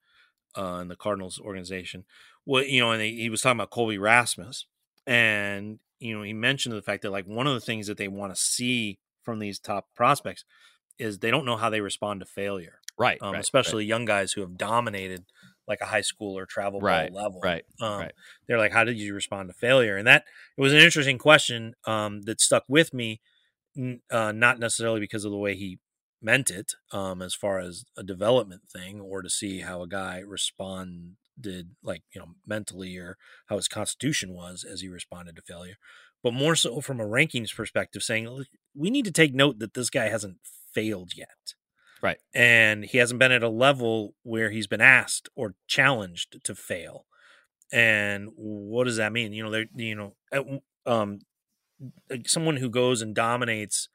uh, 0.57 0.75
and 0.75 0.91
the 0.91 0.95
Cardinals 0.95 1.39
organization, 1.39 2.05
well, 2.45 2.63
you 2.63 2.81
know, 2.81 2.91
and 2.91 3.01
he, 3.01 3.21
he 3.21 3.29
was 3.29 3.41
talking 3.41 3.57
about 3.57 3.69
Colby 3.69 3.97
Rasmus, 3.97 4.65
and 5.07 5.79
you 5.99 6.15
know, 6.17 6.23
he 6.23 6.33
mentioned 6.33 6.75
the 6.75 6.81
fact 6.81 7.03
that 7.03 7.11
like 7.11 7.25
one 7.25 7.47
of 7.47 7.53
the 7.53 7.61
things 7.61 7.87
that 7.87 7.97
they 7.97 8.09
want 8.09 8.35
to 8.35 8.41
see 8.41 8.99
from 9.23 9.39
these 9.39 9.59
top 9.59 9.87
prospects 9.95 10.43
is 10.99 11.19
they 11.19 11.31
don't 11.31 11.45
know 11.45 11.57
how 11.57 11.69
they 11.69 11.81
respond 11.81 12.19
to 12.19 12.25
failure, 12.25 12.79
right? 12.97 13.17
Um, 13.21 13.33
right 13.33 13.41
especially 13.41 13.83
right. 13.83 13.89
young 13.89 14.05
guys 14.05 14.33
who 14.33 14.41
have 14.41 14.57
dominated 14.57 15.23
like 15.67 15.81
a 15.81 15.85
high 15.85 16.01
school 16.01 16.37
or 16.37 16.45
travel 16.45 16.81
Right, 16.81 17.11
ball 17.11 17.23
level. 17.23 17.41
right, 17.41 17.65
Um, 17.79 17.99
right. 17.99 18.13
They're 18.47 18.57
like, 18.57 18.71
how 18.73 18.83
did 18.83 18.97
you 18.97 19.13
respond 19.13 19.49
to 19.49 19.53
failure? 19.53 19.97
And 19.97 20.07
that 20.07 20.25
it 20.57 20.61
was 20.61 20.73
an 20.73 20.79
interesting 20.79 21.17
question 21.17 21.75
um, 21.85 22.21
that 22.23 22.41
stuck 22.41 22.63
with 22.67 22.93
me, 22.93 23.21
uh, 24.11 24.31
not 24.31 24.59
necessarily 24.59 24.99
because 24.99 25.25
of 25.25 25.31
the 25.31 25.37
way 25.37 25.55
he 25.55 25.79
meant 26.21 26.49
it, 26.49 26.73
um, 26.91 27.21
as 27.21 27.33
far 27.33 27.59
as 27.59 27.85
a 27.97 28.03
development 28.03 28.63
thing, 28.71 29.01
or 29.01 29.21
to 29.21 29.29
see 29.29 29.59
how 29.59 29.81
a 29.81 29.87
guy 29.87 30.19
responded, 30.19 31.15
like 31.81 32.03
you 32.13 32.21
know, 32.21 32.35
mentally, 32.45 32.97
or 32.97 33.17
how 33.47 33.55
his 33.57 33.67
constitution 33.67 34.33
was 34.33 34.63
as 34.63 34.81
he 34.81 34.87
responded 34.87 35.35
to 35.35 35.41
failure, 35.41 35.75
but 36.21 36.33
more 36.33 36.55
so 36.55 36.79
from 36.81 36.99
a 36.99 37.05
rankings 37.05 37.53
perspective, 37.53 38.03
saying 38.03 38.45
we 38.75 38.89
need 38.89 39.05
to 39.05 39.11
take 39.11 39.33
note 39.33 39.59
that 39.59 39.73
this 39.73 39.89
guy 39.89 40.09
hasn't 40.09 40.37
failed 40.73 41.11
yet. 41.15 41.55
Right. 42.03 42.17
And 42.33 42.83
he 42.83 42.97
hasn't 42.97 43.19
been 43.19 43.31
at 43.31 43.43
a 43.43 43.49
level 43.49 44.13
where 44.23 44.49
he's 44.51 44.67
been 44.67 44.81
asked 44.81 45.29
or 45.35 45.55
challenged 45.67 46.43
to 46.43 46.53
fail. 46.53 47.05
And 47.71 48.27
what 48.35 48.83
does 48.83 48.97
that 48.97 49.13
mean? 49.13 49.31
You 49.31 49.43
know, 49.43 49.51
they 49.51 49.67
you 49.75 49.95
know, 49.95 50.61
um, 50.85 51.19
someone 52.25 52.57
who 52.57 52.69
goes 52.69 53.01
and 53.01 53.15
dominates 53.15 53.87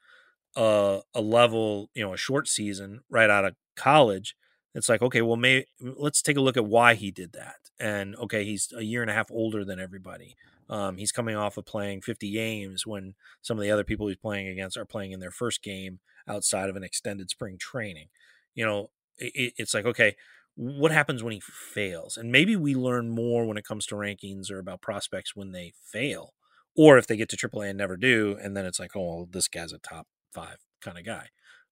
a, 0.55 1.01
a 1.13 1.21
level, 1.21 1.91
you 1.93 2.03
know, 2.03 2.13
a 2.13 2.17
short 2.17 2.47
season 2.47 3.01
right 3.11 3.29
out 3.29 3.45
of 3.45 3.55
college. 3.75 4.35
It's 4.73 4.89
like, 4.89 5.03
okay, 5.03 5.21
well, 5.21 5.37
may 5.37 5.65
let's 5.79 6.23
take 6.23 6.37
a 6.37 6.41
look 6.41 6.57
at 6.57 6.65
why 6.65 6.95
he 6.95 7.11
did 7.11 7.33
that. 7.33 7.57
And 7.79 8.15
okay, 8.15 8.43
he's 8.43 8.73
a 8.75 8.83
year 8.83 9.01
and 9.03 9.11
a 9.11 9.13
half 9.13 9.29
older 9.31 9.63
than 9.63 9.79
everybody. 9.79 10.35
Um, 10.69 10.97
he's 10.97 11.11
coming 11.11 11.35
off 11.35 11.57
of 11.57 11.65
playing 11.65 12.01
50 12.01 12.31
games 12.31 12.85
when 12.85 13.15
some 13.41 13.57
of 13.57 13.63
the 13.63 13.71
other 13.71 13.83
people 13.83 14.07
he's 14.07 14.17
playing 14.17 14.47
against 14.47 14.77
are 14.77 14.85
playing 14.85 15.11
in 15.11 15.19
their 15.19 15.31
first 15.31 15.63
game 15.63 15.99
outside 16.27 16.69
of 16.69 16.75
an 16.75 16.83
extended 16.83 17.29
spring 17.29 17.57
training. 17.59 18.07
You 18.53 18.65
know, 18.65 18.89
it, 19.17 19.53
it's 19.57 19.73
like, 19.73 19.85
okay, 19.85 20.15
what 20.55 20.91
happens 20.91 21.23
when 21.23 21.33
he 21.33 21.41
fails? 21.41 22.17
And 22.17 22.31
maybe 22.31 22.55
we 22.55 22.75
learn 22.75 23.09
more 23.09 23.45
when 23.45 23.57
it 23.57 23.65
comes 23.65 23.85
to 23.87 23.95
rankings 23.95 24.51
or 24.51 24.59
about 24.59 24.81
prospects 24.81 25.35
when 25.35 25.51
they 25.51 25.73
fail, 25.91 26.33
or 26.75 26.97
if 26.97 27.07
they 27.07 27.17
get 27.17 27.29
to 27.29 27.37
AAA 27.37 27.69
and 27.69 27.77
never 27.77 27.97
do, 27.97 28.37
and 28.41 28.55
then 28.55 28.65
it's 28.65 28.79
like, 28.79 28.95
oh, 28.95 29.01
well, 29.01 29.27
this 29.31 29.47
guy's 29.47 29.73
a 29.73 29.79
top 29.79 30.07
five 30.33 30.57
kind 30.81 30.97
of 30.97 31.05
guy. 31.05 31.27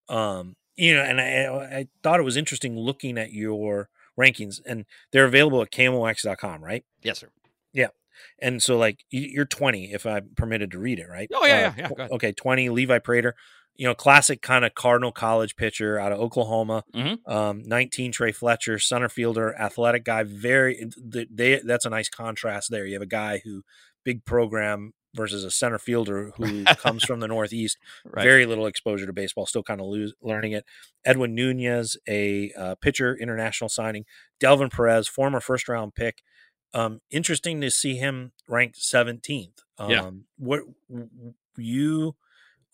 Um, 0.10 0.56
you 0.76 0.96
know, 0.96 1.02
and 1.02 1.20
I, 1.20 1.80
I 1.80 1.88
thought 2.02 2.20
it 2.20 2.24
was 2.24 2.38
interesting 2.38 2.78
looking 2.78 3.18
at 3.18 3.34
your 3.34 3.90
rankings, 4.20 4.60
and 4.66 4.86
they're 5.12 5.26
available 5.26 5.62
at 5.62 5.72
KMOX.com, 5.72 6.64
right? 6.64 6.86
Yes, 7.04 7.20
sir. 7.20 7.30
And 8.40 8.62
so, 8.62 8.78
like, 8.78 9.04
you're 9.10 9.46
20, 9.46 9.92
if 9.94 10.06
I'm 10.06 10.30
permitted 10.36 10.72
to 10.72 10.80
read 10.80 11.00
it, 11.00 11.08
right? 11.10 11.30
Oh, 11.34 11.46
yeah, 11.46 11.74
Uh, 11.78 11.82
yeah, 11.82 11.90
yeah. 11.98 12.08
Okay, 12.12 12.32
20, 12.32 12.70
Levi 12.70 13.00
Prater, 13.00 13.36
you 13.76 13.86
know, 13.88 13.94
classic 13.94 14.42
kind 14.42 14.66
of 14.66 14.74
Cardinal 14.76 15.12
College 15.12 15.56
pitcher 15.56 16.00
out 16.00 16.12
of 16.12 16.20
Oklahoma. 16.20 16.84
Mhm. 16.96 17.28
Um, 17.28 17.62
19, 17.66 18.12
Trey 18.12 18.32
Fletcher, 18.32 18.80
center 18.80 19.10
fielder, 19.10 19.56
athletic 19.60 20.04
guy. 20.04 20.24
Very, 20.24 20.90
th- 21.12 21.28
they, 21.32 21.60
that's 21.64 21.86
a 21.86 21.90
nice 21.90 22.10
contrast 22.10 22.72
there. 22.72 22.86
You 22.86 22.94
have 22.94 23.02
a 23.04 23.06
guy 23.06 23.42
who, 23.44 23.64
big 24.04 24.24
program 24.26 24.94
versus 25.16 25.44
a 25.44 25.52
center 25.52 25.78
fielder 25.80 26.32
who 26.38 26.64
comes 26.78 27.04
from 27.04 27.20
the 27.20 27.28
Northeast 27.28 27.78
Right. 28.06 28.24
very 28.24 28.46
little 28.46 28.68
exposure 28.68 29.06
to 29.06 29.14
baseball, 29.14 29.46
still 29.46 29.64
kind 29.64 29.82
of 29.82 29.88
lose, 29.88 30.14
learning 30.22 30.54
it. 30.54 30.64
Edwin 31.06 31.36
Nunez, 31.36 31.98
a 32.08 32.52
uh, 32.58 32.76
pitcher, 32.76 33.16
international 33.18 33.68
signing. 33.70 34.06
Delvin 34.40 34.70
Perez, 34.70 35.08
former 35.08 35.40
first 35.40 35.68
round 35.68 35.94
pick. 35.96 36.22
Um, 36.74 37.02
interesting 37.10 37.62
to 37.62 37.72
see 37.72 37.96
him 37.96 38.32
ranked 38.48 38.78
17th. 38.80 39.60
Um, 39.78 39.90
Yeah. 39.90 40.10
What 40.38 40.62
you 41.58 42.16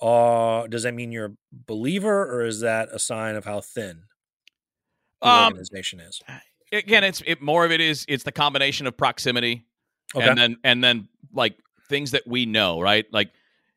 are? 0.02 0.68
Does 0.68 0.84
that 0.84 0.94
mean 0.94 1.12
you're 1.12 1.26
a 1.26 1.34
believer, 1.52 2.24
or 2.30 2.46
is 2.46 2.60
that 2.62 2.90
a 2.92 3.00
sign 3.00 3.36
of 3.36 3.46
how 3.46 3.62
thin 3.62 4.04
the 5.22 5.28
Um, 5.28 5.46
organization 5.54 6.00
is? 6.00 6.22
Again, 6.72 7.04
it's 7.04 7.22
it 7.26 7.42
more 7.42 7.66
of 7.66 7.72
it 7.72 7.80
is 7.82 8.04
it's 8.08 8.24
the 8.24 8.32
combination 8.32 8.88
of 8.88 8.98
proximity 8.98 9.66
Okay. 10.16 10.28
and 10.28 10.38
then 10.38 10.58
and 10.64 10.84
then 10.84 11.08
like 11.32 11.58
things 11.88 12.12
that 12.12 12.24
we 12.28 12.46
know, 12.46 12.82
right? 12.82 13.06
Like 13.14 13.32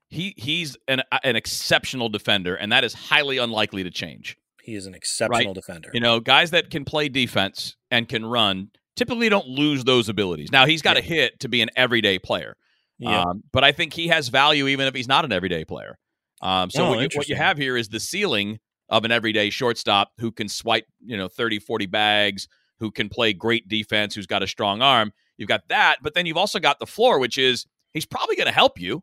he 0.08 0.34
he's 0.36 0.76
an 0.88 1.02
an 1.22 1.36
exceptional 1.36 2.08
defender, 2.08 2.54
and 2.56 2.72
that 2.72 2.84
is 2.84 2.94
highly 2.94 3.38
unlikely 3.38 3.82
to 3.84 3.90
change. 3.90 4.36
he 4.62 4.74
is 4.74 4.86
an 4.86 4.94
exceptional 4.94 5.54
defender. 5.54 5.90
You 5.94 6.00
know, 6.00 6.18
guys 6.18 6.50
that 6.50 6.70
can 6.70 6.84
play 6.84 7.08
defense 7.08 7.76
and 7.92 8.08
can 8.08 8.24
run 8.26 8.70
typically 8.96 9.28
don't 9.28 9.46
lose 9.46 9.84
those 9.84 10.08
abilities. 10.08 10.50
Now 10.50 10.66
he's 10.66 10.82
got 10.82 10.96
a 10.96 11.00
hit 11.00 11.40
to 11.40 11.48
be 11.48 11.62
an 11.62 11.70
everyday 11.76 12.18
player, 12.18 12.56
yeah. 12.98 13.22
um, 13.22 13.42
but 13.52 13.64
I 13.64 13.72
think 13.72 13.92
he 13.92 14.08
has 14.08 14.28
value 14.28 14.66
even 14.68 14.86
if 14.86 14.94
he's 14.94 15.08
not 15.08 15.24
an 15.24 15.32
everyday 15.32 15.64
player. 15.64 15.98
Um, 16.42 16.70
so 16.70 16.86
Oh, 16.86 16.90
what, 16.90 17.00
you, 17.00 17.08
what 17.18 17.28
you 17.28 17.36
have 17.36 17.56
here 17.56 17.76
is 17.76 17.88
the 17.88 18.00
ceiling 18.00 18.58
of 18.88 19.04
an 19.04 19.10
everyday 19.10 19.50
shortstop 19.50 20.12
who 20.18 20.30
can 20.30 20.48
swipe, 20.48 20.86
you 21.04 21.16
know, 21.16 21.28
30, 21.28 21.58
40 21.58 21.86
bags, 21.86 22.48
who 22.78 22.90
can 22.90 23.08
play 23.08 23.32
great 23.32 23.68
defense, 23.68 24.14
who's 24.14 24.26
got 24.26 24.42
a 24.42 24.46
strong 24.46 24.82
arm. 24.82 25.12
You've 25.36 25.48
got 25.48 25.68
that, 25.68 25.96
but 26.02 26.14
then 26.14 26.26
you've 26.26 26.36
also 26.36 26.58
got 26.58 26.78
the 26.78 26.86
floor, 26.86 27.18
which 27.18 27.38
is 27.38 27.66
he's 27.92 28.06
probably 28.06 28.36
going 28.36 28.46
to 28.46 28.52
help 28.52 28.78
you. 28.78 29.02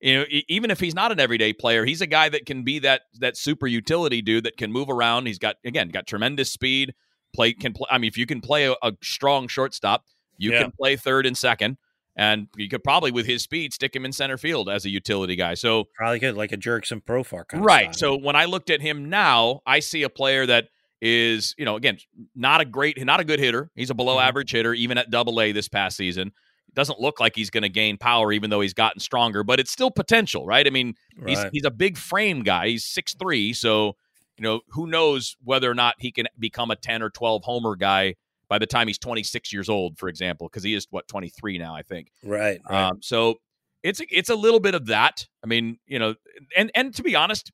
You 0.00 0.18
know, 0.18 0.24
even 0.48 0.70
if 0.70 0.78
he's 0.78 0.94
not 0.94 1.10
an 1.10 1.18
everyday 1.18 1.52
player, 1.52 1.84
he's 1.84 2.00
a 2.00 2.06
guy 2.06 2.28
that 2.28 2.46
can 2.46 2.62
be 2.62 2.78
that 2.80 3.02
that 3.14 3.36
super 3.36 3.66
utility 3.66 4.22
dude 4.22 4.44
that 4.44 4.56
can 4.56 4.70
move 4.70 4.88
around. 4.88 5.26
He's 5.26 5.40
got 5.40 5.56
again 5.64 5.88
got 5.88 6.06
tremendous 6.06 6.52
speed. 6.52 6.94
Play 7.34 7.52
can 7.52 7.72
play. 7.72 7.86
I 7.90 7.98
mean, 7.98 8.08
if 8.08 8.16
you 8.16 8.26
can 8.26 8.40
play 8.40 8.66
a, 8.66 8.74
a 8.82 8.92
strong 9.02 9.48
shortstop, 9.48 10.04
you 10.38 10.52
Yeah. 10.52 10.62
can 10.62 10.72
play 10.72 10.96
third 10.96 11.26
and 11.26 11.36
second, 11.36 11.76
and 12.16 12.48
you 12.56 12.68
could 12.68 12.82
probably 12.82 13.10
with 13.10 13.26
his 13.26 13.42
speed 13.42 13.72
stick 13.72 13.94
him 13.94 14.04
in 14.04 14.12
center 14.12 14.38
field 14.38 14.68
as 14.68 14.84
a 14.84 14.88
utility 14.90 15.36
guy. 15.36 15.54
So 15.54 15.84
Probably 15.96 16.18
good, 16.18 16.36
like 16.36 16.52
a 16.52 16.56
Jurickson 16.56 17.02
Profar 17.04 17.46
kind 17.46 17.64
right. 17.64 17.94
So 17.94 18.16
when 18.16 18.34
I 18.36 18.46
looked 18.46 18.70
at 18.70 18.80
him 18.80 19.08
now, 19.10 19.60
I 19.66 19.80
see 19.80 20.02
a 20.04 20.08
player 20.08 20.46
that 20.46 20.68
is, 21.00 21.54
you 21.58 21.64
know, 21.64 21.76
again, 21.76 21.98
not 22.34 22.60
a 22.60 22.64
great, 22.64 23.04
not 23.04 23.20
a 23.20 23.24
good 23.24 23.38
hitter. 23.38 23.70
He's 23.76 23.90
a 23.90 23.94
below 23.94 24.16
Mhm. 24.16 24.22
average 24.26 24.50
hitter, 24.50 24.74
even 24.74 24.98
at 24.98 25.10
double 25.10 25.40
A 25.40 25.52
this 25.52 25.68
past 25.68 25.96
season. 25.96 26.32
Doesn't 26.74 26.98
look 27.00 27.20
like 27.20 27.36
he's 27.36 27.50
going 27.50 27.62
to 27.62 27.68
gain 27.68 27.98
power, 27.98 28.32
even 28.32 28.50
though 28.50 28.60
he's 28.60 28.74
gotten 28.74 29.00
stronger, 29.00 29.42
but 29.44 29.58
it's 29.60 29.70
still 29.70 29.90
potential, 29.90 30.44
right? 30.44 30.66
I 30.66 30.70
mean, 30.70 30.94
he's 31.26 31.38
he's 31.52 31.64
a 31.64 31.70
big 31.70 31.96
frame 31.96 32.42
guy. 32.42 32.68
He's 32.68 32.84
six 32.84 33.14
three, 33.14 33.52
so 33.52 33.96
you 34.38 34.44
know 34.44 34.60
who 34.68 34.86
knows 34.86 35.36
whether 35.42 35.70
or 35.70 35.74
not 35.74 35.96
he 35.98 36.12
can 36.12 36.26
become 36.38 36.70
a 36.70 36.76
ten 36.76 37.02
or 37.02 37.10
twelve 37.10 37.42
homer 37.44 37.76
guy 37.76 38.14
by 38.48 38.58
the 38.58 38.66
time 38.66 38.86
he's 38.86 38.98
twenty 38.98 39.22
six 39.22 39.52
years 39.52 39.68
old, 39.68 39.98
for 39.98 40.08
example, 40.08 40.48
because 40.48 40.62
he 40.62 40.74
is 40.74 40.86
what 40.90 41.08
twenty 41.08 41.28
three 41.28 41.58
now, 41.58 41.74
I 41.74 41.82
think. 41.82 42.10
right, 42.24 42.60
right. 42.68 42.88
Um, 42.88 42.98
so 43.02 43.36
it's 43.82 44.00
it's 44.10 44.30
a 44.30 44.34
little 44.34 44.60
bit 44.60 44.74
of 44.74 44.86
that. 44.86 45.26
I 45.42 45.46
mean, 45.46 45.78
you 45.86 45.98
know, 45.98 46.14
and 46.56 46.70
and 46.74 46.94
to 46.94 47.02
be 47.02 47.14
honest, 47.14 47.52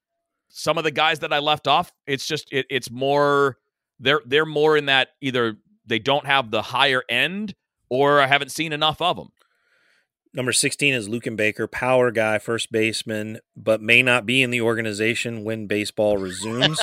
some 0.49 0.79
of 0.79 0.85
the 0.85 0.91
guys 0.91 1.21
that 1.21 1.33
I 1.33 1.39
left 1.39 1.67
off, 1.67 1.93
it's 2.07 2.27
just 2.27 2.53
it, 2.53 2.67
it's 2.71 2.91
more 2.91 3.59
they're 3.99 4.23
they're 4.27 4.47
more 4.47 4.77
in 4.77 4.87
that 4.87 5.09
either 5.21 5.57
they 5.87 5.99
don't 5.99 6.27
have 6.27 6.51
the 6.51 6.63
higher 6.63 7.03
end 7.09 7.55
or 7.89 8.21
I 8.21 8.27
haven't 8.27 8.51
seen 8.51 8.73
enough 8.73 9.01
of 9.03 9.17
them. 9.17 9.29
Number 10.35 10.53
16 10.53 10.95
is 10.95 11.09
Luken 11.09 11.37
Baker, 11.37 11.69
power 11.69 12.11
guy, 12.11 12.39
first 12.39 12.73
baseman, 12.73 13.39
but 13.57 13.81
may 13.81 14.03
not 14.03 14.27
be 14.27 14.43
in 14.43 14.51
the 14.51 14.63
organization 14.63 15.45
when 15.45 15.69
baseball 15.69 16.19
resumes. 16.19 16.79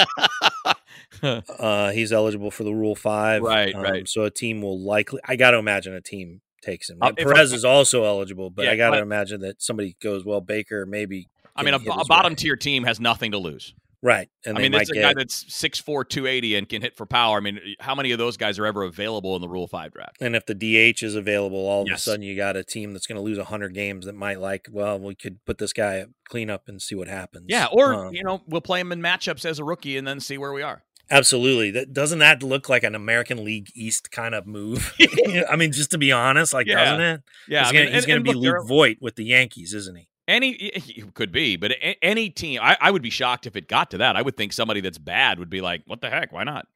uh, 1.22 1.92
he's 1.92 2.14
eligible 2.14 2.50
for 2.50 2.64
the 2.64 2.72
Rule 2.72 2.96
5. 2.96 3.42
Right, 3.42 3.76
um, 3.76 3.82
right. 3.82 4.08
So 4.08 4.24
a 4.24 4.32
team 4.32 4.62
will 4.62 4.80
likely, 4.80 5.20
I 5.26 5.36
got 5.36 5.52
to 5.52 5.58
imagine 5.58 5.94
a 5.94 6.00
team 6.00 6.40
takes 6.62 6.90
him. 6.90 7.00
Uh, 7.02 7.12
Perez 7.12 7.52
I- 7.52 7.56
is 7.58 7.66
also 7.66 8.06
eligible, 8.06 8.50
but 8.50 8.66
Yeah, 8.66 8.72
I 8.72 8.78
got 8.78 8.92
to 8.92 9.00
imagine 9.00 9.42
that 9.42 9.62
somebody 9.62 9.98
goes, 10.02 10.24
well, 10.24 10.40
Baker 10.40 10.86
maybe. 10.86 11.28
I 11.54 11.64
mean, 11.64 11.74
a, 11.74 11.78
a 11.78 12.06
bottom 12.06 12.32
way. 12.32 12.36
tier 12.36 12.56
team 12.56 12.86
has 12.86 13.02
nothing 13.02 13.32
to 13.32 13.38
lose. 13.38 13.74
Right. 14.04 14.30
And 14.46 14.58
I 14.58 14.62
mean, 14.62 14.72
this 14.72 14.90
a 14.90 14.94
get, 14.94 15.02
guy 15.02 15.14
that's 15.16 15.44
6'4", 15.44 16.10
280 16.10 16.56
and 16.56 16.68
can 16.68 16.82
hit 16.82 16.98
for 16.98 17.06
power. 17.06 17.38
I 17.38 17.40
mean, 17.40 17.60
how 17.80 17.94
many 17.94 18.12
of 18.12 18.18
those 18.18 18.36
guys 18.36 18.58
are 18.58 18.66
ever 18.66 18.84
available 18.84 19.36
in 19.36 19.42
the 19.42 19.48
Rule 19.48 19.68
5 19.68 19.94
draft? 19.94 20.18
and 20.20 20.36
if 20.36 20.46
the 20.48 20.56
DH 20.56 21.04
is 21.04 21.14
available, 21.16 21.60
all 21.60 21.84
of 21.84 21.92
a 21.92 21.98
sudden 22.00 22.24
you 22.24 22.36
got 22.36 22.58
a 22.58 22.64
team 22.64 22.94
that's 22.94 23.06
going 23.06 23.18
to 23.18 23.22
lose 23.22 23.38
100 23.38 23.74
games 23.76 24.08
that 24.08 24.16
might 24.16 24.40
like, 24.40 24.68
well, 24.72 25.00
we 25.00 25.14
could 25.14 25.44
put 25.46 25.60
this 25.60 25.72
guy 25.72 26.00
at 26.00 26.08
cleanup 26.28 26.68
and 26.68 26.82
see 26.82 26.96
what 26.96 27.08
happens. 27.08 27.46
Yeah, 27.48 27.68
or, 27.72 28.08
Um, 28.08 28.14
you 28.16 28.24
know, 28.24 28.42
we'll 28.48 28.62
play 28.62 28.80
him 28.80 28.92
in 28.92 29.02
matchups 29.02 29.46
as 29.46 29.60
a 29.60 29.64
rookie 29.64 29.98
and 29.98 30.08
then 30.08 30.20
see 30.20 30.38
where 30.40 30.52
we 30.54 30.64
are. 30.64 30.84
Absolutely. 31.12 31.72
That 31.72 31.92
doesn't 31.94 32.20
that 32.20 32.42
look 32.42 32.70
like 32.70 32.84
an 32.84 32.96
American 32.96 33.44
League 33.44 33.70
East 33.76 34.12
kind 34.12 34.34
of 34.34 34.48
move? 34.48 34.94
I 35.50 35.58
mean, 35.58 35.74
just 35.74 35.92
to 35.92 35.98
be 35.98 36.12
honest, 36.12 36.54
like 36.54 36.66
Yeah. 36.68 36.86
doesn't 36.86 37.02
it? 37.02 37.22
Yeah, 37.50 37.64
he's 37.66 37.72
gonna, 37.72 37.84
mean, 37.86 37.94
he's 37.94 38.04
and- 38.06 38.08
gonna 38.08 38.16
and 38.16 38.24
be 38.24 38.34
look, 38.34 38.58
Luke 38.60 38.68
Voit 38.68 38.98
with 39.02 39.16
the 39.16 39.26
Yankees, 39.26 39.74
isn't 39.74 39.96
he? 39.98 40.08
Any 40.32 40.72
he 40.76 41.04
could 41.14 41.32
be, 41.32 41.58
but 41.58 41.74
any 42.02 42.30
team, 42.30 42.62
I, 42.64 42.78
I 42.80 42.90
would 42.90 43.02
be 43.02 43.10
shocked 43.10 43.46
if 43.48 43.58
it 43.58 43.68
got 43.68 43.92
to 43.92 43.98
that. 43.98 44.16
I 44.16 44.22
would 44.22 44.38
think 44.38 44.54
somebody 44.54 44.80
that's 44.80 44.98
bad 44.98 45.40
would 45.40 45.50
be 45.50 45.60
like, 45.60 45.84
"What 45.88 46.00
the 46.00 46.10
heck? 46.10 46.32
Why 46.32 46.46
not?" 46.46 46.68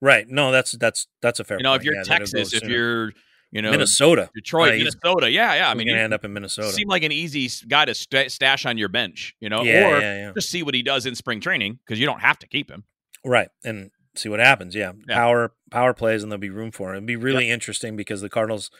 Right. 0.00 0.28
No, 0.28 0.50
that's 0.50 0.72
that's 0.72 1.06
that's 1.22 1.38
a 1.38 1.44
fair. 1.44 1.58
You 1.58 1.62
know, 1.62 1.70
point. 1.70 1.82
if 1.82 1.86
you're 1.86 1.94
Yeah, 1.94 2.02
Texas, 2.02 2.52
if 2.52 2.64
you're, 2.64 3.12
you 3.52 3.62
know, 3.62 3.70
Minnesota, 3.70 4.30
Detroit, 4.34 4.70
Right, 4.70 4.78
Minnesota, 4.78 5.30
yeah, 5.30 5.54
yeah. 5.54 5.70
I 5.70 5.74
mean, 5.74 5.86
you 5.86 5.94
end 5.94 6.12
up 6.12 6.24
in 6.24 6.32
Minnesota. 6.32 6.72
seem 6.72 6.88
like 6.88 7.04
an 7.04 7.12
easy 7.12 7.48
guy 7.68 7.84
to 7.84 7.94
sta 7.94 8.28
stash 8.28 8.66
on 8.66 8.78
your 8.78 8.88
bench, 8.88 9.36
you 9.38 9.48
know, 9.48 9.62
yeah, 9.62 9.88
or 9.88 10.00
yeah, 10.00 10.32
just 10.34 10.50
see 10.50 10.64
what 10.64 10.74
he 10.74 10.82
does 10.82 11.06
in 11.06 11.14
spring 11.14 11.40
training 11.40 11.78
because 11.86 12.00
you 12.00 12.06
don't 12.06 12.20
have 12.20 12.38
to 12.40 12.48
keep 12.48 12.70
him. 12.70 12.82
Right. 13.24 13.48
And 13.64 13.92
see 14.16 14.28
what 14.28 14.40
happens. 14.40 14.74
Yeah. 14.74 14.92
Yeah. 15.08 15.14
Power 15.14 15.52
power 15.70 15.94
plays 15.94 16.22
and 16.22 16.32
there'll 16.32 16.40
be 16.40 16.50
room 16.50 16.72
for 16.72 16.92
it. 16.92 16.96
It'd 16.96 17.06
be 17.06 17.16
really 17.16 17.48
interesting 17.48 17.96
because 17.96 18.20
the 18.20 18.28
Cardinals 18.28 18.70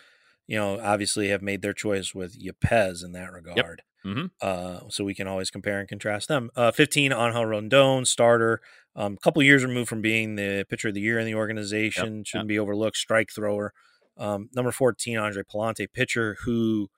you 0.47 0.57
know, 0.57 0.79
obviously 0.81 1.29
have 1.29 1.43
made 1.43 1.63
their 1.63 1.73
choice 1.73 2.15
with 2.15 2.39
Yepez 2.39 3.05
in 3.05 3.13
that 3.13 3.33
regard. 3.33 3.83
Mhm. 4.05 4.31
Uh, 4.41 4.81
so 4.91 5.03
we 5.05 5.15
can 5.15 5.27
always 5.27 5.51
compare 5.51 5.79
and 5.81 5.89
contrast 5.89 6.29
them. 6.29 6.51
Uh, 6.55 6.71
15, 6.71 7.13
Angel 7.13 7.47
Rondon, 7.47 8.05
starter. 8.05 8.61
A 8.97 9.03
um, 9.03 9.17
couple 9.17 9.43
years 9.43 9.65
removed 9.65 9.89
from 9.89 10.03
being 10.03 10.37
the 10.37 10.67
pitcher 10.69 10.89
of 10.89 10.95
the 10.95 11.01
year 11.01 11.19
in 11.19 11.27
the 11.27 11.35
organization. 11.35 12.19
Yep, 12.19 12.27
Shouldn't 12.27 12.49
be 12.49 12.59
overlooked. 12.59 12.97
Strike 12.97 13.31
thrower. 13.33 13.73
Um, 14.17 14.51
number 14.55 14.71
14, 14.71 15.17
Andre 15.19 15.43
Pallante, 15.43 15.91
pitcher 15.93 16.37
who, 16.45 16.89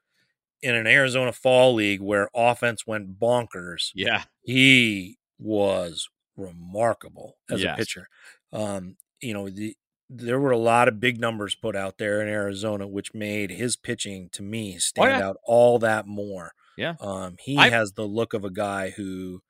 in 0.62 0.74
an 0.74 0.86
Arizona 0.86 1.32
Fall 1.32 1.74
League 1.74 2.00
where 2.00 2.28
offense 2.34 2.86
went 2.86 3.18
bonkers, 3.18 3.92
Yeah. 3.94 4.24
he 4.42 5.18
was 5.38 6.08
remarkable 6.36 7.38
as 7.50 7.62
Yes. 7.62 7.74
a 7.74 7.76
pitcher. 7.78 8.08
Um, 8.52 8.96
you 9.20 9.32
know, 9.32 9.48
the, 9.48 9.76
there 10.10 10.38
were 10.38 10.50
a 10.50 10.58
lot 10.58 10.88
of 10.88 11.00
big 11.00 11.18
numbers 11.20 11.54
put 11.54 11.74
out 11.74 11.98
there 11.98 12.20
in 12.20 12.28
Arizona, 12.28 12.86
which 12.86 13.14
made 13.14 13.50
his 13.50 13.76
pitching 13.76 14.28
to 14.30 14.42
me 14.42 14.78
stand 14.78 15.14
Oh, 15.14 15.18
yeah. 15.18 15.26
out 15.28 15.36
all 15.44 15.78
that 15.78 16.06
more. 16.06 16.52
Yeah. 16.76 16.94
Um, 17.00 17.36
he 17.40 17.56
I- 17.58 17.70
has 17.70 17.92
the 17.92 18.04
look 18.06 18.34
of 18.34 18.44
a 18.44 18.50
guy 18.50 18.90
who 18.90 19.40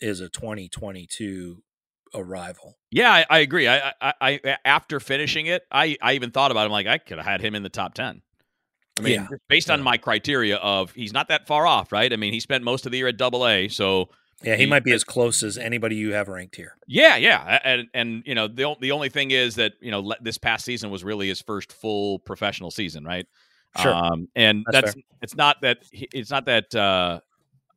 is 0.00 0.20
a 0.20 0.28
2022 0.28 1.62
arrival. 2.14 2.76
Yeah, 2.90 3.10
I, 3.12 3.26
I 3.28 3.38
agree. 3.40 3.68
I, 3.68 3.92
I, 4.00 4.12
I 4.20 4.56
after 4.64 5.00
finishing 5.00 5.46
it, 5.46 5.62
I, 5.70 5.96
I 6.00 6.14
even 6.14 6.30
thought 6.30 6.50
about 6.50 6.66
him 6.66 6.72
like 6.72 6.86
I 6.86 6.98
could 6.98 7.18
have 7.18 7.26
had 7.26 7.40
him 7.40 7.54
in 7.54 7.62
the 7.62 7.68
top 7.68 7.94
ten. 7.94 8.22
I 8.98 9.02
mean, 9.02 9.12
Yeah. 9.14 9.26
based 9.48 9.70
on 9.70 9.82
my 9.82 9.96
criteria 9.98 10.56
of 10.56 10.92
he's 10.92 11.12
not 11.12 11.28
that 11.28 11.46
far 11.46 11.66
off, 11.66 11.92
right? 11.92 12.10
I 12.12 12.16
mean, 12.16 12.32
he 12.32 12.40
spent 12.40 12.64
most 12.64 12.86
of 12.86 12.92
the 12.92 12.98
year 12.98 13.08
at 13.08 13.18
Double 13.18 13.46
A, 13.46 13.68
so 13.68 14.08
Yeah, 14.42 14.54
he, 14.56 14.62
He- 14.64 14.66
might 14.70 14.84
be 14.84 14.92
as 14.92 15.04
close 15.04 15.42
as 15.42 15.58
anybody 15.58 15.96
you 15.96 16.12
have 16.14 16.28
ranked 16.28 16.56
here. 16.56 16.76
yeah, 16.86 17.16
yeah. 17.16 17.58
And 17.64 17.88
and 17.92 18.22
you 18.26 18.34
know 18.34 18.48
the 18.48 18.74
the 18.80 18.92
only 18.92 19.08
thing 19.10 19.30
is 19.32 19.56
that 19.56 19.72
you 19.80 19.90
know 19.90 20.14
this 20.20 20.38
past 20.38 20.64
season 20.64 20.90
was 20.90 21.04
really 21.04 21.28
his 21.28 21.42
first 21.42 21.72
full 21.72 22.18
professional 22.20 22.70
season, 22.70 23.04
right? 23.04 23.26
Sure. 23.78 23.94
Um, 23.94 24.28
and 24.34 24.64
That's 24.70 24.94
that's, 24.94 25.06
it's 25.22 25.36
not 25.36 25.60
that 25.62 25.78
it's 25.92 26.30
not 26.30 26.46
that 26.46 26.74
uh, 26.74 27.20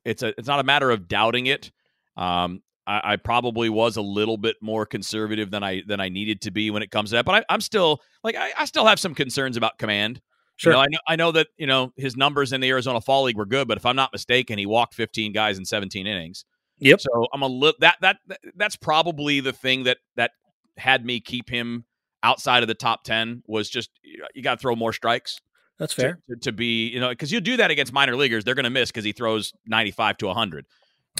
it's 0.05 0.23
a 0.23 0.33
it's 0.37 0.47
not 0.47 0.59
a 0.59 0.63
matter 0.63 0.91
of 0.91 1.07
doubting 1.07 1.47
it. 1.47 1.71
Um, 2.17 2.61
I, 2.85 3.13
I 3.13 3.15
probably 3.17 3.69
was 3.69 3.97
a 3.97 4.01
little 4.01 4.37
bit 4.37 4.57
more 4.61 4.85
conservative 4.85 5.51
than 5.51 5.63
I 5.63 5.83
than 5.87 5.99
I 5.99 6.09
needed 6.09 6.41
to 6.41 6.51
be 6.51 6.71
when 6.71 6.83
it 6.83 6.91
comes 6.91 7.11
to 7.11 7.17
that, 7.17 7.25
but 7.25 7.35
I, 7.35 7.53
I'm 7.53 7.61
still 7.61 8.01
like 8.23 8.35
I, 8.35 8.51
I 8.57 8.65
still 8.65 8.85
have 8.85 8.99
some 8.99 9.13
concerns 9.13 9.57
about 9.57 9.77
command. 9.77 10.21
Sure. 10.55 10.73
You 10.73 10.77
know, 10.77 10.81
I 10.81 10.87
know 10.87 10.99
I 11.07 11.15
know 11.15 11.31
that 11.31 11.47
you 11.57 11.67
know 11.67 11.93
his 11.95 12.17
numbers 12.17 12.51
in 12.51 12.61
the 12.61 12.69
Arizona 12.69 12.99
Fall 12.99 13.23
League 13.23 13.37
were 13.37 13.45
good, 13.45 13.67
but 13.67 13.77
if 13.77 13.85
I'm 13.85 13.95
not 13.95 14.11
mistaken, 14.11 14.57
he 14.57 14.65
walked 14.65 14.93
15 14.95 15.31
guys 15.31 15.57
in 15.57 15.65
17 15.65 16.05
innings. 16.05 16.45
Yep. 16.79 17.01
So 17.01 17.27
I'm 17.33 17.41
a 17.41 17.47
little 17.47 17.77
that 17.79 17.97
that 18.01 18.17
that's 18.55 18.75
probably 18.75 19.39
the 19.39 19.53
thing 19.53 19.83
that 19.83 19.97
that 20.15 20.31
had 20.77 21.05
me 21.05 21.19
keep 21.19 21.49
him 21.49 21.85
outside 22.23 22.63
of 22.63 22.67
the 22.67 22.73
top 22.75 23.03
10 23.03 23.43
was 23.47 23.69
just 23.69 23.89
you 24.03 24.41
got 24.41 24.55
to 24.55 24.61
throw 24.61 24.75
more 24.75 24.91
strikes 24.91 25.39
That's 25.79 25.93
fair. 25.93 26.19
to, 26.29 26.35
to 26.41 26.51
be 26.51 26.87
you 26.89 26.99
know 26.99 27.09
because 27.09 27.31
you 27.31 27.39
do 27.41 27.57
that 27.57 27.71
against 27.71 27.91
minor 27.93 28.15
leaguers 28.15 28.43
they're 28.43 28.53
going 28.55 28.65
to 28.65 28.69
miss 28.69 28.91
because 28.91 29.05
he 29.05 29.11
throws 29.13 29.53
95 29.65 30.17
to 30.17 30.25
100 30.27 30.65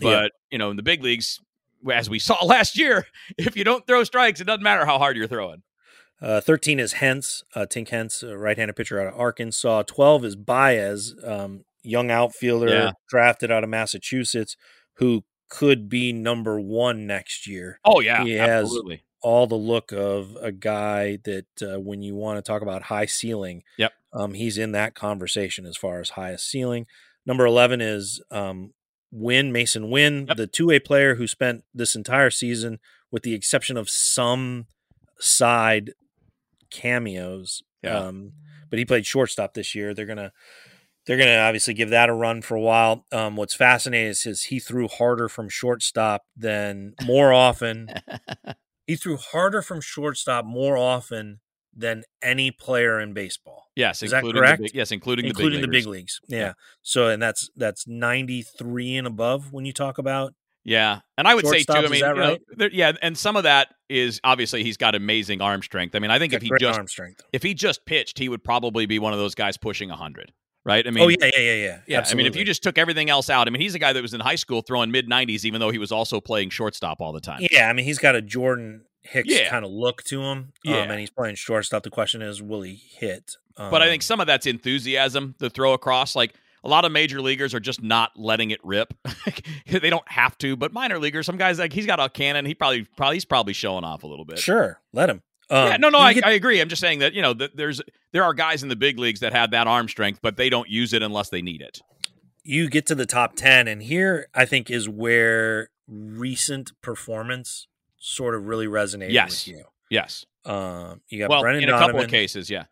but 0.01 0.05
Yeah. 0.09 0.27
you 0.51 0.57
know 0.57 0.69
in 0.69 0.75
the 0.77 0.83
big 0.83 1.01
leagues 1.03 1.39
as 1.91 2.09
we 2.09 2.19
saw 2.19 2.37
last 2.45 2.77
year 2.77 3.05
if 3.37 3.55
you 3.55 3.63
don't 3.63 3.87
throw 3.87 4.03
strikes 4.03 4.41
it 4.41 4.43
doesn't 4.45 4.61
matter 4.63 4.85
how 4.85 4.97
hard 4.97 5.15
you're 5.17 5.27
throwing 5.27 5.63
Uh, 6.21 6.41
13 6.41 6.79
is 6.81 6.93
Hence, 6.93 7.43
uh, 7.55 7.65
Tink 7.65 7.87
Hence, 7.89 8.21
a 8.23 8.37
right-handed 8.37 8.75
pitcher 8.75 8.99
out 8.99 9.07
of 9.07 9.17
Arkansas. 9.17 9.83
12 9.83 10.25
is 10.25 10.35
Baez, 10.35 11.15
um, 11.23 11.63
young 11.81 12.11
outfielder 12.11 12.67
Yeah. 12.67 12.91
drafted 13.07 13.49
out 13.51 13.63
of 13.63 13.69
Massachusetts, 13.69 14.57
who 14.95 15.23
could 15.49 15.87
be 15.87 16.11
number 16.11 16.59
one 16.59 17.07
next 17.07 17.47
year. 17.47 17.79
oh 17.85 18.01
yeah 18.01 18.25
He 18.25 18.33
has- 18.33 18.65
absolutely 18.65 19.03
All 19.21 19.47
the 19.47 19.55
look 19.55 19.91
of 19.91 20.37
a 20.41 20.51
guy 20.51 21.17
that, 21.25 21.45
uh, 21.61 21.79
when 21.79 22.01
you 22.01 22.15
want 22.15 22.37
to 22.37 22.41
talk 22.41 22.61
about 22.61 22.83
high 22.83 23.05
ceiling, 23.05 23.63
Yep. 23.77 23.91
um, 24.13 24.33
he's 24.33 24.57
in 24.57 24.71
that 24.73 24.95
conversation 24.95 25.65
as 25.65 25.75
far 25.77 25.99
as 25.99 26.11
highest 26.11 26.49
ceiling. 26.49 26.85
Number 27.25 27.45
11 27.45 27.81
is 27.81 28.21
um, 28.31 28.73
Winn 29.11 29.51
Masyn 29.51 29.89
Winn, 29.89 30.25
Yep. 30.29 30.37
the 30.37 30.47
two-way 30.47 30.79
player 30.79 31.15
who 31.15 31.27
spent 31.27 31.63
this 31.73 31.95
entire 31.95 32.29
season, 32.29 32.79
with 33.11 33.23
the 33.23 33.33
exception 33.33 33.75
of 33.75 33.89
some 33.89 34.67
side 35.19 35.91
cameos. 36.71 37.61
Yeah. 37.83 37.97
Um, 37.97 38.33
but 38.69 38.79
he 38.79 38.85
played 38.85 39.05
shortstop 39.05 39.53
this 39.53 39.73
year. 39.75 39.93
They're 39.93 40.05
gonna 40.05 40.31
they're 41.05 41.17
gonna 41.17 41.39
obviously 41.39 41.73
give 41.73 41.89
that 41.89 42.09
a 42.09 42.13
run 42.13 42.41
for 42.41 42.55
a 42.55 42.61
while. 42.61 43.05
Um, 43.11 43.35
what's 43.35 43.55
fascinating 43.55 44.09
is, 44.09 44.25
is 44.25 44.43
he 44.43 44.59
threw 44.59 44.87
harder 44.87 45.27
from 45.27 45.49
shortstop 45.49 46.23
than 46.37 46.93
more 47.05 47.33
often. 47.33 47.89
he 48.89 48.95
threw 48.95 49.17
harder 49.17 49.61
from 49.61 49.81
shortstop 49.81 50.45
more 50.45 50.75
often 50.75 51.39
than 51.75 52.03
any 52.23 52.49
player 52.49 52.99
in 52.99 53.13
baseball, 53.13 53.65
yes 53.75 54.01
Is 54.01 54.09
that 54.11 54.23
correct? 54.23 54.57
the 54.57 54.63
big, 54.63 54.75
yes 54.75 54.91
including, 54.91 55.25
including 55.27 55.61
the 55.61 55.67
the 55.67 55.71
big, 55.71 55.83
big 55.83 55.91
leagues. 55.91 56.19
Yeah. 56.27 56.53
So 56.81 57.07
and 57.07 57.21
that's 57.21 57.49
that's 57.55 57.87
ninety 57.87 58.41
three 58.41 58.95
and 58.97 59.05
above 59.05 59.53
when 59.53 59.65
you 59.65 59.73
talk 59.73 59.99
about 59.99 60.33
Yeah, 60.63 61.01
and 61.17 61.27
I 61.27 61.35
would 61.35 61.45
say 61.45 61.63
too. 61.63 61.73
I 61.73 61.81
mean, 61.87 62.03
you 62.03 62.15
know, 62.15 62.37
there, 62.57 62.71
yeah, 62.71 62.93
and 63.01 63.15
some 63.17 63.35
of 63.35 63.43
that 63.43 63.69
is 63.87 64.19
obviously 64.23 64.63
he's 64.63 64.77
got 64.77 64.95
amazing 64.95 65.41
arm 65.41 65.61
strength. 65.61 65.95
I 65.95 65.99
mean, 65.99 66.11
I 66.11 66.19
think 66.19 66.33
if 66.33 66.41
he 66.41 66.51
just 66.59 66.79
if 67.31 67.43
he 67.43 67.53
just 67.53 67.85
pitched, 67.85 68.17
he 68.17 68.27
would 68.27 68.43
probably 68.43 68.85
be 68.87 68.97
one 68.99 69.13
of 69.13 69.19
those 69.19 69.35
guys 69.35 69.55
pushing 69.57 69.89
hundred, 69.89 70.33
right? 70.65 70.85
I 70.85 70.91
mean, 70.91 71.03
oh 71.03 71.07
yeah, 71.07 71.17
yeah, 71.21 71.39
yeah, 71.39 71.53
yeah. 71.55 71.79
yeah. 71.87 72.05
I 72.09 72.13
mean, 72.15 72.25
if 72.25 72.35
you 72.35 72.43
just 72.45 72.63
took 72.63 72.77
everything 72.77 73.09
else 73.09 73.29
out, 73.29 73.47
I 73.47 73.51
mean, 73.51 73.61
he's 73.61 73.75
a 73.75 73.79
guy 73.79 73.93
that 73.93 74.01
was 74.01 74.13
in 74.13 74.19
high 74.19 74.35
school 74.35 74.61
throwing 74.61 74.91
mid 74.91 75.07
nineties, 75.07 75.45
even 75.45 75.59
though 75.59 75.71
he 75.71 75.77
was 75.77 75.91
also 75.91 76.19
playing 76.21 76.49
shortstop 76.49 77.01
all 77.01 77.11
the 77.13 77.21
time. 77.21 77.45
Yeah, 77.51 77.69
I 77.69 77.73
mean 77.73 77.85
he's 77.85 77.99
got 77.99 78.15
a 78.15 78.21
Jordan 78.21 78.85
Hicks 79.01 79.29
Yeah. 79.29 79.49
kind 79.49 79.63
of 79.65 79.71
look 79.71 80.03
to 80.05 80.21
him. 80.21 80.53
Yeah. 80.63 80.81
Um, 80.81 80.91
and 80.91 80.99
he's 80.99 81.09
playing 81.09 81.35
shortstop. 81.35 81.83
The 81.83 81.89
question 81.89 82.21
is, 82.21 82.41
will 82.41 82.61
he 82.61 82.75
hit? 82.75 83.37
Um, 83.57 83.71
But 83.71 83.81
I 83.81 83.87
think 83.87 84.03
some 84.03 84.19
of 84.19 84.27
that's 84.27 84.45
enthusiasm 84.45 85.35
to 85.39 85.49
throw 85.49 85.73
across. 85.73 86.15
Like 86.15 86.35
a 86.63 86.69
lot 86.69 86.83
of 86.85 86.91
major 86.91 87.21
leaguers 87.21 87.53
are 87.53 87.59
just 87.59 87.81
not 87.81 88.11
letting 88.17 88.51
it 88.51 88.59
rip. 88.63 88.93
they 89.67 89.89
don't 89.89 90.09
have 90.11 90.37
to, 90.39 90.55
but 90.57 90.73
minor 90.73 90.99
leaguers, 90.99 91.25
some 91.25 91.37
guys 91.37 91.59
like 91.59 91.71
he's 91.73 91.85
got 91.85 91.99
a 91.99 92.09
cannon. 92.09 92.45
He 92.45 92.53
probably 92.53 92.83
probably 92.97 93.15
he's 93.15 93.25
probably 93.25 93.53
showing 93.53 93.83
off 93.83 94.03
a 94.03 94.07
little 94.07 94.25
bit. 94.25 94.39
sure, 94.39 94.81
let 94.93 95.09
him. 95.09 95.21
Um, 95.51 95.67
yeah, 95.67 95.77
no, 95.77 95.89
no, 95.89 95.97
I, 95.99 96.13
get- 96.13 96.25
I 96.25 96.31
agree. 96.31 96.61
I'm 96.61 96.69
just 96.69 96.81
saying 96.81 96.99
that 96.99 97.13
you 97.13 97.21
know 97.21 97.33
that 97.33 97.55
there's 97.57 97.81
there 98.11 98.23
are 98.23 98.33
guys 98.33 98.61
in 98.63 98.69
the 98.69 98.75
big 98.75 98.99
leagues 98.99 99.19
that 99.21 99.33
have 99.33 99.51
that 99.51 99.67
arm 99.67 99.87
strength, 99.87 100.19
but 100.21 100.37
they 100.37 100.49
don't 100.49 100.69
use 100.69 100.93
it 100.93 101.01
unless 101.01 101.29
they 101.29 101.41
need 101.41 101.61
it. 101.61 101.81
you 102.43 102.69
get 102.69 102.85
to 102.87 102.95
the 102.95 103.05
top 103.05 103.35
10 103.35 103.67
and 103.67 103.83
here 103.83 104.27
i 104.33 104.45
think 104.45 104.69
is 104.71 104.87
where 104.87 105.69
recent 105.87 106.71
performance 106.81 107.67
sort 107.97 108.33
of 108.33 108.47
really 108.47 108.65
resonated 108.65 109.11
Yes. 109.11 109.45
with 109.47 109.55
you 109.57 109.63
Yes. 109.89 110.25
um 110.45 111.01
you 111.09 111.19
got 111.19 111.29
Well, 111.29 111.41
brendan 111.41 111.63
in 111.63 111.69
a 111.69 111.73
donovan 111.73 111.87
couple 111.93 112.05
of 112.05 112.09
cases, 112.11 112.49
yeah. 112.49 112.65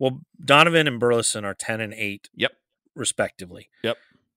well 0.00 0.20
donovan 0.44 0.88
and 0.88 0.98
burleson 0.98 1.44
are 1.44 1.54
10 1.54 1.80
and 1.80 1.94
8 1.94 2.28
Yep. 2.34 2.52
respectively 2.96 3.68
Yep. 3.84 3.96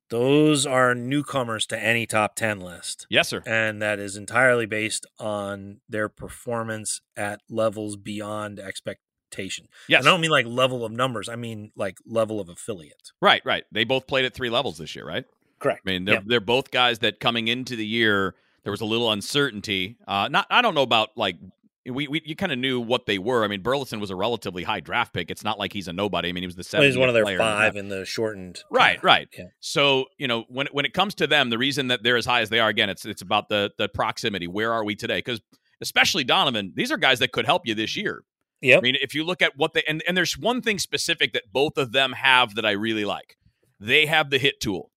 Those 0.09 0.65
are 0.65 0.93
newcomers 0.93 1.65
to 1.67 1.79
any 1.81 2.05
top 2.05 2.35
10 2.35 2.59
list 2.59 3.07
Yes, 3.09 3.27
sir. 3.29 3.41
and 3.45 3.81
that 3.81 3.99
is 3.99 4.15
entirely 4.15 4.65
based 4.65 5.05
on 5.19 5.79
their 5.89 6.09
performance 6.09 7.01
at 7.17 7.41
levels 7.49 7.95
beyond 7.97 8.59
expectation 8.59 9.67
Yes. 9.87 9.99
and 10.01 10.07
i 10.07 10.11
don't 10.11 10.21
mean 10.21 10.31
like 10.31 10.45
level 10.45 10.85
of 10.85 10.91
numbers 10.91 11.27
i 11.27 11.35
mean 11.35 11.71
like 11.75 11.97
level 12.05 12.39
of 12.39 12.47
affiliate 12.49 13.11
Right, 13.21 13.41
right. 13.45 13.63
They 13.71 13.83
both 13.83 14.07
played 14.07 14.25
at 14.25 14.33
three 14.33 14.49
levels 14.49 14.77
this 14.77 14.95
year, 14.95 15.05
right? 15.05 15.25
correct 15.59 15.81
I 15.85 15.91
mean, 15.91 16.05
they're 16.05 16.15
Yeah. 16.15 16.21
they're 16.25 16.39
both 16.39 16.69
guys 16.71 16.99
that 16.99 17.19
coming 17.19 17.47
into 17.47 17.75
the 17.75 17.85
year 17.85 18.35
there 18.63 18.71
was 18.71 18.81
a 18.81 18.85
little 18.85 19.11
uncertainty. 19.11 19.95
Uh, 20.07 20.27
not 20.27 20.47
I 20.49 20.61
don't 20.63 20.73
know 20.75 20.81
about 20.81 21.09
like 21.15 21.35
we, 21.87 22.07
we 22.07 22.21
you 22.25 22.35
kind 22.35 22.51
of 22.51 22.57
knew 22.57 22.79
what 22.79 23.05
they 23.05 23.17
were. 23.19 23.43
I 23.43 23.47
mean, 23.47 23.61
Burleson 23.61 23.99
was 23.99 24.09
a 24.09 24.15
relatively 24.15 24.63
high 24.63 24.79
draft 24.79 25.13
pick. 25.13 25.29
It's 25.29 25.43
not 25.43 25.59
like 25.59 25.71
he's 25.73 25.87
a 25.87 25.93
nobody. 25.93 26.29
I 26.29 26.31
mean, 26.31 26.41
he 26.43 26.47
was 26.47 26.55
the 26.55 26.59
Well, 26.59 26.63
seventh. 26.81 26.85
he's 26.87 26.97
one 26.97 27.09
of 27.09 27.15
their 27.15 27.37
five 27.37 27.75
in 27.75 27.89
the 27.89 28.05
shortened 28.05 28.63
Right, 28.71 29.01
right. 29.03 29.27
Yeah. 29.37 29.45
So 29.59 30.05
you 30.17 30.27
know 30.27 30.45
when 30.49 30.67
when 30.71 30.85
it 30.85 30.93
comes 30.93 31.13
to 31.15 31.27
them, 31.27 31.49
the 31.49 31.57
reason 31.57 31.87
that 31.87 32.01
they're 32.03 32.17
as 32.17 32.25
high 32.25 32.41
as 32.41 32.49
they 32.49 32.59
are, 32.59 32.69
again, 32.69 32.89
it's 32.89 33.05
it's 33.05 33.21
about 33.21 33.49
the 33.49 33.71
the 33.77 33.87
proximity. 33.89 34.47
Where 34.47 34.73
are 34.73 34.83
we 34.83 34.95
today? 34.95 35.19
Because 35.19 35.41
especially 35.81 36.23
Donovan, 36.23 36.73
these 36.75 36.91
are 36.91 36.97
guys 36.97 37.19
that 37.19 37.31
could 37.31 37.45
help 37.45 37.63
you 37.65 37.75
this 37.75 37.95
year. 37.95 38.23
Yep. 38.61 38.79
I 38.79 38.81
mean, 38.81 38.95
if 39.01 39.13
you 39.13 39.23
look 39.23 39.41
at 39.41 39.51
what 39.57 39.73
they 39.73 39.83
and, 39.87 40.01
and 40.07 40.15
there's 40.17 40.37
one 40.37 40.61
thing 40.61 40.79
specific 40.79 41.33
that 41.33 41.43
both 41.51 41.77
of 41.77 41.91
them 41.91 42.13
have 42.13 42.55
that 42.55 42.65
I 42.65 42.71
really 42.71 43.05
like. 43.05 43.37
They 43.79 44.05
have 44.05 44.29
the 44.29 44.37
hit 44.39 44.59
tool. 44.61 44.89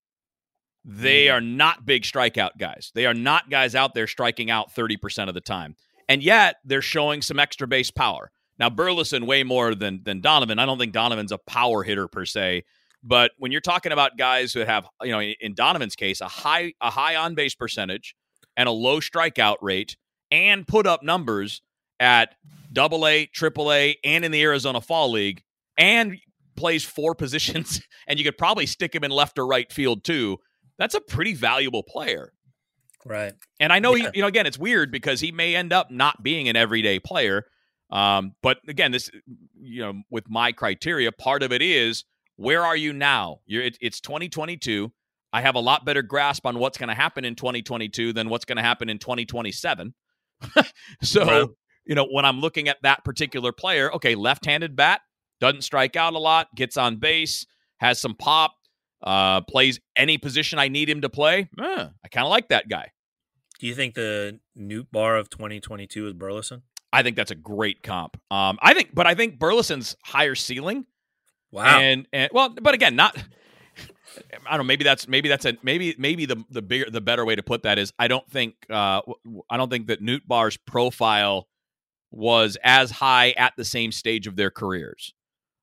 They 0.84 1.26
Mm. 1.26 1.32
are 1.34 1.40
not 1.40 1.84
big 1.84 2.04
strikeout 2.04 2.52
guys. 2.58 2.92
They 2.94 3.04
are 3.04 3.12
not 3.12 3.50
guys 3.50 3.74
out 3.74 3.92
there 3.94 4.06
striking 4.06 4.50
out 4.50 4.72
30% 4.74 5.28
of 5.28 5.34
the 5.34 5.40
time. 5.40 5.74
And 6.08 6.22
yet 6.22 6.56
they're 6.64 6.82
showing 6.82 7.22
some 7.22 7.38
extra 7.38 7.66
base 7.66 7.90
power. 7.90 8.30
Now 8.58 8.70
Burleson 8.70 9.26
way 9.26 9.44
more 9.44 9.74
than 9.74 10.02
than 10.02 10.20
Donovan. 10.20 10.58
I 10.58 10.66
don't 10.66 10.78
think 10.78 10.92
Donovan's 10.92 11.32
a 11.32 11.38
power 11.38 11.82
hitter 11.82 12.08
per 12.08 12.24
se, 12.24 12.64
but 13.02 13.32
when 13.38 13.52
you're 13.52 13.60
talking 13.60 13.92
about 13.92 14.16
guys 14.18 14.52
who 14.52 14.60
have, 14.60 14.88
you 15.02 15.12
know, 15.12 15.20
in 15.20 15.54
Donovan's 15.54 15.94
case, 15.94 16.20
a 16.20 16.28
high 16.28 16.72
a 16.80 16.90
high 16.90 17.16
on 17.16 17.34
base 17.34 17.54
percentage 17.54 18.14
and 18.56 18.68
a 18.68 18.72
low 18.72 19.00
strikeout 19.00 19.56
rate 19.60 19.96
and 20.30 20.66
put 20.66 20.86
up 20.86 21.02
numbers 21.02 21.62
at 22.00 22.34
double 22.72 23.06
A, 23.06 23.26
triple 23.26 23.72
A, 23.72 23.96
and 24.04 24.24
in 24.24 24.32
the 24.32 24.42
Arizona 24.42 24.80
Fall 24.80 25.12
League, 25.12 25.42
and 25.76 26.18
plays 26.56 26.84
four 26.84 27.14
positions, 27.14 27.80
and 28.06 28.18
you 28.18 28.24
could 28.24 28.38
probably 28.38 28.66
stick 28.66 28.94
him 28.94 29.04
in 29.04 29.10
left 29.10 29.38
or 29.38 29.46
right 29.46 29.72
field 29.72 30.04
too. 30.04 30.38
That's 30.78 30.94
a 30.94 31.00
pretty 31.00 31.34
valuable 31.34 31.82
player. 31.82 32.32
Right. 33.06 33.32
And 33.60 33.72
I 33.72 33.78
know 33.78 33.94
Yeah. 33.94 34.10
he, 34.12 34.18
you 34.18 34.22
know, 34.22 34.28
again, 34.28 34.46
it's 34.46 34.58
weird 34.58 34.90
because 34.90 35.20
he 35.20 35.32
may 35.32 35.54
end 35.54 35.72
up 35.72 35.90
not 35.90 36.22
being 36.22 36.48
an 36.48 36.56
everyday 36.56 36.98
player, 36.98 37.44
Um, 37.90 38.34
but 38.42 38.58
again, 38.68 38.92
this 38.92 39.10
you 39.58 39.80
know 39.80 40.02
with 40.10 40.28
my 40.28 40.52
criteria, 40.52 41.10
part 41.10 41.42
of 41.42 41.52
it 41.52 41.62
is 41.62 42.04
where 42.36 42.62
are 42.64 42.76
you 42.76 42.92
now? 42.92 43.38
You're 43.46 43.62
it, 43.62 43.78
it's 43.80 44.00
2022. 44.00 44.92
I 45.32 45.40
have 45.40 45.54
a 45.54 45.60
lot 45.60 45.84
better 45.86 46.02
grasp 46.02 46.44
on 46.46 46.58
what's 46.58 46.76
going 46.78 46.88
to 46.90 46.94
happen 46.94 47.24
in 47.24 47.34
2022 47.34 48.12
than 48.12 48.28
what's 48.28 48.44
going 48.44 48.56
to 48.56 48.62
happen 48.62 48.88
in 48.90 48.98
2027. 48.98 49.94
so, 51.02 51.54
you 51.84 51.94
know, 51.94 52.06
when 52.10 52.24
I'm 52.24 52.40
looking 52.40 52.68
at 52.68 52.78
that 52.82 53.04
particular 53.04 53.52
player, 53.52 53.92
okay, 53.94 54.14
left-handed 54.14 54.76
bat, 54.76 55.00
doesn't 55.40 55.62
strike 55.62 55.96
out 55.96 56.14
a 56.14 56.18
lot, 56.18 56.48
gets 56.54 56.76
on 56.76 56.96
base, 56.96 57.46
has 57.78 58.00
some 58.00 58.14
pop, 58.14 58.52
uh, 59.02 59.40
plays 59.42 59.80
any 59.96 60.18
position 60.18 60.58
I 60.58 60.68
need 60.68 60.88
him 60.88 61.02
to 61.02 61.08
play. 61.08 61.48
Eh, 61.60 61.86
I 62.04 62.08
kind 62.08 62.24
of 62.24 62.30
like 62.30 62.48
that 62.48 62.68
guy. 62.68 62.92
Do 63.58 63.66
you 63.66 63.74
think 63.74 63.94
the 63.94 64.38
Nootbaar 64.56 65.18
of 65.18 65.30
2022 65.30 66.06
is 66.06 66.12
Burleson? 66.12 66.62
I 66.92 67.02
think 67.02 67.16
that's 67.16 67.30
a 67.30 67.36
great 67.36 67.82
comp. 67.82 68.16
Um, 68.30 68.58
I 68.62 68.72
think, 68.72 68.94
but 68.94 69.06
I 69.06 69.14
think 69.14 69.38
Burleson's 69.38 69.96
higher 70.04 70.34
ceiling. 70.34 70.86
Wow. 71.50 71.80
And 71.80 72.06
and 72.12 72.30
well, 72.32 72.50
but 72.50 72.74
again, 72.74 72.96
not. 72.96 73.16
I 74.46 74.56
don't 74.56 74.58
know. 74.58 74.64
Maybe 74.64 74.84
that's 74.84 75.06
maybe 75.06 75.28
that's 75.28 75.44
a 75.44 75.56
maybe 75.62 75.94
maybe 75.98 76.26
the 76.26 76.42
the 76.50 76.62
bigger 76.62 76.90
the 76.90 77.00
better 77.00 77.24
way 77.24 77.36
to 77.36 77.42
put 77.42 77.62
that 77.62 77.78
is 77.78 77.92
I 77.98 78.08
don't 78.08 78.28
think 78.30 78.54
uh 78.70 79.02
I 79.50 79.56
don't 79.56 79.70
think 79.70 79.86
that 79.88 80.02
Nootbaar's 80.02 80.56
profile 80.56 81.46
was 82.10 82.56
as 82.64 82.90
high 82.90 83.30
at 83.32 83.54
the 83.56 83.64
same 83.64 83.92
stage 83.92 84.26
of 84.26 84.36
their 84.36 84.50
careers. 84.50 85.12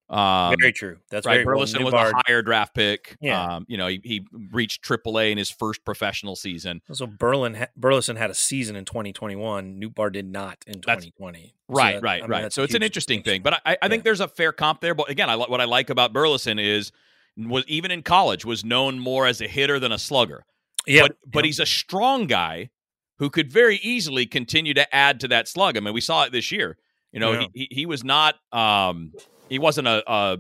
Um, 0.10 0.56
very 0.60 0.72
true. 0.72 0.98
That's 1.10 1.26
right. 1.26 1.36
Very, 1.36 1.46
Burleson 1.46 1.84
well, 1.84 1.92
was 1.92 2.12
a 2.12 2.22
higher 2.28 2.42
draft 2.42 2.76
pick. 2.76 3.18
Yeah. 3.22 3.56
Um, 3.56 3.66
you 3.68 3.78
know, 3.78 3.88
he, 3.88 4.02
he 4.04 4.28
reached 4.52 4.84
AAA 4.84 5.32
in 5.32 5.38
his 5.38 5.50
first 5.50 5.84
professional 5.84 6.36
season. 6.36 6.82
So 6.92 7.08
Berlin 7.08 7.68
Burleson 7.76 8.16
had 8.16 8.30
a 8.30 8.36
season 8.36 8.76
in 8.76 8.86
2021. 8.86 9.82
Nootbaar 9.82 10.12
did 10.12 10.32
not 10.32 10.64
in 10.68 10.76
2020. 10.76 11.40
That's, 11.42 11.54
right, 11.68 11.96
so 11.96 12.02
right, 12.02 12.20
I 12.20 12.22
mean, 12.22 12.30
right. 12.30 12.54
So 12.54 12.62
it's 12.62 12.76
an 12.76 12.84
interesting 12.84 13.24
thing. 13.24 13.42
But 13.42 13.56
I, 13.56 13.60
I 13.66 13.78
yeah. 13.82 13.88
think 13.88 14.04
there's 14.04 14.20
a 14.20 14.28
fair 14.28 14.52
comp 14.52 14.82
there. 14.82 14.94
But 14.94 15.10
again, 15.10 15.30
I, 15.30 15.36
what 15.36 15.60
I 15.60 15.66
like 15.66 15.90
about 15.90 16.14
Burleson 16.14 16.60
is 16.60 16.92
was 17.38 17.64
even 17.68 17.92
in 17.92 18.04
college 18.04 18.46
was 18.46 18.64
known 18.64 19.00
more 19.00 19.26
as 19.26 19.42
a 19.42 19.48
hitter 19.48 19.80
than 19.80 19.92
a 19.92 19.98
slugger. 19.98 20.46
Yeah, 20.86 21.04
but 21.04 21.18
but 21.26 21.46
he's 21.46 21.60
a 21.60 21.66
strong 21.66 22.28
guy 22.28 22.70
who 23.18 23.30
could 23.30 23.52
very 23.52 23.78
easily 23.78 24.26
continue 24.26 24.74
to 24.76 24.96
add 24.96 25.20
to 25.22 25.28
that 25.30 25.48
slug. 25.48 25.78
I 25.78 25.80
mean, 25.80 25.94
we 25.94 26.02
saw 26.02 26.24
it 26.26 26.32
this 26.32 26.52
year. 26.52 26.78
You 27.12 27.20
know, 27.22 27.32
yeah. 27.32 27.48
he, 27.54 27.68
he 27.72 27.86
was 27.86 28.04
not 28.04 28.36
um, 28.52 29.14
he 29.50 29.60
wasn't 29.60 29.88
a, 29.88 30.04
a 30.12 30.38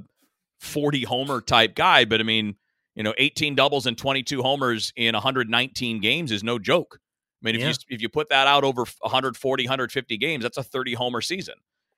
40 0.59 1.03
homer 1.03 1.41
type 1.41 1.75
guy, 1.75 2.05
but 2.05 2.19
I 2.19 2.23
mean, 2.23 2.55
you 2.95 3.03
know, 3.03 3.13
18 3.17 3.55
doubles 3.55 3.85
and 3.85 3.97
22 3.97 4.41
homers 4.41 4.93
in 4.95 5.13
119 5.13 5.99
games 5.99 6.31
is 6.31 6.43
no 6.43 6.57
joke. 6.59 6.99
I 7.43 7.45
mean, 7.45 7.55
if 7.55 7.61
yeah. 7.61 7.67
you 7.67 7.73
if 7.89 8.01
you 8.01 8.09
put 8.09 8.29
that 8.29 8.47
out 8.47 8.63
over 8.63 8.85
140, 9.01 9.63
150 9.63 10.17
games, 10.17 10.43
that's 10.43 10.57
a 10.57 10.63
30 10.63 10.93
homer 10.93 11.21
season. 11.21 11.55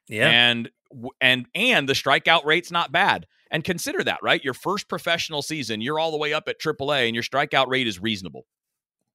Yeah. 0.08 0.28
And 0.30 0.70
and 1.22 1.46
and 1.54 1.88
the 1.88 1.94
strikeout 1.94 2.46
rate's 2.46 2.72
not 2.72 2.92
bad. 2.92 3.28
And 3.50 3.64
consider 3.64 4.04
that, 4.04 4.20
right? 4.22 4.44
Your 4.44 4.54
first 4.54 4.90
professional 4.90 5.42
season, 5.42 5.80
you're 5.80 6.00
all 6.00 6.12
the 6.12 6.18
way 6.18 6.34
up 6.34 6.50
at 6.50 6.60
AAA, 6.60 7.06
and 7.06 7.16
your 7.16 7.24
strikeout 7.24 7.68
rate 7.68 7.88
is 7.88 8.00
reasonable. 8.02 8.46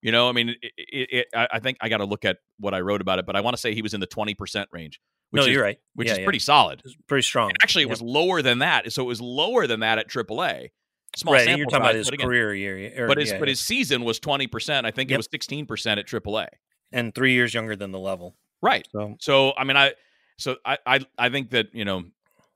You 0.01 0.11
know, 0.11 0.29
I 0.29 0.33
mean, 0.33 0.49
it, 0.49 0.73
it, 0.77 1.09
it, 1.13 1.27
I 1.35 1.59
think 1.61 1.77
I 1.81 1.89
got 1.89 1.99
to 1.99 2.07
look 2.07 2.25
at 2.25 2.39
what 2.59 2.73
I 2.75 2.81
wrote 2.81 3.01
about 3.01 3.19
it, 3.19 3.27
but 3.27 3.37
I 3.37 3.41
want 3.41 3.57
to 3.57 3.61
say 3.61 3.75
he 3.75 3.83
was 3.83 3.95
in 3.95 4.01
the 4.01 4.07
20% 4.07 4.67
range. 4.73 5.01
Which 5.33 5.41
no, 5.41 5.47
is, 5.47 5.55
you're 5.55 5.63
right. 5.63 5.79
Which 5.95 6.09
yeah, 6.09 6.13
is 6.13 6.19
yeah. 6.19 6.25
pretty 6.25 6.39
solid. 6.41 6.83
pretty 7.07 7.23
strong. 7.23 7.49
And 7.49 7.57
actually, 7.63 7.85
it 7.85 7.87
yep. 7.87 7.93
was 7.93 8.03
lower 8.03 8.43
than 8.43 8.59
that. 8.59 8.93
So 8.93 9.03
it 9.03 9.07
was 9.07 9.21
lower 9.21 9.67
than 9.67 9.81
that 9.81 9.99
at 9.99 10.09
AAA. 10.09 10.69
Small 11.17 11.35
right, 11.35 11.57
you're 11.57 11.67
talking 11.67 11.81
about 11.81 11.95
his 11.95 12.11
career 12.11 12.55
year, 12.55 13.07
but 13.07 13.19
his 13.19 13.33
yeah, 13.33 13.39
but 13.39 13.49
his 13.49 13.61
season 13.61 14.05
was 14.05 14.19
20. 14.19 14.47
percent 14.47 14.87
I 14.87 14.91
think 14.91 15.11
yep. 15.11 15.17
it 15.17 15.19
was 15.19 15.29
16 15.31 15.67
percent 15.67 16.01
at 16.01 16.07
AAA, 16.07 16.49
and 16.91 17.15
three 17.15 17.33
years 17.33 17.53
younger 17.53 17.77
than 17.77 17.93
the 17.93 17.99
level. 17.99 18.35
Right. 18.63 18.87
So, 18.93 19.17
so 19.21 19.53
I 19.57 19.65
mean, 19.65 19.77
I 19.77 19.93
so 20.39 20.57
I 20.67 20.79
I, 20.87 21.01
I 21.19 21.29
think 21.31 21.51
that 21.51 21.75
you 21.75 21.85
know, 21.85 22.05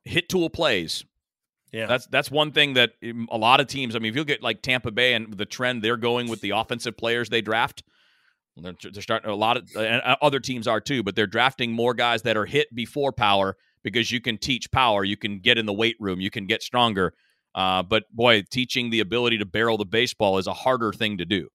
hit 0.05 0.29
tool 0.29 0.51
plays. 0.51 1.05
Yeah, 1.73 1.87
that's 1.87 2.07
that's 2.07 2.31
one 2.31 2.53
thing 2.53 2.75
that 2.75 2.93
um, 3.03 3.27
a 3.31 3.39
lot 3.39 3.61
of 3.61 3.69
teams. 3.69 3.97
I 3.97 3.99
mean, 4.01 4.11
if 4.11 4.17
you 4.17 4.25
get 4.25 4.43
like 4.43 4.63
Tampa 4.63 4.91
Bay 4.91 5.15
and 5.15 5.33
the 5.35 5.47
trend 5.47 5.83
they're 5.83 5.97
going 5.97 6.29
with 6.29 6.41
the 6.43 6.51
offensive 6.51 6.97
players 6.97 7.29
they 7.29 7.41
draft, 7.41 7.83
they're, 8.57 8.75
they're 8.93 9.03
starting 9.03 9.31
a 9.31 9.35
lot 9.35 9.57
of 9.57 9.77
and 9.77 10.03
other 10.23 10.41
teams 10.41 10.67
are 10.67 10.81
too, 10.81 11.03
but 11.03 11.15
they're 11.17 11.27
drafting 11.27 11.73
more 11.73 11.95
guys 11.95 12.23
that 12.23 12.37
are 12.37 12.47
hit 12.47 12.75
before 12.75 13.13
power 13.13 13.57
because 13.83 14.11
you 14.11 14.21
can 14.21 14.39
teach 14.39 14.71
power, 14.71 15.05
you 15.05 15.17
can 15.17 15.39
get 15.39 15.59
in 15.59 15.67
the 15.67 15.73
weight 15.73 15.97
room, 16.01 16.21
you 16.21 16.31
can 16.31 16.47
get 16.47 16.63
stronger. 16.63 17.15
Uh, 17.55 17.83
but 17.83 18.05
boy, 18.15 18.43
teaching 18.51 18.91
the 18.91 19.01
ability 19.01 19.39
to 19.39 19.47
barrel 19.47 19.79
the 19.79 19.85
baseball 19.85 20.39
is 20.39 20.47
a 20.47 20.53
harder 20.53 20.93
thing 20.93 21.19
to 21.19 21.25
do. 21.25 21.49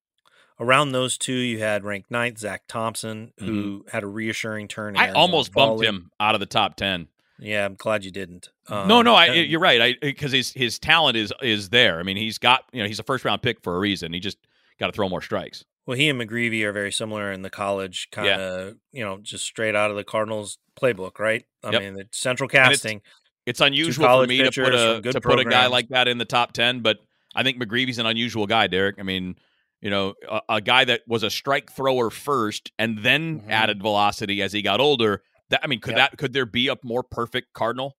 Around 0.60 0.91
those 0.91 1.18
two, 1.18 1.34
you 1.34 1.60
had 1.60 1.84
ranked 1.84 2.11
ninth 2.11 2.38
Zack 2.38 2.64
Thompson, 2.68 3.34
who 3.40 3.80
mm-hmm. 3.80 3.90
had 3.90 4.03
a 4.03 4.07
reassuring 4.07 4.68
turn. 4.68 4.95
I 4.95 5.11
almost 5.11 5.53
bumped 5.53 5.84
him 5.84 6.11
out 6.19 6.36
of 6.36 6.40
the 6.40 6.45
top 6.45 6.76
ten. 6.76 7.07
Yeah, 7.40 7.65
I'm 7.65 7.73
glad 7.73 8.06
you 8.06 8.11
didn't. 8.11 8.49
Um, 8.68 8.88
no, 8.88 9.02
no, 9.02 9.15
I, 9.15 9.34
you're 9.34 9.60
right. 9.60 9.82
I 9.82 9.95
because 9.99 10.32
his 10.32 10.52
his 10.52 10.78
talent 10.78 11.18
is 11.18 11.34
is 11.41 11.69
there. 11.69 11.99
I 11.99 12.03
mean, 12.03 12.18
he's 12.18 12.38
got 12.38 12.65
you 12.72 12.82
know 12.84 12.88
he's 12.88 12.99
a 12.99 13.03
first 13.03 13.26
round 13.26 13.41
pick 13.41 13.61
for 13.61 13.76
a 13.76 13.80
reason. 13.80 14.14
He 14.14 14.19
just 14.19 14.38
got 14.80 14.88
to 14.88 14.94
throw 14.94 15.10
more 15.10 15.22
strikes. 15.22 15.65
Well, 15.85 15.97
he 15.97 16.09
and 16.09 16.19
McGreevy 16.21 16.63
are 16.63 16.71
very 16.71 16.91
similar 16.91 17.31
in 17.31 17.41
the 17.41 17.49
college 17.49 18.09
kind 18.11 18.27
of, 18.27 18.67
yeah. 18.67 18.73
you 18.91 19.03
know, 19.03 19.17
just 19.21 19.45
straight 19.45 19.75
out 19.75 19.89
of 19.89 19.97
the 19.97 20.03
Cardinals 20.03 20.59
playbook, 20.79 21.19
right? 21.19 21.43
I 21.63 21.71
yep. 21.71 21.81
mean, 21.81 21.93
the 21.95 22.05
central 22.11 22.47
casting. 22.47 22.97
It's, 22.97 23.59
it's 23.59 23.61
unusual 23.61 24.21
for 24.21 24.27
me 24.27 24.37
to 24.37 24.51
put 24.51 24.75
a 24.75 25.01
to 25.01 25.21
put 25.21 25.39
a 25.39 25.45
guy 25.45 25.67
like 25.67 25.89
that 25.89 26.07
in 26.07 26.17
the 26.17 26.25
top 26.25 26.53
ten, 26.53 26.81
but 26.81 26.99
I 27.35 27.43
think 27.43 27.61
McGreevy's 27.61 27.97
an 27.97 28.05
unusual 28.05 28.45
guy, 28.45 28.67
Derrick. 28.67 28.97
I 28.99 29.03
mean, 29.03 29.35
you 29.81 29.89
know, 29.89 30.13
a, 30.29 30.41
a 30.49 30.61
guy 30.61 30.85
that 30.85 31.01
was 31.07 31.23
a 31.23 31.29
strike 31.29 31.71
thrower 31.71 32.09
first 32.09 32.71
and 32.77 32.99
then 32.99 33.39
mm-hmm. 33.39 33.51
added 33.51 33.81
velocity 33.81 34.41
as 34.41 34.53
he 34.53 34.61
got 34.61 34.79
older. 34.79 35.23
That 35.49 35.61
I 35.63 35.67
mean, 35.67 35.79
could 35.79 35.97
yep. 35.97 36.11
that 36.11 36.17
could 36.17 36.33
there 36.33 36.45
be 36.45 36.67
a 36.67 36.77
more 36.83 37.03
perfect 37.03 37.53
Cardinal? 37.53 37.97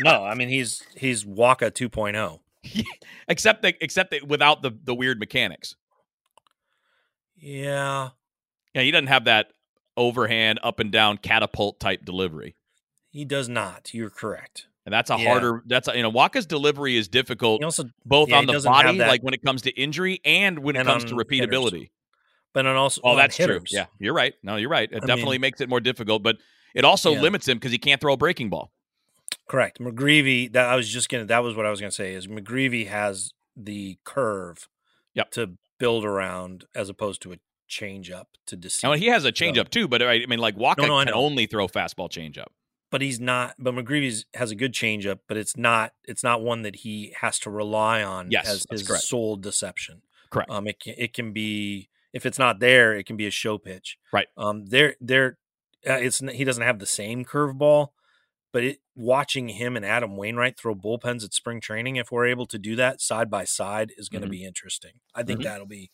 no, 0.00 0.24
I 0.24 0.34
mean 0.34 0.48
he's 0.48 0.82
he's 0.96 1.24
Wacha 1.24 1.70
2.0. 1.70 2.40
except 3.28 3.62
that 3.62 3.76
except 3.80 4.10
that 4.10 4.26
without 4.26 4.62
the 4.62 4.72
the 4.82 4.94
weird 4.94 5.20
mechanics. 5.20 5.76
Yeah. 7.36 8.10
Yeah, 8.74 8.82
he 8.82 8.90
doesn't 8.90 9.06
have 9.08 9.24
that 9.24 9.52
overhand 9.96 10.60
up 10.62 10.80
and 10.80 10.92
down 10.92 11.18
catapult 11.18 11.80
type 11.80 12.04
delivery. 12.04 12.56
He 13.10 13.24
does 13.24 13.48
not. 13.48 13.94
You're 13.94 14.10
correct. 14.10 14.66
And 14.84 14.92
that's 14.92 15.10
a 15.10 15.16
yeah. 15.16 15.30
harder 15.30 15.62
that's 15.66 15.88
a, 15.88 15.96
you 15.96 16.02
know 16.02 16.10
Wacha's 16.10 16.46
delivery 16.46 16.96
is 16.96 17.08
difficult 17.08 17.64
also, 17.64 17.84
both 18.04 18.28
yeah, 18.28 18.38
on 18.38 18.46
the 18.46 18.60
body 18.60 18.98
like 18.98 19.22
when 19.22 19.34
it 19.34 19.42
comes 19.42 19.62
to 19.62 19.70
injury 19.70 20.20
and 20.24 20.60
when 20.60 20.76
it 20.76 20.80
and 20.80 20.88
comes 20.88 21.04
to 21.06 21.14
repeatability. 21.14 21.72
Hitters. 21.72 21.88
But 22.52 22.66
on 22.66 22.76
also 22.76 23.00
Oh, 23.02 23.16
that's 23.16 23.36
hitters. 23.36 23.70
true. 23.70 23.78
Yeah, 23.78 23.86
you're 23.98 24.14
right. 24.14 24.34
No, 24.42 24.56
you're 24.56 24.70
right. 24.70 24.88
It 24.90 25.02
I 25.02 25.06
definitely 25.06 25.36
mean, 25.36 25.42
makes 25.42 25.60
it 25.60 25.68
more 25.68 25.80
difficult, 25.80 26.22
but 26.22 26.36
it 26.74 26.84
also 26.84 27.12
yeah. 27.12 27.20
limits 27.20 27.48
him 27.48 27.56
because 27.58 27.72
he 27.72 27.78
can't 27.78 28.00
throw 28.00 28.12
a 28.12 28.16
breaking 28.16 28.50
ball. 28.50 28.70
Correct. 29.48 29.80
McGreevy, 29.80 30.52
that 30.52 30.68
I 30.68 30.76
was 30.76 30.88
just 30.88 31.08
gonna 31.08 31.24
that 31.24 31.42
was 31.42 31.56
what 31.56 31.66
I 31.66 31.70
was 31.70 31.80
gonna 31.80 31.90
say 31.90 32.14
is 32.14 32.28
McGreevy 32.28 32.86
has 32.86 33.32
the 33.56 33.98
curve 34.04 34.68
yep. 35.14 35.30
to 35.32 35.56
build 35.78 36.04
around 36.04 36.64
as 36.74 36.88
opposed 36.88 37.22
to 37.22 37.32
a 37.32 37.36
change 37.68 38.10
up 38.10 38.28
to 38.46 38.56
deceive. 38.56 38.88
Now 38.88 38.94
he 38.94 39.06
has 39.06 39.24
a 39.24 39.32
change 39.32 39.58
up 39.58 39.70
too, 39.70 39.88
but 39.88 40.02
I 40.02 40.24
mean, 40.26 40.38
like 40.38 40.56
Wacha 40.56 40.78
no, 40.78 40.86
no, 40.86 41.04
can 41.04 41.14
only 41.14 41.46
throw 41.46 41.68
fastball 41.68 42.10
change 42.10 42.38
up. 42.38 42.52
But 42.90 43.02
he's 43.02 43.18
not. 43.18 43.54
But 43.58 43.74
McGreevy 43.74 44.24
has 44.34 44.52
a 44.52 44.54
good 44.54 44.72
change 44.72 45.06
up, 45.06 45.20
but 45.26 45.36
it's 45.36 45.56
not. 45.56 45.92
It's 46.04 46.22
not 46.22 46.42
one 46.42 46.62
that 46.62 46.76
he 46.76 47.14
has 47.20 47.38
to 47.40 47.50
rely 47.50 48.02
on 48.02 48.30
yes, 48.30 48.48
as 48.48 48.66
his 48.70 48.86
correct. 48.86 49.02
sole 49.04 49.36
deception. 49.36 50.02
Correct. 50.30 50.50
Um, 50.50 50.68
it 50.68 50.80
can, 50.80 50.94
it 50.96 51.12
can 51.12 51.32
be 51.32 51.88
if 52.16 52.24
it's 52.24 52.38
not 52.38 52.60
there, 52.60 52.94
it 52.94 53.04
can 53.04 53.16
be 53.16 53.26
a 53.26 53.30
show 53.30 53.58
pitch. 53.58 53.98
Right. 54.10 54.28
Um, 54.38 54.66
there, 54.66 54.94
there, 55.02 55.36
uh, 55.86 55.94
it's 55.94 56.20
he 56.20 56.44
doesn't 56.44 56.62
have 56.62 56.78
the 56.78 56.86
same 56.86 57.26
curveball, 57.26 57.88
but 58.56 58.64
it, 58.64 58.78
watching 58.94 59.50
him 59.50 59.76
and 59.76 59.84
Adam 59.84 60.16
Wainwright 60.16 60.58
throw 60.58 60.74
bullpens 60.74 61.22
at 61.22 61.34
spring 61.34 61.60
training, 61.60 61.96
if 61.96 62.10
we're 62.10 62.24
able 62.24 62.46
to 62.46 62.58
do 62.58 62.74
that 62.76 63.02
side 63.02 63.30
by 63.30 63.44
side, 63.44 63.92
is 63.98 64.08
going 64.08 64.22
to 64.22 64.28
mm-hmm. 64.28 64.30
be 64.30 64.44
interesting. 64.46 64.92
I 65.14 65.24
think 65.24 65.40
mm-hmm. 65.40 65.48
that'll 65.48 65.66
be 65.66 65.90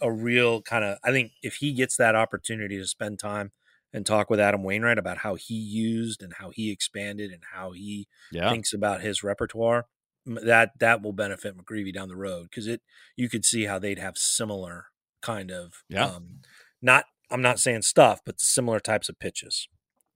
a 0.00 0.10
real 0.10 0.62
kind 0.62 0.84
of 0.84 0.96
I 1.04 1.10
think 1.10 1.32
if 1.42 1.56
he 1.56 1.74
gets 1.74 1.98
that 1.98 2.14
opportunity 2.14 2.78
to 2.78 2.86
spend 2.86 3.18
time 3.18 3.52
and 3.92 4.06
talk 4.06 4.30
with 4.30 4.40
Adam 4.40 4.62
Wainwright 4.62 4.96
about 4.96 5.18
how 5.18 5.34
he 5.34 5.52
used 5.52 6.22
and 6.22 6.32
how 6.38 6.48
he 6.48 6.70
expanded 6.70 7.30
and 7.30 7.42
how 7.52 7.72
he 7.72 8.08
yeah. 8.32 8.48
thinks 8.48 8.72
about 8.72 9.02
his 9.02 9.22
repertoire, 9.22 9.84
that 10.24 10.70
that 10.80 11.02
will 11.02 11.12
benefit 11.12 11.58
McGreevy 11.58 11.92
down 11.92 12.08
the 12.08 12.16
road 12.16 12.44
because 12.44 12.66
it 12.66 12.80
you 13.16 13.28
could 13.28 13.44
see 13.44 13.66
how 13.66 13.78
they'd 13.78 13.98
have 13.98 14.16
similar 14.16 14.86
kind 15.20 15.50
of 15.50 15.82
yeah. 15.90 16.06
um, 16.06 16.38
not 16.80 17.04
I'm 17.30 17.42
not 17.42 17.60
saying 17.60 17.82
stuff, 17.82 18.22
but 18.24 18.40
similar 18.40 18.80
types 18.80 19.10
of 19.10 19.18
pitches. 19.18 19.68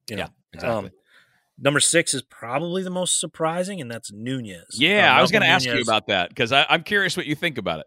You 0.09 0.17
know, 0.17 0.23
yeah, 0.23 0.29
exactly. 0.55 0.89
Um, 0.89 0.91
number 1.59 1.81
six 1.81 2.15
is 2.15 2.23
probably 2.23 2.83
the 2.83 2.91
most 2.91 3.21
surprising, 3.21 3.81
and 3.81 3.91
that's 3.91 4.13
Nunez. 4.13 4.79
Yeah, 4.79 5.17
I 5.17 5.21
was 5.21 5.31
going 5.31 5.43
to 5.43 5.49
ask 5.49 5.67
you 5.67 5.81
about 5.81 6.07
that 6.09 6.29
because 6.29 6.53
I'm 6.53 6.83
curious 6.83 7.17
what 7.17 7.27
you 7.27 7.35
think 7.35 7.59
about 7.59 7.81
it. 7.81 7.87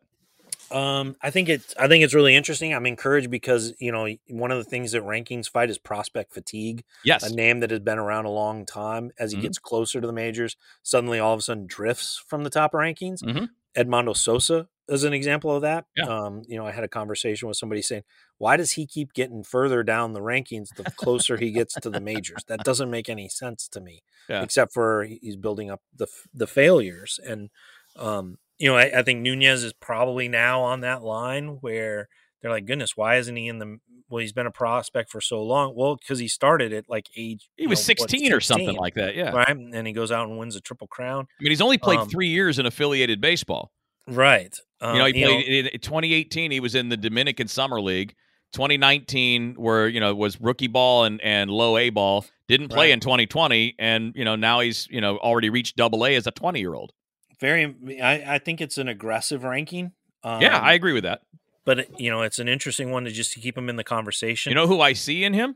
Um, 0.72 1.16
I 1.22 1.30
think 1.30 1.48
it's 1.48 1.76
I 1.80 1.88
think 1.88 2.04
it's 2.04 2.14
really 2.14 2.36
interesting. 2.36 2.74
I'm 2.74 2.86
encouraged 2.86 3.30
because 3.30 3.74
you 3.80 3.92
know 3.92 4.08
one 4.30 4.52
of 4.52 4.58
the 4.58 4.64
things 4.64 4.94
that 4.94 5.04
rankings 5.04 5.50
fight 5.50 5.70
is 5.70 5.78
prospect 5.78 6.34
fatigue. 6.34 6.84
Yes, 7.04 7.24
a 7.24 7.34
name 7.34 7.60
that 7.60 7.70
has 7.70 7.80
been 7.80 8.00
around 8.00 8.26
a 8.26 8.32
long 8.32 8.66
time. 8.66 9.12
As 9.20 9.32
he 9.32 9.38
mm-hmm. 9.38 9.44
gets 9.44 9.60
closer 9.60 10.02
to 10.02 10.08
the 10.08 10.14
majors, 10.14 10.58
suddenly 10.82 11.20
all 11.20 11.34
of 11.34 11.40
a 11.40 11.44
sudden 11.44 11.68
drifts 11.68 12.24
from 12.28 12.44
the 12.44 12.50
top 12.50 12.74
rankings. 12.74 13.24
Mm-hmm. 13.24 13.46
Edmundo 13.78 14.16
Sosa 14.16 14.68
as 14.90 15.04
an 15.04 15.14
example 15.14 15.56
of 15.56 15.62
that. 15.64 15.86
Yeah. 15.96 16.06
Um, 16.06 16.44
you 16.48 16.58
know, 16.58 16.66
I 16.66 16.72
had 16.72 16.84
a 16.84 16.88
conversation 16.88 17.48
with 17.48 17.58
somebody 17.58 17.82
saying, 17.82 18.04
"Why 18.38 18.56
does 18.58 18.72
he 18.74 18.86
keep 18.86 19.14
getting 19.14 19.44
further 19.44 19.84
down 19.84 20.14
the 20.14 20.20
rankings 20.22 20.70
the 20.76 20.84
closer 20.92 21.38
he 21.38 21.52
gets 21.52 21.74
to 21.76 21.90
the 21.90 22.00
majors?" 22.02 22.44
That 22.48 22.64
doesn't 22.64 22.90
make 22.92 23.10
any 23.10 23.28
sense 23.30 23.68
to 23.70 23.82
me, 23.82 24.04
Yeah. 24.30 24.44
except 24.44 24.74
for 24.74 25.04
he's 25.06 25.36
building 25.38 25.70
up 25.72 25.82
the 25.96 26.08
the 26.34 26.48
failures. 26.48 27.20
And 27.26 27.50
um, 27.98 28.38
you 28.58 28.70
know, 28.70 28.78
I, 28.78 29.00
I 29.00 29.04
think 29.04 29.22
Nunez 29.22 29.64
is 29.64 29.74
probably 29.74 30.28
now 30.28 30.62
on 30.62 30.82
that 30.82 31.04
line 31.04 31.58
where 31.62 32.08
they're 32.42 32.52
like, 32.52 32.66
"Goodness, 32.66 32.96
why 32.96 33.18
isn't 33.18 33.36
he 33.36 33.48
in 33.48 33.60
the?" 33.60 33.78
Well, 34.08 34.20
he's 34.22 34.34
been 34.34 34.46
a 34.46 34.52
prospect 34.52 35.10
for 35.10 35.20
so 35.20 35.42
long. 35.42 35.74
Well, 35.76 35.96
because 35.96 36.20
he 36.20 36.28
started 36.28 36.72
at 36.74 36.88
like 36.88 37.08
age. 37.18 37.50
He 37.56 37.66
was 37.66 37.80
know, 37.80 37.94
what, 37.98 38.10
16 38.12 38.32
or 38.34 38.40
something 38.40 38.76
like 38.76 38.94
that. 38.94 39.16
Yeah. 39.16 39.32
right? 39.32 39.50
And 39.50 39.88
he 39.88 39.94
goes 39.94 40.12
out 40.12 40.30
and 40.30 40.38
wins 40.38 40.56
a 40.56 40.62
triple 40.62 40.86
crown. 40.86 41.26
I 41.40 41.44
mean, 41.44 41.52
he's 41.52 41.60
only 41.60 41.80
played 41.80 41.98
Um, 42.02 42.08
three 42.10 42.28
years 42.28 42.60
in 42.60 42.68
affiliated 42.68 43.20
baseball. 43.20 43.72
Right. 44.08 44.56
You 44.82 45.00
know, 45.00 45.06
he 45.06 45.24
Um, 45.24 45.32
played 45.32 45.48
in 45.48 45.66
in 45.68 45.80
2018. 45.80 46.52
He 46.52 46.60
was 46.60 46.76
in 46.76 46.90
the 46.90 46.98
Dominican 46.98 47.48
Summer 47.48 47.80
League. 47.82 48.16
2019, 48.54 49.56
where 49.56 49.88
you 49.88 50.00
know 50.00 50.16
was 50.16 50.40
rookie 50.40 50.68
ball 50.68 51.04
and 51.04 51.20
and 51.22 51.50
low 51.52 51.78
A 51.78 51.90
ball. 51.90 52.26
Didn't 52.48 52.70
play 52.70 52.88
Right. 52.88 52.94
in 52.94 53.00
2020, 53.02 53.76
and 53.80 54.14
you 54.16 54.24
know 54.24 54.36
now 54.36 54.60
he's 54.62 54.88
you 54.90 55.02
know 55.02 55.18
already 55.18 55.50
reached 55.50 55.76
Double 55.76 56.06
A 56.06 56.16
as 56.16 56.26
a 56.28 56.32
20 56.32 56.60
year 56.60 56.74
old. 56.74 56.94
very 57.42 57.76
I, 58.02 58.36
I 58.36 58.40
think 58.40 58.62
it's 58.62 58.78
an 58.78 58.88
aggressive 58.88 59.44
ranking 59.44 59.92
um, 60.24 60.42
yeah, 60.42 60.58
I 60.58 60.74
agree 60.74 60.94
with 60.94 61.04
that. 61.04 61.22
but 61.66 62.00
you 62.00 62.10
know 62.10 62.22
it's 62.22 62.40
an 62.40 62.48
interesting 62.48 62.92
one 62.92 63.04
to 63.04 63.12
just 63.12 63.34
to 63.34 63.42
keep 63.42 63.58
him 63.58 63.68
in 63.68 63.76
the 63.76 63.84
conversation 63.84 64.52
You 64.52 64.56
know 64.56 64.68
who 64.68 64.80
I 64.80 64.94
see 64.94 65.24
in 65.26 65.34
him? 65.34 65.56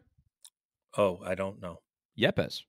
oh 0.97 1.19
i 1.25 1.35
don't 1.35 1.61
know 1.61 1.77
Yepez. 2.19 2.63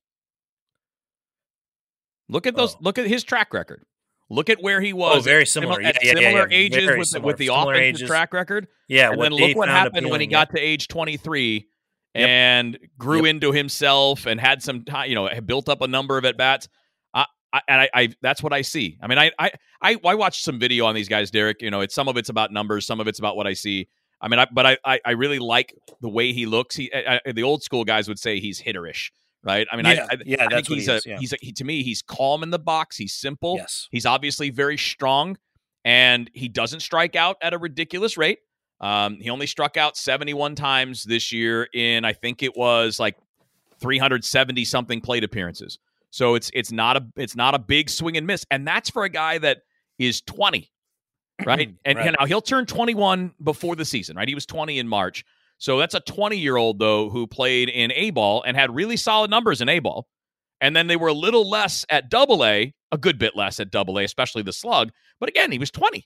Look 2.29 2.47
at 2.47 2.55
those. 2.55 2.75
Oh. 2.77 2.79
Look 2.83 2.99
at 2.99 3.07
his 3.09 3.25
track 3.25 3.53
record. 3.53 3.83
Look 4.31 4.49
at 4.49 4.63
where 4.63 4.81
he 4.81 4.93
was. 4.93 5.19
oh 5.19 5.21
very 5.21 5.45
similar 5.45 5.75
simi- 5.77 5.87
at 5.87 6.05
yeah, 6.05 6.13
yeah, 6.15 6.21
yeah, 6.21 6.29
similar 6.29 6.51
yeah, 6.51 6.57
ages 6.59 6.85
very 6.85 6.99
with, 6.99 7.09
similar. 7.09 7.27
with 7.27 7.37
the 7.39 7.47
Similar 7.47 7.73
offensive 7.75 7.95
ages. 7.97 8.09
track 8.09 8.33
record. 8.33 8.69
yeah 8.89 9.11
and 9.11 9.21
then 9.21 9.33
look 9.33 9.57
what 9.57 9.69
happened 9.69 10.09
when 10.09 10.21
he 10.21 10.27
got 10.29 10.51
to 10.51 10.59
age 10.61 10.87
23 10.89 11.67
Yep. 12.15 12.29
and 12.29 12.79
grew 12.99 13.19
Yep. 13.25 13.27
into 13.27 13.53
himself 13.53 14.27
and 14.27 14.41
had 14.41 14.63
some 14.63 14.85
time, 14.85 15.09
you 15.09 15.15
know, 15.15 15.29
built 15.43 15.69
up 15.69 15.81
a 15.81 15.87
number 15.87 16.19
of 16.19 16.25
at 16.25 16.37
bats. 16.37 16.69
I, 17.15 17.25
I, 17.53 17.61
and 17.69 17.81
I, 17.83 17.91
I, 17.95 18.09
that's 18.21 18.43
what 18.43 18.53
I 18.53 18.63
see. 18.63 18.99
I 19.03 19.07
mean, 19.07 19.19
I, 19.19 19.31
I, 19.39 19.51
I, 19.83 19.97
I 20.05 20.15
watched 20.17 20.43
some 20.45 20.59
video 20.59 20.87
on 20.87 20.95
these 20.97 21.09
guys, 21.09 21.31
Derrick. 21.31 21.63
You 21.63 21.71
know, 21.71 21.81
it's 21.83 21.95
some 21.95 22.09
of 22.09 22.17
it's 22.17 22.29
about 22.29 22.53
numbers, 22.53 22.85
some 22.87 22.99
of 23.01 23.07
it's 23.09 23.19
about 23.21 23.37
what 23.37 23.47
I 23.47 23.53
see. 23.53 23.89
I 24.21 24.27
mean, 24.29 24.39
I, 24.41 24.47
but 24.53 24.67
I, 24.67 24.79
I, 24.85 25.01
I 25.05 25.11
really 25.13 25.39
like 25.39 25.73
the 26.01 26.09
way 26.09 26.33
he 26.33 26.47
looks. 26.47 26.75
He, 26.77 26.93
I, 26.93 27.21
I- 27.27 27.33
the 27.33 27.43
old 27.45 27.63
school 27.63 27.85
guys 27.85 28.09
would 28.09 28.19
say 28.19 28.39
he's 28.41 28.61
hitterish, 28.61 29.11
right? 29.43 29.67
I 29.73 29.77
mean, 29.77 29.87
yeah, 29.87 30.07
I, 30.11 30.15
I, 30.15 30.19
yeah 30.25 30.47
I 30.47 30.55
think 30.55 30.69
he's 30.69 30.87
he 30.87 30.93
a, 30.93 31.01
yeah. 31.07 31.19
he's 31.19 31.33
a, 31.33 31.37
he, 31.41 31.53
to 31.53 31.65
me, 31.65 31.83
he's 31.83 32.03
calm 32.03 32.43
in 32.43 32.51
the 32.51 32.59
box. 32.59 32.97
He's 32.97 33.15
simple. 33.15 33.57
yes 33.57 33.89
He's 33.91 34.07
obviously 34.07 34.51
very 34.51 34.77
strong, 34.79 35.37
and 35.85 36.31
he 36.35 36.49
doesn't 36.49 36.81
strike 36.81 37.17
out 37.17 37.37
at 37.43 37.53
a 37.55 37.59
ridiculous 37.59 38.17
rate. 38.17 38.39
Um, 38.81 39.19
he 39.21 39.29
only 39.29 39.47
struck 39.47 39.77
out 39.77 39.97
71 39.97 40.55
times 40.55 41.05
this 41.05 41.33
year 41.33 41.69
in 41.75 42.05
I 42.05 42.15
think 42.15 42.43
it 42.43 42.57
was 42.57 42.99
like 42.99 43.17
370 43.81 44.65
something 44.65 45.01
plate 45.01 45.25
appearances. 45.25 45.79
So 46.11 46.35
it's 46.35 46.51
it's 46.55 46.73
not 46.73 46.97
a 46.97 47.07
it's 47.17 47.37
not 47.37 47.55
a 47.55 47.59
big 47.59 47.89
swing 47.89 48.17
and 48.17 48.27
miss, 48.27 48.45
and 48.51 48.67
that's 48.67 48.91
for 48.91 49.05
a 49.05 49.09
guy 49.09 49.39
that 49.39 49.59
is 49.99 50.21
20, 50.23 50.71
right? 51.45 51.75
And 51.85 51.99
Right. 51.99 52.15
now 52.19 52.27
he'll 52.27 52.41
turn 52.41 52.67
21 52.67 53.33
before 53.43 53.77
the 53.77 53.85
season, 53.85 54.17
right? 54.17 54.27
He 54.27 54.35
was 54.35 54.47
20 54.47 54.79
in 54.79 54.89
March, 54.89 55.25
so 55.61 55.79
that's 55.79 55.95
a 55.95 56.01
20 56.01 56.37
year 56.37 56.57
old 56.57 56.81
though 56.81 57.09
who 57.11 57.29
played 57.29 57.69
in 57.69 57.93
A 57.93 58.11
ball 58.11 58.43
and 58.43 58.57
had 58.57 58.75
really 58.75 58.97
solid 58.97 59.31
numbers 59.31 59.61
in 59.61 59.69
A 59.69 59.79
ball, 59.79 60.09
and 60.61 60.75
then 60.75 60.89
they 60.89 60.97
were 60.97 61.09
a 61.09 61.13
little 61.15 61.49
less 61.49 61.87
at 61.89 62.11
Double 62.11 62.45
A, 62.45 62.75
a 62.91 62.99
good 62.99 63.19
bit 63.19 63.37
less 63.37 63.61
at 63.61 63.71
Double 63.71 63.99
A, 63.99 64.03
especially 64.05 64.43
the 64.43 64.53
slug. 64.53 64.91
But 65.21 65.29
again, 65.29 65.53
he 65.53 65.59
was 65.59 65.71
20. 65.71 66.05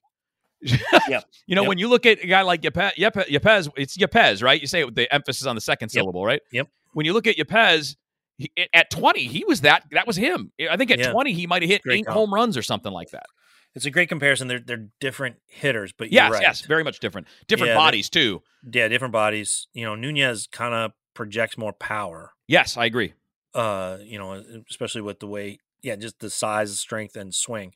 Yep. 1.09 1.25
You 1.47 1.57
know, 1.57 1.63
Yep. 1.63 1.69
when 1.69 1.79
you 1.79 1.89
look 1.89 2.07
at 2.07 2.23
a 2.25 2.27
guy 2.27 2.41
like 2.43 2.63
Yepez, 2.63 2.93
Yepez, 2.97 3.29
Yepez, 3.29 3.69
it's 3.77 3.97
Yepez, 3.99 4.43
right? 4.43 4.59
You 4.61 4.67
say 4.67 4.81
it 4.81 4.87
with 4.87 4.95
the 4.95 5.13
emphasis 5.15 5.47
on 5.47 5.55
the 5.55 5.61
second 5.61 5.89
Yep. 5.93 6.01
syllable, 6.03 6.25
right? 6.25 6.41
Yep. 6.53 6.69
When 6.95 7.05
you 7.05 7.13
look 7.13 7.27
at 7.27 7.37
Yepez, 7.37 7.97
he, 8.39 8.51
at 8.73 8.91
20, 8.91 9.25
he 9.27 9.45
was 9.45 9.61
that. 9.61 9.85
That 9.93 10.07
was 10.07 10.17
him. 10.17 10.51
I 10.71 10.77
think 10.79 10.91
at 10.91 10.99
Yeah. 10.99 11.13
20, 11.13 11.33
he 11.35 11.47
might 11.47 11.63
have 11.63 11.71
hit 11.71 11.83
Great 11.83 11.99
eight 12.01 12.07
comp. 12.07 12.17
home 12.17 12.33
runs 12.35 12.57
or 12.57 12.63
something 12.63 12.93
like 12.93 13.11
that. 13.11 13.27
It's 13.75 13.87
a 13.87 13.91
great 13.91 14.09
comparison 14.09 14.49
they're 14.49 14.61
they're 14.61 14.89
different 15.01 15.37
hitters 15.47 15.93
but 15.93 16.11
you're 16.11 16.23
Yes, 16.23 16.33
right. 16.33 16.43
yes, 16.43 16.61
very 16.63 16.85
much 16.85 17.01
different. 17.01 17.27
Different 17.49 17.71
Yeah, 17.71 17.77
bodies 17.77 18.09
too. 18.09 18.43
yeah 18.73 18.89
different 18.89 19.13
bodies 19.13 19.67
you 19.73 19.85
know 19.85 19.95
nunez 19.95 20.47
kind 20.51 20.75
of 20.75 20.93
projects 21.15 21.57
more 21.59 21.73
power 21.73 22.33
Yes, 22.49 22.77
I 22.77 22.85
agree. 22.87 23.15
uh 23.55 23.99
you 24.03 24.19
know 24.19 24.43
especially 24.71 25.03
with 25.03 25.21
the 25.21 25.27
way 25.27 25.59
yeah 25.83 25.97
just 25.97 26.19
the 26.21 26.31
size 26.31 26.79
strength 26.79 27.15
and 27.17 27.35
swing 27.35 27.73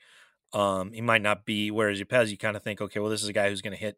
um 0.53 0.93
he 0.93 1.01
might 1.01 1.23
not 1.23 1.45
be 1.45 1.71
whereas 1.71 2.01
Yepez, 2.01 2.31
you 2.31 2.39
kind 2.39 2.57
of 2.57 2.63
think 2.63 2.81
okay 2.81 3.01
well 3.01 3.11
this 3.11 3.23
is 3.23 3.29
a 3.29 3.33
guy 3.33 3.49
who's 3.49 3.63
going 3.63 3.77
to 3.77 3.85
hit 3.85 3.97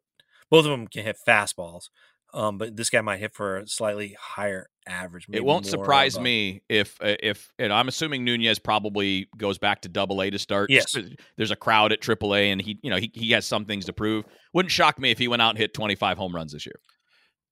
both 0.51 0.64
of 0.64 0.70
them 0.70 0.86
can 0.89 1.05
hit 1.05 1.16
fastballs 1.27 1.89
um 2.35 2.59
but 2.59 2.77
this 2.77 2.90
guy 2.90 3.01
might 3.01 3.20
hit 3.20 3.32
for 3.35 3.59
a 3.59 3.66
slightly 3.68 4.16
higher 4.18 4.68
average 4.90 5.26
It 5.32 5.44
won't 5.44 5.64
surprise 5.66 6.18
me 6.18 6.62
if 6.68 7.00
uh, 7.00 7.16
if 7.22 7.52
and 7.58 7.72
I'm 7.72 7.88
assuming 7.88 8.24
Nunez 8.24 8.58
probably 8.58 9.28
goes 9.36 9.56
back 9.58 9.82
to 9.82 9.88
Double 9.88 10.20
A 10.20 10.30
to 10.30 10.38
start. 10.38 10.68
Yes. 10.70 10.94
There's 11.36 11.50
a 11.50 11.56
crowd 11.56 11.92
at 11.92 12.00
Triple 12.00 12.34
A, 12.34 12.50
and 12.50 12.60
he 12.60 12.78
you 12.82 12.90
know 12.90 12.96
he 12.96 13.10
he 13.14 13.30
has 13.32 13.46
some 13.46 13.64
things 13.64 13.86
to 13.86 13.92
prove. 13.92 14.24
Wouldn't 14.52 14.72
shock 14.72 14.98
me 14.98 15.10
if 15.10 15.18
he 15.18 15.28
went 15.28 15.40
out 15.42 15.50
and 15.50 15.58
hit 15.58 15.72
25 15.72 16.18
home 16.18 16.34
runs 16.34 16.52
this 16.52 16.66
year. 16.66 16.80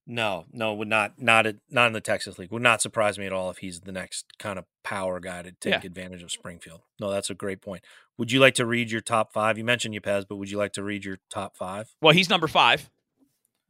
no 0.07 0.47
no 0.53 0.73
would 0.75 0.89
not 0.89 1.21
not 1.21 1.47
at, 1.47 1.57
not 1.71 1.87
in 1.87 1.93
the 1.93 2.01
texas 2.01 2.39
league 2.39 2.51
would 2.51 2.63
not 2.63 2.81
surprise 2.81 3.19
me 3.19 3.27
at 3.27 3.33
all 3.33 3.51
if 3.51 3.59
he's 3.59 3.81
the 3.81 3.93
next 3.93 4.25
kind 4.39 4.59
of 4.59 4.65
power 4.83 5.21
guy 5.21 5.43
to 5.43 5.53
take 5.53 5.73
Yeah. 5.73 5.81
advantage 5.85 6.23
of 6.23 6.31
springfield 6.33 6.81
no 6.99 7.11
that's 7.11 7.29
a 7.29 7.35
great 7.35 7.61
point 7.61 7.85
would 8.17 8.33
you 8.33 8.41
like 8.41 8.55
to 8.55 8.65
read 8.65 8.91
your 8.91 9.03
top 9.03 9.33
five 9.35 9.59
you 9.59 9.65
mentioned 9.65 9.95
Yepez, 9.95 10.25
but 10.27 10.37
would 10.37 10.51
you 10.51 10.57
like 10.57 10.73
to 10.73 10.83
read 10.83 11.05
your 11.05 11.19
top 11.31 11.57
five 11.59 11.95
Well, 12.01 12.15
he's 12.15 12.31
number 12.31 12.49
five. 12.49 12.89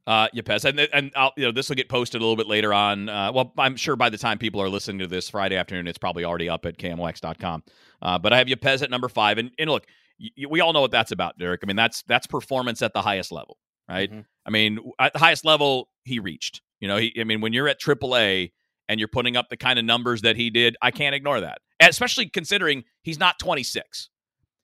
Uh, 0.09 0.27
Yepez, 0.35 0.65
and 0.65 0.81
and 0.81 1.13
I'll, 1.15 1.33
you 1.37 1.45
know 1.45 1.53
this 1.53 1.69
will 1.69 1.77
get 1.77 1.91
posted 1.91 2.23
a 2.23 2.25
little 2.25 2.35
bit 2.37 2.47
later 2.49 2.73
on. 2.73 3.11
Uh, 3.11 3.31
well, 3.31 3.53
I'm 3.59 3.77
sure 3.77 3.95
by 3.95 4.09
the 4.09 4.17
time 4.17 4.39
people 4.39 4.59
are 4.63 4.69
listening 4.71 5.01
to 5.01 5.07
this 5.07 5.29
Friday 5.29 5.55
afternoon, 5.57 5.87
it's 5.87 5.99
probably 5.99 6.25
already 6.25 6.49
up 6.49 6.65
at 6.65 6.79
KMOX.com. 6.79 7.63
Uh, 8.01 8.19
but 8.19 8.33
I 8.33 8.39
have 8.39 8.47
Yepez 8.47 8.83
at 8.83 8.89
number 8.91 9.11
five, 9.11 9.37
and 9.37 9.51
and 9.59 9.69
look, 9.69 9.85
y- 10.19 10.47
we 10.49 10.61
all 10.61 10.73
know 10.73 10.81
what 10.81 10.93
that's 10.93 11.13
about, 11.13 11.37
Derrick. 11.37 11.61
I 11.63 11.67
mean, 11.67 11.77
that's 11.77 12.03
that's 12.09 12.27
performance 12.27 12.81
at 12.81 12.95
the 12.95 13.03
highest 13.03 13.33
level, 13.33 13.59
right? 13.87 14.11
Mhm. 14.11 14.25
I 14.47 14.51
mean, 14.51 14.79
at 14.99 15.13
the 15.13 15.19
highest 15.19 15.45
level 15.45 15.91
he 16.05 16.21
reached. 16.21 16.63
You 16.81 16.89
know, 16.89 16.97
he, 16.97 17.13
I 17.21 17.25
mean, 17.25 17.43
when 17.43 17.53
you're 17.53 17.69
at 17.69 17.79
AAA 17.79 18.53
and 18.89 18.99
you're 18.99 19.09
putting 19.09 19.37
up 19.37 19.51
the 19.51 19.59
kind 19.59 19.79
of 19.79 19.85
numbers 19.85 20.23
that 20.23 20.37
he 20.37 20.49
did, 20.49 20.75
I 20.81 20.91
can't 20.91 21.15
ignore 21.15 21.41
that. 21.41 21.59
Especially 21.81 22.31
considering 22.31 22.85
he's 23.03 23.19
not 23.19 23.39
26, 23.39 24.09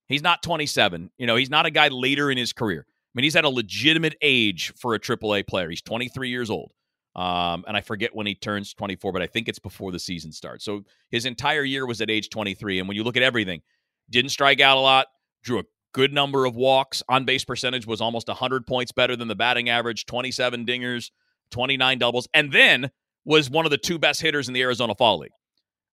he's 0.09 0.23
not 0.23 0.43
27. 0.43 1.11
You 1.19 1.27
know, 1.27 1.37
he's 1.37 1.51
not 1.51 1.67
a 1.67 1.71
guy 1.71 1.89
later 1.89 2.31
in 2.31 2.39
his 2.39 2.55
career. 2.55 2.87
I 3.15 3.19
mean, 3.19 3.25
he's 3.25 3.37
at 3.37 3.45
a 3.45 3.49
legitimate 3.49 4.17
age 4.23 4.73
for 4.77 4.95
a 4.95 4.99
AAA 4.99 5.47
player. 5.47 5.71
He's 5.71 5.83
23 5.83 6.31
years 6.31 6.51
old. 6.51 6.73
Um, 7.15 7.65
and 7.69 7.77
I 7.77 7.81
forget 7.81 8.15
when 8.15 8.27
he 8.27 8.35
turns 8.35 8.75
24, 8.75 9.13
but 9.13 9.23
I 9.23 9.29
think 9.29 9.49
it's 9.49 9.61
before 9.61 9.93
the 9.93 10.01
season 10.01 10.33
starts. 10.33 10.65
So 10.65 10.83
his 11.11 11.27
entire 11.27 11.63
year 11.63 11.87
was 11.87 12.01
at 12.01 12.11
age 12.11 12.29
23. 12.29 12.81
And 12.81 12.89
when 12.89 12.97
you 12.97 13.05
look 13.05 13.17
at 13.17 13.23
everything, 13.23 13.63
didn't 14.11 14.31
strike 14.31 14.61
out 14.61 14.77
a 14.77 14.81
lot, 14.81 15.07
drew 15.45 15.61
a 15.61 15.65
good 15.93 16.13
number 16.13 16.45
of 16.45 16.57
walks, 16.57 17.05
on 17.09 17.25
base 17.25 17.45
percentage 17.45 17.87
was 17.87 18.01
almost 18.01 18.27
100 18.27 18.67
points 18.67 18.91
better 18.91 19.15
than 19.15 19.29
the 19.29 19.37
batting 19.37 19.69
average, 19.69 20.07
27 20.07 20.67
dingers, 20.67 21.13
29 21.53 21.99
doubles, 21.99 22.27
and 22.35 22.51
then 22.53 22.91
was 23.25 23.49
one 23.49 23.65
of 23.65 23.71
the 23.71 23.79
two 23.79 23.99
best 23.99 24.21
hitters 24.21 24.49
in 24.49 24.55
the 24.55 24.63
Arizona 24.63 24.95
Fall 24.97 25.21
League. 25.21 25.31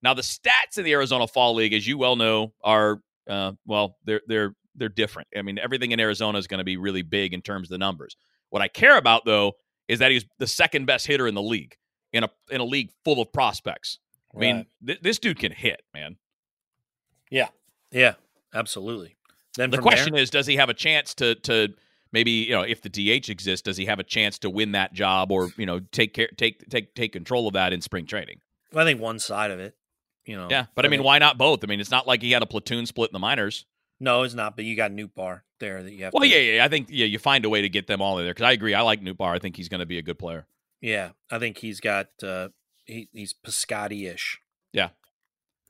Now, 0.02 0.16
the 0.16 0.24
stats 0.24 0.78
in 0.78 0.84
the 0.84 0.94
Arizona 0.94 1.28
Fall 1.28 1.54
League, 1.54 1.74
as 1.74 1.88
you 1.88 2.00
well 2.00 2.16
know, 2.16 2.54
are 2.64 3.00
uh, 3.30 3.52
well, 3.66 3.98
they're 4.06 4.22
they're 4.28 4.56
they're 4.82 4.90
different. 4.90 5.30
I 5.38 5.42
mean, 5.42 5.58
everything 5.58 5.92
in 5.92 6.00
Arizona 6.00 6.38
is 6.38 6.48
going 6.48 6.58
to 6.58 6.64
be 6.66 6.76
really 6.78 7.02
big 7.04 7.34
in 7.34 7.42
terms 7.42 7.68
of 7.68 7.70
the 7.70 7.78
numbers. 7.78 8.18
What 8.50 8.62
I 8.62 8.68
care 8.68 8.98
about 8.98 9.24
though 9.26 9.54
is 9.88 10.00
that 10.00 10.12
he's 10.12 10.26
the 10.40 10.48
second 10.48 10.86
best 10.86 11.08
hitter 11.08 11.28
in 11.28 11.36
the 11.36 11.42
league 11.42 11.76
in 12.12 12.24
a 12.24 12.30
in 12.50 12.60
a 12.60 12.66
league 12.66 12.90
full 13.06 13.22
of 13.22 13.32
prospects. 13.32 14.00
I 14.36 14.40
mean, 14.40 14.66
th- 14.86 15.02
this 15.02 15.20
dude 15.20 15.40
can 15.40 15.52
hit, 15.52 15.82
man. 15.94 16.18
yeah 17.30 17.48
yeah, 17.92 18.14
absolutely 18.54 19.18
then 19.56 19.70
The 19.70 19.78
question 19.80 20.14
there, 20.14 20.22
is, 20.24 20.30
does 20.30 20.48
he 20.48 20.56
have 20.56 20.70
a 20.70 20.74
chance 20.74 21.14
to 21.16 21.36
to 21.36 21.74
maybe 22.12 22.32
you 22.32 22.52
know 22.52 22.62
if 22.62 22.82
the 22.82 22.90
DH 22.90 23.30
exists, 23.30 23.64
does 23.64 23.78
he 23.78 23.86
have 23.86 24.00
a 24.00 24.04
chance 24.04 24.40
to 24.40 24.50
win 24.50 24.72
that 24.74 24.94
job 24.94 25.32
or 25.32 25.52
you 25.58 25.66
know 25.66 25.80
take 25.92 26.14
care 26.14 26.30
take 26.38 26.70
take 26.70 26.96
take 26.96 27.14
control 27.14 27.48
of 27.48 27.54
that 27.54 27.74
in 27.74 27.82
spring 27.82 28.06
training? 28.06 28.40
I 28.76 28.84
think 28.86 29.02
one 29.02 29.20
side 29.20 29.52
of 29.52 29.60
it, 29.60 29.76
you 30.26 30.38
know. 30.38 30.48
Yeah, 30.50 30.68
but 30.76 30.86
I 30.86 30.88
mean, 30.88 31.00
think- 31.00 31.06
why 31.06 31.20
not 31.20 31.38
both? 31.38 31.64
I 31.64 31.68
mean, 31.68 31.82
it's 31.82 31.92
not 31.92 32.08
like 32.08 32.22
he 32.22 32.32
had 32.32 32.42
a 32.42 32.46
platoon 32.46 32.86
split 32.86 33.10
in 33.10 33.14
the 33.14 33.20
minors. 33.20 33.66
No, 34.02 34.24
it's 34.24 34.34
not. 34.34 34.56
But 34.58 34.66
you 34.66 34.76
got 34.76 34.92
Nootbaar 34.92 35.42
there 35.60 35.82
that 35.84 35.94
you 35.94 36.04
have. 36.04 36.14
Well, 36.14 36.24
to, 36.24 36.28
yeah, 36.28 36.56
yeah. 36.56 36.66
I 36.66 36.68
think 36.68 36.88
yeah, 36.90 37.06
you 37.06 37.20
find 37.20 37.46
a 37.46 37.50
way 37.50 37.62
to 37.62 37.70
get 37.70 37.88
them 37.88 38.02
all 38.02 38.18
in 38.18 38.26
there 38.26 38.34
because 38.34 38.46
I 38.46 38.52
agree. 38.52 38.74
I 38.74 38.82
like 38.82 39.02
Nootbaar. 39.02 39.34
I 39.34 39.40
think 39.40 39.56
he's 39.56 39.70
going 39.70 39.80
to 39.80 39.86
be 39.86 39.98
a 39.98 40.02
good 40.02 40.20
player. 40.20 40.46
yeah. 40.82 41.12
I 41.30 41.40
think 41.40 41.58
he's 41.60 41.80
got. 41.80 42.08
uh 42.24 42.50
he, 42.86 43.08
He's 43.14 43.34
Piscotti 43.34 44.12
ish. 44.14 44.42
Yeah. 44.74 44.90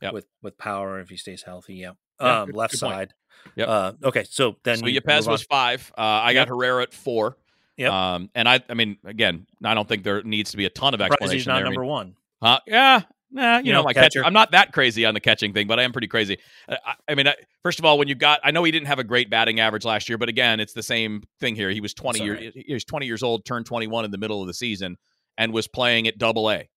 yeah. 0.01 0.11
With 0.11 0.25
with 0.41 0.57
power 0.57 0.99
if 0.99 1.09
he 1.09 1.17
stays 1.17 1.43
healthy. 1.43 1.75
Yeah. 1.75 1.91
Yeah, 2.19 2.41
um, 2.41 2.45
good- 2.47 2.55
left 2.55 2.71
good 2.73 2.79
side. 2.79 3.13
Yep. 3.55 3.67
Uh, 3.67 3.91
okay, 4.03 4.23
so 4.29 4.55
then 4.63 4.77
so 4.77 4.85
you 4.85 5.01
Yepez 5.01 5.27
was 5.27 5.41
five. 5.41 5.91
Uh, 5.97 6.01
I 6.01 6.33
got 6.33 6.47
Herrera 6.47 6.83
at 6.83 6.93
four. 6.93 7.37
Yeah. 7.75 8.13
Um, 8.13 8.29
and 8.35 8.47
I, 8.47 8.61
I 8.69 8.75
mean, 8.75 8.97
again, 9.03 9.47
I 9.63 9.73
don't 9.73 9.87
think 9.87 10.03
there 10.03 10.21
needs 10.21 10.51
to 10.51 10.57
be 10.57 10.65
a 10.65 10.69
ton 10.69 10.93
of 10.93 11.01
explanation 11.01 11.37
he's 11.37 11.47
not 11.47 11.55
there. 11.55 11.61
I 11.65 11.69
number 11.69 11.81
mean, 11.81 11.89
one. 11.89 12.15
huh? 12.41 12.59
Yeah, 12.67 13.01
Nah, 13.31 13.57
you, 13.59 13.65
You 13.67 13.71
know, 13.73 13.79
know, 13.79 13.83
my 13.85 13.93
catcher. 13.93 14.19
catcher. 14.19 14.25
I'm 14.25 14.33
not 14.33 14.51
that 14.51 14.73
crazy 14.73 15.05
on 15.05 15.13
the 15.13 15.19
catching 15.19 15.53
thing, 15.53 15.67
but 15.67 15.79
I 15.79 15.83
am 15.83 15.91
pretty 15.91 16.07
crazy. 16.07 16.37
Uh, 16.67 16.75
I, 16.85 16.93
I 17.09 17.15
mean, 17.15 17.27
I, 17.27 17.35
first 17.63 17.79
of 17.79 17.85
all, 17.85 17.97
when 17.97 18.07
you 18.07 18.15
got, 18.15 18.39
I 18.43 18.51
know 18.51 18.63
he 18.63 18.71
didn't 18.71 18.87
have 18.87 18.99
a 18.99 19.03
great 19.03 19.29
batting 19.29 19.59
average 19.59 19.85
last 19.85 20.09
year, 20.09 20.17
but 20.17 20.27
again, 20.29 20.59
it's 20.59 20.73
the 20.73 20.83
same 20.83 21.23
thing 21.39 21.55
here. 21.55 21.69
He 21.69 21.79
was 21.81 21.93
20 21.93 22.19
That's 22.19 22.41
years, 22.41 22.53
he 22.67 22.73
was 22.73 22.83
20 22.83 23.05
years 23.05 23.23
old, 23.23 23.45
turned 23.45 23.65
21 23.65 24.05
in 24.05 24.11
the 24.11 24.17
middle 24.17 24.41
of 24.41 24.47
the 24.47 24.53
season, 24.53 24.97
and 25.37 25.53
was 25.53 25.67
playing 25.67 26.07
at 26.07 26.17
Double 26.17 26.51
A, 26.51 26.67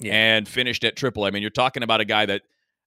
Yeah. 0.00 0.12
and 0.14 0.46
finished 0.46 0.84
at 0.84 0.96
Triple. 0.96 1.24
A. 1.24 1.28
I 1.28 1.30
mean, 1.30 1.42
you're 1.42 1.50
talking 1.50 1.82
about 1.82 2.00
a 2.00 2.04
guy 2.04 2.26
that 2.26 2.42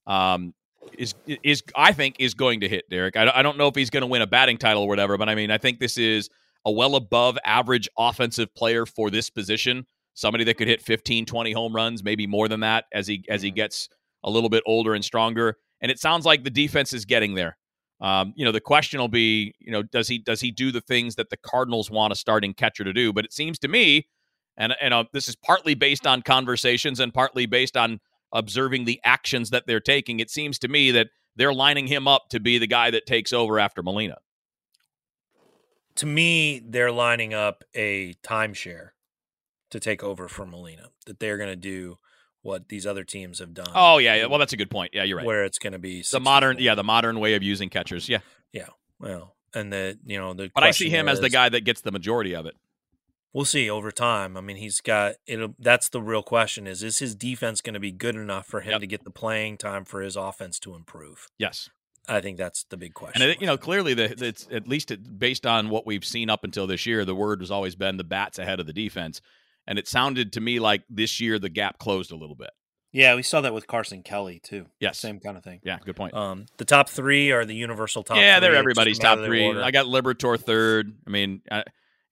um, 0.06 0.54
is 0.98 1.16
is 1.26 1.64
I 1.76 1.94
think 1.94 2.18
is 2.20 2.36
going 2.36 2.60
to 2.60 2.70
hit 2.70 2.86
Derrick. 2.92 3.18
I, 3.18 3.32
I 3.34 3.42
don't 3.42 3.58
know 3.58 3.68
if 3.68 3.76
he's 3.76 3.90
going 3.90 4.02
to 4.02 4.08
win 4.08 4.22
a 4.22 4.28
batting 4.28 4.58
title 4.60 4.84
or 4.84 4.88
whatever, 4.88 5.18
but 5.18 5.28
I 5.30 5.34
mean, 5.36 5.50
I 5.50 5.58
think 5.58 5.80
this 5.80 5.98
is 5.98 6.30
a 6.64 6.72
well 6.72 6.96
above 6.96 7.38
average 7.44 7.90
offensive 7.98 8.54
player 8.54 8.86
for 8.86 9.10
this 9.10 9.32
position. 9.32 9.88
Somebody 10.16 10.44
that 10.46 10.56
could 10.56 10.68
hit 10.68 10.82
15, 10.82 11.26
20 11.26 11.52
home 11.52 11.76
runs, 11.76 12.04
maybe 12.04 12.26
more 12.26 12.48
than 12.48 12.62
that 12.62 12.86
as 12.94 13.06
he 13.08 13.24
as 13.30 13.42
he 13.42 13.52
Mhm. 13.52 13.56
gets 13.56 13.90
a 14.24 14.30
little 14.30 14.50
bit 14.50 14.64
older 14.66 14.96
and 14.96 15.06
stronger. 15.06 15.58
And 15.82 15.92
it 15.92 16.00
sounds 16.00 16.26
like 16.26 16.44
the 16.44 16.50
defense 16.50 16.94
is 16.94 17.06
getting 17.06 17.36
there. 17.36 17.58
Um, 18.02 18.34
you 18.36 18.44
know, 18.44 18.52
the 18.52 18.62
question 18.62 19.00
will 19.00 19.08
be, 19.08 19.54
you 19.60 19.72
know, 19.72 19.84
does 19.84 20.08
he 20.08 20.18
does 20.18 20.42
he 20.42 20.52
do 20.52 20.72
the 20.72 20.82
things 20.82 21.16
that 21.16 21.30
the 21.30 21.38
Cardinals 21.38 21.92
want 21.92 22.12
a 22.12 22.16
starting 22.16 22.54
catcher 22.54 22.84
to 22.84 22.94
do? 22.94 23.14
But 23.14 23.26
it 23.26 23.34
seems 23.34 23.60
to 23.60 23.68
me, 23.68 24.08
and 24.58 24.74
and 24.82 24.94
uh, 24.94 25.06
this 25.14 25.28
is 25.28 25.36
partly 25.36 25.76
based 25.76 26.08
on 26.08 26.22
conversations 26.22 27.00
and 27.00 27.14
partly 27.14 27.46
based 27.46 27.78
on 27.78 28.00
observing 28.34 28.86
the 28.86 29.00
actions 29.04 29.50
that 29.52 29.68
they're 29.68 29.80
taking. 29.80 30.20
It 30.20 30.30
seems 30.30 30.60
to 30.60 30.68
me 30.68 30.92
that 30.92 31.08
they're 31.38 31.54
lining 31.54 31.88
him 31.88 32.08
up 32.08 32.30
to 32.30 32.40
be 32.40 32.58
the 32.58 32.68
guy 32.68 32.90
that 32.92 33.06
takes 33.06 33.32
over 33.32 33.60
after 33.60 33.84
Molina. 33.84 34.18
to 35.96 36.06
me, 36.06 36.60
they're 36.60 36.92
lining 36.92 37.34
up 37.34 37.64
a 37.74 38.14
timeshare 38.16 38.90
to 39.72 39.80
take 39.80 40.04
over 40.04 40.28
for 40.28 40.46
Molina. 40.46 40.90
That 41.06 41.20
they're 41.20 41.38
going 41.38 41.50
to 41.50 41.56
do 41.56 41.98
what 42.42 42.70
these 42.70 42.86
other 42.86 43.04
teams 43.04 43.40
have 43.40 43.54
done. 43.54 43.72
Oh 43.74 43.98
yeah, 43.98 44.16
yeah. 44.16 44.26
Well, 44.28 44.40
that's 44.40 44.54
a 44.54 44.58
good 44.58 44.70
point. 44.70 44.92
Yeah, 44.94 45.04
you're 45.04 45.18
right. 45.18 45.26
where 45.26 45.44
it's 45.44 45.60
going 45.60 45.74
to 45.74 45.80
be 45.80 46.04
the 46.12 46.20
modern, 46.20 46.58
yeah, 46.60 46.76
the 46.76 46.84
modern 46.84 47.20
way 47.20 47.34
of 47.34 47.44
using 47.44 47.70
catchers. 47.70 48.08
Yeah, 48.08 48.20
yeah. 48.52 48.68
Well, 49.00 49.36
and 49.54 49.74
the 49.74 49.98
you 50.06 50.20
know 50.20 50.34
the 50.34 50.52
but 50.54 50.64
I 50.64 50.72
see 50.72 50.90
him 50.90 51.08
as 51.10 51.20
the 51.20 51.30
guy 51.30 51.50
that 51.50 51.62
gets 51.62 51.82
the 51.82 51.92
majority 51.92 52.36
of 52.36 52.46
it. 52.46 52.56
We'll 53.34 53.44
see 53.44 53.70
over 53.70 53.92
time. 53.92 54.38
I 54.38 54.42
mean, 54.42 54.56
he's 54.56 54.80
got 54.80 55.16
it. 55.28 55.52
That's 55.60 55.90
the 55.90 56.02
real 56.02 56.24
question: 56.24 56.68
is 56.68 56.84
is 56.84 57.00
his 57.00 57.16
defense 57.16 57.60
going 57.62 57.74
to 57.74 57.80
be 57.80 57.92
good 57.92 58.16
enough 58.16 58.46
for 58.48 58.62
him 58.62 58.72
Yep. 58.74 58.82
to 58.82 58.88
get 58.88 59.04
the 59.04 59.12
playing 59.12 59.58
time 59.58 59.84
for 59.84 60.02
his 60.02 60.16
offense 60.16 60.58
to 60.60 60.76
improve? 60.76 61.28
Yes. 61.38 61.70
I 62.08 62.22
think 62.22 62.38
that's 62.38 62.66
the 62.66 62.78
big 62.78 62.94
question. 62.94 63.20
And 63.22 63.28
I 63.28 63.32
think, 63.34 63.42
you 63.42 63.48
know, 63.48 63.58
clearly, 63.58 63.96
the, 63.96 64.24
it's 64.24 64.48
at 64.52 64.68
least 64.68 64.92
it, 64.92 65.18
based 65.18 65.46
on 65.48 65.70
what 65.70 65.88
we've 65.88 66.06
seen 66.06 66.30
up 66.30 66.44
until 66.44 66.68
this 66.68 66.86
year, 66.86 67.04
the 67.04 67.16
word 67.16 67.42
has 67.42 67.50
always 67.50 67.76
been 67.76 67.98
the 67.98 68.04
bats 68.04 68.38
ahead 68.38 68.60
of 68.60 68.68
the 68.68 68.74
defense, 68.74 69.22
and 69.68 69.78
it 69.80 69.88
sounded 69.88 70.34
to 70.34 70.42
me 70.42 70.60
like 70.60 70.84
this 70.90 71.20
year 71.20 71.40
the 71.40 71.50
gap 71.50 71.78
closed 71.80 72.12
a 72.12 72.16
little 72.16 72.36
bit. 72.36 72.50
yeah, 72.92 73.16
we 73.16 73.24
saw 73.24 73.42
that 73.42 73.54
with 73.54 73.68
Carson 73.68 74.04
Kelly 74.04 74.40
too. 74.44 74.68
Yes. 74.80 75.00
same 75.00 75.20
kind 75.20 75.38
of 75.38 75.44
thing. 75.44 75.60
Yeah, 75.64 75.78
good 75.84 75.96
point. 75.96 76.14
Um, 76.14 76.46
the 76.58 76.66
top 76.66 76.90
three 76.90 77.32
are 77.32 77.44
the 77.46 77.56
universal 77.56 78.04
top. 78.04 78.18
yeah, 78.18 78.40
they 78.40 78.48
they're 78.48 78.56
everybody's 78.56 79.00
top 79.00 79.20
three. 79.20 79.46
Order. 79.46 79.64
I 79.64 79.72
got 79.72 79.86
Liberatore 79.86 80.40
third. 80.40 80.94
I 81.06 81.10
mean, 81.10 81.42
I, 81.52 81.64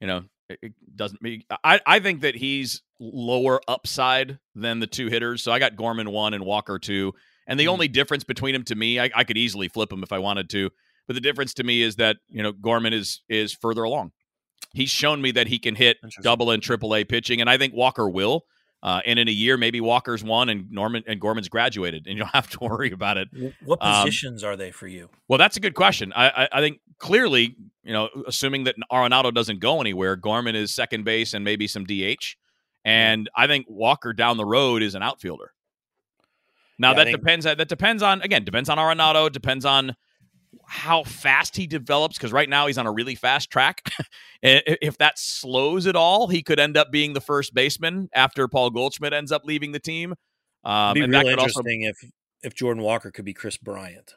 you 0.02 0.08
know, 0.08 0.24
it, 0.50 0.60
it 0.62 0.74
doesn't. 0.96 1.22
mean 1.22 1.44
I 1.64 1.80
I 1.86 2.00
think 2.00 2.22
that 2.22 2.36
he's 2.36 2.82
lower 3.00 3.62
upside 3.68 4.40
than 4.56 4.80
the 4.80 4.88
two 4.88 5.08
hitters. 5.08 5.42
So 5.44 5.52
I 5.52 5.60
got 5.60 5.76
Gorman 5.76 6.10
one 6.12 6.34
and 6.34 6.46
Walker 6.46 6.80
two. 6.80 7.14
And 7.48 7.60
the 7.60 7.66
Hmm. 7.66 7.72
only 7.72 7.88
difference 7.90 8.24
between 8.24 8.54
them 8.54 8.64
to 8.66 8.76
me, 8.76 9.00
I, 9.00 9.10
I 9.14 9.24
could 9.26 9.38
easily 9.38 9.68
flip 9.68 9.90
them 9.90 10.02
if 10.04 10.12
I 10.14 10.20
wanted 10.20 10.50
to. 10.52 10.70
But 11.08 11.16
the 11.16 11.22
difference 11.22 11.54
to 11.56 11.64
me 11.66 11.82
is 11.82 11.98
that 11.98 12.18
you 12.30 12.42
know 12.44 12.52
Gorman 12.54 12.94
is 12.94 13.22
is 13.30 13.54
further 13.54 13.84
along. 13.84 14.12
He's 14.72 14.90
shown 14.90 15.22
me 15.22 15.32
that 15.32 15.48
he 15.48 15.60
can 15.60 15.76
hit 15.76 15.98
double 16.22 16.52
and 16.52 16.64
triple 16.64 16.96
A 16.96 17.04
pitching, 17.04 17.42
and 17.42 17.50
I 17.50 17.58
think 17.58 17.74
Walker 17.74 18.10
will. 18.10 18.46
Uh, 18.82 19.00
and 19.06 19.18
in 19.18 19.30
a 19.30 19.32
year, 19.32 19.56
maybe 19.56 19.80
Walker's 19.80 20.26
won 20.26 20.50
and 20.50 20.70
Norman 20.70 21.04
and 21.08 21.20
Gorman's 21.22 21.48
graduated, 21.48 22.06
and 22.06 22.18
you 22.18 22.24
don't 22.24 22.30
have 22.34 22.50
to 22.50 22.60
worry 22.60 22.92
about 22.92 23.18
it. 23.18 23.30
What 23.64 23.80
Um, 23.82 24.04
positions 24.04 24.44
are 24.44 24.58
they 24.58 24.72
for 24.72 24.88
you? 24.88 25.10
Well, 25.30 25.38
that's 25.38 25.56
a 25.56 25.62
good 25.62 25.74
question. 25.74 26.12
I, 26.14 26.30
I, 26.30 26.50
I 26.54 26.60
think 26.62 26.80
clearly, 26.98 27.56
you 27.84 27.94
know, 27.94 28.10
assuming 28.28 28.66
that 28.66 28.76
Arenado 28.92 29.34
doesn't 29.34 29.60
go 29.60 29.80
anywhere, 29.80 30.16
Gorman 30.18 30.56
is 30.56 30.74
second 30.74 31.06
base 31.06 31.34
and 31.34 31.46
maybe 31.46 31.66
some 31.66 31.86
DH, 31.86 32.36
and 32.84 33.30
I 33.38 33.48
think 33.48 33.68
Walker 33.70 34.12
down 34.12 34.36
the 34.36 34.46
road 34.46 34.82
is 34.84 34.96
an 34.96 35.02
outfielder. 35.04 35.52
Now 36.78 36.90
Yeah, 36.90 36.96
that 36.96 37.04
think- 37.06 37.18
depends. 37.20 37.46
That 37.46 37.68
depends 37.70 38.04
on 38.04 38.22
again 38.22 38.44
depends 38.44 38.68
on 38.70 38.78
Arenado. 38.78 39.32
Depends 39.32 39.64
on 39.64 39.96
how 40.68 41.04
fast 41.04 41.56
he 41.56 41.68
develops 41.68 42.18
because 42.18 42.32
right 42.32 42.50
now 42.50 42.68
he's 42.68 42.78
on 42.78 42.86
a 42.88 42.92
really 42.92 43.16
fast 43.16 43.50
track. 43.50 43.82
If 44.46 44.98
that 44.98 45.18
slows 45.18 45.88
at 45.88 45.96
all, 45.96 46.28
he 46.28 46.44
could 46.44 46.60
end 46.60 46.76
up 46.76 46.92
being 46.92 47.14
the 47.14 47.22
first 47.22 47.54
baseman 47.54 48.10
after 48.14 48.50
Paul 48.50 48.72
Goldschmidt 48.72 49.14
ends 49.14 49.32
up 49.32 49.46
leaving 49.46 49.72
the 49.72 49.80
team. 49.80 50.16
Um, 50.66 51.02
and 51.02 51.14
that 51.14 51.24
could 51.24 51.40
also 51.40 51.62
interesting 51.62 51.84
if 51.84 52.12
if 52.42 52.54
Jordan 52.54 52.84
Walker 52.84 53.10
could 53.10 53.24
be 53.24 53.34
Kris 53.34 53.56
Bryant. 53.56 54.16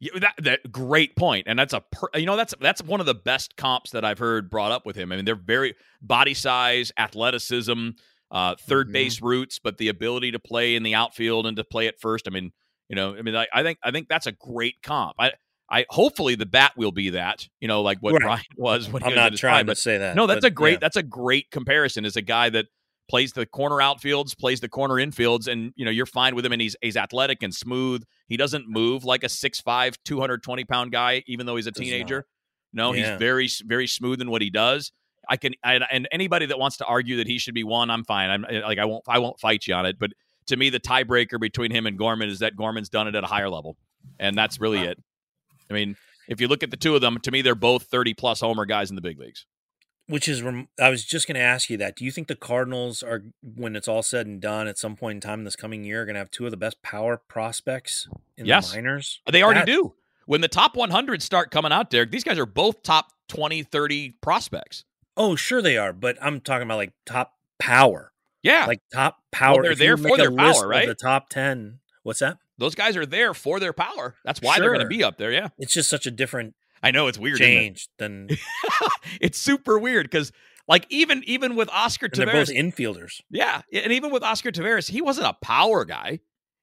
Yeah, 0.00 0.18
that 0.18 0.34
that 0.38 0.72
great 0.72 1.14
point, 1.14 1.46
and 1.48 1.56
that's 1.56 1.72
a 1.72 1.80
per, 1.80 2.08
you 2.16 2.26
know 2.26 2.36
that's 2.36 2.54
that's 2.60 2.82
one 2.82 2.98
of 2.98 3.06
the 3.06 3.14
best 3.14 3.56
comps 3.56 3.92
that 3.92 4.04
I've 4.04 4.18
heard 4.18 4.50
brought 4.50 4.72
up 4.72 4.84
with 4.84 4.96
him. 4.96 5.12
I 5.12 5.16
mean, 5.16 5.24
they're 5.24 5.36
very 5.36 5.74
body 6.02 6.34
size, 6.34 6.90
athleticism, 6.98 7.90
uh, 8.32 8.56
3rd 8.56 8.88
Mhm. 8.88 8.92
base 8.92 9.22
roots, 9.22 9.60
but 9.60 9.78
the 9.78 9.88
ability 9.88 10.32
to 10.32 10.40
play 10.40 10.74
in 10.74 10.82
the 10.82 10.94
outfield 10.96 11.46
and 11.46 11.56
to 11.56 11.62
play 11.64 11.86
at 11.86 12.00
first. 12.00 12.26
I 12.26 12.30
mean, 12.32 12.50
you 12.88 12.96
know, 12.96 13.16
I 13.16 13.22
mean, 13.22 13.36
I, 13.36 13.46
I 13.54 13.62
think 13.62 13.78
I 13.82 13.92
think 13.92 14.08
that's 14.08 14.26
a 14.26 14.32
great 14.32 14.82
comp. 14.82 15.14
I 15.20 15.32
I 15.70 15.84
hopefully 15.90 16.34
the 16.36 16.46
bat 16.46 16.72
will 16.76 16.92
be 16.92 17.10
that. 17.10 17.48
You 17.60 17.68
know, 17.68 17.82
like 17.82 17.98
what 18.00 18.12
Right. 18.14 18.22
Brian 18.22 18.42
was 18.56 18.88
when 18.90 19.02
he 19.02 19.06
I'm 19.08 19.12
was 19.12 19.16
not 19.32 19.36
trying 19.36 19.52
prime, 19.52 19.66
to 19.66 19.70
but 19.70 19.78
say 19.78 19.98
that. 19.98 20.14
no, 20.16 20.26
that's 20.26 20.42
but 20.42 20.48
a 20.48 20.50
great 20.50 20.72
yeah. 20.74 20.78
that's 20.80 20.96
a 20.96 21.02
great 21.02 21.50
comparison. 21.50 22.04
Is 22.04 22.16
a 22.16 22.22
guy 22.22 22.50
that 22.50 22.66
plays 23.08 23.32
the 23.32 23.46
corner 23.46 23.76
outfields, 23.76 24.36
plays 24.36 24.60
the 24.60 24.68
corner 24.68 24.94
infields, 24.94 25.46
and 25.48 25.72
you 25.76 25.84
know 25.84 25.90
you're 25.90 26.06
fine 26.06 26.34
with 26.34 26.44
him, 26.46 26.52
and 26.52 26.62
he's 26.62 26.76
he's 26.82 26.96
athletic 26.96 27.42
and 27.42 27.54
smooth. 27.54 28.02
He 28.28 28.36
doesn't 28.36 28.68
move 28.68 29.04
like 29.04 29.22
a 29.22 29.28
6'5", 29.28 29.96
220 30.04 30.64
pound 30.64 30.92
guy, 30.92 31.22
even 31.26 31.46
though 31.46 31.56
he's 31.56 31.66
a 31.66 31.72
teenager. 31.72 32.26
No, 32.72 32.92
Yeah. 32.92 33.10
he's 33.12 33.18
very 33.18 33.48
very 33.66 33.86
smooth 33.86 34.20
in 34.20 34.30
what 34.30 34.42
he 34.42 34.50
does. 34.50 34.92
I 35.28 35.36
can 35.36 35.54
I, 35.64 35.80
and 35.90 36.06
anybody 36.12 36.46
that 36.46 36.58
wants 36.58 36.76
to 36.76 36.84
argue 36.84 37.16
that 37.16 37.26
he 37.26 37.38
should 37.38 37.54
be 37.54 37.64
one, 37.64 37.90
I'm 37.90 38.04
fine. 38.04 38.30
I'm 38.30 38.44
eh, 38.48 38.60
like 38.60 38.78
I 38.78 38.84
won't 38.84 39.02
I 39.08 39.18
won't 39.18 39.40
fight 39.40 39.66
you 39.66 39.74
on 39.74 39.84
it. 39.86 39.98
But 39.98 40.10
to 40.46 40.56
me, 40.56 40.70
the 40.70 40.78
tiebreaker 40.78 41.40
between 41.40 41.72
him 41.72 41.86
and 41.86 41.98
Gorman 41.98 42.28
is 42.28 42.38
that 42.38 42.54
Gorman's 42.54 42.88
done 42.88 43.08
it 43.08 43.16
at 43.16 43.24
a 43.24 43.26
higher 43.26 43.48
level, 43.50 43.76
and 44.20 44.36
that's 44.38 44.60
really 44.60 44.78
Wow. 44.78 44.84
it. 44.90 44.98
I 45.70 45.74
mean, 45.74 45.96
if 46.28 46.40
you 46.40 46.48
look 46.48 46.62
at 46.62 46.70
the 46.70 46.76
two 46.76 46.94
of 46.94 47.00
them, 47.00 47.18
to 47.22 47.30
me, 47.30 47.42
they're 47.42 47.54
both 47.54 47.84
30 47.84 48.14
plus 48.14 48.40
homer 48.40 48.64
guys 48.66 48.90
in 48.90 48.96
the 48.96 49.02
big 49.02 49.18
leagues. 49.18 49.46
Which 50.08 50.28
is, 50.28 50.40
I 50.80 50.88
was 50.88 51.04
just 51.04 51.26
going 51.26 51.34
to 51.34 51.40
ask 51.40 51.68
you 51.68 51.76
that. 51.78 51.96
Do 51.96 52.04
you 52.04 52.12
think 52.12 52.28
the 52.28 52.36
Cardinals 52.36 53.02
are, 53.02 53.24
when 53.42 53.74
it's 53.74 53.88
all 53.88 54.04
said 54.04 54.26
and 54.26 54.40
done, 54.40 54.68
at 54.68 54.78
some 54.78 54.94
point 54.94 55.16
in 55.16 55.20
time 55.20 55.42
this 55.42 55.56
coming 55.56 55.82
year, 55.82 56.04
going 56.04 56.14
to 56.14 56.20
have 56.20 56.30
two 56.30 56.44
of 56.44 56.52
the 56.52 56.56
best 56.56 56.80
power 56.82 57.16
prospects 57.16 58.08
in 58.36 58.46
Yes. 58.46 58.70
the 58.70 58.76
minors? 58.78 59.20
They 59.30 59.42
already 59.42 59.60
That- 59.60 59.66
do. 59.66 59.94
When 60.26 60.40
the 60.40 60.48
top 60.48 60.76
100 60.76 61.22
start 61.22 61.50
coming 61.50 61.72
out, 61.72 61.90
Derrick, 61.90 62.10
these 62.12 62.24
guys 62.24 62.38
are 62.38 62.46
both 62.46 62.82
top 62.82 63.12
20, 63.28 63.62
30 63.64 64.10
prospects. 64.20 64.84
Oh, 65.16 65.34
sure 65.36 65.62
they 65.62 65.76
are, 65.76 65.92
but 65.92 66.16
I'm 66.20 66.40
talking 66.40 66.64
about 66.64 66.76
like 66.76 66.92
top 67.04 67.34
power, 67.58 68.12
Yeah. 68.42 68.66
like 68.66 68.80
top 68.92 69.18
power. 69.32 69.62
they're 69.62 69.72
If 69.72 69.78
there 69.78 69.96
for 69.96 70.16
their 70.16 70.30
power, 70.30 70.66
right? 70.68 70.86
The 70.88 70.94
top 70.94 71.30
ten. 71.30 71.78
What's 72.02 72.18
that? 72.20 72.38
Those 72.58 72.74
guys 72.74 72.96
are 72.96 73.06
there 73.06 73.34
for 73.34 73.60
their 73.60 73.72
power. 73.72 74.14
That's 74.24 74.40
why 74.40 74.58
they're 74.58 74.68
going 74.72 74.80
to 74.80 74.86
be 74.86 75.04
up 75.04 75.18
there. 75.18 75.30
Yeah. 75.32 75.48
It's 75.58 75.72
just 75.74 75.88
such 75.90 76.06
a 76.06 76.10
different 76.10 76.54
I 76.82 76.90
know 76.90 77.06
it's 77.08 77.18
weird. 77.18 77.40
isn't 77.40 77.46
it? 77.52 77.54
change 77.56 77.88
than. 77.98 78.28
and 78.30 78.38
it's 79.20 79.38
super 79.38 79.78
weird 79.78 80.06
because, 80.10 80.30
like, 80.68 80.86
even 80.90 81.22
even 81.26 81.56
with 81.56 81.68
Oscar 81.70 82.08
they're 82.12 82.26
both 82.26 82.48
Taveras, 82.48 82.56
infielders. 82.56 83.20
yeah, 83.30 83.62
and 83.72 83.92
even 83.92 84.10
with 84.10 84.22
Oscar 84.22 84.50
Taveras, 84.52 84.90
he 84.90 85.00
wasn't 85.02 85.26
a 85.26 85.32
power 85.42 85.84
guy. 85.84 86.20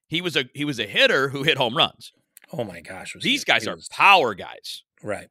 He 0.08 0.20
was 0.20 0.36
a 0.36 0.44
he 0.54 0.64
was 0.64 0.78
a 0.78 0.86
hitter 0.86 1.28
who 1.30 1.42
hit 1.42 1.56
home 1.58 1.76
runs. 1.76 2.12
Oh 2.52 2.62
my 2.64 2.80
gosh! 2.80 3.14
was 3.14 3.24
he- 3.24 3.30
These 3.30 3.44
guys 3.44 3.64
he 3.64 3.70
are 3.70 3.74
was- 3.74 3.88
power 3.88 4.34
guys. 4.34 4.82
right. 5.02 5.28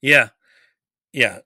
Yeah, 0.00 0.28
yeah. 1.12 1.40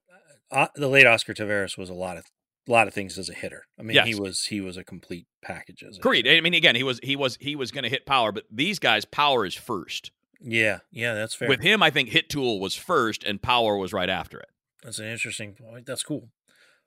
Uh, 0.51 0.69
the 0.75 0.89
late 0.89 1.07
Oscar 1.07 1.33
Taveras 1.35 1.79
was 1.79 1.91
a 1.91 1.95
lot 1.95 2.17
of 2.17 2.25
a 2.71 2.73
lot 2.73 2.89
of 2.89 2.95
things 2.95 3.19
as 3.19 3.29
a 3.29 3.35
hitter. 3.35 3.67
I 3.79 3.83
mean, 3.83 4.03
he 4.07 4.15
was 4.15 4.45
he 4.45 4.61
was 4.61 4.77
a 4.77 4.85
complete 4.85 5.27
package 5.43 5.83
as 5.83 5.97
a 5.97 6.01
Agreed. 6.01 6.25
hitter. 6.25 6.39
I 6.39 6.41
mean, 6.41 6.55
again, 6.55 6.77
he 6.77 6.83
was 6.83 7.01
he 7.03 7.17
was 7.17 7.37
he 7.41 7.55
was 7.57 7.71
going 7.71 7.85
to 7.85 7.91
hit 7.91 8.07
power, 8.07 8.33
but 8.33 8.45
these 8.51 8.79
guys, 8.79 9.05
power 9.05 9.45
is 9.45 9.55
first. 9.55 10.13
Yeah, 10.41 10.79
yeah, 10.91 11.15
that's 11.15 11.35
fair. 11.35 11.49
With 11.49 11.61
him, 11.61 11.83
I 11.83 11.91
think 11.91 12.09
hit 12.09 12.31
tool 12.31 12.61
was 12.61 12.75
first, 12.75 13.25
and 13.25 13.43
power 13.43 13.77
was 13.77 13.93
right 13.93 14.09
after 14.09 14.39
it. 14.41 14.49
That's 14.83 14.99
an 14.99 15.07
interesting 15.07 15.53
point. 15.53 15.85
That's 15.85 16.03
cool. 16.03 16.31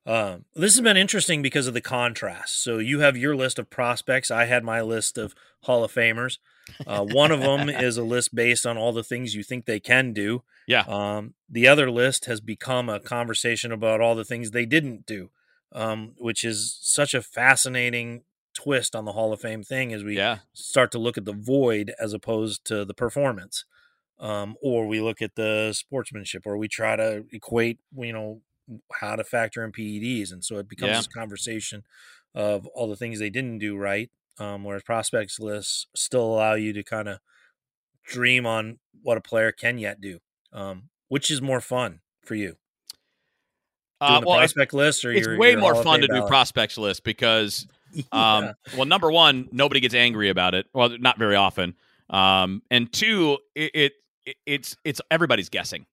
Um, 0.06 0.46
this 0.56 0.76
has 0.76 0.82
been 0.82 0.98
interesting 0.98 1.42
because 1.42 1.68
of 1.68 1.74
the 1.74 1.82
contrast. 1.82 2.62
So 2.62 2.78
you 2.78 3.00
have 3.00 3.16
your 3.16 3.36
list 3.36 3.58
of 3.58 3.70
prospects. 3.70 4.32
I 4.32 4.46
had 4.46 4.64
my 4.64 4.82
list 4.82 5.18
of 5.18 5.34
Hall 5.62 5.84
of 5.84 5.94
Famers. 5.94 6.40
Uh, 6.86 7.06
one 7.06 7.32
of 7.32 7.42
them 7.42 7.70
is 7.70 7.98
a 7.98 8.04
list 8.04 8.36
based 8.36 8.66
on 8.66 8.78
all 8.78 8.92
the 8.92 9.04
things 9.04 9.36
you 9.36 9.44
think 9.44 9.66
they 9.66 9.80
can 9.80 10.12
do. 10.12 10.44
Yeah. 10.68 10.84
Um, 10.88 11.36
the 11.50 11.68
other 11.68 11.90
list 11.90 12.26
has 12.26 12.42
become 12.42 12.90
a 12.90 13.00
conversation 13.00 13.72
about 13.72 14.02
all 14.02 14.16
the 14.16 14.26
things 14.26 14.52
they 14.52 14.66
didn't 14.66 15.06
do, 15.06 15.30
um, 15.74 16.14
which 16.18 16.44
is 16.44 16.78
such 16.82 17.14
a 17.14 17.22
fascinating 17.22 18.24
twist 18.54 18.96
on 18.96 19.06
the 19.06 19.14
Hall 19.14 19.34
of 19.34 19.42
Fame 19.42 19.64
thing 19.64 19.94
as 19.94 20.04
we 20.04 20.22
Yeah, 20.22 20.40
start 20.54 20.92
to 20.92 21.00
look 21.00 21.18
at 21.18 21.26
the 21.26 21.34
void 21.34 21.94
as 22.00 22.14
opposed 22.14 22.66
to 22.66 22.86
the 22.86 22.94
performance 22.94 23.66
um, 24.20 24.56
or 24.62 24.88
we 24.88 25.02
look 25.02 25.22
at 25.22 25.36
the 25.36 25.74
sportsmanship 25.74 26.44
or 26.46 26.58
we 26.58 26.68
try 26.68 26.96
to 26.96 27.26
equate 27.32 27.80
you 27.98 28.14
know 28.14 28.42
how 28.94 29.16
to 29.16 29.24
factor 29.24 29.64
in 29.64 29.72
ped's 29.72 30.32
and 30.32 30.44
so 30.46 30.58
it 30.58 30.68
becomes 30.70 30.98
Yeah. 30.98 30.98
this 30.98 31.08
conversation 31.08 31.84
of 32.36 32.66
all 32.68 32.88
the 32.90 32.96
things 32.96 33.20
they 33.20 33.30
didn't 33.30 33.60
do 33.60 33.78
right 33.78 34.12
um, 34.40 34.64
whereas 34.64 34.84
prospects 34.84 35.40
lists 35.40 35.88
still 35.96 36.26
allow 36.26 36.54
you 36.56 36.74
to 36.74 36.84
kind 36.84 37.08
of 37.10 37.20
dream 38.04 38.46
on 38.46 38.80
what 39.02 39.18
a 39.18 39.22
player 39.22 39.52
can 39.52 39.78
yet 39.78 40.02
do. 40.02 40.20
Um, 40.52 40.90
which 41.08 41.32
is 41.32 41.42
more 41.42 41.62
fun 41.62 42.02
for 42.24 42.36
you? 42.36 42.58
Uh, 44.04 44.22
well, 44.26 44.40
it's, 44.40 44.54
prospect 44.54 44.74
list 44.74 45.06
or 45.06 45.12
it's 45.12 45.26
your, 45.28 45.38
way 45.38 45.52
your 45.52 45.60
more 45.60 45.76
fun 45.76 46.02
to 46.02 46.08
Fame 46.08 46.16
do 46.16 46.20
ballot? 46.20 46.30
prospects 46.30 46.78
list 46.78 47.04
because 47.04 47.68
um, 48.12 48.46
Yeah. 48.46 48.52
well, 48.76 48.86
number 48.86 49.12
one, 49.12 49.48
nobody 49.52 49.80
gets 49.80 49.94
angry 49.96 50.30
about 50.30 50.54
it. 50.56 50.66
Well, 50.74 50.90
not 51.00 51.18
very 51.18 51.36
often. 51.36 51.76
Um, 52.10 52.62
and 52.70 52.92
two, 52.92 53.38
it, 53.56 53.72
it, 53.74 53.94
it 54.26 54.36
it's 54.46 54.76
it's 54.84 55.02
everybody's 55.10 55.50
guessing, 55.50 55.86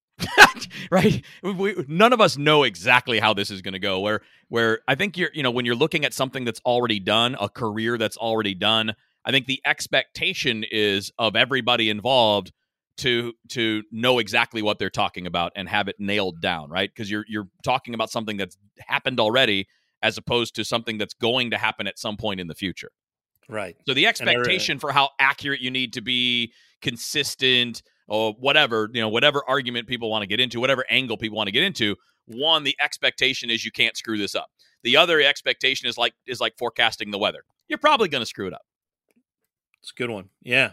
right? 0.90 1.24
We, 1.42 1.84
none 1.88 2.12
of 2.12 2.20
us 2.20 2.36
know 2.36 2.62
exactly 2.64 3.18
how 3.20 3.32
this 3.34 3.50
is 3.50 3.62
going 3.62 3.72
to 3.72 3.78
go. 3.78 4.00
Where 4.00 4.20
where 4.48 4.80
I 4.88 4.94
think 4.96 5.16
you're, 5.16 5.30
you 5.32 5.42
know, 5.42 5.50
when 5.50 5.64
you're 5.64 5.74
looking 5.76 6.04
at 6.04 6.12
something 6.12 6.44
that's 6.44 6.60
already 6.66 7.00
done, 7.00 7.36
a 7.40 7.48
career 7.48 7.96
that's 7.96 8.16
already 8.16 8.54
done, 8.54 8.94
I 9.24 9.30
think 9.30 9.46
the 9.46 9.60
expectation 9.64 10.64
is 10.70 11.12
of 11.18 11.36
everybody 11.36 11.88
involved 11.90 12.52
to 13.00 13.32
to 13.48 13.82
know 13.90 14.18
exactly 14.18 14.62
what 14.62 14.78
they're 14.78 14.90
talking 14.90 15.26
about 15.26 15.52
and 15.56 15.68
have 15.68 15.88
it 15.88 15.96
nailed 15.98 16.40
down, 16.40 16.70
right? 16.70 16.90
Because 16.94 17.10
you're 17.10 17.24
you're 17.28 17.48
talking 17.64 17.94
about 17.94 18.10
something 18.10 18.36
that's 18.36 18.56
happened 18.78 19.18
already 19.18 19.66
as 20.02 20.16
opposed 20.18 20.54
to 20.54 20.64
something 20.64 20.98
that's 20.98 21.14
going 21.14 21.50
to 21.50 21.58
happen 21.58 21.86
at 21.86 21.98
some 21.98 22.16
point 22.16 22.40
in 22.40 22.46
the 22.46 22.54
future. 22.54 22.90
right. 23.48 23.76
So 23.86 23.94
the 23.94 24.02
re- 24.02 24.06
uh, 24.06 24.10
expectation 24.10 24.78
for 24.78 24.92
how 24.92 25.10
accurate 25.18 25.60
you 25.60 25.70
need 25.70 25.92
to 25.94 26.00
be, 26.00 26.52
consistent, 26.80 27.82
or 28.08 28.34
whatever, 28.38 28.88
you 28.92 29.00
know, 29.00 29.08
whatever 29.08 29.42
argument 29.46 29.86
people 29.86 30.10
want 30.10 30.22
to 30.22 30.26
get 30.26 30.40
into, 30.40 30.60
whatever 30.60 30.84
angle 30.90 31.16
people 31.16 31.36
want 31.36 31.48
to 31.48 31.52
get 31.52 31.62
into, 31.62 31.96
one, 32.26 32.64
the 32.64 32.76
expectation 32.80 33.50
is 33.50 33.64
you 33.64 33.72
can't 33.72 33.96
screw 33.96 34.18
this 34.18 34.34
up. 34.34 34.48
The 34.82 34.96
other 34.96 35.20
expectation 35.20 35.88
is 35.88 35.98
like 35.98 36.14
is 36.26 36.40
like 36.40 36.54
forecasting 36.58 37.10
the 37.10 37.18
weather. 37.18 37.44
You're 37.68 37.78
probably 37.78 38.08
going 38.08 38.22
to 38.22 38.26
screw 38.26 38.46
it 38.46 38.52
up. 38.52 38.62
It's 39.82 39.92
a 39.92 39.94
good 39.94 40.10
one. 40.10 40.28
Yeah. 40.42 40.72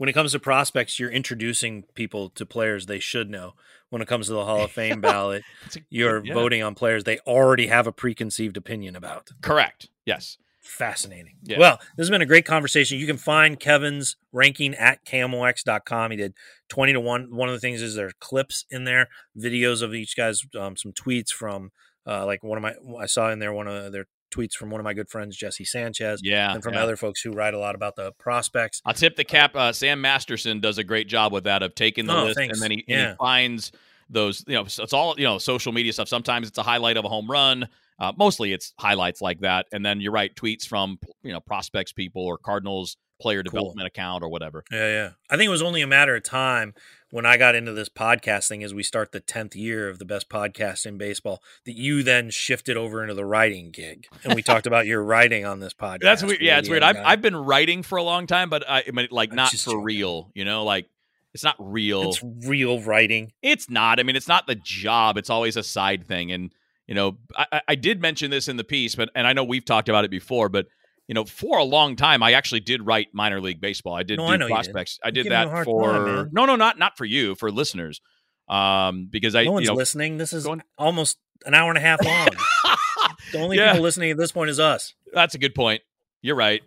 When 0.00 0.08
it 0.08 0.14
comes 0.14 0.32
to 0.32 0.38
prospects, 0.38 0.98
you're 0.98 1.10
introducing 1.10 1.82
people 1.94 2.30
to 2.30 2.46
players 2.46 2.86
they 2.86 3.00
should 3.00 3.28
know. 3.28 3.52
When 3.90 4.00
it 4.00 4.08
comes 4.08 4.28
to 4.28 4.32
the 4.32 4.46
Hall 4.46 4.64
of 4.64 4.70
Fame 4.70 5.00
ballot, 5.02 5.42
a- 5.76 5.80
you're 5.90 6.24
yeah. 6.24 6.32
voting 6.32 6.62
on 6.62 6.74
players 6.74 7.04
they 7.04 7.18
already 7.26 7.66
have 7.66 7.86
a 7.86 7.92
preconceived 7.92 8.56
opinion 8.56 8.96
about. 8.96 9.28
Correct. 9.42 9.90
Yes. 10.06 10.38
Fascinating. 10.62 11.36
Yeah. 11.42 11.58
Well, 11.58 11.76
this 11.98 12.04
has 12.04 12.08
been 12.08 12.22
a 12.22 12.26
great 12.26 12.46
conversation. 12.46 12.98
You 12.98 13.06
can 13.06 13.18
find 13.18 13.60
Kevin's 13.60 14.16
ranking 14.32 14.74
at 14.74 15.04
KMOX.com. 15.04 16.12
He 16.12 16.16
did 16.16 16.32
20 16.70 16.94
to 16.94 17.00
1. 17.00 17.36
One 17.36 17.50
of 17.50 17.54
the 17.54 17.60
things 17.60 17.82
is 17.82 17.94
there 17.94 18.06
are 18.06 18.12
clips 18.20 18.64
in 18.70 18.84
there, 18.84 19.08
videos 19.38 19.82
of 19.82 19.94
each 19.94 20.16
guy's, 20.16 20.42
um, 20.58 20.78
some 20.78 20.92
tweets 20.92 21.28
from, 21.28 21.72
uh, 22.06 22.24
like 22.24 22.42
one 22.42 22.56
of 22.56 22.62
my, 22.62 22.72
I 22.98 23.04
saw 23.04 23.30
in 23.30 23.38
there 23.38 23.52
one 23.52 23.68
of 23.68 23.92
their 23.92 24.06
tweets 24.30 24.52
from 24.54 24.70
one 24.70 24.80
of 24.80 24.84
my 24.84 24.94
good 24.94 25.08
friends, 25.08 25.36
Jesse 25.36 25.64
Sanchez, 25.64 26.20
Yeah. 26.22 26.52
and 26.54 26.62
from 26.62 26.74
yeah. 26.74 26.82
other 26.82 26.96
folks 26.96 27.20
who 27.20 27.32
write 27.32 27.54
a 27.54 27.58
lot 27.58 27.74
about 27.74 27.96
the 27.96 28.12
prospects. 28.12 28.80
I'll 28.84 28.94
tip 28.94 29.16
the 29.16 29.24
cap. 29.24 29.54
Uh, 29.56 29.72
Sam 29.72 30.00
Masterson 30.00 30.60
does 30.60 30.78
a 30.78 30.84
great 30.84 31.08
job 31.08 31.32
with 31.32 31.44
that 31.44 31.62
of 31.62 31.74
taking 31.74 32.06
the 32.06 32.16
Oh, 32.16 32.24
list 32.24 32.36
thanks. 32.36 32.56
and 32.58 32.62
then 32.62 32.70
he, 32.78 32.84
and 32.88 33.10
he 33.10 33.16
finds 33.16 33.72
those. 34.08 34.44
You 34.46 34.54
know, 34.54 34.62
it's 34.62 34.92
all 34.92 35.14
you 35.18 35.24
know, 35.24 35.38
social 35.38 35.72
media 35.72 35.92
stuff. 35.92 36.08
Sometimes 36.08 36.48
it's 36.48 36.58
a 36.58 36.62
highlight 36.62 36.96
of 36.96 37.04
a 37.04 37.08
home 37.08 37.30
run. 37.30 37.68
Uh, 37.98 38.12
mostly 38.16 38.52
it's 38.52 38.72
highlights 38.78 39.20
like 39.20 39.40
that, 39.40 39.66
and 39.72 39.84
then 39.84 40.00
you're 40.00 40.12
right, 40.12 40.34
tweets 40.34 40.66
from 40.66 40.98
you 41.22 41.32
know 41.32 41.40
prospects 41.40 41.92
people 41.92 42.22
or 42.24 42.38
Cardinals 42.38 42.96
player 43.20 43.42
Cool. 43.42 43.50
development 43.50 43.86
account 43.86 44.22
or 44.24 44.28
whatever. 44.28 44.64
Yeah, 44.70 44.88
yeah. 44.88 45.10
I 45.30 45.36
think 45.36 45.46
it 45.46 45.50
was 45.50 45.62
only 45.62 45.82
a 45.82 45.86
matter 45.86 46.16
of 46.16 46.22
time 46.22 46.74
when 47.10 47.26
I 47.26 47.36
got 47.36 47.54
into 47.56 47.72
this 47.72 47.88
podcasting 47.88 48.64
as 48.64 48.72
we 48.72 48.82
start 48.84 49.10
the 49.12 49.20
10th 49.20 49.54
year 49.56 49.88
of 49.88 49.98
the 49.98 50.04
best 50.04 50.28
podcast 50.28 50.86
in 50.86 50.96
baseball 50.96 51.42
that 51.64 51.76
you 51.76 52.02
then 52.04 52.30
shifted 52.30 52.76
over 52.76 53.02
into 53.02 53.14
the 53.14 53.24
writing 53.24 53.70
gig. 53.72 54.06
And 54.24 54.34
we 54.34 54.42
talked 54.42 54.66
about 54.66 54.86
your 54.86 55.02
writing 55.02 55.44
on 55.44 55.58
this 55.60 55.74
podcast. 55.74 55.98
That's 56.02 56.22
weird. 56.22 56.40
Yeah, 56.40 56.58
it's 56.58 56.68
weird. 56.68 56.82
I've, 56.84 56.96
uh, 56.96 57.02
I've 57.04 57.20
been 57.22 57.36
writing 57.36 57.82
for 57.82 57.98
a 57.98 58.02
long 58.02 58.26
time, 58.26 58.48
but 58.48 58.68
I, 58.68 58.84
I 58.86 58.90
mean, 58.92 59.08
like 59.10 59.32
not 59.32 59.50
for 59.50 59.56
joking. 59.56 59.82
real. 59.82 60.30
You 60.34 60.44
know, 60.44 60.64
like 60.64 60.86
it's 61.34 61.44
not 61.44 61.56
real. 61.58 62.10
It's 62.10 62.22
real 62.46 62.80
writing. 62.80 63.32
It's 63.42 63.68
not. 63.68 63.98
I 64.00 64.04
mean, 64.04 64.14
it's 64.16 64.28
not 64.28 64.46
the 64.46 64.54
job. 64.56 65.16
It's 65.16 65.30
always 65.30 65.56
a 65.56 65.62
side 65.64 66.06
thing. 66.06 66.30
And 66.32 66.52
you 66.86 66.94
know, 66.94 67.18
I, 67.36 67.46
I- 67.52 67.60
I 67.68 67.74
did 67.74 68.00
mention 68.00 68.30
this 68.30 68.46
in 68.48 68.56
the 68.56 68.64
piece, 68.64 68.94
but 68.94 69.10
and 69.16 69.26
I 69.26 69.32
know 69.32 69.42
we've 69.44 69.64
talked 69.64 69.88
about 69.88 70.04
it 70.04 70.10
before, 70.12 70.48
but 70.48 70.66
you 71.10 71.14
know, 71.14 71.24
for 71.24 71.58
a 71.58 71.64
long 71.64 71.96
time, 71.96 72.22
I 72.22 72.34
actually 72.34 72.60
did 72.60 72.86
write 72.86 73.08
minor 73.12 73.40
league 73.40 73.60
baseball. 73.60 73.94
I 73.96 74.04
did 74.04 74.18
No, 74.18 74.26
do 74.26 74.30
I 74.30 74.34
you 74.34 74.38
did. 74.38 74.48
prospects. 74.48 75.00
I 75.02 75.10
did 75.10 75.24
giving 75.24 75.32
you 75.40 75.44
a 75.44 75.50
that 75.50 75.64
for 75.64 75.92
time, 75.92 76.28
no, 76.30 76.46
no, 76.46 76.54
not 76.54 76.78
not 76.78 76.96
for 76.96 77.04
you, 77.04 77.34
for 77.34 77.50
listeners. 77.50 78.00
Um, 78.48 79.08
because 79.10 79.34
I 79.34 79.42
no 79.42 79.50
one's 79.50 79.64
you 79.64 79.72
know, 79.72 79.76
listening. 79.76 80.18
This 80.18 80.32
is 80.32 80.44
going- 80.44 80.62
almost 80.78 81.18
an 81.46 81.54
hour 81.54 81.68
and 81.68 81.76
a 81.78 81.80
half 81.80 82.04
long. 82.04 82.28
the 83.32 83.40
only 83.40 83.56
Yeah. 83.56 83.72
people 83.72 83.82
listening 83.82 84.12
at 84.12 84.18
this 84.18 84.30
point 84.30 84.50
is 84.50 84.60
us. 84.60 84.94
that's 85.12 85.34
a 85.34 85.38
good 85.38 85.52
point. 85.52 85.82
You're 86.22 86.36
right. 86.36 86.62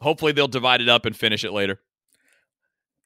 Hopefully, 0.00 0.32
they'll 0.32 0.48
divide 0.48 0.80
it 0.80 0.88
up 0.88 1.04
and 1.04 1.14
finish 1.14 1.44
it 1.44 1.52
later, 1.52 1.78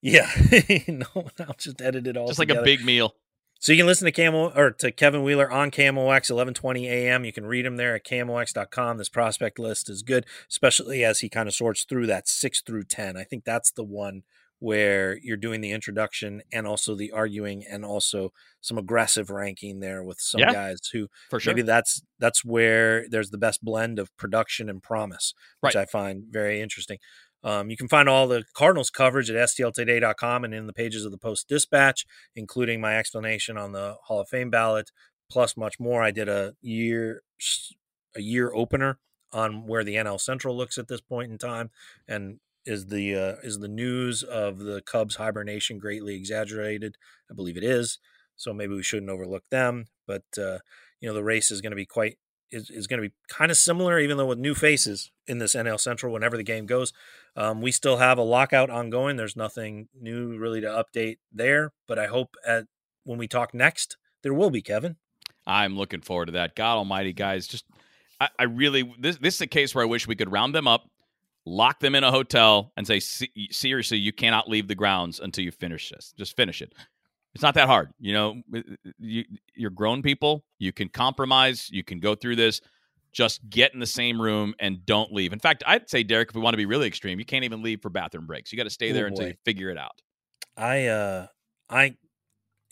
Yeah. 0.02 0.30
no, 0.88 1.06
I'll 1.40 1.56
just 1.59 1.82
edit 1.82 2.06
it 2.06 2.16
all 2.16 2.28
just 2.28 2.38
like 2.38 2.51
a 2.51 2.62
big 2.62 2.84
meal. 2.84 3.16
So 3.62 3.73
you 3.73 3.78
can 3.78 3.87
listen 3.87 4.07
to 4.07 4.12
Camel 4.12 4.53
or 4.57 4.70
to 4.70 4.91
Kevin 4.91 5.23
Wheeler 5.23 5.51
on 5.51 5.70
KMOX 5.70 6.31
1120 6.31 6.89
AM. 6.89 7.27
You 7.27 7.32
can 7.32 7.45
read 7.45 7.66
him 7.66 7.77
there 7.77 7.95
at 7.95 8.07
KMOX.com. 8.07 8.97
This 8.97 9.11
prospect 9.11 9.59
list 9.59 9.91
is 9.91 10.03
good, 10.03 10.24
especially 10.49 11.05
as 11.05 11.20
he 11.20 11.28
kind 11.28 11.47
of 11.47 11.55
sorts 11.55 11.85
through 11.85 12.07
that 12.07 12.27
six 12.27 12.62
through 12.62 12.85
10. 12.85 13.19
I 13.19 13.24
think 13.24 13.45
that's 13.45 13.70
the 13.70 13.85
one 13.85 14.23
where 14.61 15.19
you're 15.23 15.37
doing 15.37 15.61
the 15.61 15.73
introduction 15.73 16.41
and 16.53 16.66
also 16.66 16.95
the 16.95 17.12
arguing 17.12 17.65
and 17.70 17.85
also 17.85 18.31
some 18.62 18.78
aggressive 18.78 19.28
ranking 19.28 19.81
there 19.81 20.03
with 20.03 20.20
some 20.20 20.39
Yeah. 20.41 20.53
guys 20.53 20.78
who 20.93 21.09
For 21.28 21.39
sure. 21.41 21.53
maybe 21.55 21.62
that's 21.66 22.03
that's 22.19 22.43
where 22.45 23.07
there's 23.11 23.31
the 23.31 23.39
best 23.39 23.62
blend 23.62 23.99
of 23.99 24.15
production 24.16 24.69
and 24.70 24.82
promise, 24.82 25.32
which 25.61 25.74
Right. 25.74 25.82
I 25.82 25.87
find 25.87 26.24
very 26.31 26.61
interesting. 26.62 26.99
Um, 27.43 27.71
you 27.71 27.77
can 27.77 27.89
find 27.89 28.09
all 28.09 28.29
the 28.29 28.45
Cardinals 28.55 28.91
coverage 28.91 29.31
at 29.31 29.37
stltoday.com 29.37 30.45
and 30.45 30.55
in 30.55 30.67
the 30.67 30.73
pages 30.73 31.05
of 31.05 31.12
the 31.12 31.19
Post 31.19 31.49
Dispatch, 31.49 32.05
including 32.37 32.81
my 32.81 32.97
explanation 32.97 33.57
on 33.57 33.73
the 33.73 33.97
Hall 34.05 34.21
of 34.21 34.29
Fame 34.29 34.51
ballot, 34.51 34.91
plus 35.31 35.57
much 35.57 35.81
more. 35.81 36.03
I 36.03 36.11
did 36.11 36.29
a 36.29 36.55
year 36.61 37.23
a 38.17 38.21
year 38.21 38.53
opener 38.53 38.99
on 39.33 39.67
where 39.67 39.85
the 39.85 39.95
NL 39.95 40.21
Central 40.21 40.57
looks 40.57 40.77
at 40.77 40.89
this 40.89 41.01
point 41.01 41.31
in 41.31 41.39
time, 41.39 41.71
and 42.09 42.41
is 42.67 42.87
the 42.87 43.15
uh, 43.15 43.35
is 43.43 43.59
the 43.59 43.69
news 43.69 44.23
of 44.23 44.59
the 44.59 44.83
Cubs 44.83 45.17
hibernation 45.17 45.79
greatly 45.79 46.15
exaggerated? 46.15 46.97
I 47.31 47.35
believe 47.35 47.57
it 47.57 47.65
is. 47.65 47.99
So 48.37 48.53
maybe 48.53 48.75
we 48.75 48.83
shouldn't 48.83 49.11
overlook 49.11 49.45
them. 49.51 49.87
But 50.07 50.25
uh, 50.39 50.59
you 51.01 51.09
know, 51.09 51.15
the 51.15 51.25
race 51.25 51.51
is 51.51 51.61
going 51.61 51.73
to 51.73 51.77
be 51.77 51.87
quite 51.87 52.19
is, 52.51 52.71
is 52.71 52.87
going 52.87 53.03
to 53.03 53.09
be 53.09 53.15
kind 53.29 53.51
of 53.51 53.57
similar, 53.57 53.99
even 53.99 54.17
though 54.17 54.27
with 54.27 54.39
new 54.39 54.55
faces 54.55 55.11
in 55.27 55.39
this 55.39 55.55
NL 55.55 55.81
Central. 55.81 56.12
Whenever 56.12 56.37
the 56.37 56.43
game 56.43 56.67
goes, 56.67 56.93
um, 57.36 57.61
we 57.61 57.73
still 57.73 57.98
have 57.98 58.19
a 58.19 58.23
lockout 58.23 58.70
ongoing. 58.70 59.16
There's 59.16 59.36
nothing 59.36 59.89
new 59.98 60.36
really 60.36 60.61
to 60.61 60.66
update 60.66 61.19
there. 61.32 61.73
But 61.86 61.98
I 61.98 62.07
hope 62.07 62.36
at 62.47 62.66
when 63.05 63.19
we 63.19 63.28
talk 63.28 63.55
next, 63.55 63.97
there 64.23 64.35
will 64.35 64.51
be 64.51 64.62
Kevin. 64.62 64.97
I'm 65.47 65.77
looking 65.77 66.01
forward 66.01 66.27
to 66.27 66.32
that. 66.32 66.55
God 66.55 66.77
Almighty, 66.77 67.12
guys, 67.12 67.47
just 67.47 67.65
I, 68.20 68.28
I 68.39 68.43
really 68.44 68.94
this 68.98 69.16
this 69.19 69.36
is 69.36 69.40
a 69.40 69.47
case 69.47 69.74
where 69.74 69.85
I 69.85 69.89
wish 69.89 70.07
we 70.07 70.16
could 70.16 70.31
round 70.31 70.55
them 70.55 70.69
up, 70.69 70.89
lock 71.47 71.81
them 71.81 71.94
in 71.94 72.05
a 72.05 72.11
hotel, 72.11 72.73
and 72.77 72.86
say 72.86 73.01
seriously, 73.01 73.98
you 73.98 74.12
cannot 74.12 74.48
leave 74.48 74.69
the 74.69 74.74
grounds 74.74 75.20
until 75.20 75.44
you 75.44 75.51
finish 75.51 75.90
this. 75.90 76.12
Just 76.16 76.36
finish 76.36 76.61
it. 76.62 76.74
It's 77.35 77.43
not 77.43 77.55
that 77.55 77.69
hard, 77.69 77.90
you 78.01 78.12
know. 78.12 78.43
You, 78.98 79.24
you're 79.55 79.70
grown 79.70 80.02
people. 80.02 80.44
You 80.59 80.73
can 80.73 80.89
compromise. 80.89 81.69
You 81.70 81.85
can 81.85 82.01
go 82.01 82.15
through 82.15 82.36
this. 82.36 82.61
Just 83.12 83.49
get 83.51 83.74
in 83.74 83.81
the 83.81 83.87
same 83.87 84.20
room 84.20 84.55
and 84.61 84.85
don't 84.87 85.12
leave. 85.12 85.32
In 85.32 85.39
fact, 85.41 85.65
I'd 85.66 85.91
say, 85.91 86.03
Derrick, 86.03 86.28
if 86.31 86.35
we 86.37 86.41
want 86.41 86.55
to 86.55 86.59
be 86.59 86.66
really 86.66 86.87
extreme, 86.87 87.19
you 87.19 87.24
can't 87.24 87.45
even 87.45 87.62
leave 87.62 87.82
for 87.82 87.91
bathroom 87.91 88.27
breaks. 88.27 88.53
You 88.53 88.57
got 88.57 88.65
to 88.65 88.70
stay 88.70 88.91
Oh, 88.91 88.95
there 88.95 89.07
until 89.07 89.24
boy. 89.24 89.28
you 89.31 89.35
figure 89.45 89.70
it 89.70 89.78
out. 89.78 90.01
I 90.57 90.87
uh 90.87 91.27
I 91.69 91.97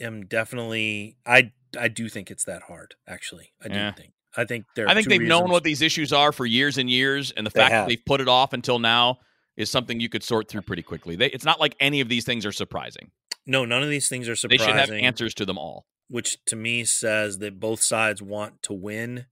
am 0.01 0.27
definitely 0.27 1.17
I 1.27 1.53
I 1.79 1.89
do 1.89 2.09
think 2.09 2.31
it's 2.31 2.45
that 2.45 2.63
hard. 2.63 2.95
Actually, 3.07 3.53
I 3.65 3.69
do 3.69 3.75
Yeah. 3.75 3.93
think. 3.93 4.13
I 4.37 4.45
think 4.45 4.67
there. 4.77 4.89
I 4.89 4.95
think 4.95 5.09
they've 5.09 5.21
known 5.23 5.51
what 5.51 5.65
these 5.65 5.83
issues 5.83 6.13
are 6.13 6.33
for 6.33 6.47
years 6.47 6.79
and 6.79 6.89
years, 6.91 7.31
and 7.33 7.45
the 7.47 7.51
They 7.51 7.61
fact 7.61 7.73
that 7.73 7.89
they've 7.89 8.05
put 8.07 8.21
it 8.21 8.29
off 8.29 8.53
until 8.53 8.79
now 8.79 9.19
is 9.57 9.71
something 9.71 9.99
you 10.01 10.09
could 10.09 10.23
sort 10.23 10.49
through 10.49 10.63
pretty 10.63 10.83
quickly. 10.83 11.17
They, 11.17 11.27
it's 11.31 11.45
not 11.45 11.59
like 11.59 11.75
any 11.81 12.01
of 12.01 12.09
these 12.09 12.25
things 12.25 12.47
are 12.47 12.53
surprising. 12.53 13.11
No, 13.47 13.65
none 13.65 13.83
of 13.83 13.89
these 13.89 14.09
things 14.09 14.29
are 14.29 14.37
surprising. 14.37 14.67
They 14.67 14.71
should 14.73 14.79
have 14.79 14.91
answers 14.91 15.35
to 15.35 15.45
them 15.47 15.59
all. 15.59 15.87
which 16.09 16.37
to 16.47 16.55
me 16.57 16.85
says 16.85 17.39
that 17.39 17.59
both 17.59 17.83
sides 17.83 18.23
want 18.23 18.63
to 18.63 18.73
win 18.73 19.27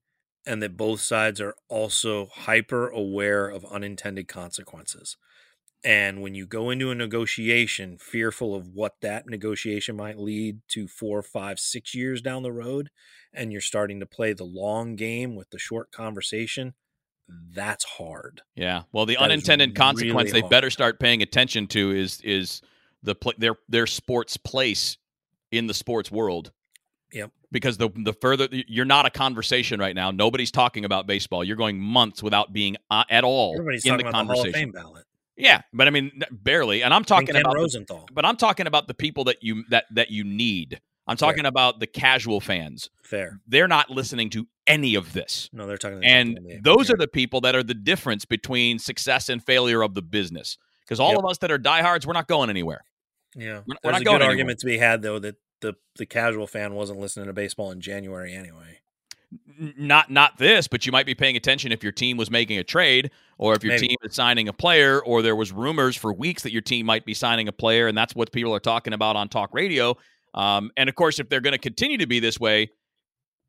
and 0.47 0.63
that 0.63 0.77
both 0.77 1.01
sides 1.01 1.41
are 1.41 1.55
also 1.67 2.27
hyper 2.27 2.87
aware 2.87 3.49
of 3.49 3.65
unintended 3.65 4.27
consequences. 4.27 5.17
And 5.83 6.21
when 6.21 6.33
you 6.33 6.47
go 6.47 6.69
into 6.69 6.89
a 6.89 6.95
negotiation 6.95 7.97
fearful 7.97 8.55
of 8.55 8.69
what 8.69 8.95
that 9.01 9.27
negotiation 9.27 9.95
might 9.95 10.17
lead 10.17 10.61
to 10.69 10.87
four, 10.87 11.21
five, 11.21 11.59
six 11.59 11.93
years 11.93 12.21
down 12.21 12.43
the 12.43 12.51
road, 12.51 12.89
and 13.33 13.51
you're 13.51 13.61
starting 13.61 13.99
to 13.99 14.05
play 14.05 14.33
the 14.33 14.43
long 14.43 14.95
game 14.95 15.35
with 15.35 15.49
the 15.51 15.59
short 15.59 15.91
conversation, 15.91 16.73
that's 17.53 17.83
hard. 17.83 18.41
Yeah. 18.55 18.83
Well, 18.91 19.05
the 19.05 19.15
That 19.15 19.25
unintended 19.25 19.75
consequence 19.75 20.31
really 20.31 20.41
they 20.41 20.47
better 20.47 20.69
start 20.69 20.99
paying 20.99 21.21
attention 21.21 21.67
to 21.67 21.91
is 21.91 22.21
is 22.21 22.61
the 23.03 23.15
pl- 23.15 23.33
their 23.37 23.55
their 23.69 23.85
sports 23.85 24.37
place 24.37 24.97
in 25.51 25.67
the 25.67 25.73
sports 25.73 26.09
world. 26.09 26.51
Yep. 27.11 27.31
Because 27.51 27.77
the 27.77 27.89
the 27.95 28.13
further 28.13 28.47
you're 28.51 28.83
not 28.85 29.05
a 29.05 29.09
conversation 29.09 29.79
right 29.79 29.95
now. 29.95 30.11
Nobody's 30.11 30.51
talking 30.51 30.83
about 30.83 31.07
baseball. 31.07 31.43
You're 31.45 31.55
going 31.55 31.79
months 31.79 32.21
without 32.21 32.51
being 32.51 32.75
uh, 32.91 33.05
at 33.09 33.23
all 33.23 33.53
Everybody's 33.53 33.85
in 33.85 33.91
talking 33.91 34.05
the 34.05 34.09
about 34.09 34.27
the 34.27 34.33
Hall 34.33 34.39
of 34.41 34.45
conversation. 34.45 34.71
Fame 34.73 34.83
ballot. 34.83 35.05
yeah, 35.37 35.61
but 35.71 35.87
I 35.87 35.91
mean 35.91 36.11
barely. 36.29 36.83
And 36.83 36.93
I'm 36.93 37.05
talking 37.05 37.27
Ken 37.27 37.37
about 37.37 37.53
the- 37.53 37.59
Rosenthal. 37.59 38.05
but 38.11 38.25
I'm 38.25 38.35
talking 38.35 38.67
about 38.67 38.87
the 38.89 38.93
people 38.93 39.23
that 39.25 39.37
you 39.41 39.63
that 39.69 39.85
that 39.91 40.11
you 40.11 40.23
need. 40.25 40.81
I'm 41.09 41.15
talking 41.15 41.45
about 41.45 41.79
the 41.79 41.87
casual 41.87 42.41
fans. 42.41 42.89
Fair. 43.01 43.39
They're 43.47 43.69
not 43.69 43.89
listening 43.89 44.29
to 44.31 44.45
any 44.67 44.95
of 44.95 45.13
this. 45.13 45.49
No, 45.53 45.65
they're 45.65 45.77
talking. 45.77 46.03
And 46.03 46.37
those 46.63 46.91
are 46.91 46.97
the 46.97 47.07
people 47.07 47.39
that 47.41 47.55
are 47.55 47.63
the 47.63 47.73
difference 47.73 48.25
between 48.25 48.77
success 48.77 49.29
and 49.29 49.41
failure 49.41 49.83
of 49.83 49.93
the 49.93 50.01
business. 50.01 50.57
Because 50.81 50.99
all 50.99 51.11
Yep. 51.11 51.19
of 51.19 51.25
us 51.27 51.37
that 51.37 51.49
are 51.51 51.57
diehards, 51.57 52.05
we're 52.05 52.11
not 52.11 52.27
going 52.27 52.49
anywhere. 52.49 52.83
yeah. 53.37 53.61
we're 53.65 53.75
There's 53.83 53.93
not 53.93 54.01
a 54.01 54.03
good 54.03 54.09
anywhere. 54.15 54.27
argument 54.31 54.59
to 54.59 54.65
be 54.65 54.77
had 54.77 55.01
though 55.01 55.19
that 55.19 55.35
the 55.61 55.75
the 55.97 56.05
casual 56.05 56.47
fan 56.47 56.73
wasn't 56.73 56.99
listening 56.99 57.27
to 57.27 57.33
baseball 57.33 57.71
in 57.71 57.81
January 57.81 58.33
anyway. 58.33 58.79
Not 59.59 60.09
not 60.09 60.37
this, 60.37 60.67
but 60.67 60.85
you 60.85 60.91
might 60.91 61.05
be 61.05 61.15
paying 61.15 61.35
attention 61.35 61.71
if 61.71 61.83
your 61.83 61.91
team 61.91 62.15
was 62.15 62.31
making 62.31 62.59
a 62.59 62.63
trade, 62.63 63.11
or 63.37 63.55
if 63.55 63.63
your 63.63 63.73
Maybe. 63.73 63.89
team 63.89 63.97
is 64.03 64.15
signing 64.15 64.47
a 64.47 64.53
player, 64.53 65.01
or 65.01 65.21
there 65.21 65.35
was 65.35 65.51
rumors 65.51 65.97
for 65.97 66.13
weeks 66.13 66.43
that 66.43 66.53
your 66.53 66.61
team 66.61 66.85
might 66.85 67.05
be 67.05 67.13
signing 67.13 67.47
a 67.47 67.51
player, 67.51 67.87
and 67.87 67.97
that's 67.97 68.15
what 68.15 68.31
people 68.31 68.53
are 68.53 68.59
talking 68.59 68.93
about 68.93 69.15
on 69.17 69.27
talk 69.27 69.53
radio. 69.53 69.97
Um, 70.33 70.71
and 70.77 70.87
of 70.87 70.95
course, 70.95 71.19
if 71.19 71.27
they're 71.27 71.41
going 71.41 71.53
to 71.53 71.57
continue 71.57 71.97
to 71.97 72.07
be 72.07 72.19
this 72.19 72.39
way, 72.39 72.69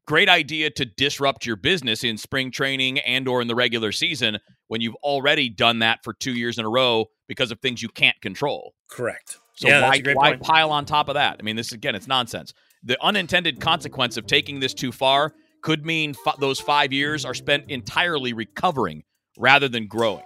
great 0.06 0.28
idea 0.28 0.70
to 0.70 0.84
disrupt 0.84 1.46
your 1.46 1.56
business 1.56 2.02
in 2.02 2.16
spring 2.16 2.50
training 2.50 2.98
and 3.00 3.28
or 3.28 3.42
in 3.42 3.46
the 3.46 3.54
regular 3.54 3.92
season 3.92 4.38
when 4.68 4.80
you've 4.80 4.96
already 4.96 5.48
done 5.48 5.80
that 5.80 6.02
for 6.02 6.14
two 6.14 6.32
years 6.32 6.58
in 6.58 6.64
a 6.64 6.68
row 6.68 7.06
because 7.28 7.50
of 7.50 7.60
things 7.60 7.82
you 7.82 7.88
can't 7.90 8.20
control. 8.20 8.74
Correct. 8.88 9.38
So 9.58 9.68
yeah, 9.68 9.80
why 9.88 10.00
why 10.14 10.36
pile 10.36 10.70
on 10.70 10.84
top 10.84 11.08
of 11.08 11.14
that? 11.14 11.36
I 11.40 11.42
mean, 11.42 11.56
this 11.56 11.72
again, 11.72 11.94
it's 11.96 12.06
nonsense. 12.06 12.54
The 12.84 12.96
unintended 13.04 13.60
consequence 13.60 14.16
of 14.16 14.26
taking 14.26 14.60
this 14.60 14.72
too 14.72 14.92
far 14.92 15.34
could 15.62 15.84
mean 15.84 16.14
f- 16.26 16.36
those 16.38 16.60
five 16.60 16.92
years 16.92 17.24
are 17.24 17.34
spent 17.34 17.64
entirely 17.68 18.32
recovering 18.32 19.02
rather 19.36 19.68
than 19.68 19.88
growing. 19.88 20.22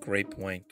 Great 0.00 0.30
point. 0.30 0.64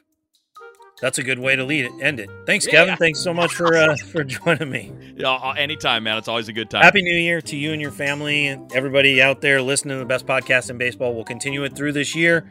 That's 1.01 1.19
a 1.19 1.23
good 1.23 1.39
way 1.39 1.55
to 1.55 1.65
lead 1.65 1.85
it. 1.87 1.93
End 2.01 2.19
it. 2.19 2.31
Thanks, 2.47 2.67
Yeah. 2.67 2.73
Kevin. 2.73 2.97
Thanks 2.97 3.21
so 3.21 3.33
much 3.33 3.53
for 3.55 3.77
uh, 3.77 3.97
for 4.13 4.25
joining 4.25 4.71
me. 4.71 4.93
Yeah, 5.17 5.31
uh, 5.33 5.53
anytime, 5.53 6.03
man. 6.05 6.19
It's 6.19 6.29
always 6.29 6.49
a 6.49 6.53
good 6.53 6.71
time. 6.71 6.83
Happy 6.83 7.03
New 7.03 7.17
Year 7.17 7.41
to 7.43 7.57
you 7.57 7.73
and 7.73 7.81
your 7.81 7.91
family 7.93 8.47
and 8.49 8.73
everybody 8.75 9.23
out 9.23 9.41
there 9.41 9.63
listening 9.63 9.95
to 9.97 9.99
the 10.01 10.05
best 10.07 10.27
podcast 10.27 10.71
in 10.71 10.79
baseball. 10.79 11.15
We'll 11.15 11.25
continue 11.25 11.63
it 11.65 11.77
through 11.77 11.93
this 11.93 12.15
year. 12.15 12.45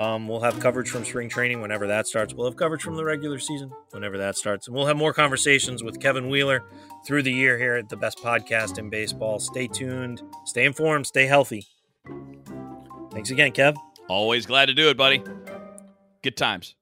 Um, 0.00 0.26
we'll 0.26 0.40
have 0.40 0.58
coverage 0.60 0.88
from 0.88 1.04
spring 1.04 1.28
training 1.28 1.60
whenever 1.60 1.86
that 1.88 2.06
starts. 2.06 2.32
We'll 2.32 2.46
have 2.46 2.56
coverage 2.56 2.82
from 2.82 2.96
the 2.96 3.04
regular 3.04 3.38
season 3.38 3.70
whenever 3.90 4.16
that 4.16 4.34
starts. 4.34 4.66
And 4.66 4.74
we'll 4.74 4.86
have 4.86 4.96
more 4.96 5.12
conversations 5.12 5.82
with 5.82 6.00
Kevin 6.00 6.30
Wheeler 6.30 6.64
through 7.06 7.22
the 7.22 7.32
year 7.32 7.58
here 7.58 7.76
at 7.76 7.90
the 7.90 7.98
best 7.98 8.16
podcast 8.16 8.78
in 8.78 8.88
baseball. 8.88 9.38
Stay 9.38 9.66
tuned, 9.66 10.22
stay 10.46 10.64
informed, 10.64 11.06
stay 11.06 11.26
healthy. 11.26 11.66
Thanks 13.12 13.30
again, 13.30 13.52
Kev. 13.52 13.76
Always 14.08 14.46
glad 14.46 14.66
to 14.66 14.74
do 14.74 14.88
it, 14.88 14.96
buddy. 14.96 15.22
Good 16.22 16.38
times. 16.38 16.76